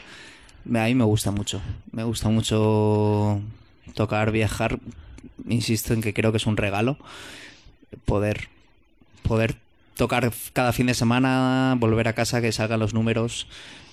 mí 0.65 0.95
me 0.95 1.05
gusta 1.05 1.31
mucho. 1.31 1.61
Me 1.93 2.05
gusta 2.05 2.29
mucho 2.29 3.41
tocar, 3.95 4.31
viajar. 4.33 4.79
Insisto 5.49 5.93
en 5.93 6.01
que 6.01 6.15
creo 6.15 6.33
que 6.33 6.39
es 6.39 6.47
un 6.47 6.57
regalo 6.57 6.97
poder, 8.05 8.49
poder 9.23 9.57
tocar 9.97 10.33
cada 10.53 10.73
fin 10.73 10.87
de 10.87 10.95
semana, 10.95 11.77
volver 11.79 12.09
a 12.09 12.15
casa, 12.15 12.41
que 12.41 12.53
salgan 12.53 12.81
los 12.81 12.95
números. 12.95 13.47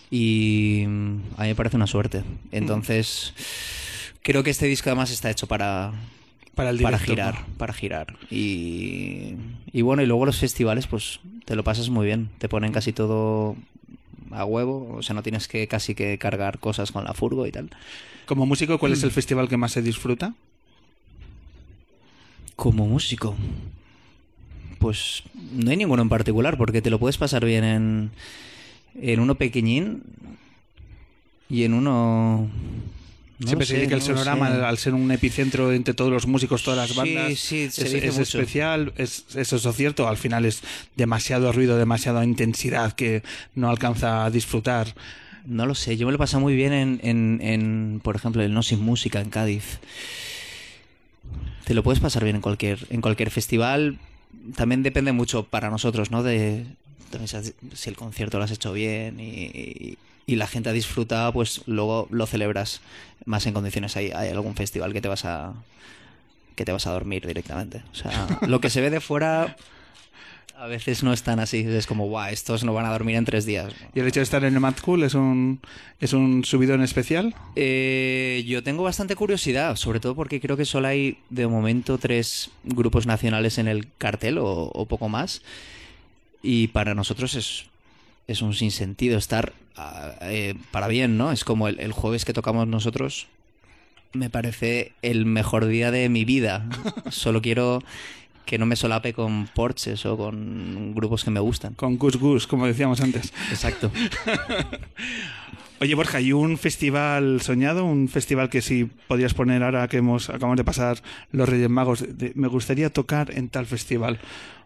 Y 0.09 0.85
mm, 0.87 1.19
a 1.37 1.43
mí 1.43 1.47
me 1.49 1.55
parece 1.55 1.75
una 1.75 1.87
suerte. 1.87 2.23
Entonces, 2.51 3.33
creo 4.21 4.43
que 4.43 4.49
este 4.49 4.67
disco 4.67 4.89
además 4.89 5.11
está 5.11 5.29
hecho 5.29 5.47
para, 5.47 5.91
Para 6.55 6.69
el 6.69 6.81
para 6.81 6.99
girar, 6.99 7.45
para 7.57 7.73
girar. 7.73 8.15
Y, 8.29 9.35
y 9.71 9.81
bueno, 9.81 10.01
y 10.01 10.05
luego 10.05 10.25
los 10.25 10.37
festivales, 10.37 10.87
pues 10.87 11.19
te 11.45 11.55
lo 11.55 11.63
pasas 11.63 11.89
muy 11.89 12.05
bien. 12.05 12.29
Te 12.37 12.49
ponen 12.49 12.71
casi 12.71 12.93
todo 12.93 13.55
a 14.31 14.45
huevo, 14.45 14.95
o 14.97 15.03
sea, 15.03 15.13
no 15.13 15.23
tienes 15.23 15.47
que 15.47 15.67
casi 15.67 15.93
que 15.95 16.17
cargar 16.17 16.59
cosas 16.59 16.91
con 16.91 17.03
la 17.03 17.13
furgo 17.13 17.45
y 17.47 17.51
tal. 17.51 17.69
Como 18.25 18.45
músico, 18.45 18.79
¿cuál 18.79 18.93
es 18.93 19.03
el 19.03 19.11
festival 19.11 19.49
que 19.49 19.57
más 19.57 19.73
se 19.73 19.81
disfruta? 19.81 20.33
Como 22.55 22.85
músico, 22.87 23.35
pues 24.79 25.23
no 25.51 25.71
hay 25.71 25.77
ninguno 25.77 26.01
en 26.01 26.09
particular, 26.09 26.57
porque 26.57 26.81
te 26.81 26.89
lo 26.89 26.99
puedes 26.99 27.17
pasar 27.17 27.43
bien 27.43 27.63
en, 27.63 28.11
en 29.01 29.19
uno 29.19 29.35
pequeñín 29.35 30.03
y 31.49 31.63
en 31.63 31.73
uno... 31.73 32.49
Siempre 33.45 33.65
se 33.65 33.75
dice 33.75 33.87
que 33.87 33.93
el 33.95 34.01
sonorama, 34.01 34.47
al 34.67 34.77
ser 34.77 34.93
un 34.93 35.11
epicentro 35.11 35.71
entre 35.73 35.93
todos 35.93 36.11
los 36.11 36.27
músicos, 36.27 36.63
todas 36.63 36.77
las 36.77 36.95
bandas, 36.95 37.51
es, 37.51 37.79
es 37.79 38.17
especial, 38.17 38.93
es, 38.97 39.25
es 39.35 39.53
eso 39.53 39.73
cierto. 39.73 40.07
Al 40.07 40.17
final 40.17 40.45
es 40.45 40.61
demasiado 40.95 41.51
ruido, 41.51 41.77
demasiada 41.77 42.23
intensidad 42.23 42.93
que 42.93 43.23
no 43.55 43.69
alcanza 43.69 44.25
a 44.25 44.29
disfrutar. 44.29 44.93
No 45.45 45.65
lo 45.65 45.73
sé, 45.73 45.97
yo 45.97 46.05
me 46.05 46.11
lo 46.11 46.17
he 46.17 46.19
pasado 46.19 46.41
muy 46.41 46.55
bien 46.55 46.71
en, 46.71 46.99
en, 47.01 47.39
en, 47.41 48.01
por 48.03 48.15
ejemplo, 48.15 48.43
el 48.43 48.53
No 48.53 48.61
Sin 48.61 48.79
Música 48.79 49.19
en 49.21 49.31
Cádiz. 49.31 49.79
Te 51.65 51.73
lo 51.73 51.81
puedes 51.81 51.99
pasar 51.99 52.23
bien 52.23 52.35
en 52.35 52.41
cualquier, 52.41 52.85
en 52.89 53.01
cualquier 53.01 53.31
festival. 53.31 53.97
También 54.55 54.83
depende 54.83 55.13
mucho 55.13 55.43
para 55.43 55.69
nosotros, 55.69 56.11
¿no? 56.11 56.21
De 56.21 56.65
también 57.09 57.27
si 57.27 57.53
si 57.73 57.89
el 57.89 57.95
concierto 57.95 58.37
lo 58.37 58.43
has 58.43 58.51
hecho 58.51 58.71
bien 58.71 59.19
y, 59.19 59.23
y 59.23 59.97
la 60.27 60.47
gente 60.47 60.69
ha 60.69 60.73
disfrutado, 60.73 61.33
pues 61.33 61.61
luego 61.65 62.07
lo 62.09 62.25
celebras 62.25 62.81
más 63.25 63.45
en 63.45 63.53
condiciones. 63.53 63.95
Hay, 63.97 64.11
hay 64.11 64.29
algún 64.29 64.55
festival 64.55 64.93
que 64.93 65.01
te 65.01 65.07
vas 65.07 65.25
a 65.25 65.53
que 66.55 66.65
te 66.65 66.71
vas 66.71 66.85
a 66.87 66.91
dormir 66.91 67.25
directamente. 67.25 67.83
O 67.91 67.95
sea, 67.95 68.27
lo 68.47 68.61
que 68.61 68.69
se 68.69 68.81
ve 68.81 68.89
de 68.89 68.99
fuera 68.99 69.55
a 70.61 70.67
veces 70.67 71.01
no 71.01 71.11
es 71.11 71.23
tan 71.23 71.39
así. 71.39 71.65
Es 71.67 71.87
como, 71.87 72.07
guau, 72.07 72.31
estos 72.31 72.63
no 72.63 72.73
van 72.73 72.85
a 72.85 72.91
dormir 72.91 73.15
en 73.15 73.25
tres 73.25 73.45
días. 73.47 73.73
Y 73.95 73.99
el 73.99 74.07
hecho 74.07 74.19
de 74.19 74.25
estar 74.25 74.43
en 74.43 74.53
el 74.53 74.59
Mad 74.59 74.75
Cool 74.83 75.03
es 75.03 75.15
un, 75.15 75.59
es 75.99 76.13
un 76.13 76.45
subidón 76.45 76.83
especial. 76.83 77.33
Eh, 77.55 78.43
yo 78.47 78.61
tengo 78.61 78.83
bastante 78.83 79.15
curiosidad, 79.15 79.75
sobre 79.75 79.99
todo 79.99 80.13
porque 80.13 80.39
creo 80.39 80.57
que 80.57 80.65
solo 80.65 80.87
hay 80.87 81.17
de 81.31 81.47
momento 81.47 81.97
tres 81.97 82.51
grupos 82.63 83.07
nacionales 83.07 83.57
en 83.57 83.67
el 83.67 83.87
cartel 83.97 84.37
o, 84.37 84.45
o 84.47 84.85
poco 84.85 85.09
más. 85.09 85.41
Y 86.43 86.67
para 86.67 86.93
nosotros 86.93 87.33
es, 87.33 87.65
es 88.27 88.41
un 88.41 88.53
sinsentido 88.53 89.17
estar 89.17 89.53
ah, 89.75 90.11
eh, 90.21 90.55
para 90.71 90.87
bien, 90.87 91.17
¿no? 91.17 91.31
Es 91.31 91.43
como 91.43 91.67
el, 91.67 91.79
el 91.79 91.91
jueves 91.91 92.25
que 92.25 92.33
tocamos 92.33 92.67
nosotros. 92.67 93.27
Me 94.13 94.29
parece 94.29 94.91
el 95.01 95.25
mejor 95.25 95.65
día 95.67 95.91
de 95.91 96.09
mi 96.09 96.25
vida. 96.25 96.67
Solo 97.09 97.41
quiero 97.41 97.81
que 98.45 98.57
no 98.57 98.65
me 98.65 98.75
solape 98.75 99.13
con 99.13 99.47
Porches 99.47 100.05
o 100.05 100.17
con 100.17 100.93
grupos 100.93 101.23
que 101.23 101.31
me 101.31 101.39
gustan. 101.39 101.73
Con 101.75 101.97
Gus 101.97 102.17
Gus, 102.17 102.47
como 102.47 102.67
decíamos 102.67 102.99
antes. 102.99 103.31
Exacto. 103.49 103.91
Oye, 105.79 105.95
Borja, 105.95 106.21
¿y 106.21 106.31
un 106.31 106.57
festival 106.59 107.41
soñado? 107.41 107.85
¿Un 107.85 108.07
festival 108.07 108.49
que 108.49 108.61
si 108.61 108.85
podrías 108.85 109.33
poner 109.33 109.63
ahora 109.63 109.87
que 109.87 109.97
hemos 109.97 110.29
acabamos 110.29 110.57
de 110.57 110.63
pasar 110.63 111.01
los 111.31 111.49
Reyes 111.49 111.69
Magos? 111.69 112.05
de- 112.17 112.33
me 112.35 112.47
gustaría 112.47 112.91
tocar 112.91 113.31
en 113.35 113.49
tal 113.49 113.65
festival 113.65 114.19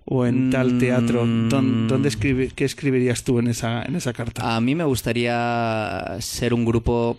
o 0.05 0.25
en 0.25 0.49
tal 0.51 0.77
teatro. 0.77 1.25
¿Dón- 1.25 1.87
¿Dónde 1.87 2.09
escribe, 2.09 2.51
¿Qué 2.55 2.63
escribirías 2.65 3.23
tú 3.23 3.39
en 3.39 3.47
esa, 3.47 3.83
en 3.83 3.95
esa 3.95 4.13
carta? 4.13 4.55
A 4.55 4.61
mí 4.61 4.75
me 4.75 4.83
gustaría 4.83 6.17
ser 6.19 6.53
un 6.53 6.63
grupo 6.65 7.17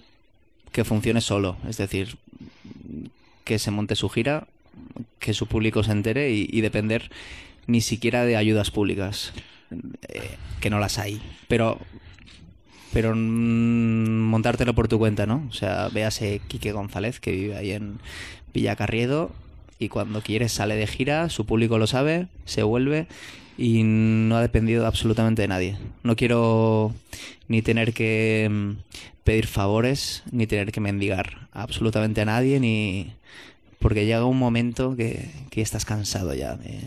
que 0.73 0.85
funcione 0.85 1.21
solo, 1.21 1.57
es 1.69 1.77
decir, 1.79 2.17
que 3.45 3.59
se 3.59 3.71
monte 3.71 3.97
su 3.97 4.09
gira, 4.09 4.47
que 5.19 5.33
su 5.35 5.47
público 5.47 5.83
se 5.83 5.93
entere 5.93 6.31
y, 6.33 6.49
y 6.51 6.61
depender 6.61 7.11
ni 7.67 7.81
siquiera 7.81 8.25
de 8.25 8.37
ayudas 8.37 8.71
públicas, 8.71 9.33
eh, 10.09 10.21
que 10.61 10.71
no 10.71 10.79
las 10.79 10.99
hay, 10.99 11.21
pero 11.49 11.79
pero 12.93 13.15
mm, 13.15 13.19
montártelo 14.31 14.75
por 14.75 14.89
tu 14.89 14.99
cuenta, 14.99 15.27
¿no? 15.27 15.45
O 15.51 15.53
sea, 15.53 15.89
véase 15.89 16.41
Quique 16.49 16.73
González, 16.73 17.21
que 17.21 17.33
vive 17.33 17.57
ahí 17.57 17.73
en 17.73 17.99
Villacarriedo, 18.55 19.33
y 19.79 19.89
cuando 19.89 20.23
quiere 20.23 20.49
sale 20.49 20.77
de 20.77 20.87
gira, 20.87 21.29
su 21.29 21.47
público 21.47 21.79
lo 21.79 21.87
sabe, 21.87 22.29
se 22.45 22.63
vuelve, 22.63 23.07
y 23.59 23.83
no 23.85 24.37
ha 24.37 24.43
dependido 24.43 24.83
de 24.83 24.89
absolutamente 24.89 25.43
de 25.43 25.49
nadie. 25.49 25.77
No 26.03 26.17
quiero 26.17 26.95
ni 27.49 27.63
tener 27.63 27.95
que 27.95 28.49
mm, 28.51 28.73
pedir 29.25 29.47
favores, 29.47 30.23
ni 30.31 30.47
tener 30.47 30.73
que 30.73 30.81
mendigar 30.81 31.49
a 31.53 31.63
absolutamente 31.63 32.21
a 32.21 32.27
nadie, 32.27 32.61
ni... 32.61 33.13
Porque 33.79 34.07
llega 34.07 34.25
un 34.25 34.39
momento 34.39 34.97
que, 34.97 35.29
que 35.51 35.61
estás 35.61 35.85
cansado 35.85 36.35
ya 36.35 36.57
de, 36.57 36.81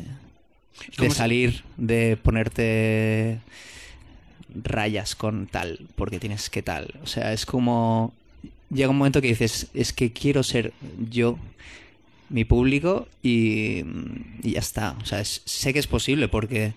de 0.97 1.09
salir, 1.11 1.63
de 1.77 2.17
ponerte 2.17 3.39
rayas 4.63 5.15
con 5.15 5.47
tal, 5.47 5.79
porque 5.95 6.19
tienes 6.19 6.49
que 6.49 6.61
tal. 6.61 6.93
O 7.03 7.07
sea, 7.07 7.33
es 7.33 7.45
como... 7.45 8.13
Llega 8.71 8.89
un 8.89 8.97
momento 8.97 9.21
que 9.21 9.29
dices, 9.29 9.67
es 9.73 9.93
que 9.93 10.11
quiero 10.11 10.43
ser 10.43 10.73
yo, 11.09 11.39
mi 12.29 12.45
público, 12.45 13.07
y, 13.23 13.83
y 14.43 14.51
ya 14.51 14.59
está. 14.59 14.95
O 15.01 15.05
sea, 15.05 15.19
es- 15.21 15.41
sé 15.45 15.73
que 15.73 15.79
es 15.79 15.87
posible 15.87 16.27
porque, 16.27 16.73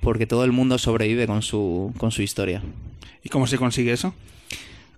porque 0.00 0.26
todo 0.26 0.44
el 0.44 0.52
mundo 0.52 0.78
sobrevive 0.78 1.26
con 1.26 1.42
su, 1.42 1.92
con 1.98 2.10
su 2.10 2.22
historia. 2.22 2.62
¿Y 3.22 3.28
cómo 3.28 3.46
se 3.46 3.58
consigue 3.58 3.92
eso? 3.92 4.14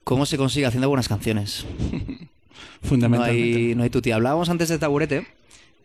¿Cómo 0.04 0.26
se 0.26 0.36
consigue? 0.36 0.66
Haciendo 0.66 0.88
buenas 0.88 1.08
canciones. 1.08 1.64
No 2.82 2.88
Fundamentalmente. 2.88 3.58
hay, 3.58 3.74
no 3.74 3.82
hay 3.82 3.90
tuti. 3.90 4.10
Hablábamos 4.10 4.48
antes 4.48 4.68
de 4.70 4.78
Taburete, 4.78 5.26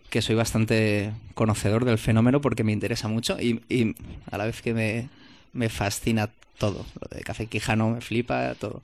que 0.10 0.22
soy 0.22 0.36
bastante 0.36 1.11
conocedor 1.34 1.84
del 1.86 1.98
fenómeno 1.98 2.40
porque 2.41 2.64
me 2.64 2.72
interesa 2.72 3.07
mucho 3.10 3.38
y, 3.40 3.61
y 3.69 3.95
a 4.32 4.38
la 4.38 4.45
vez 4.45 4.61
que 4.61 4.73
me, 4.73 5.10
me 5.53 5.68
fascina 5.69 6.30
todo. 6.57 6.86
Lo 7.02 7.15
de 7.18 7.22
Café 7.23 7.48
Quijano 7.48 7.90
me 7.90 8.02
flipa, 8.02 8.56
todo. 8.56 8.82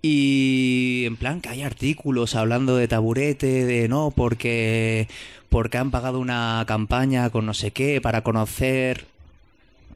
Y 0.00 1.04
en 1.06 1.16
plan 1.16 1.40
que 1.40 1.48
hay 1.48 1.62
artículos 1.62 2.34
hablando 2.34 2.76
de 2.76 2.88
Taburete, 2.88 3.64
de 3.64 3.88
no, 3.88 4.12
porque, 4.14 5.08
porque 5.48 5.78
han 5.78 5.90
pagado 5.90 6.20
una 6.20 6.64
campaña 6.68 7.30
con 7.30 7.46
no 7.46 7.54
sé 7.54 7.70
qué 7.70 8.00
para 8.00 8.22
conocer... 8.22 9.06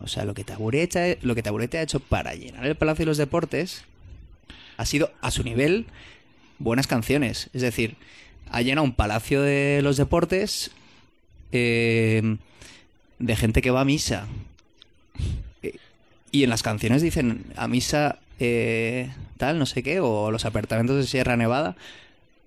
O 0.00 0.08
sea, 0.08 0.24
lo 0.24 0.34
que 0.34 0.42
Taburete, 0.42 1.18
ha 1.78 1.82
hecho 1.82 2.00
para 2.00 2.34
llenar 2.34 2.66
el 2.66 2.74
Palacio 2.74 3.04
de 3.04 3.06
los 3.06 3.18
Deportes 3.18 3.84
ha 4.76 4.84
sido 4.84 5.12
a 5.20 5.30
su 5.30 5.44
nivel 5.44 5.86
buenas 6.58 6.88
canciones. 6.88 7.50
Es 7.52 7.62
decir, 7.62 7.96
ha 8.50 8.62
llenado 8.62 8.84
un 8.84 8.94
palacio 8.94 9.42
de 9.42 9.80
los 9.82 9.96
deportes 9.96 10.70
eh, 11.52 12.36
de 13.18 13.36
gente 13.36 13.62
que 13.62 13.70
va 13.70 13.82
a 13.82 13.84
misa. 13.84 14.26
Eh, 15.62 15.76
Y 16.32 16.44
en 16.44 16.50
las 16.50 16.62
canciones 16.62 17.02
dicen 17.02 17.44
a 17.56 17.68
misa 17.68 18.18
eh, 18.40 19.10
tal, 19.43 19.59
no 19.59 19.66
sé 19.66 19.82
qué, 19.82 19.98
o 19.98 20.31
los 20.31 20.44
apartamentos 20.44 20.97
de 20.97 21.02
Sierra 21.05 21.36
Nevada. 21.36 21.74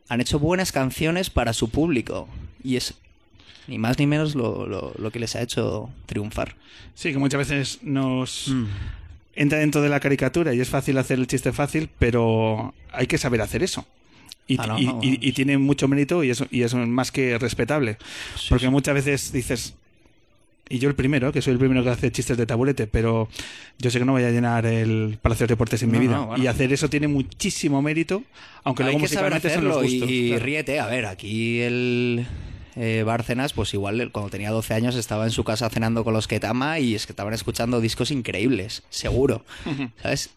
Han 0.07 0.21
hecho 0.21 0.39
buenas 0.39 0.71
canciones 0.71 1.29
para 1.29 1.51
su 1.51 1.69
público. 1.69 2.29
Y 2.63 2.77
es 2.77 2.93
ni 3.67 3.77
más 3.77 3.99
ni 3.99 4.05
menos 4.07 4.33
lo, 4.33 4.65
lo- 4.65 4.93
lo 4.97 5.11
que 5.11 5.19
les 5.19 5.35
ha 5.35 5.41
hecho 5.41 5.89
triunfar. 6.05 6.55
Sí, 6.93 7.11
que 7.11 7.17
muchas 7.17 7.39
veces 7.39 7.79
nos 7.81 8.53
entra 9.35 9.57
dentro 9.59 9.81
de 9.81 9.89
la 9.89 9.99
caricatura 9.99 10.53
y 10.53 10.61
es 10.61 10.69
fácil 10.69 10.97
hacer 10.97 11.19
el 11.19 11.27
chiste 11.27 11.51
fácil, 11.51 11.89
pero 11.99 12.73
hay 12.93 13.07
que 13.07 13.17
saber 13.17 13.41
hacer 13.41 13.61
eso. 13.61 13.85
Y, 14.47 14.57
Ah, 14.61 14.67
no, 14.67 14.79
y- 14.79 14.85
no, 14.85 14.99
y- 15.03 15.19
y 15.21 15.31
tiene 15.33 15.57
mucho 15.57 15.87
mérito 15.89 16.23
y 16.23 16.29
eso, 16.29 16.45
y 16.51 16.61
eso 16.61 16.81
es 16.81 16.87
más 16.87 17.11
que 17.11 17.37
respetable. 17.39 17.97
Porque 18.47 18.69
muchas 18.69 18.93
veces 18.93 19.31
dices, 19.33 19.73
y 20.69 20.79
yo 20.79 20.89
el 20.89 20.95
primero, 20.95 21.31
que 21.31 21.41
soy 21.41 21.53
el 21.53 21.59
primero 21.59 21.83
que 21.83 21.89
hace 21.89 22.11
chistes 22.11 22.37
de 22.37 22.45
taburete, 22.45 22.87
pero 22.87 23.29
yo 23.77 23.91
sé 23.91 23.99
que 23.99 24.05
no 24.05 24.13
voy 24.13 24.23
a 24.23 24.31
llenar 24.31 24.65
el 24.65 25.19
Palacio 25.21 25.45
de 25.45 25.53
Deportes 25.53 25.83
en 25.83 25.91
mi 25.91 25.99
vida. 25.99 26.15
no, 26.15 26.25
bueno. 26.27 26.43
Y 26.43 26.47
hacer 26.47 26.73
eso 26.73 26.89
tiene 26.89 27.07
muchísimo 27.07 27.81
mérito, 27.81 28.23
aunque 28.63 28.83
Hay 28.83 28.87
luego 28.87 28.99
musicalmente 28.99 29.53
son 29.53 29.65
los 29.65 29.83
gustos. 29.83 30.09
y 30.09 30.29
claro. 30.29 30.43
ríete. 30.43 30.79
A 30.79 30.87
ver, 30.87 31.05
aquí 31.05 31.61
el 31.61 32.25
eh, 32.75 33.03
Bárcenas, 33.05 33.53
pues 33.53 33.73
igual 33.73 34.11
cuando 34.11 34.31
tenía 34.31 34.51
12 34.51 34.73
años 34.73 34.95
estaba 34.95 35.25
en 35.25 35.31
su 35.31 35.43
casa 35.43 35.69
cenando 35.69 36.03
con 36.03 36.13
los 36.13 36.27
Ketama 36.27 36.79
y 36.79 36.95
es 36.95 37.05
que 37.05 37.11
estaban 37.11 37.33
escuchando 37.33 37.79
discos 37.79 38.09
increíbles, 38.11 38.83
seguro. 38.89 39.45
¿Sabes? 40.01 40.31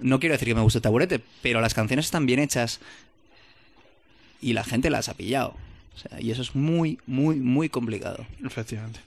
No 0.00 0.20
quiero 0.20 0.32
decir 0.34 0.48
que 0.48 0.54
me 0.54 0.60
guste 0.62 0.80
Taburete, 0.80 1.20
pero 1.42 1.60
las 1.60 1.74
canciones 1.74 2.06
están 2.06 2.26
bien 2.26 2.38
hechas 2.38 2.80
y 4.40 4.52
la 4.52 4.64
gente 4.64 4.90
las 4.90 5.08
ha 5.08 5.14
pillado. 5.14 5.54
O 5.96 5.98
sea, 5.98 6.20
y 6.20 6.30
eso 6.30 6.42
es 6.42 6.54
muy, 6.54 6.98
muy, 7.06 7.36
muy 7.36 7.68
complicado. 7.68 8.24
Efectivamente. 8.44 9.00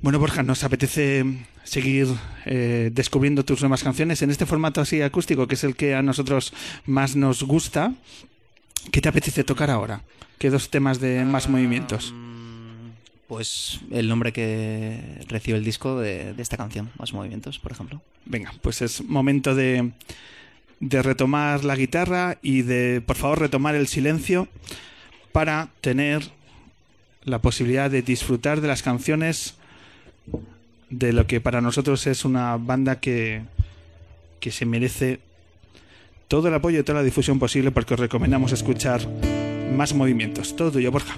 Bueno, 0.00 0.18
Borja, 0.20 0.42
nos 0.42 0.62
apetece 0.62 1.24
seguir 1.64 2.06
eh, 2.46 2.90
descubriendo 2.92 3.44
tus 3.44 3.60
nuevas 3.60 3.82
canciones 3.82 4.22
en 4.22 4.30
este 4.30 4.46
formato 4.46 4.80
así 4.80 5.02
acústico, 5.02 5.46
que 5.48 5.54
es 5.54 5.64
el 5.64 5.74
que 5.74 5.94
a 5.94 6.02
nosotros 6.02 6.54
más 6.86 7.16
nos 7.16 7.42
gusta. 7.42 7.92
¿Qué 8.92 9.00
te 9.00 9.08
apetece 9.08 9.44
tocar 9.44 9.70
ahora? 9.70 10.02
¿Qué 10.38 10.50
dos 10.50 10.70
temas 10.70 11.00
de 11.00 11.24
más 11.24 11.48
movimientos? 11.48 12.14
Pues 13.26 13.80
el 13.90 14.08
nombre 14.08 14.32
que 14.32 15.20
recibe 15.28 15.58
el 15.58 15.64
disco 15.64 16.00
de, 16.00 16.32
de 16.32 16.42
esta 16.42 16.56
canción, 16.56 16.90
Más 16.98 17.12
Movimientos, 17.12 17.58
por 17.58 17.72
ejemplo. 17.72 18.00
Venga, 18.24 18.54
pues 18.62 18.80
es 18.80 19.04
momento 19.04 19.54
de, 19.54 19.90
de 20.80 21.02
retomar 21.02 21.62
la 21.64 21.76
guitarra 21.76 22.38
y 22.40 22.62
de, 22.62 23.02
por 23.04 23.16
favor, 23.16 23.40
retomar 23.40 23.74
el 23.74 23.86
silencio 23.86 24.48
para 25.32 25.68
tener 25.80 26.30
la 27.24 27.40
posibilidad 27.40 27.90
de 27.90 28.02
disfrutar 28.02 28.60
de 28.60 28.68
las 28.68 28.82
canciones 28.82 29.54
de 30.90 31.12
lo 31.12 31.26
que 31.26 31.40
para 31.40 31.60
nosotros 31.60 32.06
es 32.06 32.24
una 32.24 32.56
banda 32.56 33.00
que, 33.00 33.42
que 34.40 34.50
se 34.50 34.64
merece 34.64 35.20
todo 36.28 36.48
el 36.48 36.54
apoyo 36.54 36.80
y 36.80 36.82
toda 36.82 37.00
la 37.00 37.04
difusión 37.04 37.38
posible 37.38 37.70
porque 37.70 37.94
os 37.94 38.00
recomendamos 38.00 38.52
escuchar 38.52 39.00
más 39.74 39.94
movimientos. 39.94 40.56
Todo 40.56 40.72
tuyo, 40.72 40.90
Borja. 40.90 41.16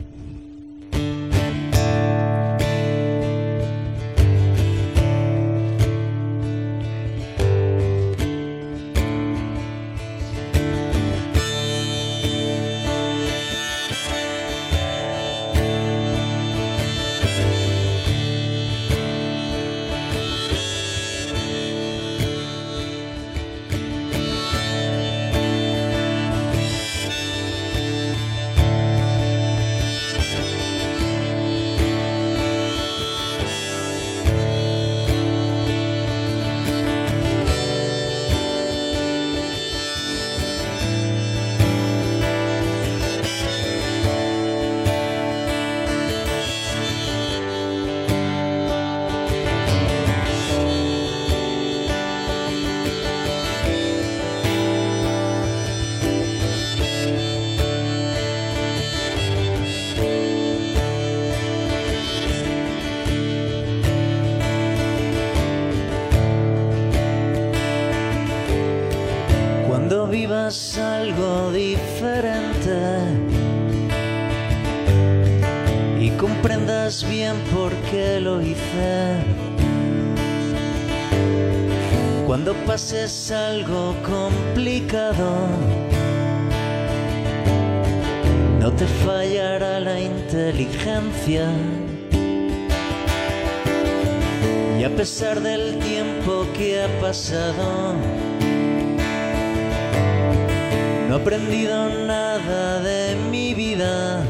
No 101.09 101.17
he 101.17 101.21
aprendido 101.21 101.89
nada 102.07 102.81
de 102.81 103.15
mi 103.31 103.53
vida. 103.53 104.25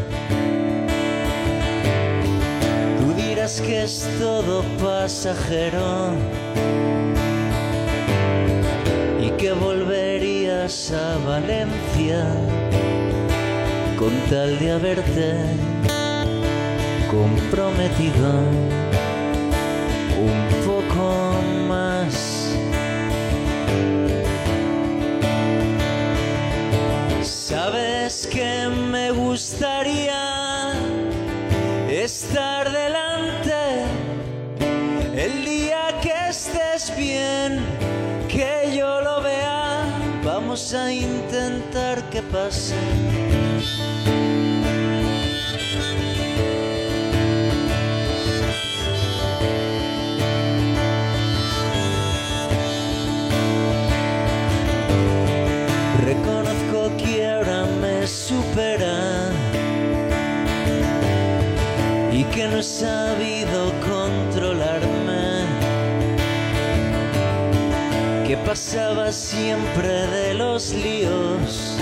Tú 2.99 3.15
dirás 3.15 3.61
que 3.61 3.85
es 3.85 4.09
todo 4.19 4.65
pasajero 4.83 6.15
y 9.21 9.31
que 9.39 9.53
volverías 9.53 10.91
a 10.91 11.17
Valencia 11.19 12.27
con 13.99 14.11
tal 14.29 14.59
de 14.59 14.73
haberte 14.73 15.35
comprometido 17.09 18.80
gustaría 29.61 30.73
estar 31.91 32.73
delante 32.73 33.85
el 35.15 35.45
día 35.45 36.01
que 36.01 36.15
estés 36.31 36.97
bien, 36.97 37.61
que 38.27 38.75
yo 38.75 39.03
lo 39.03 39.21
vea. 39.21 39.85
Vamos 40.25 40.73
a 40.73 40.91
intentar 40.91 42.03
que 42.09 42.23
pase. 42.23 43.30
He 62.61 62.63
sabido 62.63 63.73
controlarme. 63.81 65.47
Que 68.27 68.37
pasaba 68.37 69.11
siempre 69.11 69.89
de 69.89 70.35
los 70.35 70.75
líos 70.75 71.79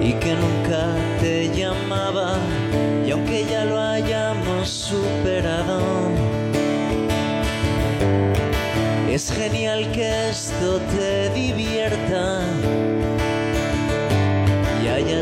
y 0.00 0.12
que 0.14 0.34
nunca 0.34 0.96
te 1.20 1.50
llamaba 1.56 2.38
y 3.06 3.12
aunque 3.12 3.46
ya 3.46 3.64
lo 3.64 3.80
hayamos 3.80 4.68
superado. 4.68 5.80
Es 9.08 9.30
genial 9.30 9.88
que 9.92 10.30
esto 10.30 10.80
te 10.96 11.30
divierta 11.30 12.42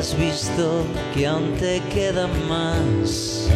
y 0.05 0.07
hayas 0.07 0.19
visto 0.19 0.85
que 1.15 1.27
aún 1.27 1.55
te 1.59 1.81
queda 1.93 2.27
más. 2.27 3.49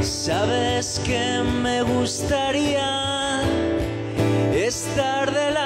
Sabes 0.00 1.00
que 1.04 1.42
me 1.62 1.82
gustaría 1.82 3.42
estar 4.54 5.32
delante 5.32 5.65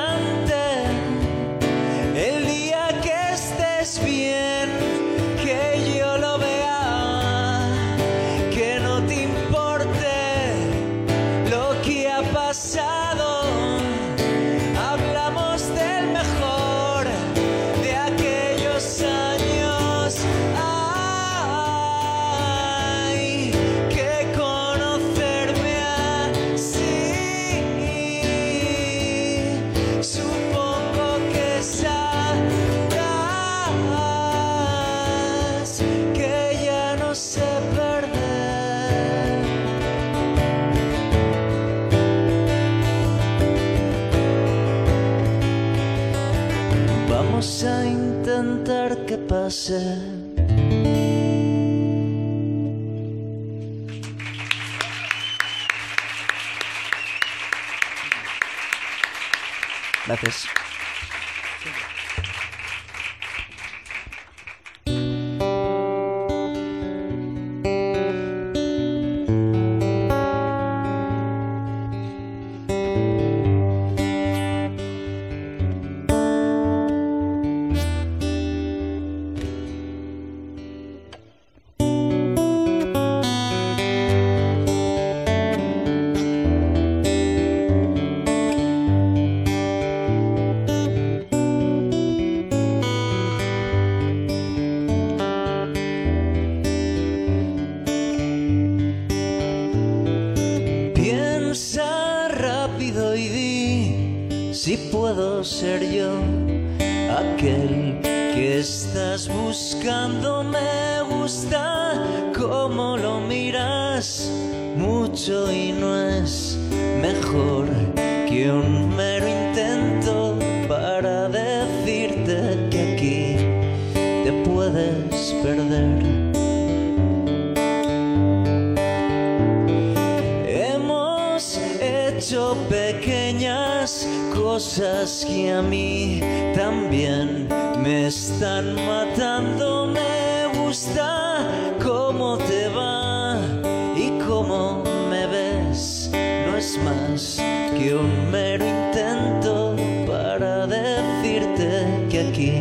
intento 148.62 149.77
para 150.07 150.66
decirte 150.66 151.87
que 152.11 152.20
aquí 152.20 152.53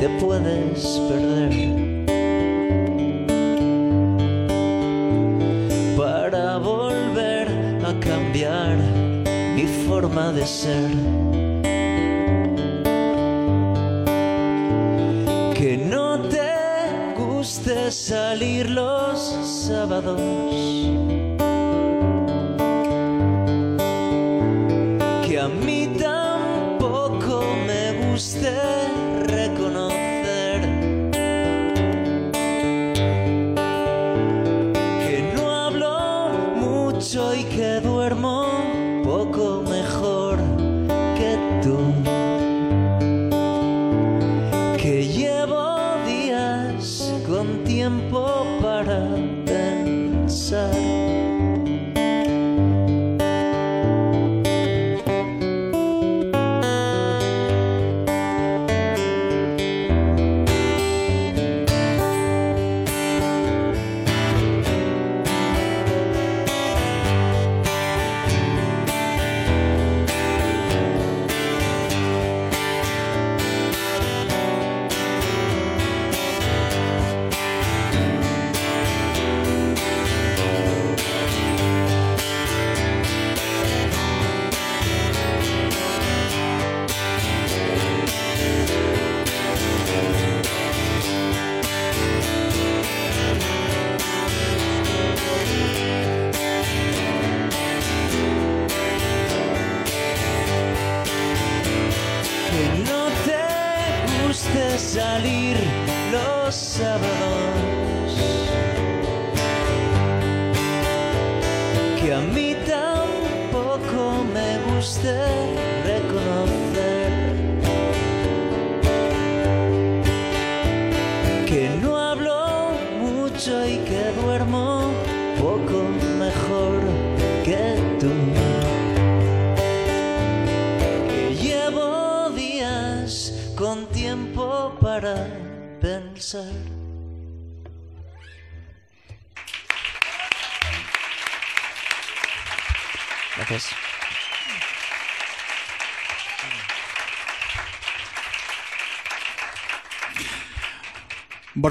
te 0.00 0.08
puedes 0.20 1.00
perder. 1.08 1.88
para 5.98 6.58
volver 6.58 7.48
a 7.84 7.92
cambiar 7.98 8.76
mi 9.56 9.66
forma 9.86 10.32
de 10.32 10.46
ser. 10.46 10.90
Que 15.54 15.76
no 15.76 16.20
te 16.28 17.14
guste 17.16 17.90
salir 17.90 18.70
los 18.70 19.18
sábados. 19.42 21.07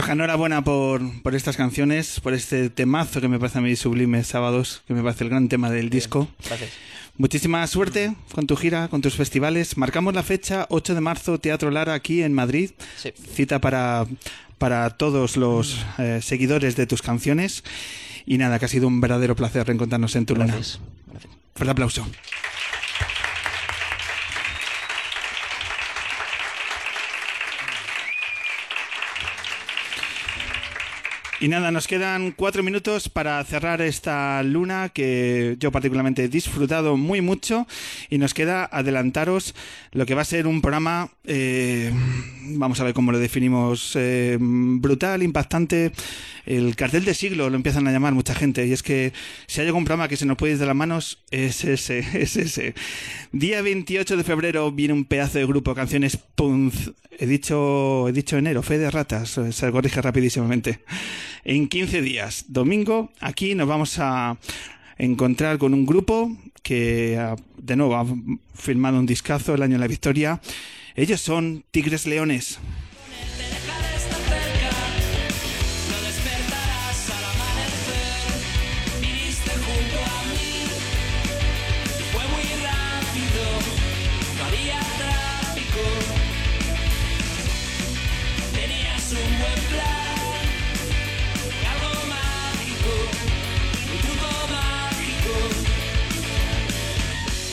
Borja, 0.07 0.13
enhorabuena 0.13 0.63
por, 0.63 1.21
por 1.21 1.35
estas 1.35 1.57
canciones, 1.57 2.21
por 2.21 2.34
este 2.34 2.69
temazo 2.69 3.19
que 3.19 3.27
me 3.27 3.39
parece 3.39 3.57
a 3.57 3.61
mí 3.61 3.75
sublime, 3.75 4.23
Sábados, 4.23 4.81
que 4.88 4.93
me 4.93 5.03
parece 5.03 5.25
el 5.25 5.29
gran 5.29 5.49
tema 5.49 5.69
del 5.69 5.89
disco. 5.89 6.29
Gracias. 6.45 6.69
Muchísima 7.17 7.67
suerte 7.67 8.15
con 8.31 8.47
tu 8.47 8.55
gira, 8.55 8.88
con 8.88 9.01
tus 9.01 9.15
festivales. 9.15 9.75
Marcamos 9.75 10.13
la 10.13 10.23
fecha 10.23 10.65
8 10.69 10.95
de 10.95 11.01
marzo, 11.01 11.39
Teatro 11.39 11.71
Lara, 11.71 11.93
aquí 11.93 12.23
en 12.23 12.31
Madrid. 12.31 12.71
Sí. 12.95 13.11
Cita 13.34 13.59
para, 13.59 14.05
para 14.57 14.91
todos 14.91 15.35
los 15.35 15.85
eh, 15.97 16.21
seguidores 16.21 16.77
de 16.77 16.88
tus 16.88 17.01
canciones. 17.01 17.65
Y 18.25 18.38
nada, 18.38 18.59
que 18.59 18.65
ha 18.65 18.69
sido 18.69 18.88
un 18.88 19.01
verdadero 19.01 19.35
placer 19.35 19.67
reencontrarnos 19.67 20.15
en 20.15 20.25
tu 20.25 20.35
luna. 20.35 20.53
Gracias. 20.53 20.79
Fuerte 21.53 21.71
aplauso. 21.71 22.07
Y 31.39 31.49
nada, 31.49 31.69
nos 31.69 31.88
quedan 31.88 32.31
cuatro 32.31 32.64
minutos 32.64 33.09
para 33.09 33.43
cerrar 33.43 33.80
esta 33.84 34.41
luna 34.41 34.89
que 34.89 35.55
yo 35.59 35.72
particularmente 35.72 36.23
he 36.23 36.30
disfrutado 36.30 36.97
muy 36.97 37.22
mucho 37.22 37.68
y 38.09 38.18
nos 38.18 38.34
queda 38.34 38.65
adelantaros 38.65 39.53
lo 39.91 40.07
que 40.07 40.15
va 40.15 40.23
a 40.23 40.26
ser 40.26 40.47
un 40.47 40.61
programa, 40.61 41.11
eh, 41.26 41.91
vamos 42.41 42.80
a 42.80 42.85
ver 42.85 42.95
cómo 42.95 43.11
lo 43.11 43.19
definimos, 43.19 43.91
eh, 43.95 44.39
brutal, 44.39 45.22
impactante, 45.22 45.91
el 46.47 46.76
cartel 46.76 47.05
de 47.05 47.14
siglo 47.14 47.51
lo 47.51 47.55
empiezan 47.55 47.88
a 47.88 47.91
llamar 47.91 48.14
mucha 48.14 48.34
gente 48.34 48.65
y 48.65 48.73
es 48.73 48.81
que 48.81 49.14
si 49.45 49.61
hay 49.61 49.68
algún 49.68 49.85
programa 49.85 50.07
que 50.07 50.18
se 50.18 50.26
nos 50.26 50.38
puede 50.38 50.53
ir 50.53 50.59
de 50.59 50.65
las 50.65 50.76
manos 50.76 51.23
es 51.30 51.64
ese, 51.65 51.99
es 52.19 52.35
ese. 52.35 52.73
Día 53.31 53.61
28 53.61 54.18
de 54.18 54.23
febrero 54.23 54.72
viene 54.72 54.95
un 54.95 55.05
pedazo 55.05 55.38
de 55.38 55.45
grupo, 55.45 55.76
canciones 55.76 56.18
Punz. 56.18 56.93
He 57.19 57.27
dicho, 57.27 58.07
he 58.07 58.11
dicho 58.11 58.38
enero, 58.38 58.64
fe 58.64 58.77
de 58.77 58.89
ratas, 58.89 59.39
se 59.51 59.72
corrige 59.72 60.01
rapidísimamente. 60.01 60.80
En 61.43 61.68
15 61.68 62.01
días, 62.01 62.45
domingo, 62.47 63.11
aquí 63.19 63.55
nos 63.55 63.68
vamos 63.68 63.99
a 63.99 64.38
encontrar 64.97 65.57
con 65.57 65.73
un 65.73 65.85
grupo 65.85 66.35
que, 66.64 67.18
ah, 67.18 67.35
de 67.57 67.76
nuevo, 67.76 67.95
ha 67.95 68.05
firmado 68.53 68.99
un 68.99 69.05
discazo 69.05 69.53
el 69.53 69.61
año 69.61 69.73
de 69.73 69.80
la 69.80 69.88
victoria. 69.88 70.41
Ellos 70.95 71.22
son 71.22 71.64
Tigres 71.72 72.05
Leones. 72.05 72.59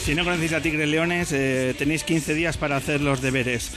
Si 0.05 0.15
no 0.15 0.23
conocéis 0.23 0.53
a 0.53 0.61
Tigres 0.61 0.87
Leones, 0.87 1.33
eh, 1.33 1.75
tenéis 1.79 2.05
15 2.05 2.35
días 2.35 2.59
para 2.59 2.77
hacer 2.77 3.01
los 3.01 3.23
deberes. 3.23 3.73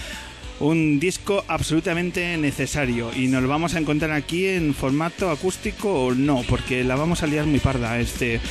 Un 0.59 0.99
disco 0.99 1.45
absolutamente 1.47 2.35
necesario 2.35 3.11
y 3.15 3.27
nos 3.27 3.41
lo 3.41 3.47
vamos 3.47 3.75
a 3.75 3.79
encontrar 3.79 4.11
aquí 4.11 4.45
en 4.45 4.73
formato 4.73 5.31
acústico 5.31 6.07
o 6.07 6.13
no, 6.13 6.43
porque 6.49 6.83
la 6.83 6.97
vamos 6.97 7.23
a 7.23 7.27
liar 7.27 7.45
muy 7.45 7.59
parda 7.61 7.97
este, 7.97 8.41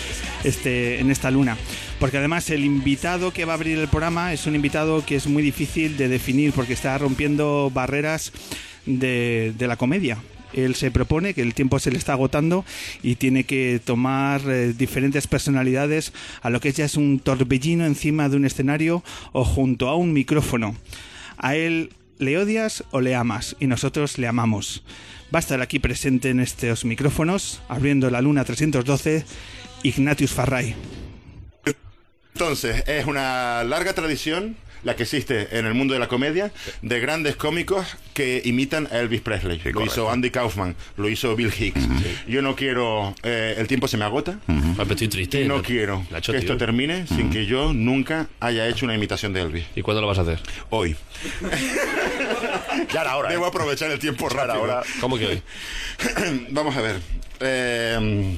este, 0.42 1.00
en 1.00 1.10
esta 1.10 1.30
luna. 1.30 1.58
Porque 2.00 2.16
además 2.16 2.48
el 2.48 2.64
invitado 2.64 3.34
que 3.34 3.44
va 3.44 3.52
a 3.52 3.56
abrir 3.56 3.78
el 3.78 3.88
programa 3.88 4.32
es 4.32 4.46
un 4.46 4.54
invitado 4.54 5.04
que 5.04 5.16
es 5.16 5.26
muy 5.26 5.42
difícil 5.42 5.98
de 5.98 6.08
definir 6.08 6.54
porque 6.54 6.72
está 6.72 6.96
rompiendo 6.96 7.70
barreras 7.74 8.32
de, 8.86 9.52
de 9.54 9.66
la 9.66 9.76
comedia. 9.76 10.16
Él 10.56 10.74
se 10.74 10.90
propone 10.90 11.34
que 11.34 11.42
el 11.42 11.54
tiempo 11.54 11.78
se 11.78 11.90
le 11.90 11.98
está 11.98 12.14
agotando 12.14 12.64
y 13.02 13.16
tiene 13.16 13.44
que 13.44 13.80
tomar 13.84 14.40
eh, 14.46 14.72
diferentes 14.76 15.26
personalidades 15.26 16.12
a 16.42 16.50
lo 16.50 16.60
que 16.60 16.72
ya 16.72 16.84
es 16.84 16.96
un 16.96 17.20
torbellino 17.20 17.84
encima 17.84 18.28
de 18.28 18.36
un 18.36 18.44
escenario 18.44 19.04
o 19.32 19.44
junto 19.44 19.88
a 19.88 19.96
un 19.96 20.12
micrófono. 20.12 20.74
A 21.36 21.54
él 21.54 21.90
le 22.18 22.38
odias 22.38 22.84
o 22.90 23.00
le 23.00 23.14
amas 23.14 23.56
y 23.60 23.66
nosotros 23.66 24.18
le 24.18 24.26
amamos. 24.26 24.82
Va 25.34 25.38
a 25.38 25.40
estar 25.40 25.60
aquí 25.60 25.78
presente 25.78 26.30
en 26.30 26.40
estos 26.40 26.84
micrófonos, 26.84 27.60
abriendo 27.68 28.10
la 28.10 28.20
luna 28.20 28.44
312, 28.44 29.24
Ignatius 29.82 30.32
Farray. 30.32 30.74
Entonces, 32.32 32.84
es 32.86 33.06
una 33.06 33.64
larga 33.64 33.94
tradición 33.94 34.56
la 34.84 34.96
que 34.96 35.02
existe 35.04 35.58
en 35.58 35.66
el 35.66 35.74
mundo 35.74 35.94
de 35.94 36.00
la 36.00 36.08
comedia 36.08 36.52
de 36.82 37.00
grandes 37.00 37.36
cómicos 37.36 37.86
que 38.14 38.42
imitan 38.44 38.88
a 38.90 38.98
Elvis 38.98 39.20
Presley. 39.20 39.60
lo 39.72 39.84
hizo 39.84 40.10
Andy 40.10 40.30
Kaufman, 40.30 40.74
lo 40.96 41.08
hizo 41.08 41.34
Bill 41.36 41.52
Hicks. 41.56 41.80
Yo 42.26 42.42
no 42.42 42.54
quiero, 42.56 43.14
eh, 43.22 43.54
el 43.58 43.66
tiempo 43.66 43.88
se 43.88 43.96
me 43.96 44.04
agota. 44.04 44.38
estoy 44.90 45.08
triste. 45.08 45.42
Y 45.42 45.48
no 45.48 45.56
La- 45.58 45.62
quiero 45.62 46.06
la 46.10 46.20
que 46.20 46.36
esto 46.36 46.52
¿no? 46.52 46.58
termine 46.58 47.06
sin 47.06 47.30
que 47.30 47.46
yo 47.46 47.72
nunca 47.72 48.28
haya 48.40 48.66
hecho 48.68 48.84
una 48.86 48.94
imitación 48.94 49.32
de 49.32 49.42
Elvis. 49.42 49.64
¿Y 49.74 49.82
cuándo 49.82 50.00
lo 50.00 50.06
vas 50.06 50.18
a 50.18 50.22
hacer? 50.22 50.40
Hoy. 50.70 50.96
Ya 52.92 53.00
era 53.00 53.16
hora. 53.16 53.30
Debo 53.30 53.46
¿eh? 53.46 53.48
aprovechar 53.48 53.90
el 53.90 53.98
tiempo 53.98 54.28
Ya 54.28 54.34
era 54.36 54.46
rápido. 54.46 54.62
hora. 54.64 54.82
¿Cómo 55.00 55.18
que 55.18 55.26
hoy? 55.26 55.42
Vamos 56.50 56.76
a 56.76 56.80
ver. 56.80 56.96
Eh, 57.40 58.36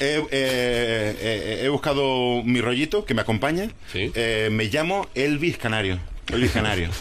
he, 0.00 0.16
eh, 0.16 0.24
eh, 0.32 1.60
he 1.64 1.68
buscado 1.68 2.42
mi 2.44 2.60
rollito 2.60 3.04
que 3.04 3.14
me 3.14 3.20
acompaña. 3.22 3.70
Eh, 3.94 4.48
me 4.50 4.64
llamo 4.64 5.08
Elvis 5.14 5.58
Canario. 5.58 5.98
Elvis 6.32 6.50
Canario. 6.52 6.88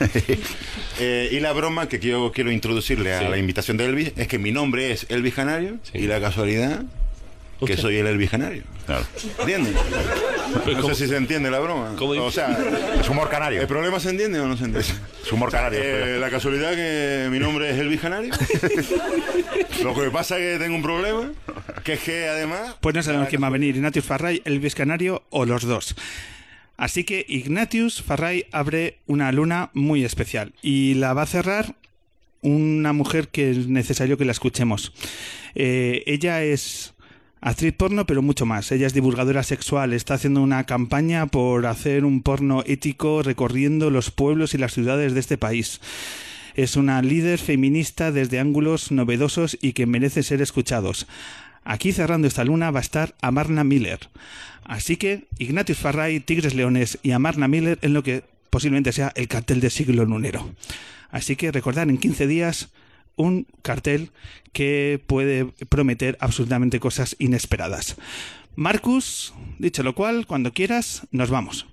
Eh, 1.01 1.29
y 1.31 1.39
la 1.39 1.53
broma 1.53 1.87
que 1.87 1.97
yo 1.99 2.33
quiero 2.33 2.51
introducirle 2.51 3.13
a 3.13 3.19
Sí. 3.19 3.25
la 3.29 3.37
invitación 3.37 3.77
de 3.77 3.85
Elvis 3.85 4.11
es 4.17 4.27
que 4.27 4.37
mi 4.37 4.51
nombre 4.51 4.91
es 4.91 5.05
Elvis 5.07 5.33
Canario 5.33 5.77
y 5.93 6.07
la 6.07 6.19
casualidad 6.19 6.81
que 7.65 7.77
soy 7.77 7.97
el 7.97 8.07
Elvis 8.07 8.29
Canario. 8.29 8.63
¿Entiendes? 9.39 9.75
No 10.65 10.83
sé 10.83 10.95
si 10.95 11.07
se 11.07 11.17
entiende 11.17 11.51
la 11.51 11.59
broma. 11.59 11.95
O 11.99 12.31
sea, 12.31 12.57
es 12.99 13.09
humor 13.09 13.29
canario. 13.29 13.61
¿El 13.61 13.67
problema 13.67 13.99
se 13.99 14.09
entiende 14.09 14.39
o 14.39 14.47
no 14.47 14.57
se 14.57 14.65
entiende? 14.65 14.87
Es 15.23 15.31
humor 15.31 15.51
canario. 15.51 15.79
Eh, 15.81 16.17
la 16.19 16.29
casualidad 16.29 16.73
que 16.73 17.27
mi 17.29 17.39
nombre 17.39 17.69
es 17.69 17.77
Elvis 17.77 18.01
Canario. 18.01 18.33
Lo 19.83 19.93
que 19.93 20.09
pasa 20.09 20.37
es 20.37 20.57
que 20.57 20.63
tengo 20.63 20.75
un 20.75 20.83
problema, 20.83 21.31
que 21.83 21.93
es 21.93 21.99
que 21.99 22.27
además... 22.27 22.75
Pues 22.81 22.95
no 22.95 23.03
sabemos 23.03 23.29
quién 23.29 23.41
va 23.41 23.47
a 23.47 23.51
venir, 23.51 23.75
Ignatius 23.75 24.05
Farray, 24.05 24.41
Elvis 24.45 24.75
Canario 24.75 25.23
o 25.29 25.45
los 25.45 25.63
dos. 25.63 25.95
Así 26.77 27.03
que 27.03 27.25
Ignatius 27.27 28.01
Farray 28.01 28.45
abre 28.51 28.99
una 29.05 29.31
luna 29.31 29.69
muy 29.73 30.05
especial 30.05 30.53
y 30.61 30.93
la 30.95 31.13
va 31.13 31.23
a 31.23 31.27
cerrar 31.27 31.75
una 32.41 32.93
mujer 32.93 33.27
que 33.27 33.51
es 33.51 33.67
necesario 33.67 34.17
que 34.17 34.25
la 34.25 34.31
escuchemos. 34.31 34.93
Eh, 35.55 36.03
ella 36.05 36.41
es 36.43 36.93
actriz 37.41 37.73
porno, 37.73 38.05
pero 38.05 38.21
mucho 38.21 38.45
más. 38.45 38.71
Ella 38.71 38.87
es 38.87 38.93
divulgadora 38.93 39.43
sexual, 39.43 39.93
está 39.93 40.15
haciendo 40.15 40.41
una 40.41 40.65
campaña 40.65 41.27
por 41.27 41.65
hacer 41.65 42.05
un 42.05 42.21
porno 42.21 42.63
ético 42.65 43.23
recorriendo 43.23 43.89
los 43.89 44.11
pueblos 44.11 44.53
y 44.53 44.57
las 44.57 44.73
ciudades 44.73 45.13
de 45.13 45.19
este 45.19 45.37
país. 45.37 45.81
Es 46.55 46.75
una 46.75 47.01
líder 47.01 47.39
feminista 47.39 48.11
desde 48.11 48.39
ángulos 48.39 48.91
novedosos 48.91 49.57
y 49.61 49.73
que 49.73 49.85
merece 49.85 50.23
ser 50.23 50.41
escuchados. 50.41 51.07
Aquí 51.63 51.93
cerrando 51.93 52.27
esta 52.27 52.43
luna 52.43 52.71
va 52.71 52.79
a 52.79 52.81
estar 52.81 53.15
Amarna 53.21 53.63
Miller. 53.63 53.99
Así 54.63 54.97
que 54.97 55.27
Ignatius 55.37 55.79
Farray, 55.79 56.19
Tigres 56.19 56.53
Leones 56.53 56.99
y 57.03 57.11
Amarna 57.11 57.47
Miller 57.47 57.79
en 57.81 57.93
lo 57.93 58.03
que 58.03 58.23
posiblemente 58.49 58.91
sea 58.91 59.11
el 59.15 59.27
cartel 59.27 59.59
de 59.59 59.69
siglo 59.69 60.05
lunero. 60.05 60.49
Así 61.11 61.35
que 61.35 61.51
recordar 61.51 61.89
en 61.89 61.97
15 61.97 62.27
días 62.27 62.69
un 63.19 63.45
cartel 63.61 64.11
que 64.53 65.03
puede 65.05 65.45
prometer 65.67 66.17
absolutamente 66.21 66.79
cosas 66.79 67.15
inesperadas. 67.19 67.97
Marcus, 68.55 69.33
dicho 69.59 69.83
lo 69.83 69.93
cual, 69.93 70.25
cuando 70.25 70.53
quieras, 70.53 71.05
nos 71.11 71.29
vamos. 71.29 71.67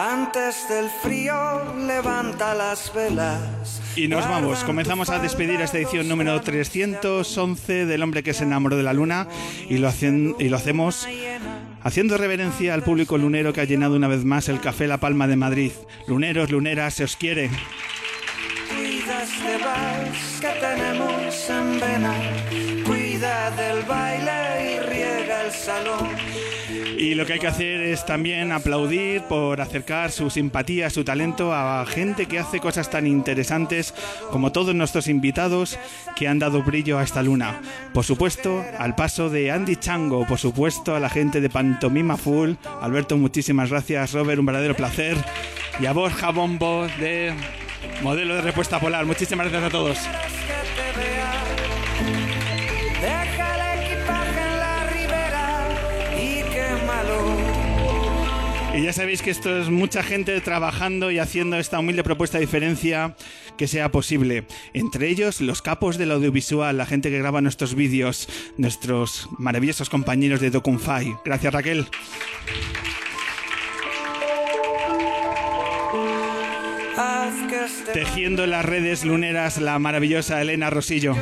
Antes 0.00 0.68
del 0.68 0.88
frío, 1.02 1.74
levanta 1.84 2.54
las 2.54 2.94
velas. 2.94 3.82
Y 3.96 4.06
nos 4.06 4.28
vamos, 4.28 4.62
comenzamos 4.62 5.10
a 5.10 5.18
despedir 5.18 5.60
esta 5.60 5.76
edición 5.78 6.06
número 6.06 6.40
311 6.40 7.84
del 7.84 8.02
hombre 8.04 8.22
que 8.22 8.32
se 8.32 8.44
enamoró 8.44 8.76
de 8.76 8.84
la 8.84 8.92
luna 8.92 9.26
y 9.68 9.78
lo, 9.78 9.88
hacen- 9.88 10.36
y 10.38 10.50
lo 10.50 10.56
hacemos 10.56 11.08
haciendo 11.82 12.16
reverencia 12.16 12.74
al 12.74 12.84
público 12.84 13.18
lunero 13.18 13.52
que 13.52 13.60
ha 13.60 13.64
llenado 13.64 13.96
una 13.96 14.06
vez 14.06 14.24
más 14.24 14.48
el 14.48 14.60
Café 14.60 14.86
La 14.86 14.98
Palma 14.98 15.26
de 15.26 15.34
Madrid. 15.34 15.72
Luneros, 16.06 16.48
luneras, 16.52 16.94
se 16.94 17.02
os 17.02 17.16
quiere. 17.16 17.50
Cuida 18.68 19.24
este 19.24 19.64
vals 19.64 20.40
que 20.40 20.60
tenemos 20.60 21.50
en 21.50 21.80
vena. 21.80 22.14
Cuida 22.86 23.50
del 23.50 23.82
baile 23.82 24.37
salón. 25.50 26.08
Y 26.98 27.14
lo 27.14 27.24
que 27.26 27.34
hay 27.34 27.38
que 27.38 27.46
hacer 27.46 27.80
es 27.80 28.04
también 28.04 28.50
aplaudir 28.50 29.22
por 29.22 29.60
acercar 29.60 30.10
su 30.10 30.30
simpatía, 30.30 30.90
su 30.90 31.04
talento 31.04 31.54
a 31.54 31.86
gente 31.86 32.26
que 32.26 32.40
hace 32.40 32.58
cosas 32.58 32.90
tan 32.90 33.06
interesantes 33.06 33.94
como 34.30 34.50
todos 34.50 34.74
nuestros 34.74 35.06
invitados 35.06 35.78
que 36.16 36.26
han 36.26 36.40
dado 36.40 36.62
brillo 36.62 36.98
a 36.98 37.04
esta 37.04 37.22
luna. 37.22 37.60
Por 37.94 38.04
supuesto, 38.04 38.64
al 38.78 38.96
paso 38.96 39.30
de 39.30 39.52
Andy 39.52 39.76
Chango, 39.76 40.26
por 40.26 40.38
supuesto, 40.38 40.96
a 40.96 41.00
la 41.00 41.08
gente 41.08 41.40
de 41.40 41.48
Pantomima 41.48 42.16
Full. 42.16 42.54
Alberto, 42.80 43.16
muchísimas 43.16 43.70
gracias. 43.70 44.12
Robert, 44.12 44.40
un 44.40 44.46
verdadero 44.46 44.74
placer. 44.74 45.16
Y 45.80 45.86
a 45.86 45.92
Borja 45.92 46.30
Bombo 46.30 46.88
de 46.98 47.32
Modelo 48.02 48.34
de 48.34 48.42
Respuesta 48.42 48.80
Polar. 48.80 49.06
Muchísimas 49.06 49.48
gracias 49.50 49.68
a 49.68 49.72
todos. 49.72 49.98
Y 58.78 58.84
ya 58.84 58.92
sabéis 58.92 59.22
que 59.22 59.32
esto 59.32 59.60
es 59.60 59.70
mucha 59.70 60.04
gente 60.04 60.40
trabajando 60.40 61.10
y 61.10 61.18
haciendo 61.18 61.58
esta 61.58 61.80
humilde 61.80 62.04
propuesta 62.04 62.38
de 62.38 62.42
diferencia 62.42 63.16
que 63.56 63.66
sea 63.66 63.90
posible. 63.90 64.44
Entre 64.72 65.08
ellos, 65.08 65.40
los 65.40 65.62
capos 65.62 65.98
del 65.98 66.12
audiovisual, 66.12 66.76
la 66.76 66.86
gente 66.86 67.10
que 67.10 67.18
graba 67.18 67.40
nuestros 67.40 67.74
vídeos, 67.74 68.28
nuestros 68.56 69.28
maravillosos 69.36 69.90
compañeros 69.90 70.38
de 70.38 70.50
Docunfy. 70.50 71.16
Gracias, 71.24 71.52
Raquel. 71.52 71.88
Tejiendo 77.92 78.46
las 78.46 78.64
redes 78.64 79.04
luneras, 79.04 79.60
la 79.60 79.80
maravillosa 79.80 80.40
Elena 80.40 80.70
Rosillo. 80.70 81.16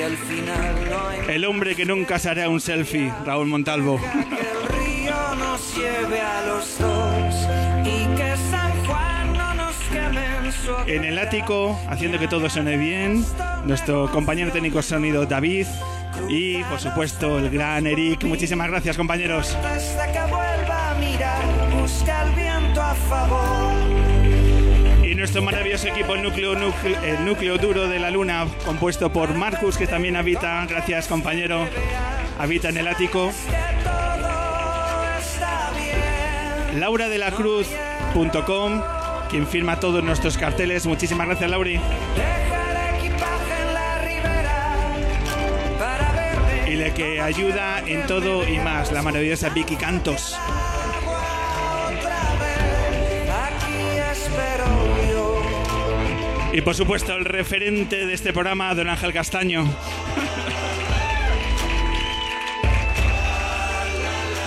Y 0.00 0.02
si 0.02 0.06
al 0.06 0.16
final 0.16 0.90
no 0.90 1.08
hay 1.08 1.34
El 1.34 1.44
hombre 1.44 1.76
que 1.76 1.84
nunca 1.84 2.18
se 2.18 2.30
hará 2.30 2.48
un 2.48 2.60
selfie, 2.60 3.12
Raúl 3.26 3.48
Montalvo. 3.48 4.00
que 4.00 4.06
el 4.06 4.80
río 4.80 5.34
nos 5.38 5.76
lleve 5.76 6.20
a 6.20 6.46
los 6.46 6.78
dos 6.78 7.34
y 7.84 8.16
que 8.16 8.34
San 8.50 8.86
Juan 8.86 9.32
no 9.34 9.54
nos 9.54 9.76
queme 9.92 10.24
en 10.38 10.52
su 10.52 10.72
En 10.86 11.04
el 11.04 11.18
ático, 11.18 11.78
haciendo 11.88 12.18
que 12.18 12.28
todo 12.28 12.48
suene 12.48 12.76
bien, 12.76 13.24
nuestro 13.66 14.10
compañero 14.10 14.50
técnico 14.50 14.80
sonido 14.80 15.26
David 15.26 15.66
y, 16.28 16.62
por 16.64 16.80
supuesto, 16.80 17.38
el 17.38 17.50
gran 17.50 17.86
Eric. 17.86 18.24
Muchísimas 18.24 18.68
gracias, 18.68 18.96
compañeros. 18.96 19.54
hasta 19.54 20.12
que 20.12 20.20
vuelva 20.20 20.90
a 20.90 20.94
mirar, 20.94 21.42
busca 21.78 22.22
el 22.22 22.34
viento 22.34 22.80
a 22.80 22.94
favor. 22.94 23.79
Nuestro 25.20 25.42
maravilloso 25.42 25.86
equipo, 25.86 26.14
el 26.14 26.24
el 26.24 27.24
núcleo 27.26 27.58
duro 27.58 27.86
de 27.88 27.98
la 27.98 28.10
luna, 28.10 28.46
compuesto 28.64 29.12
por 29.12 29.34
Marcus, 29.34 29.76
que 29.76 29.86
también 29.86 30.16
habita, 30.16 30.64
gracias 30.64 31.08
compañero, 31.08 31.68
habita 32.38 32.70
en 32.70 32.78
el 32.78 32.88
ático. 32.88 33.30
Laura 36.74 37.10
de 37.10 37.18
la 37.18 37.32
Cruz.com, 37.32 38.82
quien 39.28 39.46
firma 39.46 39.78
todos 39.78 40.02
nuestros 40.02 40.38
carteles. 40.38 40.86
Muchísimas 40.86 41.26
gracias, 41.26 41.50
Lauri. 41.50 41.78
Y 46.66 46.76
la 46.76 46.94
que 46.94 47.20
ayuda 47.20 47.80
en 47.86 48.06
todo 48.06 48.48
y 48.48 48.58
más, 48.58 48.90
la 48.90 49.02
maravillosa 49.02 49.50
Vicky 49.50 49.76
Cantos. 49.76 50.34
Y 56.52 56.62
por 56.62 56.74
supuesto, 56.74 57.14
el 57.14 57.24
referente 57.24 58.06
de 58.06 58.12
este 58.12 58.32
programa, 58.32 58.74
don 58.74 58.88
Ángel 58.88 59.12
Castaño. 59.12 59.64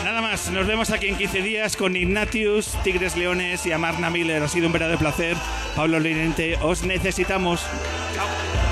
Nada 0.04 0.22
más, 0.22 0.52
nos 0.52 0.68
vemos 0.68 0.90
aquí 0.90 1.08
en 1.08 1.16
15 1.16 1.42
días 1.42 1.78
con 1.78 1.96
Ignatius, 1.96 2.78
Tigres 2.84 3.16
Leones 3.16 3.66
y 3.66 3.72
Amarna 3.72 4.10
Miller. 4.10 4.44
Ha 4.44 4.50
sido 4.50 4.68
un 4.68 4.74
verdadero 4.74 5.00
placer. 5.00 5.38
Pablo 5.78 5.98
Lorente, 5.98 6.58
os 6.62 6.84
necesitamos. 6.84 7.66
Chao. 8.14 8.63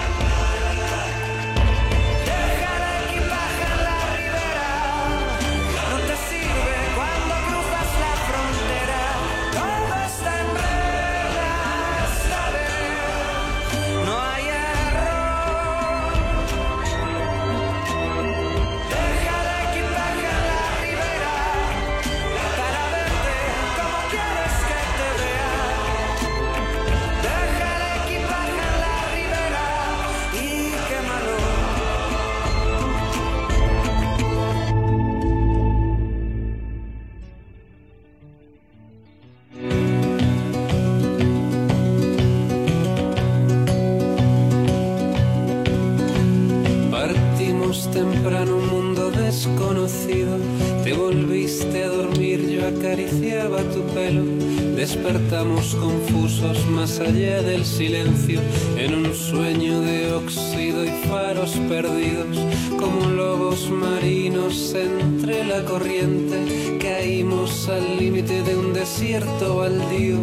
Despertamos 54.82 55.76
confusos 55.76 56.66
más 56.66 57.00
allá 57.00 57.44
del 57.44 57.64
silencio, 57.66 58.42
en 58.76 58.96
un 58.96 59.14
sueño 59.14 59.80
de 59.80 60.12
óxido 60.12 60.84
y 60.84 60.90
faros 61.08 61.52
perdidos, 61.70 62.40
como 62.80 63.06
lobos 63.12 63.70
marinos 63.70 64.74
entre 64.74 65.46
la 65.46 65.64
corriente, 65.66 66.80
caímos 66.82 67.70
al 67.70 68.00
límite 68.00 68.42
de 68.42 68.56
un 68.56 68.74
desierto 68.74 69.58
baldío, 69.58 70.18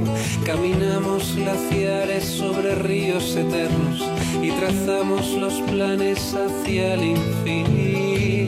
caminamos 0.44 1.36
glaciares 1.36 2.24
sobre 2.24 2.74
ríos 2.74 3.36
eternos 3.36 4.02
y 4.42 4.50
trazamos 4.50 5.34
los 5.34 5.54
planes 5.70 6.34
hacia 6.34 6.94
el 6.94 7.04
infinito. 7.04 8.47